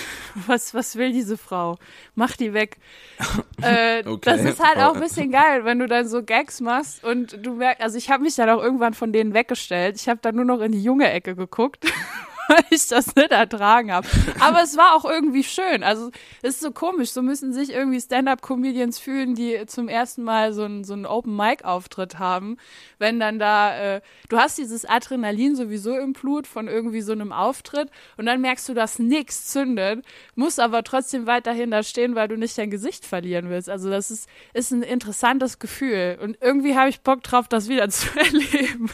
Was, 0.46 0.72
was 0.74 0.94
will 0.94 1.10
diese 1.10 1.36
Frau? 1.38 1.78
Mach 2.14 2.36
die 2.36 2.52
weg. 2.52 2.76
Äh, 3.62 4.04
Okay. 4.06 4.20
Das 4.22 4.44
ist 4.44 4.62
halt 4.62 4.76
auch 4.78 4.94
ein 4.94 5.00
bisschen 5.00 5.32
geil, 5.32 5.64
wenn 5.64 5.78
du 5.80 5.88
dann 5.88 6.06
so 6.06 6.22
Gags 6.22 6.60
machst 6.60 7.02
und 7.02 7.44
du 7.44 7.54
merkst, 7.54 7.82
also 7.82 7.96
ich 7.98 8.08
habe 8.10 8.22
mich 8.22 8.36
dann 8.36 8.50
auch 8.50 8.62
irgendwann 8.62 8.94
von 8.94 9.12
denen 9.12 9.34
weggestellt. 9.34 9.96
Ich 9.96 10.08
habe 10.08 10.20
dann 10.22 10.36
nur 10.36 10.44
noch 10.44 10.60
in 10.60 10.70
die 10.72 10.82
junge 10.82 11.10
Ecke 11.10 11.34
geguckt. 11.34 11.86
weil 12.48 12.64
ich 12.70 12.88
das 12.88 13.14
nicht 13.14 13.30
ertragen 13.30 13.92
habe. 13.92 14.08
Aber 14.40 14.62
es 14.62 14.76
war 14.76 14.94
auch 14.94 15.04
irgendwie 15.04 15.44
schön. 15.44 15.82
Also 15.82 16.10
es 16.42 16.54
ist 16.54 16.60
so 16.60 16.72
komisch. 16.72 17.10
So 17.10 17.22
müssen 17.22 17.52
sich 17.52 17.70
irgendwie 17.72 18.00
Stand-up-Comedians 18.00 18.98
fühlen, 18.98 19.34
die 19.34 19.64
zum 19.66 19.88
ersten 19.88 20.24
Mal 20.24 20.52
so 20.52 20.64
einen 20.64 20.84
so 20.84 20.94
einen 20.94 21.06
Open-Mic-Auftritt 21.06 22.18
haben. 22.18 22.56
Wenn 22.98 23.20
dann 23.20 23.38
da, 23.38 23.96
äh, 23.96 24.00
du 24.28 24.38
hast 24.38 24.58
dieses 24.58 24.84
Adrenalin 24.84 25.54
sowieso 25.54 25.96
im 25.96 26.12
Blut 26.12 26.46
von 26.46 26.68
irgendwie 26.68 27.02
so 27.02 27.12
einem 27.12 27.32
Auftritt 27.32 27.90
und 28.16 28.26
dann 28.26 28.40
merkst 28.40 28.68
du, 28.68 28.74
dass 28.74 28.98
nix 28.98 29.46
zündet, 29.46 30.04
musst 30.34 30.58
aber 30.58 30.82
trotzdem 30.82 31.26
weiterhin 31.26 31.70
da 31.70 31.82
stehen, 31.82 32.14
weil 32.14 32.28
du 32.28 32.36
nicht 32.36 32.56
dein 32.58 32.70
Gesicht 32.70 33.04
verlieren 33.04 33.50
willst. 33.50 33.68
Also 33.68 33.90
das 33.90 34.10
ist, 34.10 34.28
ist 34.54 34.72
ein 34.72 34.82
interessantes 34.82 35.58
Gefühl. 35.58 36.18
Und 36.22 36.38
irgendwie 36.40 36.76
habe 36.76 36.88
ich 36.88 37.00
Bock 37.00 37.22
drauf, 37.22 37.48
das 37.48 37.68
wieder 37.68 37.88
zu 37.90 38.08
erleben. 38.18 38.90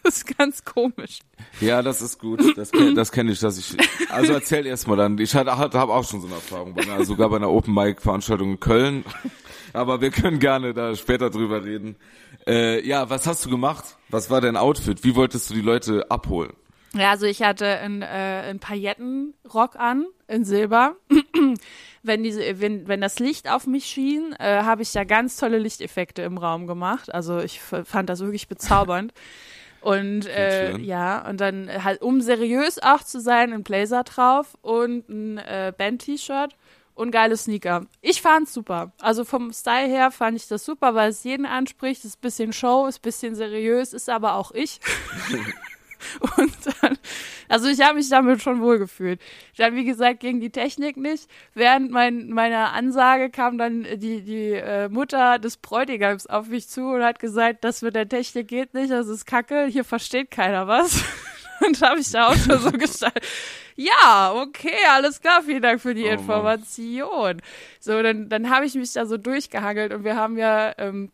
Das 0.10 0.16
ist 0.16 0.38
ganz 0.38 0.64
komisch. 0.64 1.20
Ja, 1.60 1.82
das 1.82 2.00
ist 2.00 2.18
gut. 2.18 2.40
Das, 2.56 2.70
das 2.94 3.12
kenne 3.12 3.32
ich, 3.32 3.40
dass 3.40 3.58
ich. 3.58 3.76
Also 4.10 4.32
erzähl 4.32 4.66
erst 4.66 4.88
mal 4.88 4.96
dann. 4.96 5.18
Ich 5.18 5.34
hatte, 5.34 5.56
hatte 5.58 5.78
habe 5.78 5.92
auch 5.92 6.08
schon 6.08 6.20
so 6.20 6.26
eine 6.26 6.36
Erfahrung, 6.36 6.74
bei 6.74 6.82
einer, 6.82 7.04
sogar 7.04 7.28
bei 7.28 7.36
einer 7.36 7.50
Open 7.50 7.74
Mic 7.74 8.00
Veranstaltung 8.00 8.52
in 8.52 8.60
Köln. 8.60 9.04
Aber 9.72 10.00
wir 10.00 10.10
können 10.10 10.38
gerne 10.38 10.74
da 10.74 10.96
später 10.96 11.30
drüber 11.30 11.64
reden. 11.64 11.96
Äh, 12.46 12.86
ja, 12.86 13.10
was 13.10 13.26
hast 13.26 13.44
du 13.44 13.50
gemacht? 13.50 13.96
Was 14.08 14.30
war 14.30 14.40
dein 14.40 14.56
Outfit? 14.56 15.04
Wie 15.04 15.14
wolltest 15.14 15.50
du 15.50 15.54
die 15.54 15.60
Leute 15.60 16.10
abholen? 16.10 16.52
Ja, 16.94 17.10
also 17.10 17.26
ich 17.26 17.42
hatte 17.42 17.66
einen, 17.66 18.02
äh, 18.02 18.06
einen 18.06 18.58
Paillettenrock 18.58 19.76
an 19.76 20.06
in 20.26 20.44
Silber. 20.44 20.96
wenn, 22.02 22.24
diese, 22.24 22.60
wenn, 22.60 22.88
wenn 22.88 23.00
das 23.00 23.20
Licht 23.20 23.48
auf 23.48 23.66
mich 23.66 23.86
schien, 23.86 24.34
äh, 24.38 24.62
habe 24.62 24.82
ich 24.82 24.90
da 24.90 25.04
ganz 25.04 25.36
tolle 25.36 25.58
Lichteffekte 25.58 26.22
im 26.22 26.38
Raum 26.38 26.66
gemacht. 26.66 27.14
Also 27.14 27.38
ich 27.38 27.60
fand 27.60 28.08
das 28.08 28.20
wirklich 28.20 28.48
bezaubernd. 28.48 29.12
Und 29.80 30.26
äh, 30.26 30.76
ja, 30.78 31.26
und 31.28 31.40
dann 31.40 31.82
halt, 31.82 32.02
um 32.02 32.20
seriös 32.20 32.78
auch 32.82 33.02
zu 33.02 33.20
sein, 33.20 33.52
ein 33.52 33.62
Blazer 33.62 34.04
drauf 34.04 34.58
und 34.60 35.08
ein 35.08 35.38
äh, 35.38 35.72
Band-T-Shirt 35.76 36.54
und 36.94 37.10
geile 37.12 37.36
Sneaker. 37.36 37.86
Ich 38.02 38.20
fand's 38.20 38.52
super. 38.52 38.92
Also 39.00 39.24
vom 39.24 39.52
Style 39.52 39.88
her 39.88 40.10
fand 40.10 40.36
ich 40.36 40.48
das 40.48 40.64
super, 40.64 40.94
weil 40.94 41.10
es 41.10 41.24
jeden 41.24 41.46
anspricht. 41.46 42.04
Ist 42.04 42.18
ein 42.18 42.20
bisschen 42.20 42.52
Show, 42.52 42.86
ist 42.86 42.98
ein 42.98 43.02
bisschen 43.02 43.34
seriös, 43.34 43.94
ist 43.94 44.10
aber 44.10 44.34
auch 44.34 44.52
ich. 44.52 44.80
Und 46.36 46.52
dann, 46.80 46.98
also 47.48 47.68
ich 47.68 47.80
habe 47.80 47.96
mich 47.96 48.08
damit 48.08 48.42
schon 48.42 48.60
wohl 48.60 48.78
gefühlt. 48.78 49.20
Dann, 49.56 49.74
wie 49.74 49.84
gesagt, 49.84 50.20
gegen 50.20 50.40
die 50.40 50.50
Technik 50.50 50.96
nicht. 50.96 51.28
Während 51.54 51.90
mein, 51.90 52.30
meiner 52.30 52.72
Ansage 52.72 53.30
kam 53.30 53.58
dann 53.58 53.82
die, 53.82 54.22
die 54.22 54.52
äh, 54.52 54.88
Mutter 54.88 55.38
des 55.38 55.56
Bräutigams 55.56 56.26
auf 56.26 56.48
mich 56.48 56.68
zu 56.68 56.82
und 56.82 57.02
hat 57.02 57.18
gesagt, 57.18 57.64
das 57.64 57.82
mit 57.82 57.94
der 57.94 58.08
Technik 58.08 58.48
geht 58.48 58.74
nicht, 58.74 58.90
das 58.90 59.08
ist 59.08 59.26
kacke, 59.26 59.66
hier 59.66 59.84
versteht 59.84 60.30
keiner 60.30 60.66
was. 60.66 61.02
Und 61.62 61.82
habe 61.82 62.00
ich 62.00 62.10
da 62.10 62.28
auch 62.28 62.36
schon 62.36 62.58
so 62.58 62.72
gestaltet. 62.72 63.22
Ja, 63.76 64.32
okay, 64.34 64.78
alles 64.90 65.20
klar, 65.20 65.42
vielen 65.42 65.62
Dank 65.62 65.80
für 65.80 65.94
die 65.94 66.06
Oh, 66.06 66.12
Information. 66.12 67.42
So, 67.80 68.02
dann, 68.02 68.28
dann 68.28 68.50
habe 68.50 68.64
ich 68.64 68.74
mich 68.74 68.92
da 68.94 69.04
so 69.06 69.18
durchgehangelt 69.18 69.92
und 69.92 70.04
wir 70.04 70.16
haben 70.16 70.38
ja 70.38 70.72
ähm, 70.78 71.12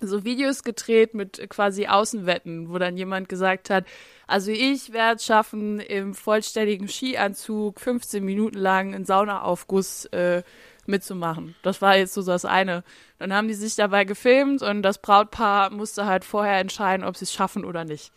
so 0.00 0.24
Videos 0.24 0.62
gedreht 0.62 1.14
mit 1.14 1.48
quasi 1.48 1.86
Außenwetten, 1.86 2.70
wo 2.70 2.78
dann 2.78 2.96
jemand 2.96 3.28
gesagt 3.28 3.70
hat, 3.70 3.84
also 4.26 4.50
ich 4.50 4.92
werde 4.92 5.16
es 5.16 5.24
schaffen, 5.24 5.80
im 5.80 6.14
vollständigen 6.14 6.88
Skianzug 6.88 7.80
15 7.80 8.24
Minuten 8.24 8.58
lang 8.58 8.94
einen 8.94 9.04
Saunaaufguss 9.04 10.06
äh, 10.06 10.42
mitzumachen. 10.86 11.54
Das 11.62 11.80
war 11.82 11.96
jetzt 11.96 12.14
so 12.14 12.22
das 12.22 12.44
eine. 12.44 12.84
Dann 13.18 13.32
haben 13.32 13.48
die 13.48 13.54
sich 13.54 13.76
dabei 13.76 14.04
gefilmt 14.04 14.62
und 14.62 14.82
das 14.82 14.98
Brautpaar 14.98 15.70
musste 15.70 16.06
halt 16.06 16.24
vorher 16.24 16.58
entscheiden, 16.58 17.04
ob 17.04 17.16
sie 17.16 17.24
es 17.24 17.32
schaffen 17.32 17.64
oder 17.64 17.84
nicht. 17.84 18.12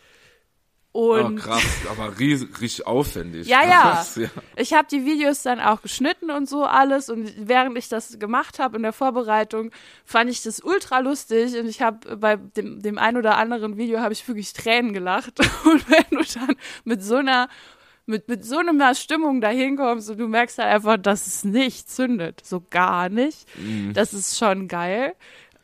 Oh, 1.00 1.14
Und 1.14 1.36
krass, 1.36 1.62
aber 1.88 2.18
riesig, 2.18 2.60
richtig 2.60 2.84
aufwendig. 2.84 3.46
ja, 3.46 3.64
ja. 3.64 3.82
Krass, 3.82 4.16
ja. 4.16 4.28
Ich 4.56 4.72
habe 4.72 4.88
die 4.90 5.06
Videos 5.06 5.44
dann 5.44 5.60
auch 5.60 5.80
geschnitten 5.80 6.28
und 6.28 6.48
so 6.48 6.64
alles 6.64 7.08
und 7.08 7.32
während 7.38 7.78
ich 7.78 7.88
das 7.88 8.18
gemacht 8.18 8.58
habe 8.58 8.78
in 8.78 8.82
der 8.82 8.92
Vorbereitung, 8.92 9.70
fand 10.04 10.28
ich 10.28 10.42
das 10.42 10.58
ultra 10.58 10.98
lustig 10.98 11.56
und 11.56 11.68
ich 11.68 11.82
habe 11.82 12.16
bei 12.16 12.34
dem, 12.34 12.82
dem 12.82 12.98
ein 12.98 13.16
oder 13.16 13.36
anderen 13.36 13.76
Video 13.76 14.00
habe 14.00 14.12
ich 14.12 14.26
wirklich 14.26 14.52
Tränen 14.52 14.92
gelacht 14.92 15.38
und 15.64 15.88
wenn 15.88 16.18
du 16.18 16.24
dann 16.34 16.56
mit 16.82 17.04
so 17.04 17.14
einer 17.14 17.48
mit, 18.06 18.26
mit 18.26 18.44
so 18.44 18.58
einer 18.58 18.94
Stimmung 18.96 19.40
dahin 19.40 19.76
kommst 19.76 20.10
und 20.10 20.18
du 20.18 20.26
merkst 20.26 20.58
halt 20.58 20.68
einfach, 20.68 20.96
dass 20.96 21.28
es 21.28 21.44
nicht 21.44 21.88
zündet, 21.88 22.40
so 22.44 22.64
gar 22.70 23.08
nicht. 23.08 23.46
Das 23.92 24.14
ist 24.14 24.36
schon 24.36 24.66
geil. 24.66 25.14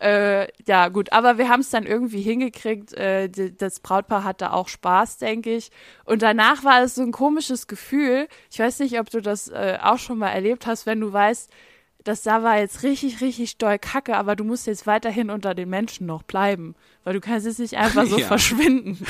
Äh, 0.00 0.48
ja, 0.66 0.88
gut, 0.88 1.12
aber 1.12 1.38
wir 1.38 1.48
haben 1.48 1.60
es 1.60 1.70
dann 1.70 1.86
irgendwie 1.86 2.20
hingekriegt. 2.20 2.92
Äh, 2.94 3.28
die, 3.28 3.56
das 3.56 3.80
Brautpaar 3.80 4.24
hatte 4.24 4.52
auch 4.52 4.68
Spaß, 4.68 5.18
denke 5.18 5.54
ich. 5.54 5.70
Und 6.04 6.22
danach 6.22 6.64
war 6.64 6.82
es 6.82 6.96
so 6.96 7.02
ein 7.02 7.12
komisches 7.12 7.66
Gefühl. 7.66 8.28
Ich 8.50 8.58
weiß 8.58 8.80
nicht, 8.80 8.98
ob 8.98 9.10
du 9.10 9.20
das 9.20 9.48
äh, 9.48 9.78
auch 9.80 9.98
schon 9.98 10.18
mal 10.18 10.30
erlebt 10.30 10.66
hast, 10.66 10.86
wenn 10.86 11.00
du 11.00 11.12
weißt, 11.12 11.50
das 12.04 12.22
da 12.22 12.42
war 12.42 12.58
jetzt 12.58 12.82
richtig, 12.82 13.20
richtig 13.20 13.56
doll 13.58 13.78
Kacke, 13.78 14.16
aber 14.16 14.36
du 14.36 14.44
musst 14.44 14.66
jetzt 14.66 14.86
weiterhin 14.86 15.30
unter 15.30 15.54
den 15.54 15.70
Menschen 15.70 16.06
noch 16.06 16.22
bleiben. 16.22 16.74
Weil 17.02 17.14
du 17.14 17.20
kannst 17.20 17.46
jetzt 17.46 17.58
nicht 17.58 17.76
einfach 17.76 18.06
so 18.06 18.18
Ja. 18.18 18.26
verschwinden. 18.26 18.98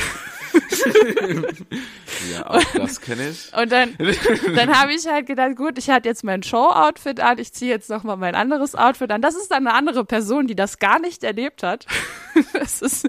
Ja, 2.32 2.48
auch 2.48 2.62
das 2.74 3.00
kenne 3.00 3.28
ich. 3.28 3.52
Und 3.56 3.70
dann, 3.72 3.96
dann 4.54 4.78
habe 4.78 4.92
ich 4.94 5.06
halt 5.06 5.26
gedacht, 5.26 5.56
gut, 5.56 5.78
ich 5.78 5.90
hatte 5.90 6.08
jetzt 6.08 6.24
mein 6.24 6.42
Show-Outfit 6.42 7.20
an, 7.20 7.38
ich 7.38 7.52
ziehe 7.52 7.70
jetzt 7.70 7.90
noch 7.90 8.02
mal 8.02 8.16
mein 8.16 8.34
anderes 8.34 8.74
Outfit 8.74 9.10
an. 9.10 9.20
Das 9.20 9.34
ist 9.34 9.50
dann 9.50 9.66
eine 9.66 9.76
andere 9.76 10.04
Person, 10.04 10.46
die 10.46 10.54
das 10.54 10.78
gar 10.78 11.00
nicht 11.00 11.24
erlebt 11.24 11.62
hat. 11.62 11.86
Das 12.52 12.82
ist 12.82 13.08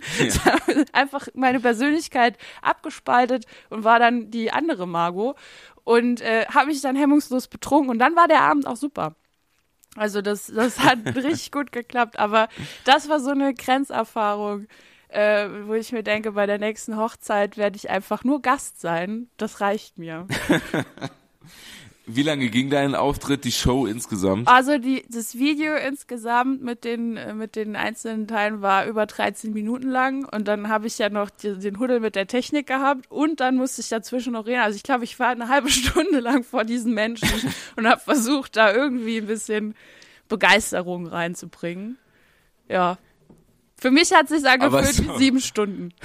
einfach 0.91 1.27
meine 1.33 1.59
Persönlichkeit 1.59 2.37
abgespaltet 2.61 3.45
und 3.69 3.83
war 3.83 3.99
dann 3.99 4.31
die 4.31 4.51
andere 4.51 4.87
Margot 4.87 5.35
und 5.83 6.21
äh, 6.21 6.45
habe 6.47 6.67
mich 6.67 6.81
dann 6.81 6.95
hemmungslos 6.95 7.47
betrunken 7.47 7.89
und 7.91 7.99
dann 7.99 8.15
war 8.15 8.27
der 8.27 8.41
Abend 8.41 8.67
auch 8.67 8.75
super. 8.75 9.15
Also 9.95 10.21
das, 10.21 10.47
das 10.47 10.79
hat 10.79 10.99
richtig 11.15 11.51
gut 11.51 11.71
geklappt, 11.71 12.19
aber 12.19 12.49
das 12.83 13.09
war 13.09 13.19
so 13.19 13.31
eine 13.31 13.53
Grenzerfahrung, 13.53 14.67
äh, 15.09 15.47
wo 15.65 15.73
ich 15.73 15.91
mir 15.91 16.03
denke, 16.03 16.33
bei 16.33 16.45
der 16.45 16.59
nächsten 16.59 16.97
Hochzeit 16.97 17.57
werde 17.57 17.77
ich 17.77 17.89
einfach 17.89 18.23
nur 18.23 18.41
Gast 18.41 18.81
sein. 18.81 19.29
Das 19.37 19.61
reicht 19.61 19.97
mir. 19.97 20.27
Wie 22.07 22.21
lange 22.21 22.49
ging 22.49 22.69
dein 22.69 22.93
Auftritt, 22.93 23.45
die 23.45 23.51
Show 23.51 23.87
insgesamt? 23.87 24.47
Also 24.47 24.77
die, 24.77 25.03
das 25.09 25.33
Video 25.35 25.73
insgesamt 25.75 26.61
mit 26.61 26.83
den, 26.83 27.17
äh, 27.17 27.33
mit 27.33 27.55
den 27.55 27.75
einzelnen 27.75 28.27
Teilen 28.27 28.61
war 28.61 28.85
über 28.85 29.07
13 29.07 29.53
Minuten 29.53 29.89
lang 29.89 30.23
und 30.25 30.47
dann 30.47 30.69
habe 30.69 30.85
ich 30.85 30.99
ja 30.99 31.09
noch 31.09 31.31
die, 31.31 31.57
den 31.57 31.79
Huddel 31.79 31.99
mit 31.99 32.15
der 32.15 32.27
Technik 32.27 32.67
gehabt 32.67 33.09
und 33.09 33.39
dann 33.39 33.55
musste 33.55 33.81
ich 33.81 33.89
dazwischen 33.89 34.33
noch 34.33 34.45
reden. 34.45 34.61
Also 34.61 34.75
ich 34.75 34.83
glaube, 34.83 35.03
ich 35.03 35.17
war 35.19 35.29
eine 35.29 35.47
halbe 35.49 35.69
Stunde 35.71 36.19
lang 36.19 36.43
vor 36.43 36.63
diesen 36.63 36.93
Menschen 36.93 37.27
und 37.75 37.87
habe 37.87 38.01
versucht, 38.01 38.55
da 38.55 38.71
irgendwie 38.73 39.17
ein 39.17 39.25
bisschen 39.27 39.73
Begeisterung 40.27 41.07
reinzubringen. 41.07 41.97
Ja. 42.69 42.97
Für 43.77 43.91
mich 43.91 44.13
hat 44.13 44.29
es 44.29 44.41
sich 44.41 44.47
angefühlt 44.49 44.85
so- 44.93 45.03
wie 45.15 45.17
sieben 45.17 45.39
Stunden. 45.41 45.91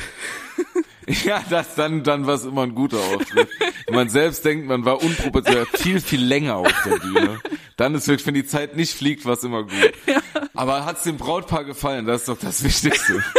Ja, 1.25 1.43
das 1.51 1.75
dann, 1.75 2.05
dann 2.05 2.27
war 2.29 2.35
es 2.35 2.45
immer 2.45 2.63
ein 2.63 2.75
guter 2.75 2.99
Auftritt. 2.99 3.49
Wenn 3.91 3.97
man 3.97 4.09
selbst 4.09 4.45
denkt, 4.45 4.67
man 4.67 4.85
war 4.85 5.03
unproportional 5.03 5.67
viel, 5.67 6.01
viel 6.01 6.25
länger 6.25 6.57
auf 6.57 6.73
der 6.85 6.97
Bühne. 6.97 7.41
Dann 7.77 7.95
ist 7.95 8.07
wirklich, 8.09 8.27
wenn 8.27 8.35
die 8.35 8.47
Zeit 8.47 8.77
nicht 8.77 8.95
fliegt, 8.95 9.25
war 9.25 9.35
es 9.35 9.43
immer 9.43 9.65
gut. 9.65 9.93
Aber 10.55 10.85
hat's 10.85 11.05
dem 11.05 11.17
Brautpaar 11.17 11.65
gefallen? 11.65 12.07
Das 12.07 12.23
ist 12.23 12.29
doch 12.29 12.39
das 12.39 12.63
Wichtigste. 12.63 13.23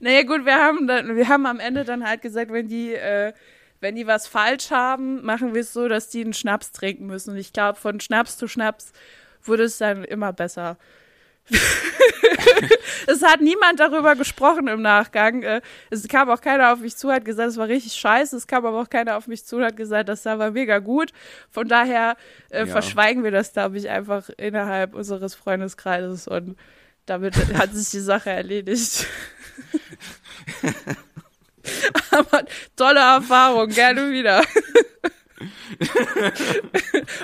Naja 0.00 0.22
gut, 0.22 0.44
wir 0.44 0.54
haben 0.54 0.86
dann, 0.86 1.16
wir 1.16 1.28
haben 1.28 1.46
am 1.46 1.60
Ende 1.60 1.84
dann 1.84 2.04
halt 2.06 2.22
gesagt, 2.22 2.52
wenn 2.52 2.68
die, 2.68 2.94
äh, 2.94 3.32
wenn 3.80 3.96
die 3.96 4.06
was 4.06 4.26
falsch 4.26 4.70
haben, 4.70 5.24
machen 5.24 5.54
wir 5.54 5.60
es 5.60 5.72
so, 5.72 5.88
dass 5.88 6.08
die 6.08 6.22
einen 6.22 6.34
Schnaps 6.34 6.72
trinken 6.72 7.06
müssen. 7.06 7.30
Und 7.30 7.36
ich 7.36 7.52
glaube, 7.52 7.78
von 7.78 8.00
Schnaps 8.00 8.36
zu 8.36 8.48
Schnaps 8.48 8.92
wurde 9.42 9.64
es 9.64 9.78
dann 9.78 10.04
immer 10.04 10.32
besser. 10.32 10.78
es 13.06 13.22
hat 13.22 13.40
niemand 13.40 13.80
darüber 13.80 14.14
gesprochen 14.16 14.68
im 14.68 14.82
Nachgang. 14.82 15.42
Äh, 15.42 15.60
Es 15.90 16.06
kam 16.08 16.28
auch 16.30 16.40
keiner 16.40 16.72
auf 16.72 16.80
mich 16.80 16.96
zu, 16.96 17.10
hat 17.10 17.24
gesagt, 17.24 17.48
es 17.50 17.56
war 17.56 17.68
richtig 17.68 17.94
scheiße. 17.94 18.36
Es 18.36 18.46
kam 18.46 18.64
aber 18.66 18.80
auch 18.80 18.90
keiner 18.90 19.16
auf 19.16 19.26
mich 19.26 19.44
zu 19.44 19.56
und 19.56 19.64
hat 19.64 19.76
gesagt, 19.76 20.08
das 20.08 20.22
da 20.22 20.38
war 20.38 20.50
mega 20.50 20.78
gut. 20.78 21.12
Von 21.50 21.68
daher 21.68 22.16
äh, 22.50 22.60
Ja. 22.60 22.66
verschweigen 22.66 23.24
wir 23.24 23.30
das, 23.30 23.52
glaube 23.52 23.78
ich, 23.78 23.88
einfach 23.88 24.28
innerhalb 24.36 24.94
unseres 24.94 25.34
Freundeskreises 25.34 26.28
und 26.28 26.56
damit 27.06 27.34
hat 27.58 27.72
sich 27.74 27.90
die 27.90 28.00
Sache 28.00 28.30
erledigt. 28.30 29.06
Aber 32.10 32.44
tolle 32.76 33.00
Erfahrung, 33.00 33.68
gerne 33.68 34.10
wieder. 34.10 34.42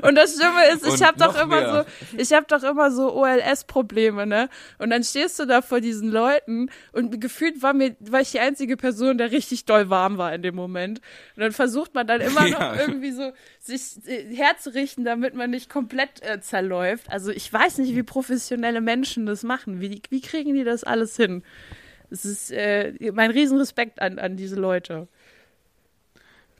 Und 0.02 0.14
das 0.16 0.34
Schlimme 0.34 0.66
ist, 0.72 0.86
ich 0.86 1.02
habe 1.02 1.18
doch 1.18 1.34
noch 1.34 1.42
immer 1.42 1.60
mehr. 1.60 1.86
so, 2.10 2.16
ich 2.18 2.32
habe 2.32 2.46
doch 2.48 2.62
immer 2.62 2.90
so 2.90 3.14
OLS-Probleme, 3.14 4.26
ne? 4.26 4.48
Und 4.78 4.90
dann 4.90 5.02
stehst 5.02 5.38
du 5.38 5.46
da 5.46 5.62
vor 5.62 5.80
diesen 5.80 6.10
Leuten 6.10 6.70
und 6.92 7.20
gefühlt 7.20 7.62
war 7.62 7.72
mir, 7.72 7.96
war 8.00 8.20
ich 8.20 8.30
die 8.32 8.40
einzige 8.40 8.76
Person, 8.76 9.18
der 9.18 9.30
richtig 9.32 9.64
doll 9.64 9.90
warm 9.90 10.18
war 10.18 10.34
in 10.34 10.42
dem 10.42 10.54
Moment. 10.54 11.00
Und 11.36 11.42
dann 11.42 11.52
versucht 11.52 11.94
man 11.94 12.06
dann 12.06 12.20
immer 12.20 12.48
noch 12.48 12.60
Ja. 12.60 12.76
irgendwie 12.76 13.12
so 13.12 13.32
sich 13.58 13.82
äh, 14.06 14.34
herzurichten, 14.34 15.04
damit 15.04 15.34
man 15.34 15.50
nicht 15.50 15.68
komplett 15.68 16.22
äh, 16.22 16.40
zerläuft. 16.40 17.10
Also 17.10 17.30
ich 17.30 17.52
weiß 17.52 17.78
nicht, 17.78 17.96
wie 17.96 18.02
professionelle 18.02 18.80
Menschen 18.80 19.26
das 19.26 19.42
machen. 19.42 19.80
Wie, 19.80 20.00
wie 20.10 20.20
kriegen 20.20 20.54
die 20.54 20.64
das 20.64 20.84
alles 20.84 21.16
hin? 21.16 21.42
Es 22.10 22.24
ist 22.24 22.52
äh, 22.52 22.92
mein 23.12 23.30
Riesenrespekt 23.30 24.00
an, 24.00 24.18
an 24.18 24.36
diese 24.36 24.56
Leute. 24.56 25.08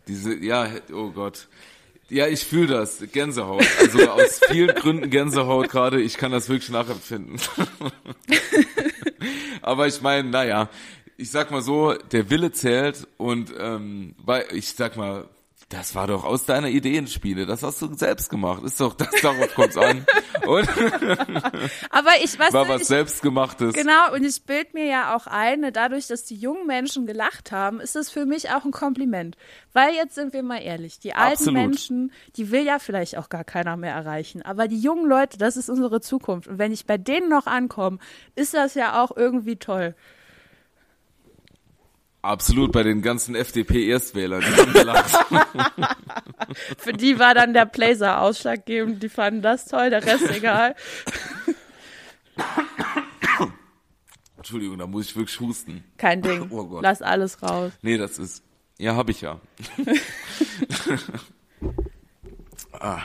Diese, 0.09 0.35
ja, 0.37 0.69
oh 0.93 1.11
Gott. 1.11 1.49
Ja, 2.11 2.27
ich 2.27 2.45
fühle 2.45 2.67
das. 2.67 3.03
Gänsehaut. 3.13 3.65
Also 3.81 4.11
aus 4.11 4.41
vielen 4.51 4.75
Gründen 4.75 5.11
Gänsehaut 5.11 5.71
gerade. 5.71 6.01
Ich 6.01 6.17
kann 6.17 6.33
das 6.33 6.49
wirklich 6.49 6.71
nachempfinden. 6.71 7.41
Aber 9.63 9.87
ich 9.87 10.03
meine, 10.03 10.29
naja, 10.29 10.69
ich 11.17 11.31
sag 11.31 11.51
mal 11.51 11.63
so, 11.63 11.95
der 11.95 12.29
Wille 12.29 12.53
zählt 12.53 13.07
und 13.17 13.53
ähm, 13.59 14.15
weil 14.19 14.45
ich 14.53 14.73
sag 14.73 14.97
mal, 14.97 15.29
das 15.69 15.95
war 15.95 16.07
doch 16.07 16.25
aus 16.25 16.45
deiner 16.45 16.69
Ideenspiele. 16.69 17.47
Das 17.47 17.63
hast 17.63 17.81
du 17.83 17.93
selbst 17.95 18.31
gemacht. 18.31 18.63
Ist 18.65 18.81
doch, 18.81 18.95
das 18.95 19.09
darauf 19.23 19.55
kommt's 19.55 19.77
an. 19.77 20.05
Und 20.47 20.69
Aber 21.91 22.11
ich 22.23 22.39
weiß 22.39 22.53
war 22.53 22.69
was 22.69 22.83
ich, 22.83 22.89
selbstgemachtes. 22.89 23.75
Genau, 23.75 24.13
und 24.13 24.25
ich 24.25 24.43
bild 24.45 24.75
mir 24.75 24.87
ja 24.87 25.17
auch 25.17 25.27
ein, 25.27 25.61
ne, 25.61 25.73
dadurch, 25.73 26.07
dass 26.07 26.25
die 26.25 26.37
jungen 26.37 26.67
Menschen 26.67 27.07
gelacht 27.07 27.53
haben, 27.53 27.81
ist 27.81 27.97
es 27.97 28.11
für 28.11 28.27
mich 28.27 28.51
auch 28.51 28.65
ein 28.65 28.73
Kompliment. 28.73 29.37
Weil 29.73 29.95
jetzt 29.95 30.15
sind 30.15 30.33
wir 30.33 30.43
mal 30.43 30.59
ehrlich, 30.59 30.99
die 30.99 31.15
alten 31.15 31.33
Absolut. 31.33 31.55
Menschen, 31.55 32.13
die 32.37 32.51
will 32.51 32.65
ja 32.65 32.79
vielleicht 32.79 33.17
auch 33.17 33.29
gar 33.29 33.45
keiner 33.45 33.77
mehr 33.77 33.95
erreichen. 33.95 34.43
Aber 34.43 34.69
die 34.69 34.81
jungen 34.81 35.09
Leute, 35.09 35.39
das 35.39 35.57
ist 35.57 35.71
unsere 35.71 36.01
Zukunft. 36.01 36.49
Und 36.49 36.59
wenn 36.59 36.73
ich 36.73 36.87
bei 36.87 36.99
denen 36.99 37.29
noch 37.29 37.47
ankomme, 37.47 37.99
ist 38.35 38.55
das 38.55 38.75
ja 38.75 39.03
auch 39.03 39.17
irgendwie 39.17 39.57
toll. 39.57 39.95
Absolut, 42.25 42.73
bei 42.73 42.83
den 42.83 43.03
ganzen 43.03 43.35
FDP-Erstwählern. 43.35 44.43
Für 46.79 46.95
die 46.95 47.19
war 47.19 47.35
dann 47.35 47.53
der 47.53 47.67
Blazer 47.67 48.23
ausschlaggebend, 48.23 49.03
die 49.03 49.11
fanden 49.11 49.43
das 49.43 49.67
toll, 49.67 49.91
der 49.91 50.03
Rest 50.03 50.31
egal. 50.31 50.75
Entschuldigung, 54.39 54.79
da 54.79 54.87
muss 54.87 55.05
ich 55.07 55.17
wirklich 55.17 55.39
husten. 55.39 55.85
Kein 55.99 56.23
Ding. 56.23 56.47
Oh 56.51 56.65
Gott. 56.65 56.83
Lass 56.83 57.03
alles 57.03 57.43
raus. 57.43 57.73
Nee, 57.83 57.99
das 57.99 58.19
ist. 58.19 58.43
Ja, 58.79 58.97
hab 58.97 59.11
ich 59.11 59.21
ja. 59.21 59.39
ah. 62.73 63.03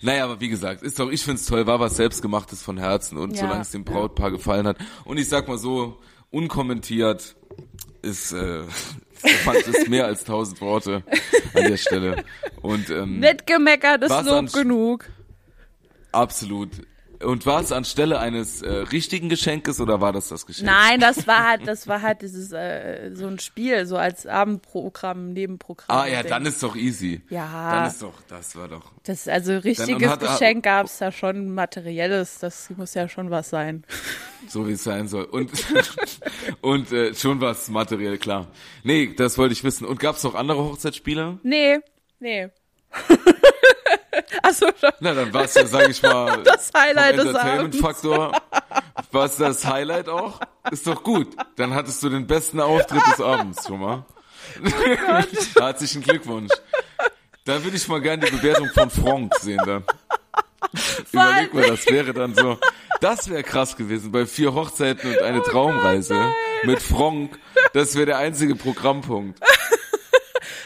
Naja, 0.00 0.24
aber 0.24 0.40
wie 0.40 0.48
gesagt, 0.48 0.82
ist 0.82 1.00
doch, 1.00 1.10
ich 1.10 1.24
find's 1.24 1.44
toll, 1.44 1.66
war 1.66 1.80
was 1.80 1.96
selbstgemachtes 1.96 2.62
von 2.62 2.78
Herzen 2.78 3.18
und 3.18 3.32
Ja. 3.32 3.40
solange 3.42 3.62
es 3.62 3.72
dem 3.72 3.84
Brautpaar 3.84 4.30
gefallen 4.30 4.68
hat. 4.68 4.78
Und 5.04 5.18
ich 5.18 5.28
sag 5.28 5.48
mal 5.48 5.58
so, 5.58 5.98
unkommentiert 6.30 7.34
ist, 8.02 8.32
äh, 8.32 8.62
ist 9.70 9.88
mehr 9.88 10.06
als 10.06 10.24
tausend 10.24 10.60
Worte 10.60 11.02
an 11.54 11.64
der 11.64 11.76
Stelle. 11.76 12.24
Und 12.62 12.90
ähm, 12.90 13.20
Nicht 13.20 13.46
gemeckert, 13.46 14.04
ist 14.04 14.24
Lob 14.24 14.52
genug. 14.52 15.06
absolut. 16.12 16.70
Und 17.22 17.44
war 17.44 17.60
es 17.60 17.70
anstelle 17.70 18.18
eines 18.18 18.62
äh, 18.62 18.70
richtigen 18.70 19.28
Geschenkes 19.28 19.78
oder 19.78 20.00
war 20.00 20.12
das 20.12 20.28
das 20.28 20.46
Geschenk? 20.46 20.66
Nein, 20.66 21.00
das 21.00 21.26
war 21.26 21.46
halt, 21.46 21.66
das 21.66 21.86
war 21.86 22.00
halt 22.00 22.22
dieses 22.22 22.50
äh, 22.52 23.10
so 23.14 23.26
ein 23.26 23.38
Spiel, 23.38 23.84
so 23.84 23.98
als 23.98 24.26
Abendprogramm, 24.26 25.34
Nebenprogramm. 25.34 25.94
Ah 25.94 26.06
ja, 26.06 26.22
dann 26.22 26.46
ist 26.46 26.62
doch 26.62 26.76
easy. 26.76 27.20
Ja. 27.28 27.72
Dann 27.72 27.88
ist 27.88 28.00
doch, 28.00 28.14
das 28.28 28.56
war 28.56 28.68
doch. 28.68 28.92
das 29.04 29.28
also 29.28 29.58
richtiges 29.58 30.08
hat 30.08 30.20
Geschenk 30.20 30.64
gab's 30.64 30.98
da 30.98 31.12
schon 31.12 31.52
materielles, 31.54 32.38
das 32.38 32.70
muss 32.70 32.94
ja 32.94 33.08
schon 33.08 33.30
was 33.30 33.50
sein. 33.50 33.84
So 34.48 34.66
wie 34.66 34.72
es 34.72 34.84
sein 34.84 35.06
soll. 35.06 35.24
Und, 35.24 35.50
und 36.62 36.90
äh, 36.92 37.14
schon 37.14 37.40
was 37.42 37.68
materiell 37.68 38.16
klar. 38.16 38.46
Nee, 38.82 39.14
das 39.14 39.36
wollte 39.36 39.52
ich 39.52 39.62
wissen. 39.62 39.86
Und 39.86 40.00
gab 40.00 40.16
es 40.16 40.24
noch 40.24 40.34
andere 40.34 40.64
Hochzeitsspiele? 40.64 41.38
Nee, 41.42 41.80
nee. 42.18 42.48
Schon. 44.58 44.72
Na, 45.00 45.14
dann 45.14 45.32
war 45.32 45.44
es 45.44 45.54
ja, 45.54 45.66
sag 45.66 45.88
ich 45.88 46.02
mal, 46.02 46.42
Das 46.44 46.70
Highlight 46.76 47.16
vom. 47.16 47.26
Entertainment-Faktor. 47.28 48.32
War 49.12 49.24
es 49.24 49.36
das 49.36 49.64
Highlight 49.66 50.08
auch? 50.08 50.40
Ist 50.70 50.86
doch 50.86 51.02
gut. 51.02 51.28
Dann 51.56 51.74
hattest 51.74 52.02
du 52.02 52.08
den 52.08 52.26
besten 52.26 52.60
Auftritt 52.60 53.02
des 53.06 53.20
Abends 53.20 53.66
schon 53.66 53.80
mal. 53.80 54.04
Oh 54.64 55.60
Herzlichen 55.60 56.02
Glückwunsch. 56.02 56.52
Da 57.44 57.62
würde 57.62 57.76
ich 57.76 57.88
mal 57.88 58.00
gerne 58.00 58.24
die 58.26 58.32
Bewertung 58.36 58.68
von 58.74 58.90
Frank 58.90 59.34
sehen 59.40 59.60
dann. 59.64 59.84
Überleg 61.12 61.54
mal, 61.54 61.66
das 61.68 61.86
wäre 61.86 62.12
dann 62.12 62.34
so. 62.34 62.58
Das 63.00 63.28
wäre 63.30 63.42
krass 63.42 63.76
gewesen 63.76 64.12
bei 64.12 64.26
vier 64.26 64.52
Hochzeiten 64.54 65.10
und 65.10 65.20
Oh 65.20 65.24
eine 65.24 65.42
Traumreise 65.42 66.32
mit 66.64 66.82
Frank. 66.82 67.38
Das 67.72 67.94
wäre 67.94 68.06
der 68.06 68.18
einzige 68.18 68.54
Programmpunkt. 68.54 69.40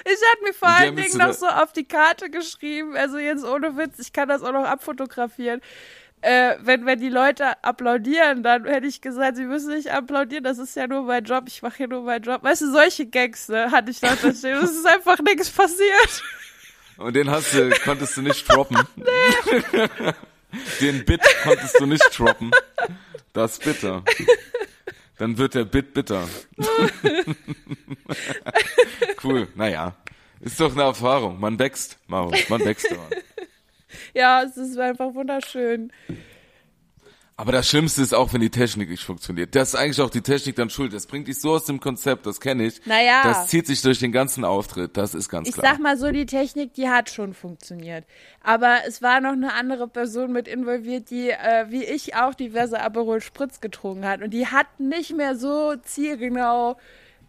Ich 0.04 0.12
hatte 0.12 0.44
mir 0.44 0.54
vor 0.54 0.68
allen 0.68 0.96
Dingen 0.96 1.16
noch 1.16 1.32
so 1.32 1.46
auf 1.46 1.72
die 1.72 1.84
Karte 1.84 2.30
geschrieben, 2.30 2.96
also 2.96 3.18
jetzt 3.18 3.44
ohne 3.44 3.76
Witz, 3.76 3.98
ich 3.98 4.12
kann 4.12 4.28
das 4.28 4.42
auch 4.42 4.52
noch 4.52 4.64
abfotografieren. 4.64 5.60
Äh, 6.20 6.56
wenn, 6.60 6.86
wenn 6.86 7.00
die 7.00 7.08
Leute 7.10 7.62
applaudieren, 7.62 8.42
dann 8.42 8.64
hätte 8.64 8.86
ich 8.86 9.00
gesagt, 9.00 9.36
sie 9.36 9.44
müssen 9.44 9.74
nicht 9.74 9.90
applaudieren, 9.90 10.44
das 10.44 10.58
ist 10.58 10.74
ja 10.76 10.86
nur 10.86 11.02
mein 11.02 11.24
Job, 11.24 11.44
ich 11.48 11.62
mache 11.62 11.78
hier 11.78 11.88
nur 11.88 12.02
meinen 12.02 12.22
Job. 12.22 12.42
Weißt 12.42 12.62
du, 12.62 12.72
solche 12.72 13.06
Gags 13.06 13.48
ne, 13.48 13.70
hatte 13.70 13.90
ich 13.90 14.00
da 14.00 14.16
stehen. 14.16 14.34
Es 14.34 14.70
ist 14.70 14.86
einfach 14.86 15.18
nichts 15.20 15.50
passiert. 15.50 16.22
Und 16.96 17.14
den 17.16 17.30
hast 17.30 17.52
du, 17.52 17.70
konntest 17.84 18.16
du 18.16 18.22
nicht 18.22 18.48
droppen. 18.48 18.78
Den 20.80 21.04
Bit 21.04 21.22
konntest 21.42 21.80
du 21.80 21.86
nicht 21.86 22.18
droppen. 22.18 22.50
Das 23.32 23.52
ist 23.52 23.64
bitter. 23.64 24.02
Dann 25.18 25.38
wird 25.38 25.54
der 25.54 25.64
Bit 25.64 25.94
bitter. 25.94 26.28
cool, 29.24 29.48
naja. 29.54 29.94
Ist 30.40 30.60
doch 30.60 30.72
eine 30.72 30.82
Erfahrung. 30.82 31.40
Man 31.40 31.58
wächst, 31.58 31.98
Maro. 32.06 32.32
Man 32.48 32.64
wächst 32.64 32.90
daran. 32.90 33.08
Ja, 34.12 34.42
es 34.42 34.56
ist 34.56 34.76
einfach 34.76 35.14
wunderschön. 35.14 35.92
Aber 37.36 37.50
das 37.50 37.68
Schlimmste 37.68 38.00
ist 38.00 38.14
auch, 38.14 38.32
wenn 38.32 38.40
die 38.40 38.50
Technik 38.50 38.88
nicht 38.88 39.02
funktioniert. 39.02 39.56
Das 39.56 39.70
ist 39.70 39.74
eigentlich 39.74 40.00
auch 40.00 40.10
die 40.10 40.20
Technik 40.20 40.54
dann 40.54 40.70
schuld. 40.70 40.92
Das 40.92 41.06
bringt 41.06 41.26
dich 41.26 41.40
so 41.40 41.52
aus 41.54 41.64
dem 41.64 41.80
Konzept, 41.80 42.26
das 42.26 42.40
kenne 42.40 42.64
ich. 42.66 42.86
Naja. 42.86 43.22
Das 43.24 43.48
zieht 43.48 43.66
sich 43.66 43.82
durch 43.82 43.98
den 43.98 44.12
ganzen 44.12 44.44
Auftritt. 44.44 44.96
Das 44.96 45.14
ist 45.14 45.28
ganz 45.28 45.48
Ich 45.48 45.54
klar. 45.54 45.72
sag 45.72 45.80
mal 45.82 45.96
so, 45.96 46.12
die 46.12 46.26
Technik, 46.26 46.74
die 46.74 46.88
hat 46.88 47.10
schon 47.10 47.34
funktioniert. 47.34 48.04
Aber 48.40 48.78
es 48.86 49.02
war 49.02 49.20
noch 49.20 49.32
eine 49.32 49.52
andere 49.52 49.88
Person 49.88 50.30
mit 50.30 50.46
involviert, 50.46 51.10
die, 51.10 51.30
äh, 51.30 51.66
wie 51.70 51.82
ich 51.82 52.14
auch, 52.14 52.34
diverse 52.34 52.80
Aperol 52.80 53.20
Spritz 53.20 53.60
getrunken 53.60 54.06
hat. 54.06 54.22
Und 54.22 54.30
die 54.30 54.46
hat 54.46 54.78
nicht 54.78 55.16
mehr 55.16 55.34
so 55.34 55.74
zielgenau 55.82 56.76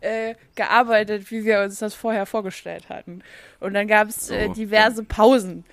äh, 0.02 0.36
gearbeitet, 0.54 1.32
wie 1.32 1.46
wir 1.46 1.62
uns 1.62 1.80
das 1.80 1.96
vorher 1.96 2.28
vorgestellt 2.28 2.90
hatten. 2.90 3.24
Und 3.60 3.74
dann 3.74 3.88
gab 3.88 4.10
es 4.10 4.30
äh, 4.30 4.50
diverse 4.50 5.04
Pausen. 5.04 5.66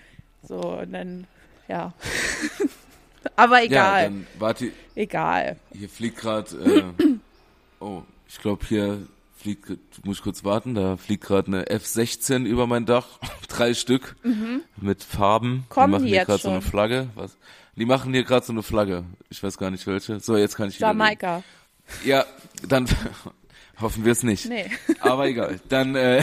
So, 0.42 0.56
und 0.56 0.92
dann, 0.92 1.26
ja. 1.68 1.92
Aber 3.36 3.58
ja, 3.58 3.64
egal, 3.64 4.02
dann 4.04 4.26
warte, 4.38 4.72
egal. 4.94 5.56
Hier 5.72 5.88
fliegt 5.88 6.18
gerade, 6.18 6.56
äh, 6.98 7.04
oh, 7.80 8.02
ich 8.28 8.38
glaube 8.38 8.64
hier 8.66 9.06
fliegt, 9.36 9.66
muss 10.04 10.18
ich 10.18 10.22
kurz 10.22 10.44
warten, 10.44 10.74
da 10.74 10.96
fliegt 10.96 11.24
gerade 11.24 11.48
eine 11.48 11.66
F-16 11.68 12.44
über 12.44 12.66
mein 12.66 12.86
Dach, 12.86 13.06
drei 13.48 13.74
Stück 13.74 14.16
mit 14.76 15.02
Farben. 15.02 15.50
Mhm. 15.50 15.64
Kommen 15.68 15.86
die 15.86 15.92
machen 15.92 16.04
die 16.06 16.10
hier 16.12 16.24
gerade 16.24 16.42
so 16.42 16.50
eine? 16.50 16.62
Flagge. 16.62 17.08
Was? 17.14 17.36
Die 17.76 17.86
machen 17.86 18.12
hier 18.12 18.24
gerade 18.24 18.44
so 18.44 18.52
eine 18.52 18.62
Flagge. 18.62 19.04
Ich 19.30 19.42
weiß 19.42 19.56
gar 19.56 19.70
nicht 19.70 19.86
welche. 19.86 20.20
So, 20.20 20.36
jetzt 20.36 20.56
kann 20.56 20.68
ich 20.68 20.76
wieder. 20.76 20.88
Jamaika. 20.88 21.42
Ja, 22.04 22.24
dann 22.68 22.86
hoffen 23.82 24.04
wir 24.04 24.12
es 24.12 24.22
nicht. 24.22 24.48
Nee. 24.48 24.66
Aber 25.00 25.26
egal. 25.26 25.60
Dann, 25.68 25.94
äh, 25.94 26.22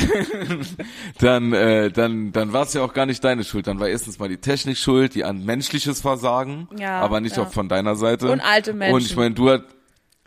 dann, 1.19 1.53
äh, 1.53 1.91
dann, 1.91 2.31
dann 2.31 2.53
war 2.53 2.63
es 2.63 2.73
ja 2.73 2.81
auch 2.81 2.93
gar 2.93 3.05
nicht 3.05 3.23
deine 3.23 3.43
Schuld. 3.43 3.67
Dann 3.67 3.79
war 3.79 3.87
erstens 3.87 4.19
mal 4.19 4.29
die 4.29 4.37
Technik 4.37 4.77
schuld, 4.77 5.15
die 5.15 5.23
an 5.23 5.45
menschliches 5.45 6.01
Versagen, 6.01 6.67
Ja, 6.77 7.01
aber 7.01 7.21
nicht 7.21 7.37
ja. 7.37 7.43
auch 7.43 7.51
von 7.51 7.69
deiner 7.69 7.95
Seite. 7.95 8.31
Und 8.31 8.41
alte 8.41 8.73
Menschen. 8.73 8.95
Und 8.95 9.05
ich 9.05 9.15
meine, 9.15 9.35
du 9.35 9.49
hat, 9.49 9.65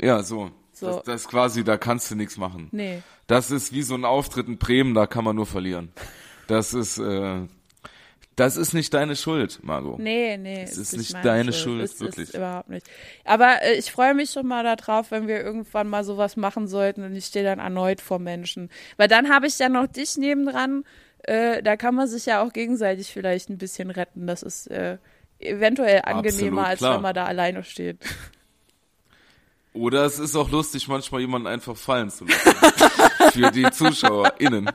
ja, 0.01 0.23
so. 0.23 0.51
So. 0.73 0.87
Das, 0.87 1.03
das 1.05 1.29
quasi, 1.29 1.65
da 1.65 1.77
kannst 1.77 2.11
du 2.11 2.17
nichts 2.17 2.37
machen. 2.37 2.69
Nee. 2.73 3.03
Das 3.27 3.51
ist 3.51 3.73
wie 3.73 3.83
so 3.83 3.95
ein 3.95 4.05
Auftritt 4.05 4.49
in 4.49 4.59
Bremen, 4.59 4.95
da 4.95 5.07
kann 5.07 5.25
man 5.25 5.37
nur 5.37 5.47
verlieren. 5.47 5.93
Das 6.49 6.75
ist, 6.75 6.99
äh, 6.99 7.43
das 8.37 8.57
ist 8.57 8.73
nicht 8.73 8.95
deine 8.95 9.15
Schuld, 9.15 9.61
Margot. 9.63 9.99
Nee, 9.99 10.39
nee. 10.39 10.63
Es 10.63 10.79
ist 10.79 10.97
nicht 10.97 11.13
nicht 11.13 11.25
deine 11.25 11.53
Schuld, 11.53 11.83
Es 11.83 12.01
wirklich. 12.01 12.29
Ist 12.31 12.35
überhaupt 12.35 12.71
nicht. 12.71 12.87
Aber 13.25 13.63
äh, 13.63 13.75
ich 13.75 13.93
freue 13.93 14.15
mich 14.15 14.31
schon 14.31 14.47
mal 14.47 14.65
darauf, 14.65 15.11
wenn 15.11 15.29
wir 15.29 15.41
irgendwann 15.41 15.89
mal 15.89 16.03
sowas 16.03 16.37
machen 16.37 16.67
sollten 16.67 17.03
und 17.03 17.15
ich 17.15 17.27
stehe 17.27 17.45
dann 17.45 17.59
erneut 17.59 18.01
vor 18.01 18.19
Menschen. 18.19 18.71
Weil 18.97 19.09
dann 19.09 19.29
habe 19.29 19.47
ich 19.47 19.59
ja 19.59 19.69
noch 19.69 19.87
dich 19.87 20.17
nebendran. 20.17 20.85
Äh, 21.25 21.63
da 21.63 21.77
kann 21.77 21.95
man 21.95 22.09
sich 22.09 22.27
ja 22.27 22.43
auch 22.43 22.53
gegenseitig 22.53 23.13
vielleicht 23.13 23.51
ein 23.51 23.59
bisschen 23.59 23.91
retten. 23.91 24.27
Das 24.27 24.43
ist 24.43 24.67
äh, 24.69 24.97
eventuell 25.39 26.01
angenehmer, 26.05 26.63
Absolut, 26.63 26.83
als 26.83 26.97
wenn 26.97 27.03
man 27.03 27.15
da 27.15 27.25
alleine 27.27 27.65
steht. 27.65 27.99
Oder 29.75 30.05
es 30.05 30.19
ist 30.19 30.37
auch 30.37 30.51
lustig, 30.51 30.89
manchmal 30.89 31.23
jemanden 31.23 31.47
einfach 31.47 31.77
fallen 31.77 32.11
zu 32.11 32.27
lassen. 32.27 33.33
Für 33.33 33.51
die 33.51 33.71
ZuschauerInnen. 33.71 34.71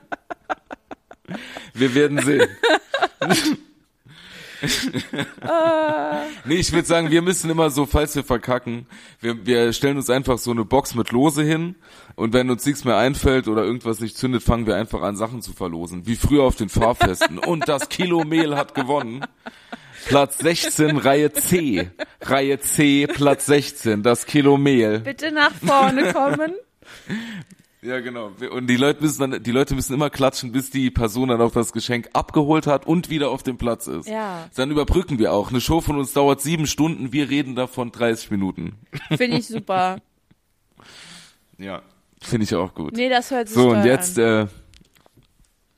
Wir 1.73 1.95
werden 1.95 2.19
sehen. 2.21 2.49
nee, 6.45 6.55
ich 6.55 6.71
würde 6.71 6.87
sagen, 6.87 7.11
wir 7.11 7.21
müssen 7.21 7.49
immer 7.49 7.69
so, 7.69 7.85
falls 7.85 8.15
wir 8.15 8.23
verkacken, 8.23 8.87
wir, 9.21 9.45
wir 9.45 9.73
stellen 9.73 9.97
uns 9.97 10.09
einfach 10.09 10.37
so 10.37 10.51
eine 10.51 10.65
Box 10.65 10.95
mit 10.95 11.11
Lose 11.11 11.43
hin 11.43 11.75
und 12.15 12.33
wenn 12.33 12.49
uns 12.49 12.65
nichts 12.65 12.83
mehr 12.83 12.97
einfällt 12.97 13.47
oder 13.47 13.63
irgendwas 13.63 13.99
nicht 13.99 14.17
zündet, 14.17 14.41
fangen 14.43 14.65
wir 14.65 14.75
einfach 14.75 15.01
an, 15.01 15.15
Sachen 15.15 15.41
zu 15.41 15.53
verlosen. 15.53 16.07
Wie 16.07 16.15
früher 16.15 16.43
auf 16.43 16.55
den 16.55 16.69
Fahrfesten. 16.69 17.37
Und 17.37 17.67
das 17.67 17.89
Kilo 17.89 18.23
Mehl 18.23 18.55
hat 18.55 18.73
gewonnen. 18.73 19.25
Platz 20.07 20.37
16, 20.39 20.97
Reihe 20.97 21.33
C. 21.33 21.91
Reihe 22.21 22.59
C, 22.59 23.07
Platz 23.07 23.45
16, 23.45 24.03
das 24.03 24.25
Kilo 24.25 24.57
Mehl. 24.57 24.99
Bitte 24.99 25.31
nach 25.31 25.51
vorne 25.53 26.13
kommen. 26.13 26.53
Ja, 27.87 28.01
genau. 28.01 28.31
Und 28.51 28.67
die 28.67 28.75
Leute 28.75 29.01
müssen 29.01 29.31
dann, 29.31 29.41
die 29.43 29.51
Leute 29.51 29.73
müssen 29.73 29.93
immer 29.93 30.09
klatschen, 30.09 30.51
bis 30.51 30.69
die 30.69 30.91
Person 30.91 31.29
dann 31.29 31.39
auch 31.39 31.53
das 31.53 31.71
Geschenk 31.71 32.09
abgeholt 32.11 32.67
hat 32.67 32.85
und 32.85 33.09
wieder 33.09 33.29
auf 33.29 33.43
dem 33.43 33.57
Platz 33.57 33.87
ist. 33.87 34.09
Ja. 34.09 34.49
Dann 34.55 34.71
überbrücken 34.71 35.19
wir 35.19 35.31
auch. 35.31 35.51
Eine 35.51 35.61
Show 35.61 35.79
von 35.79 35.97
uns 35.97 36.11
dauert 36.11 36.41
sieben 36.41 36.67
Stunden, 36.67 37.13
wir 37.13 37.29
reden 37.29 37.55
davon 37.55 37.93
30 37.93 38.29
Minuten. 38.31 38.75
Finde 39.15 39.37
ich 39.37 39.47
super. 39.47 39.97
Ja. 41.59 41.81
Finde 42.21 42.43
ich 42.43 42.53
auch 42.53 42.75
gut. 42.75 42.93
Nee, 42.95 43.09
das 43.09 43.31
hört 43.31 43.47
sich 43.47 43.57
so, 43.57 43.69
und 43.71 43.83
jetzt, 43.83 44.19
an. 44.19 44.47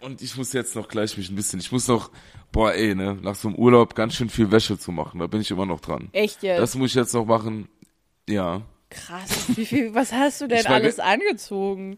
äh, 0.01 0.05
und 0.05 0.22
ich 0.22 0.36
muss 0.36 0.51
jetzt 0.51 0.76
noch 0.76 0.89
gleich 0.89 1.18
mich 1.18 1.30
ein 1.30 1.38
bisschen, 1.38 1.60
ich 1.62 1.72
muss 1.72 1.88
noch, 1.88 2.12
boah, 2.51 2.74
ey, 2.74 2.95
ne, 2.95 3.18
nach 3.22 3.36
so 3.36 3.47
einem 3.47 3.55
Urlaub 3.55 3.95
ganz 3.95 4.16
schön 4.16 4.30
viel 4.30 4.51
Wäsche 4.51 4.78
zu 4.78 4.91
machen. 4.91 5.22
Da 5.22 5.28
bin 5.28 5.39
ich 5.39 5.51
immer 5.51 5.66
noch 5.66 5.80
dran. 5.80 6.10
Echt 6.12 6.43
jetzt? 6.43 6.60
Das 6.60 6.76
muss 6.76 6.89
ich 6.89 6.95
jetzt 6.95 7.14
noch 7.14 7.24
machen. 7.24 7.70
Ja. 8.28 8.64
Krass. 8.90 9.30
Wie 9.56 9.66
viel, 9.66 9.94
was 9.94 10.12
hast 10.12 10.42
du 10.42 10.48
denn 10.48 10.66
alles 10.66 10.96
ge- 10.98 11.06
angezogen? 11.06 11.98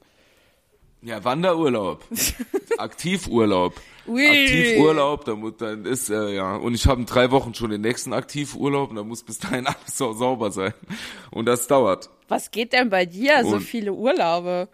Ja, 1.02 1.24
Wanderurlaub. 1.24 2.04
Aktivurlaub. 2.78 3.80
Ui. 4.08 4.28
Aktivurlaub, 4.28 5.26
da 5.26 5.36
muss, 5.36 5.54
dann 5.58 5.86
ist, 5.86 6.10
äh, 6.10 6.36
ja, 6.36 6.56
und 6.56 6.74
ich 6.76 6.86
habe 6.88 7.00
in 7.02 7.06
drei 7.08 7.32
Wochen 7.32 7.54
schon 7.54 7.70
den 7.72 7.82
nächsten 7.82 8.14
Aktivurlaub 8.14 8.89
und 8.89 8.98
da 8.98 9.04
muss 9.04 9.24
bis 9.24 9.39
dahin 9.39 9.66
alles 9.68 9.98
so 9.98 10.14
sauber 10.14 10.52
sein. 10.52 10.74
Und 11.32 11.46
das 11.46 11.68
dauert. 11.68 12.10
Was 12.28 12.52
geht 12.52 12.74
denn 12.74 12.89
bei 12.89 13.06
dir? 13.06 13.44
So 13.44 13.56
Und- 13.56 13.62
viele 13.62 13.94
Urlaube. 13.94 14.68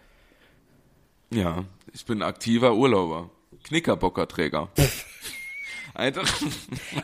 Ja, 1.30 1.66
ich 1.94 2.06
bin 2.06 2.22
aktiver 2.22 2.74
Urlauber. 2.76 3.30
Knickerbockerträger. 3.64 4.70
Einfach, 5.94 6.28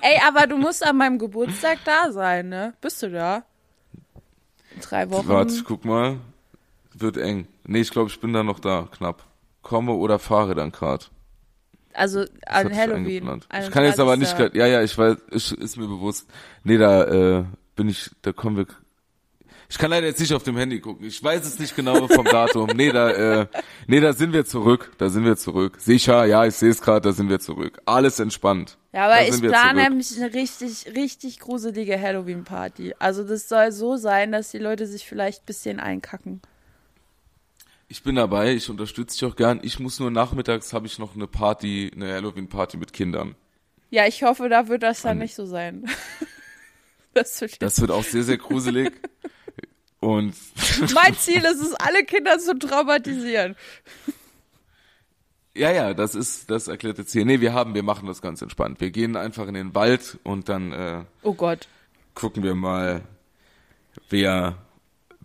Ey, 0.02 0.20
aber 0.28 0.48
du 0.48 0.58
musst 0.58 0.86
an 0.86 0.98
meinem 0.98 1.18
Geburtstag 1.18 1.80
da 1.84 2.12
sein, 2.12 2.50
ne? 2.50 2.74
Bist 2.80 3.02
du 3.02 3.10
da? 3.10 3.44
Drei 4.82 5.10
Wochen. 5.12 5.28
warte, 5.28 5.54
ich 5.54 5.64
guck 5.64 5.86
mal. 5.86 6.18
Wird 6.94 7.18
eng. 7.18 7.48
Nee, 7.66 7.82
ich 7.82 7.90
glaube, 7.92 8.10
ich 8.10 8.20
bin 8.20 8.34
da 8.34 8.44
noch 8.44 8.60
da, 8.60 8.88
knapp. 8.92 9.24
Komme 9.62 9.94
oder 9.94 10.20
fahre 10.20 10.54
dann 10.56 10.72
grad. 10.72 11.10
Also 11.94 12.26
an 12.48 12.72
ich 12.72 12.78
Halloween. 12.78 13.28
eingeplant. 13.30 13.48
Ich 13.66 13.72
kann 13.72 13.84
jetzt 13.86 14.00
aber 14.00 14.18
nicht, 14.18 14.34
21.. 14.34 14.38
grad- 14.38 14.56
ja, 14.56 14.66
ja, 14.68 14.84
ich 14.84 14.98
weiß, 14.98 15.18
ist, 15.32 15.52
ist 15.54 15.78
mir 15.78 15.88
bewusst. 15.88 16.28
Nee, 16.64 16.78
da 16.78 17.04
äh, 17.40 17.46
bin 17.76 17.88
ich, 17.90 18.10
da 18.24 18.32
kommen 18.32 18.58
wir, 18.58 18.66
Ich 19.70 19.78
kann 19.78 19.92
leider 19.92 20.08
jetzt 20.08 20.20
nicht 20.20 20.34
auf 20.34 20.44
dem 20.44 20.58
Handy 20.58 20.80
gucken. 20.80 21.08
Ich 21.08 21.24
weiß 21.24 21.46
es 21.46 21.60
nicht 21.60 21.76
genau 21.76 22.08
vom 22.08 22.26
Datum. 22.26 22.70
Nee, 22.76 22.92
da, 22.92 23.42
äh, 23.42 23.48
nee, 23.88 24.00
da 24.00 24.14
sind 24.14 24.34
wir 24.34 24.46
zurück. 24.46 24.92
Da 24.98 25.10
sind 25.10 25.26
wir 25.26 25.36
zurück. 25.36 25.78
Sicher, 25.80 26.26
ja, 26.26 26.46
ich 26.46 26.56
sehe 26.56 26.70
es 26.70 26.82
gerade, 26.82 27.02
da 27.02 27.12
sind 27.12 27.30
wir 27.30 27.40
zurück. 27.40 27.82
Alles 27.86 28.20
entspannt. 28.20 28.78
Ja, 28.92 29.06
aber 29.06 29.16
da 29.16 29.22
ich 29.24 29.42
plane 29.42 29.84
nämlich 29.84 30.16
eine 30.18 30.34
richtig, 30.34 30.86
richtig 30.96 31.40
gruselige 31.40 32.00
Halloween-Party. 32.00 32.96
Also 33.00 33.24
das 33.24 33.50
soll 33.50 33.72
so 33.72 33.98
sein, 33.98 34.32
dass 34.32 34.52
die 34.52 34.60
Leute 34.60 34.86
sich 34.86 35.08
vielleicht 35.08 35.44
ein 35.44 35.46
bisschen 35.48 35.80
einkacken. 35.80 36.42
Ich 37.88 38.04
bin 38.04 38.16
dabei, 38.16 38.54
ich 38.54 38.70
unterstütze 38.70 39.18
dich 39.18 39.26
auch 39.32 39.36
gern. 39.36 39.60
Ich 39.64 39.80
muss 39.80 40.00
nur 40.00 40.10
nachmittags 40.12 40.74
habe 40.74 40.88
ich 40.88 41.00
noch 41.00 41.16
eine 41.16 41.28
Party, 41.28 41.92
eine 41.94 42.14
Halloween-Party 42.14 42.78
mit 42.78 42.94
Kindern. 42.94 43.36
Ja, 43.90 44.08
ich 44.08 44.24
hoffe, 44.24 44.50
da 44.50 44.68
wird 44.68 44.82
das 44.82 45.04
dann 45.04 45.20
nicht 45.20 45.36
so 45.36 45.46
sein. 45.46 45.86
das 47.14 47.40
wird 47.42 47.62
Das 47.62 47.80
wird 47.80 47.92
auch 47.92 48.04
sehr, 48.04 48.24
sehr 48.24 48.38
gruselig. 48.38 48.92
Und 50.04 50.34
mein 50.94 51.16
Ziel 51.16 51.44
ist 51.46 51.62
es, 51.62 51.74
alle 51.76 52.04
Kinder 52.04 52.38
zu 52.40 52.58
traumatisieren. 52.60 53.56
ja, 55.56 55.72
ja, 55.72 55.94
das 55.94 56.16
ist 56.16 56.50
das 56.50 56.68
erklärte 56.68 57.06
Ziel. 57.06 57.26
Nee, 57.26 57.40
wir 57.40 57.54
haben, 57.54 57.74
wir 57.76 57.84
machen 57.84 58.08
das 58.08 58.22
ganz 58.22 58.42
entspannt. 58.42 58.82
Wir 58.82 58.90
gehen 58.92 59.16
einfach 59.16 59.48
in 59.48 59.54
den 59.54 59.76
Wald 59.76 60.18
und 60.24 60.50
dann 60.50 60.72
äh, 60.72 61.04
Oh 61.22 61.34
Gott. 61.34 61.68
gucken 62.16 62.44
wir 62.44 62.56
mal, 62.56 63.02
wer 64.10 64.58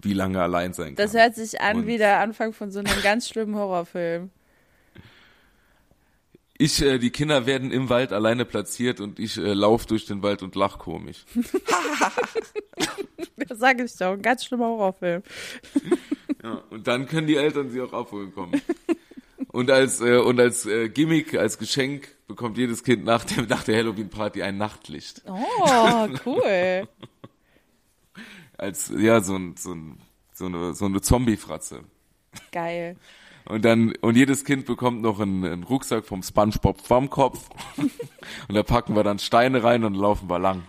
wie 0.01 0.13
lange 0.13 0.41
allein 0.41 0.75
sein 0.75 0.95
kann. 0.95 1.05
Das 1.07 1.15
hört 1.15 1.35
sich 1.35 1.61
an 1.61 1.79
Und- 1.79 1.87
wie 1.87 1.99
der 1.99 2.21
Anfang 2.21 2.53
von 2.53 2.71
so 2.71 2.79
einem 2.79 3.03
ganz 3.03 3.29
schlimmen 3.29 3.57
Horrorfilm. 3.57 4.31
Ich, 6.61 6.83
äh, 6.83 6.99
die 6.99 7.11
Kinder 7.11 7.47
werden 7.47 7.71
im 7.71 7.89
Wald 7.89 8.13
alleine 8.13 8.45
platziert 8.45 9.01
und 9.01 9.21
ich 9.21 9.39
äh, 9.39 9.55
laufe 9.55 9.87
durch 9.87 10.07
den 10.07 10.23
Wald 10.23 10.43
und 10.43 10.55
lach 10.55 10.79
komisch. 10.79 11.25
Das 13.49 13.61
sage 13.61 13.85
ich 13.85 13.97
doch, 13.97 14.13
ein 14.13 14.21
ganz 14.21 14.45
schlimmer 14.45 14.67
Horrorfilm. 14.67 15.23
Ja, 16.41 16.63
und 16.71 16.87
dann 16.87 17.07
können 17.07 17.27
die 17.27 17.35
Eltern 17.35 17.69
sie 17.71 17.81
auch 17.81 17.93
abholen 17.93 18.33
kommen. 18.33 18.63
Und 19.49 19.73
als 19.73 20.01
äh, 20.01 20.19
und 20.19 20.39
als 20.39 20.67
äh, 20.67 20.89
Gimmick, 20.89 21.35
als 21.35 21.59
Geschenk 21.59 22.15
bekommt 22.29 22.57
jedes 22.59 22.85
Kind 22.85 23.05
nach, 23.05 23.25
dem, 23.25 23.47
nach 23.47 23.65
der 23.65 23.77
Halloween-Party 23.77 24.45
ein 24.45 24.57
Nachtlicht. 24.57 25.23
Oh, 25.27 26.09
cool. 26.27 26.87
Als 28.57 28.93
ja 28.97 29.21
so 29.21 29.35
ein 29.35 29.57
so 29.57 29.75
ein 29.75 30.01
so 30.33 30.47
eine 30.47 30.75
so 30.75 30.85
eine 30.85 31.01
Zombie-Fratze. 31.01 31.83
Geil. 32.53 32.97
Und 33.49 33.65
dann 33.65 33.95
und 34.03 34.17
jedes 34.17 34.45
Kind 34.45 34.67
bekommt 34.67 35.01
noch 35.01 35.21
einen, 35.21 35.45
einen 35.45 35.63
Rucksack 35.63 36.05
vom 36.05 36.23
SpongeBob 36.23 36.87
Schwammkopf. 36.87 37.49
und 37.79 38.55
da 38.55 38.63
packen 38.63 38.95
wir 38.95 39.03
dann 39.05 39.19
Steine 39.19 39.65
rein 39.65 39.85
und 39.85 39.95
laufen 39.95 40.29
wir 40.29 40.39
lang. 40.39 40.63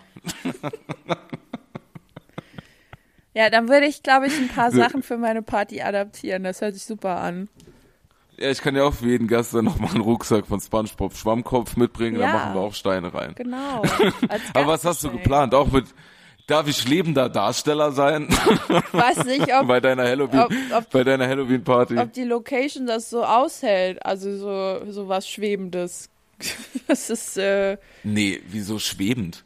Ja, 3.33 3.49
dann 3.49 3.69
würde 3.69 3.85
ich, 3.85 4.01
glaube 4.01 4.27
ich, 4.27 4.37
ein 4.37 4.47
paar 4.47 4.71
Sachen 4.73 5.03
für 5.03 5.17
meine 5.17 5.41
Party 5.41 5.81
adaptieren. 5.81 6.43
Das 6.43 6.61
hört 6.61 6.73
sich 6.73 6.83
super 6.83 7.19
an. 7.19 7.49
Ja, 8.37 8.49
ich 8.49 8.61
kann 8.61 8.75
ja 8.75 8.83
auch 8.85 8.93
für 8.93 9.07
jeden 9.07 9.27
Gast 9.27 9.53
dann 9.53 9.65
noch 9.65 9.79
mal 9.79 9.89
einen 9.91 10.01
Rucksack 10.01 10.47
von 10.47 10.61
SpongeBob 10.61 11.13
Schwammkopf 11.15 11.75
mitbringen, 11.75 12.17
Ja. 12.19 12.27
dann 12.27 12.35
machen 12.35 12.53
wir 12.53 12.61
auch 12.61 12.73
Steine 12.73 13.13
rein. 13.13 13.33
Genau. 13.35 13.81
Aber 14.53 14.67
was 14.67 14.85
hast 14.85 15.03
du 15.03 15.11
geplant? 15.11 15.53
Auch 15.53 15.69
mit 15.69 15.85
Darf 16.49 16.67
ich 16.67 16.87
lebender 16.87 17.29
Darsteller 17.29 17.91
sein 17.91 18.27
Weiß 18.91 19.23
nicht, 19.25 19.53
ob, 19.53 19.67
bei 19.67 19.79
deiner 19.79 20.03
Halloween 20.03 20.39
ob, 20.39 20.51
ob, 20.75 20.89
bei 20.89 21.03
deiner 21.03 21.27
Halloween 21.27 21.63
Party? 21.63 21.95
ob 21.97 22.11
die 22.11 22.23
Location 22.23 22.87
das 22.87 23.09
so 23.11 23.23
aushält. 23.23 24.03
Also 24.03 24.35
so, 24.35 24.91
so 24.91 25.07
was 25.07 25.29
Schwebendes. 25.29 26.09
Das 26.87 27.11
ist, 27.11 27.37
äh, 27.37 27.77
Nee, 28.03 28.41
wieso 28.47 28.79
schwebend? 28.79 29.45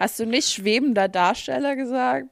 hast 0.00 0.18
du 0.18 0.26
nicht 0.26 0.50
schwebender 0.50 1.06
Darsteller 1.08 1.76
gesagt? 1.76 2.26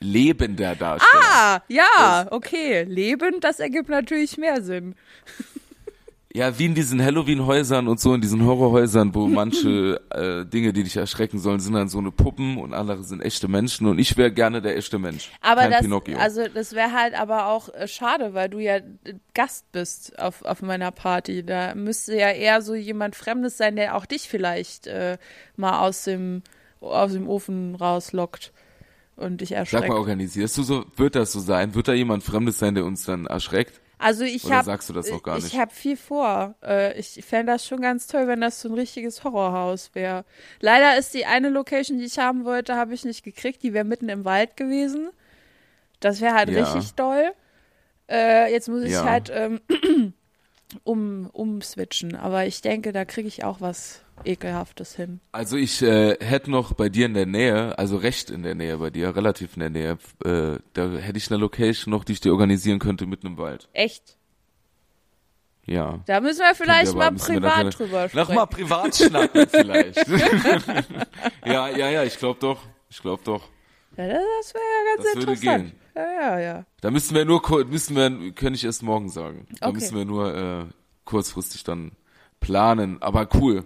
Lebender 0.00 0.76
Darsteller. 0.76 1.22
Ah, 1.24 1.62
ja, 1.68 2.26
okay. 2.30 2.82
Lebend, 2.82 3.44
das 3.44 3.60
ergibt 3.60 3.88
natürlich 3.88 4.36
mehr 4.36 4.60
Sinn. 4.60 4.94
Ja, 6.36 6.58
wie 6.58 6.66
in 6.66 6.74
diesen 6.74 7.02
Halloween-Häusern 7.02 7.88
und 7.88 7.98
so, 7.98 8.12
in 8.12 8.20
diesen 8.20 8.44
Horrorhäusern, 8.44 9.14
wo 9.14 9.26
manche 9.26 10.02
äh, 10.10 10.44
Dinge, 10.44 10.74
die 10.74 10.82
dich 10.82 10.98
erschrecken 10.98 11.38
sollen, 11.38 11.60
sind 11.60 11.72
dann 11.72 11.88
so 11.88 11.96
eine 11.96 12.10
Puppen 12.10 12.58
und 12.58 12.74
andere 12.74 13.04
sind 13.04 13.22
echte 13.22 13.48
Menschen 13.48 13.86
und 13.86 13.98
ich 13.98 14.18
wäre 14.18 14.30
gerne 14.30 14.60
der 14.60 14.76
echte 14.76 14.98
Mensch. 14.98 15.30
Aber 15.40 15.62
Kein 15.62 15.70
das, 15.70 15.80
Pinocchio. 15.80 16.18
also 16.18 16.46
das 16.52 16.74
wäre 16.74 16.92
halt 16.92 17.18
aber 17.18 17.46
auch 17.46 17.72
äh, 17.72 17.88
schade, 17.88 18.34
weil 18.34 18.50
du 18.50 18.58
ja 18.58 18.76
äh, 18.76 18.82
Gast 19.32 19.72
bist 19.72 20.18
auf, 20.18 20.44
auf 20.44 20.60
meiner 20.60 20.90
Party. 20.90 21.42
Da 21.42 21.74
müsste 21.74 22.14
ja 22.18 22.28
eher 22.28 22.60
so 22.60 22.74
jemand 22.74 23.16
Fremdes 23.16 23.56
sein, 23.56 23.74
der 23.74 23.96
auch 23.96 24.04
dich 24.04 24.28
vielleicht 24.28 24.88
äh, 24.88 25.16
mal 25.56 25.80
aus 25.80 26.04
dem, 26.04 26.42
aus 26.80 27.14
dem 27.14 27.30
Ofen 27.30 27.76
rauslockt 27.76 28.52
und 29.16 29.40
dich 29.40 29.48
Sag 29.48 29.58
erschreckt. 29.60 29.88
mal, 29.88 29.96
organisierst 29.96 30.58
du 30.58 30.64
so, 30.64 30.84
wird 30.96 31.14
das 31.14 31.32
so 31.32 31.40
sein? 31.40 31.74
Wird 31.74 31.88
da 31.88 31.94
jemand 31.94 32.24
Fremdes 32.24 32.58
sein, 32.58 32.74
der 32.74 32.84
uns 32.84 33.06
dann 33.06 33.24
erschreckt? 33.24 33.80
Also 33.98 34.24
ich 34.24 34.44
Oder 34.44 34.56
habe 34.56 34.64
sagst 34.66 34.88
du 34.90 34.92
das 34.92 35.10
noch 35.10 35.22
gar 35.22 35.38
ich 35.38 35.44
nicht? 35.44 35.58
habe 35.58 35.72
viel 35.72 35.96
vor. 35.96 36.54
Äh, 36.62 36.98
ich 36.98 37.24
fände 37.24 37.52
das 37.52 37.66
schon 37.66 37.80
ganz 37.80 38.06
toll, 38.06 38.26
wenn 38.28 38.40
das 38.42 38.60
so 38.60 38.68
ein 38.68 38.74
richtiges 38.74 39.24
Horrorhaus 39.24 39.90
wäre. 39.94 40.24
Leider 40.60 40.98
ist 40.98 41.14
die 41.14 41.24
eine 41.24 41.48
Location, 41.48 41.98
die 41.98 42.04
ich 42.04 42.18
haben 42.18 42.44
wollte, 42.44 42.76
habe 42.76 42.92
ich 42.94 43.04
nicht 43.04 43.24
gekriegt. 43.24 43.62
Die 43.62 43.72
wäre 43.72 43.84
mitten 43.84 44.08
im 44.10 44.24
Wald 44.26 44.56
gewesen. 44.56 45.08
Das 46.00 46.20
wäre 46.20 46.34
halt 46.34 46.50
Ja. 46.50 46.60
richtig 46.72 46.94
doll. 46.94 47.32
Äh, 48.10 48.52
jetzt 48.52 48.68
muss 48.68 48.82
ich 48.82 48.92
Ja. 48.92 49.04
halt 49.04 49.30
ähm, 49.34 49.60
um 50.84 51.26
umswitchen. 51.32 52.16
Aber 52.16 52.46
ich 52.46 52.60
denke, 52.60 52.92
da 52.92 53.04
kriege 53.04 53.28
ich 53.28 53.44
auch 53.44 53.60
was 53.60 54.02
ekelhaftes 54.24 54.96
hin. 54.96 55.20
Also 55.32 55.56
ich 55.56 55.82
äh, 55.82 56.16
hätte 56.20 56.50
noch 56.50 56.72
bei 56.72 56.88
dir 56.88 57.06
in 57.06 57.14
der 57.14 57.26
Nähe, 57.26 57.78
also 57.78 57.96
recht 57.96 58.30
in 58.30 58.42
der 58.42 58.54
Nähe 58.54 58.78
bei 58.78 58.90
dir, 58.90 59.14
relativ 59.14 59.54
in 59.54 59.60
der 59.60 59.70
Nähe, 59.70 59.98
äh, 60.24 60.58
da 60.72 60.90
hätte 60.98 61.18
ich 61.18 61.30
eine 61.30 61.38
Location 61.38 61.90
noch, 61.92 62.04
die 62.04 62.12
ich 62.12 62.20
dir 62.20 62.32
organisieren 62.32 62.78
könnte 62.78 63.06
mitten 63.06 63.26
im 63.26 63.38
Wald. 63.38 63.68
Echt? 63.72 64.16
Ja. 65.66 66.00
Da 66.06 66.20
müssen 66.20 66.40
wir 66.40 66.54
vielleicht 66.54 66.94
mal 66.94 67.10
wir 67.10 67.40
nachher- 67.40 67.64
privat 67.64 67.78
drüber 67.78 68.08
sprechen. 68.08 68.28
Noch 68.28 68.34
mal 68.34 68.46
privat 68.46 68.96
schnacken 68.96 69.46
vielleicht. 69.48 70.08
ja, 71.44 71.68
ja, 71.68 71.90
ja, 71.90 72.04
ich 72.04 72.18
glaube 72.18 72.38
doch. 72.40 72.60
Ich 72.88 73.02
glaube 73.02 73.22
doch. 73.24 73.42
Ja, 73.96 74.06
das 74.08 74.54
wäre 74.54 74.64
ja 74.64 74.94
ganz 74.96 75.04
Das 75.06 75.16
würde 75.16 75.32
interessant. 75.32 75.64
gehen. 75.64 75.80
Ja, 75.96 76.12
ja, 76.20 76.40
ja. 76.40 76.64
Da 76.82 76.90
müssen 76.90 77.14
wir 77.14 77.24
nur, 77.24 77.64
müssen 77.64 77.96
wir, 77.96 78.32
kann 78.32 78.54
ich 78.54 78.64
erst 78.64 78.82
morgen 78.82 79.08
sagen. 79.08 79.46
Da 79.60 79.68
Okay. 79.68 79.74
müssen 79.76 79.96
wir 79.96 80.04
nur 80.04 80.34
äh, 80.34 80.64
kurzfristig 81.04 81.64
dann 81.64 81.92
planen. 82.40 83.00
Aber 83.00 83.28
cool. 83.34 83.64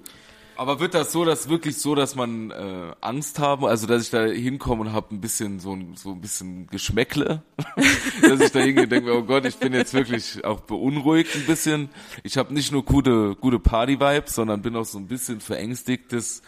Aber 0.56 0.78
wird 0.78 0.92
das 0.92 1.10
so, 1.10 1.24
dass 1.24 1.48
wirklich 1.48 1.78
so, 1.78 1.94
dass 1.94 2.14
man 2.16 2.50
äh, 2.50 2.92
Angst 3.00 3.38
haben, 3.38 3.64
also 3.64 3.86
dass 3.86 4.02
ich 4.02 4.10
da 4.10 4.26
hinkomme 4.26 4.82
und 4.82 4.92
habe 4.92 5.14
ein 5.14 5.20
bisschen 5.22 5.58
so 5.58 5.72
ein 5.72 5.96
so 5.96 6.10
ein 6.10 6.20
bisschen 6.20 6.66
Geschmäckle, 6.66 7.42
dass 8.22 8.40
ich 8.42 8.52
da 8.52 8.58
hingehe 8.60 8.84
und 8.84 8.92
denke, 8.92 9.10
oh 9.16 9.22
Gott, 9.22 9.46
ich 9.46 9.56
bin 9.56 9.72
jetzt 9.72 9.94
wirklich 9.94 10.44
auch 10.44 10.60
beunruhigt 10.60 11.34
ein 11.34 11.46
bisschen. 11.46 11.88
Ich 12.24 12.36
habe 12.36 12.52
nicht 12.52 12.72
nur 12.72 12.84
gute 12.84 13.36
gute 13.36 13.58
Party 13.58 13.98
Vibes, 13.98 14.34
sondern 14.34 14.60
bin 14.60 14.76
auch 14.76 14.84
so 14.84 14.98
ein 14.98 15.06
bisschen 15.06 15.40
verängstigtes, 15.40 16.42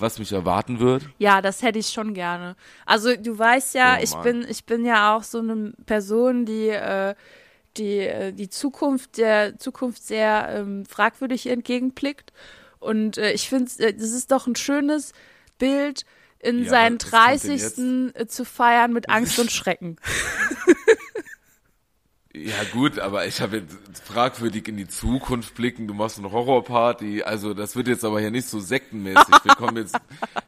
was 0.00 0.18
mich 0.18 0.32
erwarten 0.32 0.80
wird. 0.80 1.04
Ja, 1.18 1.40
das 1.42 1.62
hätte 1.62 1.78
ich 1.78 1.88
schon 1.88 2.14
gerne. 2.14 2.56
Also 2.86 3.14
du 3.16 3.38
weißt 3.38 3.74
ja, 3.74 3.96
Oh, 3.98 4.02
ich 4.02 4.14
bin, 4.16 4.46
ich 4.48 4.64
bin 4.64 4.84
ja 4.84 5.16
auch 5.16 5.22
so 5.22 5.38
eine 5.38 5.72
Person, 5.86 6.44
die 6.46 6.68
äh, 6.68 7.14
die 7.76 7.98
äh, 8.00 8.32
die 8.32 8.48
Zukunft 8.48 9.18
der 9.18 9.58
Zukunft 9.58 10.02
sehr 10.02 10.48
ähm, 10.50 10.84
fragwürdig 10.86 11.46
entgegenblickt. 11.46 12.32
Und 12.80 13.18
äh, 13.18 13.32
ich 13.32 13.48
finde, 13.48 13.70
äh, 13.78 13.92
das 13.94 14.10
ist 14.10 14.30
doch 14.32 14.46
ein 14.46 14.56
schönes 14.56 15.12
Bild, 15.58 16.04
in 16.40 16.64
Ja, 16.64 16.70
seinen 16.70 16.98
was 17.00 17.10
kommt 17.10 17.44
denn 17.44 18.12
30. 18.12 18.20
äh, 18.20 18.26
zu 18.28 18.44
feiern 18.44 18.92
mit 18.92 19.08
Angst 19.10 19.38
und 19.38 19.50
Schrecken. 19.50 19.96
Ja 22.44 22.62
gut, 22.72 22.98
aber 22.98 23.26
ich 23.26 23.40
habe 23.40 23.58
jetzt 23.58 24.04
fragwürdig 24.04 24.68
in 24.68 24.76
die 24.76 24.86
Zukunft 24.86 25.54
blicken. 25.54 25.86
Du 25.86 25.94
machst 25.94 26.18
eine 26.18 26.30
Horrorparty, 26.30 27.22
also 27.22 27.54
das 27.54 27.74
wird 27.76 27.88
jetzt 27.88 28.04
aber 28.04 28.20
hier 28.20 28.30
nicht 28.30 28.46
so 28.48 28.60
sektenmäßig. 28.60 29.26
Wir 29.44 29.54
kommen 29.54 29.76
jetzt, 29.76 29.96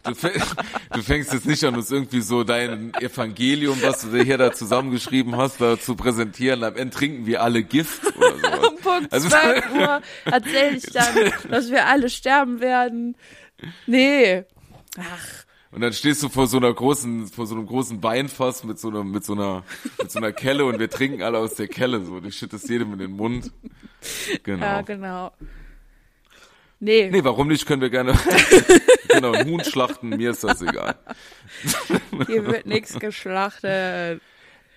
du, 0.05 0.13
du 0.93 1.03
fängst 1.03 1.33
jetzt 1.33 1.47
nicht 1.47 1.65
an, 1.65 1.75
uns 1.75 1.91
irgendwie 1.91 2.21
so 2.21 2.45
dein 2.45 2.95
Evangelium, 2.95 3.81
was 3.83 4.03
du 4.03 4.09
dir 4.09 4.23
hier 4.23 4.39
da 4.39 4.53
zusammengeschrieben 4.53 5.37
hast, 5.37 5.61
da 5.61 5.79
zu 5.79 5.97
präsentieren. 5.97 6.63
Am 6.65 6.77
Ende 6.77 6.95
trinken 6.97 7.27
wir 7.27 7.43
alle 7.43 7.63
Gift 7.63 8.03
oder 8.17 8.31
sowas. 8.39 8.69
Um 8.69 8.77
Punkt 8.79 9.13
Also- 9.13 9.29
12 9.29 9.73
Uhr 9.75 10.01
erzähle 10.27 10.77
ich 10.77 10.87
dann, 10.93 11.33
dass 11.51 11.71
wir 11.71 11.87
alle 11.87 12.09
sterben 12.11 12.61
werden. 12.61 13.17
Nee. 13.87 14.45
Ach, 14.99 15.45
Und 15.73 15.83
dann 15.83 15.93
stehst 15.93 16.23
du 16.23 16.29
vor 16.29 16.49
so 16.49 16.57
einer 16.57 16.73
großen, 16.73 17.29
vor 17.29 17.47
so 17.47 17.55
einem 17.55 17.67
großen 17.67 18.03
Weinfass 18.03 18.65
mit 18.65 18.79
so 18.79 18.89
einer, 18.89 19.05
mit 19.05 19.25
so 19.25 19.35
einer, 19.35 19.63
mit 20.01 20.11
so 20.11 20.19
einer 20.19 20.33
Kelle 20.33 20.65
und 20.65 20.81
wir 20.81 20.91
trinken 20.91 21.23
alle 21.23 21.39
aus 21.39 21.55
der 21.55 21.69
Kelle 21.69 22.05
so. 22.05 22.19
Du 22.19 22.31
schüttest 22.33 22.69
jedem 22.69 22.93
in 22.95 22.99
den 22.99 23.13
Mund. 23.13 23.53
Genau. 24.43 24.65
ja, 24.65 24.83
genau. 24.83 25.31
Nee. 26.81 27.11
Nee, 27.13 27.23
warum 27.23 27.49
nicht? 27.49 27.67
Können 27.67 27.83
wir 27.83 27.91
gerne 27.91 28.15
genau, 29.09 29.33
einen 29.33 29.49
Huhn 29.49 29.63
schlachten, 29.63 30.09
mir 30.09 30.31
ist 30.31 30.43
das 30.43 30.63
egal. 30.63 30.97
Hier 32.27 32.47
wird 32.47 32.67
nichts 32.67 32.99
geschlachtet. 32.99 34.23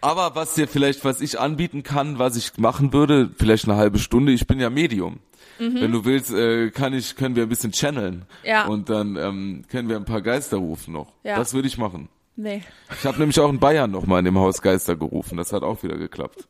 Aber 0.01 0.35
was 0.35 0.53
dir 0.53 0.67
vielleicht, 0.67 1.05
was 1.05 1.21
ich 1.21 1.39
anbieten 1.39 1.81
kann, 1.81 2.19
was 2.19 2.35
ich 2.35 2.57
machen 2.57 2.91
würde, 2.91 3.31
vielleicht 3.37 3.69
eine 3.69 3.77
halbe 3.77 3.99
Stunde, 3.99 4.33
ich 4.33 4.45
bin 4.45 4.59
ja 4.59 4.69
Medium. 4.69 5.19
Wenn 5.59 5.91
du 5.91 6.05
willst, 6.05 6.31
äh, 6.31 6.69
kann 6.71 6.93
ich, 6.93 7.15
können 7.15 7.35
wir 7.35 7.43
ein 7.43 7.49
bisschen 7.49 7.71
channeln. 7.71 8.25
Ja. 8.43 8.65
Und 8.65 8.89
dann 8.89 9.15
ähm, 9.15 9.63
können 9.69 9.89
wir 9.89 9.95
ein 9.97 10.05
paar 10.05 10.21
Geister 10.21 10.57
rufen 10.57 10.93
noch. 10.93 11.13
Ja. 11.23 11.37
Das 11.37 11.53
würde 11.53 11.67
ich 11.67 11.77
machen. 11.77 12.09
Nee. 12.35 12.63
Ich 12.91 13.05
habe 13.05 13.19
nämlich 13.19 13.39
auch 13.39 13.49
in 13.49 13.59
Bayern 13.59 13.91
nochmal 13.91 14.19
in 14.19 14.25
dem 14.25 14.39
Haus 14.39 14.61
Geister 14.61 14.95
gerufen. 14.95 15.37
Das 15.37 15.53
hat 15.53 15.63
auch 15.63 15.83
wieder 15.83 15.97
geklappt. 15.97 16.47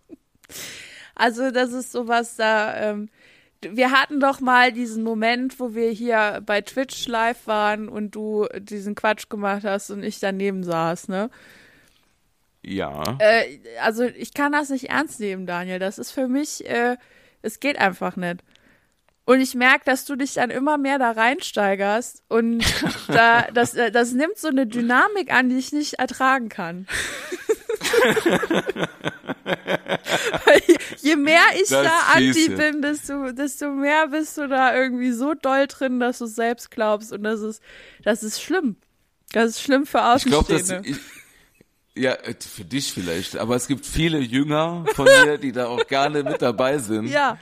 Also 1.16 1.52
das 1.52 1.74
ist 1.74 1.92
sowas 1.92 2.36
da. 2.38 2.76
Ähm, 2.76 3.10
wir 3.62 3.92
hatten 3.92 4.20
doch 4.20 4.40
mal 4.40 4.72
diesen 4.72 5.04
Moment, 5.04 5.60
wo 5.60 5.74
wir 5.74 5.90
hier 5.90 6.42
bei 6.46 6.62
Twitch 6.62 7.08
live 7.08 7.48
waren 7.48 7.88
und 7.88 8.12
du 8.16 8.48
diesen 8.60 8.96
Quatsch 8.96 9.30
gemacht 9.30 9.64
hast 9.64 9.90
und 9.90 10.04
ich 10.04 10.20
daneben 10.20 10.64
saß, 10.64 11.08
ne? 11.08 11.30
Ja. 12.62 13.18
Äh, 13.20 13.60
also 13.82 14.04
ich 14.04 14.34
kann 14.34 14.54
das 14.54 14.70
nicht 14.70 14.90
ernst 14.90 15.20
nehmen, 15.20 15.46
Daniel. 15.46 15.80
Das 15.80 15.98
ist 15.98 16.12
für 16.12 16.28
mich, 16.28 16.66
äh, 16.68 16.98
es 17.42 17.60
geht 17.60 17.78
einfach 17.78 18.16
nicht. 18.16 18.42
Und 19.26 19.40
ich 19.40 19.56
merke, 19.56 19.86
dass 19.86 20.04
du 20.04 20.18
dich 20.18 20.34
dann 20.34 20.50
immer 20.50 20.78
mehr 20.78 21.00
da 21.00 21.12
reinsteigerst 21.12 22.24
und 22.28 22.64
da, 23.08 23.48
das, 23.54 23.74
äh, 23.74 23.90
das 23.92 24.12
nimmt 24.12 24.38
so 24.38 24.50
eine 24.50 24.68
Dynamik 24.68 25.32
an, 25.34 25.50
die 25.50 25.58
ich 25.58 25.72
nicht 25.72 25.94
ertragen 25.94 26.50
kann. 26.50 26.88
Je, 30.68 30.78
je 31.02 31.16
mehr 31.16 31.44
ich 31.56 31.70
Das 31.70 31.86
da 31.86 32.00
anti 32.14 32.50
bin, 32.50 32.82
desto, 32.82 33.32
desto 33.32 33.70
mehr 33.70 34.08
bist 34.08 34.38
du 34.38 34.48
da 34.48 34.76
irgendwie 34.76 35.12
so 35.12 35.34
doll 35.34 35.68
drin, 35.68 36.00
dass 36.00 36.20
du 36.20 36.26
es 36.26 36.36
selbst 36.36 36.72
glaubst. 36.72 37.12
Und 37.14 37.24
das 37.24 37.42
ist, 37.42 37.62
das 38.04 38.24
ist 38.24 38.42
schlimm. 38.42 38.76
Das 39.32 39.52
ist 39.52 39.62
schlimm 39.62 39.86
für 39.86 40.00
Ich 40.18 40.26
glaube, 40.26 40.54
Außenstehende. 40.54 40.90
dass 40.90 40.98
ich, 40.98 41.04
ja, 41.96 42.14
äh, 42.14 42.36
für 42.40 42.66
dich 42.66 42.92
vielleicht, 42.94 43.38
aber 43.38 43.56
es 43.56 43.68
gibt 43.68 43.86
viele 43.86 44.20
Jünger 44.20 44.86
von 44.96 45.06
mir, 45.06 45.38
die 45.38 45.52
da 45.52 45.68
auch 45.68 45.86
gerne 45.88 46.24
mit 46.24 46.42
dabei 46.42 46.78
sind. 46.78 47.08
ja. 47.08 47.38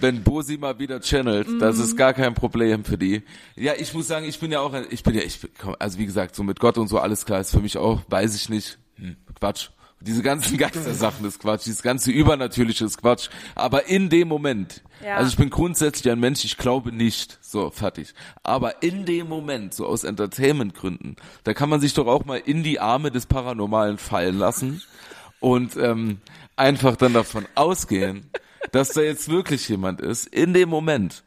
Wenn 0.00 0.22
Bosi 0.22 0.58
mal 0.58 0.78
wieder 0.78 1.00
channelt, 1.00 1.48
das 1.60 1.78
ist 1.78 1.96
gar 1.96 2.12
kein 2.12 2.34
Problem 2.34 2.84
für 2.84 2.98
die. 2.98 3.22
Ja, 3.54 3.72
ich 3.78 3.94
muss 3.94 4.06
sagen, 4.08 4.26
ich 4.26 4.38
bin 4.38 4.52
ja 4.52 4.60
auch, 4.60 4.72
ein- 4.72 4.86
ich 4.90 5.02
bin 5.02 5.14
ja, 5.14 5.22
ich, 5.22 5.40
bin- 5.40 5.50
also 5.78 5.98
wie 5.98 6.06
gesagt, 6.06 6.34
so 6.34 6.42
mit 6.42 6.60
Gott 6.60 6.76
und 6.78 6.88
so 6.88 6.98
alles 6.98 7.24
klar 7.24 7.40
ist 7.40 7.50
für 7.50 7.60
mich 7.60 7.78
auch, 7.78 8.02
weiß 8.08 8.34
ich 8.36 8.48
nicht, 8.48 8.78
hm, 8.96 9.16
Quatsch. 9.38 9.68
Diese 10.00 10.22
ganzen 10.22 10.58
Geistersachen 10.58 11.24
ist 11.26 11.40
Quatsch, 11.40 11.64
dieses 11.64 11.82
ganze 11.82 12.10
Übernatürliche 12.12 12.84
ist 12.84 12.98
Quatsch. 13.00 13.28
Aber 13.54 13.86
in 13.88 14.10
dem 14.10 14.28
Moment, 14.28 14.82
Ja. 15.02 15.16
also 15.16 15.30
ich 15.30 15.36
bin 15.38 15.48
grundsätzlich 15.48 16.12
ein 16.12 16.20
Mensch, 16.20 16.44
ich 16.44 16.58
glaube 16.58 16.92
nicht, 16.92 17.38
so, 17.40 17.70
fertig. 17.70 18.12
Aber 18.42 18.82
in 18.82 19.06
dem 19.06 19.28
Moment, 19.28 19.72
so 19.72 19.86
aus 19.86 20.04
Entertainment-Gründen, 20.04 21.16
da 21.44 21.54
kann 21.54 21.70
man 21.70 21.80
sich 21.80 21.94
doch 21.94 22.06
auch 22.06 22.26
mal 22.26 22.36
in 22.44 22.62
die 22.62 22.78
Arme 22.80 23.10
des 23.10 23.24
Paranormalen 23.24 23.96
fallen 23.96 24.38
lassen 24.38 24.82
und 25.40 25.76
ähm, 25.78 26.18
einfach 26.56 26.96
dann 26.96 27.14
davon 27.14 27.46
ausgehen, 27.54 28.28
dass 28.72 28.90
da 28.90 29.00
jetzt 29.00 29.28
wirklich 29.28 29.68
jemand 29.68 30.00
ist, 30.00 30.26
in 30.26 30.54
dem 30.54 30.68
Moment. 30.68 31.22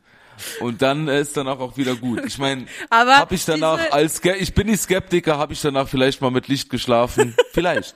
Und 0.60 0.82
dann 0.82 1.08
ist 1.08 1.36
dann 1.38 1.48
auch, 1.48 1.60
auch 1.60 1.78
wieder 1.78 1.96
gut. 1.96 2.24
Ich 2.26 2.38
meine, 2.38 2.66
Aber 2.90 3.18
habe 3.18 3.36
ich 3.36 3.46
danach 3.46 3.92
als 3.92 4.22
ich 4.24 4.54
bin 4.54 4.68
nicht 4.68 4.82
Skeptiker, 4.82 5.38
habe 5.38 5.54
ich 5.54 5.62
danach 5.62 5.88
vielleicht 5.88 6.22
mal 6.22 6.32
mit 6.32 6.48
Licht 6.48 6.70
geschlafen, 6.70 7.36
vielleicht. 7.52 7.94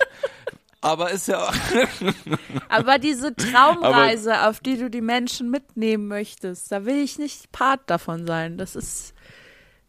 Aber 0.81 1.11
ist 1.11 1.29
ja 1.29 1.49
Aber 2.69 2.97
diese 2.99 3.33
Traumreise, 3.33 4.47
auf 4.47 4.59
die 4.59 4.77
du 4.77 4.89
die 4.89 5.01
Menschen 5.01 5.49
mitnehmen 5.49 6.07
möchtest, 6.09 6.71
da 6.73 6.85
will 6.85 7.01
ich 7.01 7.17
nicht 7.17 7.53
Part 7.53 7.81
davon 7.85 8.27
sein. 8.27 8.57
Das 8.57 8.75
ist, 8.75 9.13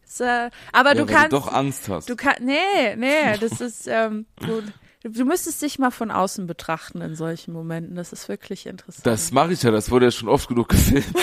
ist 0.05 0.21
äh, 0.21 0.49
aber 0.71 0.95
ja, 0.95 1.01
du 1.01 1.05
kannst, 1.05 1.33
du 1.33 1.37
doch 1.37 1.51
Angst 1.51 1.89
hast. 1.89 2.09
du 2.09 2.15
kannst, 2.15 2.39
nee, 2.39 2.95
nee, 2.95 3.37
das 3.41 3.59
ist, 3.59 3.87
ähm, 3.87 4.25
du, 4.39 4.63
du 5.09 5.25
müsstest 5.25 5.61
dich 5.61 5.79
mal 5.79 5.91
von 5.91 6.11
außen 6.11 6.47
betrachten 6.47 7.01
in 7.01 7.15
solchen 7.15 7.53
Momenten. 7.53 7.95
Das 7.95 8.13
ist 8.13 8.29
wirklich 8.29 8.65
interessant. 8.65 9.05
Das 9.05 9.31
mache 9.31 9.53
ich 9.53 9.63
ja, 9.63 9.71
das 9.71 9.91
wurde 9.91 10.05
ja 10.05 10.11
schon 10.11 10.29
oft 10.29 10.47
genug 10.47 10.69
gefilmt. 10.69 11.05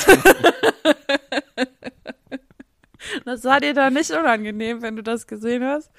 Das 3.25 3.45
war 3.45 3.61
dir 3.61 3.75
da 3.75 3.91
nicht 3.91 4.11
unangenehm, 4.11 4.83
wenn 4.83 4.97
du 4.97 5.03
das 5.03 5.27
gesehen 5.27 5.63
hast? 5.65 5.91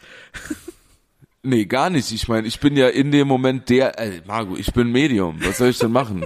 Nee, 1.44 1.66
gar 1.66 1.90
nicht. 1.90 2.12
Ich 2.12 2.28
meine, 2.28 2.48
ich 2.48 2.60
bin 2.60 2.76
ja 2.78 2.88
in 2.88 3.12
dem 3.12 3.28
Moment 3.28 3.70
der, 3.70 4.00
äh, 4.00 4.22
Margot, 4.26 4.58
ich 4.58 4.74
bin 4.74 4.92
Medium. 4.92 5.38
Was 5.44 5.58
soll 5.58 5.70
ich 5.70 5.78
denn 5.78 5.92
machen? 5.92 6.26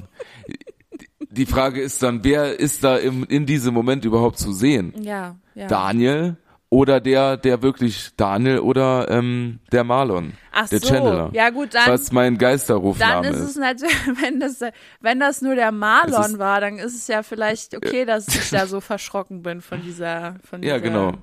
Die 1.29 1.45
Frage 1.45 1.81
ist 1.81 2.01
dann, 2.03 2.23
wer 2.23 2.59
ist 2.59 2.83
da 2.83 2.97
im, 2.97 3.23
in 3.25 3.45
diesem 3.45 3.73
Moment 3.73 4.05
überhaupt 4.05 4.37
zu 4.39 4.53
sehen? 4.53 4.93
Ja, 5.01 5.35
ja. 5.55 5.67
Daniel 5.67 6.37
oder 6.69 6.99
der, 6.99 7.37
der 7.37 7.61
wirklich 7.61 8.11
Daniel 8.17 8.59
oder 8.59 9.09
ähm, 9.09 9.59
der 9.71 9.83
Marlon, 9.83 10.33
Ach 10.51 10.67
der 10.67 10.79
so, 10.79 10.87
Channeler. 10.87 11.29
ja 11.33 11.49
gut, 11.49 11.73
dann, 11.73 11.87
was 11.91 12.11
mein 12.11 12.33
dann 12.33 12.39
Geisterrufname 12.39 13.27
ist 13.29 13.39
es 13.39 13.55
natürlich, 13.55 13.95
wenn 14.21 14.39
das, 14.39 14.59
wenn 14.99 15.19
das 15.19 15.41
nur 15.41 15.55
der 15.55 15.71
Marlon 15.71 16.31
ist- 16.31 16.39
war, 16.39 16.59
dann 16.61 16.77
ist 16.77 16.95
es 16.95 17.07
ja 17.07 17.23
vielleicht 17.23 17.75
okay, 17.75 18.03
dass 18.05 18.27
ich 18.27 18.49
da 18.49 18.67
so 18.67 18.81
verschrocken 18.81 19.43
bin 19.43 19.61
von 19.61 19.81
dieser, 19.81 20.35
von 20.43 20.61
dieser. 20.61 20.75
Ja, 20.75 20.81
genau. 20.81 21.13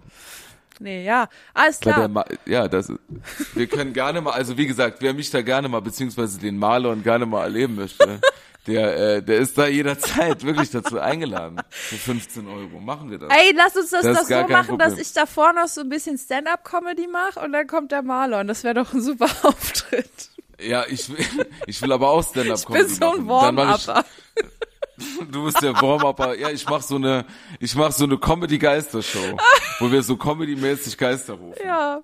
Nee, 0.81 1.05
ja, 1.05 1.29
alles 1.53 1.79
klar. 1.79 2.11
ja, 2.47 2.67
das 2.67 2.93
wir 3.55 3.67
können 3.69 3.93
gerne 3.93 4.21
mal, 4.21 4.33
also 4.33 4.57
wie 4.57 4.67
gesagt, 4.67 4.97
wer 5.01 5.15
mich 5.15 5.31
da 5.31 5.41
gerne 5.43 5.69
mal, 5.69 5.81
beziehungsweise 5.81 6.41
den 6.41 6.59
Marlon 6.59 7.03
gerne 7.03 7.27
mal 7.27 7.45
erleben 7.45 7.77
möchte, 7.77 8.19
der, 8.67 9.17
äh, 9.17 9.23
der 9.23 9.39
ist 9.39 9.59
da 9.59 9.67
jederzeit 9.67 10.43
wirklich 10.45 10.71
dazu 10.71 10.99
eingeladen. 10.99 11.61
Für 11.69 11.97
15 11.97 12.49
Euro. 12.49 12.81
Machen 12.81 13.11
wir 13.11 13.19
das. 13.19 13.31
Ey, 13.31 13.53
lass 13.55 13.77
uns 13.77 13.91
das, 13.91 14.03
Das 14.03 14.29
gar 14.29 14.47
so 14.47 14.53
machen, 14.53 14.79
dass 14.79 14.99
ich 14.99 15.13
davor 15.13 15.53
noch 15.53 15.69
so 15.69 15.83
ein 15.83 15.89
bisschen 15.89 16.17
Stand-up-Comedy 16.17 17.07
mache 17.09 17.41
und 17.41 17.53
dann 17.53 17.67
kommt 17.67 17.93
der 17.93 18.03
Marlon. 18.03 18.47
Das 18.47 18.65
wäre 18.65 18.75
doch 18.75 18.93
ein 18.93 19.03
super 19.03 19.29
Auftritt. 19.43 20.31
Ja, 20.61 20.85
ich 20.89 21.09
will, 21.11 21.47
ich 21.67 21.83
will 21.83 21.93
aber 21.93 22.11
auch 22.11 22.23
Stand-up 22.23 22.59
Ich 22.59 22.67
bin 22.67 22.89
so 22.89 23.13
ein 23.13 23.29
Warm-Upper. 23.29 24.05
Du 25.31 25.45
bist 25.45 25.61
der 25.61 25.75
Warm-Upper. 25.75 26.39
Ja, 26.39 26.51
ich 26.51 26.67
mach 26.67 26.81
so 26.81 26.97
eine, 26.97 27.27
ich 27.61 27.75
mach 27.75 27.93
so 27.93 28.05
eine 28.05 28.17
Comedy-Geistershow, 28.17 29.37
wo 29.81 29.91
wir 29.91 30.03
so 30.03 30.17
Comedy-mäßig 30.17 30.97
Geister 30.97 31.35
rufen. 31.35 31.61
Ja, 31.65 32.03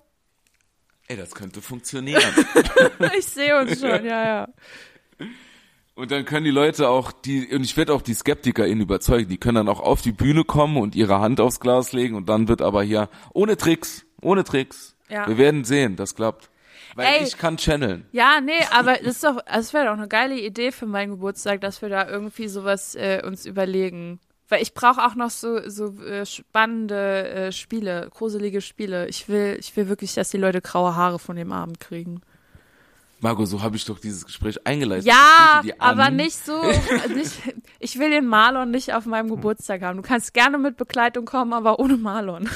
Ey, 1.11 1.17
das 1.17 1.35
könnte 1.35 1.61
funktionieren. 1.61 2.23
ich 3.19 3.25
sehe 3.25 3.59
uns 3.59 3.81
schon, 3.81 4.05
ja, 4.05 4.23
ja. 4.23 4.47
Und 5.93 6.11
dann 6.11 6.25
können 6.25 6.45
die 6.45 6.51
Leute 6.51 6.89
auch, 6.89 7.11
die, 7.11 7.53
und 7.53 7.63
ich 7.63 7.75
werde 7.75 7.93
auch 7.93 8.01
die 8.01 8.13
SkeptikerInnen 8.13 8.81
überzeugen, 8.81 9.29
die 9.29 9.37
können 9.37 9.55
dann 9.55 9.69
auch 9.69 9.81
auf 9.81 10.01
die 10.01 10.13
Bühne 10.13 10.43
kommen 10.43 10.77
und 10.77 10.95
ihre 10.95 11.19
Hand 11.19 11.41
aufs 11.41 11.59
Glas 11.59 11.91
legen 11.91 12.15
und 12.15 12.29
dann 12.29 12.47
wird 12.47 12.61
aber 12.61 12.81
hier, 12.81 13.09
ohne 13.33 13.57
Tricks, 13.57 14.05
ohne 14.21 14.43
Tricks. 14.43 14.95
Ja. 15.09 15.27
Wir 15.27 15.37
werden 15.37 15.65
sehen, 15.65 15.97
das 15.97 16.15
klappt. 16.15 16.49
Weil 16.95 17.07
Ey. 17.07 17.23
ich 17.23 17.37
kann 17.37 17.57
channeln. 17.57 18.05
Ja, 18.11 18.41
nee, 18.41 18.63
aber 18.71 18.95
das 18.95 19.15
ist 19.15 19.23
doch, 19.23 19.41
das 19.45 19.73
wäre 19.73 19.85
doch 19.85 19.93
eine 19.93 20.07
geile 20.07 20.39
Idee 20.39 20.71
für 20.71 20.85
meinen 20.85 21.11
Geburtstag, 21.11 21.61
dass 21.61 21.81
wir 21.81 21.89
da 21.89 22.07
irgendwie 22.07 22.47
sowas 22.47 22.95
äh, 22.95 23.21
uns 23.25 23.45
überlegen. 23.45 24.19
Weil 24.49 24.61
ich 24.61 24.73
brauche 24.73 25.05
auch 25.05 25.15
noch 25.15 25.29
so, 25.29 25.69
so 25.69 25.97
äh, 26.01 26.25
spannende 26.25 27.29
äh, 27.29 27.51
Spiele, 27.53 28.09
gruselige 28.11 28.59
Spiele. 28.59 29.07
Ich 29.07 29.29
will, 29.29 29.55
ich 29.59 29.75
will 29.77 29.87
wirklich, 29.87 30.13
dass 30.13 30.29
die 30.29 30.37
Leute 30.37 30.59
graue 30.61 30.95
Haare 30.95 31.19
von 31.19 31.37
dem 31.37 31.53
Abend 31.53 31.79
kriegen. 31.79 32.21
Margot, 33.21 33.47
so 33.47 33.61
habe 33.61 33.75
ich 33.75 33.85
doch 33.85 33.99
dieses 33.99 34.25
Gespräch 34.25 34.65
eingeleitet. 34.65 35.05
Ja, 35.05 35.61
aber 35.77 36.09
nicht 36.09 36.43
so. 36.43 36.59
nicht, 37.15 37.33
ich 37.79 37.99
will 37.99 38.09
den 38.09 38.25
Marlon 38.25 38.71
nicht 38.71 38.95
auf 38.95 39.05
meinem 39.05 39.29
Geburtstag 39.29 39.83
haben. 39.83 39.97
Du 39.97 40.01
kannst 40.01 40.33
gerne 40.33 40.57
mit 40.57 40.75
Begleitung 40.75 41.25
kommen, 41.25 41.53
aber 41.53 41.79
ohne 41.79 41.97
Marlon. 41.97 42.49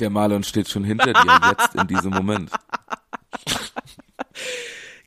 Der 0.00 0.10
Marlon 0.10 0.44
steht 0.44 0.68
schon 0.68 0.84
hinter 0.84 1.14
dir 1.14 1.40
jetzt 1.50 1.74
in 1.74 1.86
diesem 1.86 2.10
Moment. 2.10 2.50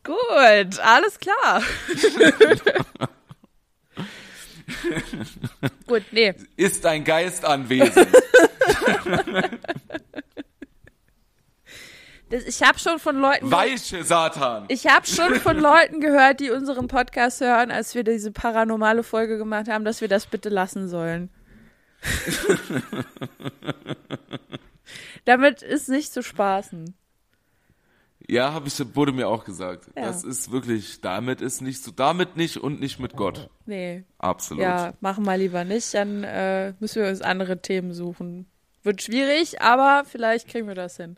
Gut, 0.04 0.80
alles 0.80 1.20
klar. 1.20 1.62
Gut, 5.86 6.04
nee. 6.12 6.34
Ist 6.58 6.84
ein 6.86 7.04
Geist 7.04 7.46
anwesend? 7.46 8.08
Das, 12.32 12.46
ich 12.46 12.64
habe 12.64 12.80
schon 12.80 12.98
von 12.98 13.20
Leuten. 13.20 13.52
Weiche 13.52 14.04
Satan! 14.06 14.64
Ich 14.70 14.88
habe 14.88 15.06
schon 15.06 15.36
von 15.36 15.58
Leuten 15.58 16.00
gehört, 16.00 16.40
die 16.40 16.50
unseren 16.50 16.88
Podcast 16.88 17.42
hören, 17.42 17.72
als 17.72 17.94
wir 17.94 18.06
diese 18.06 18.32
paranormale 18.32 19.04
Folge 19.04 19.38
gemacht 19.38 19.68
haben, 19.68 19.84
dass 19.84 20.00
wir 20.00 20.08
das 20.08 20.26
bitte 20.28 20.48
lassen 20.48 20.88
sollen. 20.88 21.30
Damit 25.26 25.62
ist 25.62 25.90
nicht 25.90 26.14
zu 26.14 26.24
spaßen. 26.24 26.96
Ja, 28.28 28.54
hab 28.54 28.66
ich, 28.66 28.80
wurde 28.96 29.12
mir 29.12 29.28
auch 29.28 29.44
gesagt. 29.44 29.88
Ja. 29.96 30.04
Das 30.04 30.24
ist 30.24 30.52
wirklich, 30.52 31.02
damit 31.02 31.42
ist 31.42 31.62
nicht 31.62 31.84
so, 31.84 31.92
damit 31.92 32.38
nicht 32.38 32.58
und 32.58 32.80
nicht 32.80 32.98
mit 32.98 33.18
Gott. 33.18 33.50
Nee, 33.66 34.06
Absolut. 34.20 34.64
ja, 34.64 34.94
machen 35.02 35.26
wir 35.26 35.36
lieber 35.36 35.66
nicht. 35.66 35.94
Dann 35.94 36.24
äh, 36.24 36.74
müssen 36.80 37.02
wir 37.02 37.10
uns 37.10 37.22
andere 37.22 37.62
Themen 37.62 37.94
suchen. 37.94 38.50
Wird 38.84 39.02
schwierig, 39.02 39.62
aber 39.62 40.06
vielleicht 40.06 40.48
kriegen 40.48 40.68
wir 40.68 40.76
das 40.76 40.96
hin. 40.96 41.18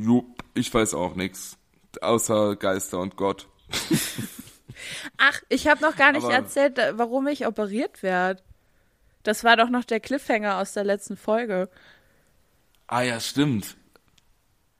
Jo, 0.00 0.24
ich 0.54 0.72
weiß 0.72 0.94
auch 0.94 1.14
nix. 1.14 1.56
Außer 2.00 2.56
Geister 2.56 2.98
und 2.98 3.16
Gott. 3.16 3.48
Ach, 5.18 5.40
ich 5.48 5.66
habe 5.68 5.82
noch 5.82 5.96
gar 5.96 6.12
nicht 6.12 6.24
Aber- 6.24 6.32
erzählt, 6.34 6.78
äh, 6.78 6.96
warum 6.96 7.26
ich 7.28 7.46
operiert 7.46 8.02
werde. 8.02 8.42
Das 9.22 9.44
war 9.44 9.56
doch 9.56 9.68
noch 9.68 9.84
der 9.84 10.00
Cliffhanger 10.00 10.58
aus 10.58 10.72
der 10.72 10.84
letzten 10.84 11.16
Folge. 11.16 11.68
Ah 12.86 13.02
ja, 13.02 13.20
stimmt. 13.20 13.76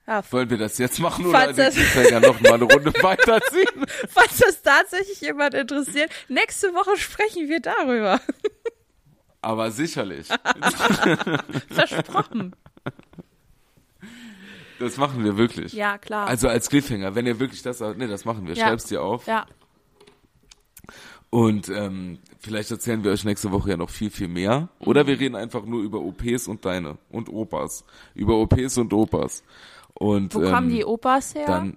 Ja, 0.06 0.22
Wollen 0.32 0.48
wir 0.50 0.56
das 0.58 0.78
jetzt 0.78 0.98
machen 0.98 1.26
oder 1.26 1.52
den 1.52 1.70
Cliffhanger 1.70 2.20
noch 2.20 2.40
mal 2.40 2.54
eine 2.54 2.64
Runde 2.64 2.92
weiterziehen? 3.02 3.86
falls 4.08 4.38
das 4.38 4.62
tatsächlich 4.62 5.20
jemand 5.20 5.54
interessiert, 5.54 6.10
nächste 6.28 6.68
Woche 6.74 6.96
sprechen 6.96 7.48
wir 7.48 7.60
darüber. 7.60 8.20
Aber 9.42 9.70
sicherlich. 9.70 10.28
Versprochen. 11.70 12.56
Das 14.80 14.96
machen 14.96 15.22
wir 15.22 15.36
wirklich. 15.36 15.74
Ja, 15.74 15.98
klar. 15.98 16.26
Also 16.26 16.48
als 16.48 16.68
Cliffhanger, 16.70 17.14
wenn 17.14 17.26
ihr 17.26 17.38
wirklich 17.38 17.62
das, 17.62 17.80
ne, 17.80 18.08
das 18.08 18.24
machen 18.24 18.46
wir. 18.48 18.54
Ja. 18.54 18.66
Schreib's 18.66 18.84
dir 18.86 19.02
auf. 19.02 19.26
ja, 19.26 19.46
Und 21.28 21.68
ähm, 21.68 22.18
vielleicht 22.40 22.70
erzählen 22.70 23.04
wir 23.04 23.12
euch 23.12 23.24
nächste 23.24 23.52
Woche 23.52 23.70
ja 23.70 23.76
noch 23.76 23.90
viel, 23.90 24.10
viel 24.10 24.28
mehr. 24.28 24.70
Oder 24.80 25.06
wir 25.06 25.20
reden 25.20 25.36
einfach 25.36 25.64
nur 25.64 25.82
über 25.82 26.00
OPs 26.00 26.48
und 26.48 26.64
deine 26.64 26.96
und 27.10 27.28
Opas. 27.28 27.84
Über 28.14 28.36
OPs 28.38 28.78
und 28.78 28.92
Opas. 28.94 29.44
Und 29.94 30.34
wo 30.34 30.42
ähm, 30.42 30.50
kommen 30.50 30.70
die 30.70 30.84
Opas 30.84 31.34
her? 31.34 31.46
dann 31.46 31.76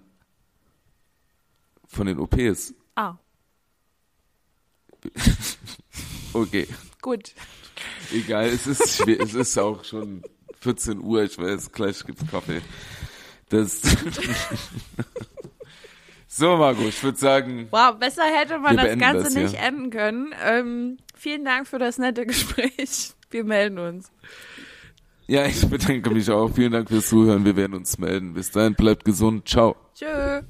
von 1.87 2.07
den 2.07 2.19
OPs. 2.19 2.73
ah, 2.95 3.15
Okay, 6.33 6.67
gut. 7.01 7.33
egal, 8.11 8.45
es 8.45 8.65
ist 8.65 9.01
es 9.07 9.33
ist 9.35 9.57
auch 9.59 9.83
schon 9.83 10.23
14 10.63 10.99
Uhr, 11.01 11.23
ich 11.23 11.37
weiß, 11.37 11.71
gleich 11.71 12.03
gibt's 12.05 12.23
Kaffee. 12.31 12.61
Das 13.49 13.81
So, 16.27 16.57
Margot, 16.57 16.87
ich 16.87 17.03
würde 17.03 17.17
sagen, 17.17 17.67
Wow, 17.69 17.99
besser 17.99 18.23
hätte 18.23 18.57
man 18.57 18.75
das 18.75 18.97
Ganze 18.97 19.25
das, 19.25 19.35
nicht 19.35 19.53
ja. 19.53 19.67
enden 19.67 19.91
können. 19.91 20.33
Ähm, 20.43 20.97
vielen 21.13 21.45
Dank 21.45 21.67
für 21.67 21.77
das 21.77 21.99
nette 21.99 22.25
Gespräch. 22.25 23.13
Wir 23.29 23.43
melden 23.43 23.77
uns. 23.77 24.11
ja, 25.27 25.45
ich 25.45 25.67
bedanke 25.67 26.09
mich 26.09 26.31
auch. 26.31 26.49
Vielen 26.49 26.71
Dank 26.71 26.89
fürs 26.89 27.09
Zuhören. 27.09 27.45
Wir 27.45 27.55
werden 27.55 27.75
uns 27.75 27.99
melden. 27.99 28.33
Bis 28.33 28.49
dahin, 28.49 28.73
bleibt 28.73 29.05
gesund. 29.05 29.47
Ciao. 29.47 29.75
Tschö. 29.93 30.41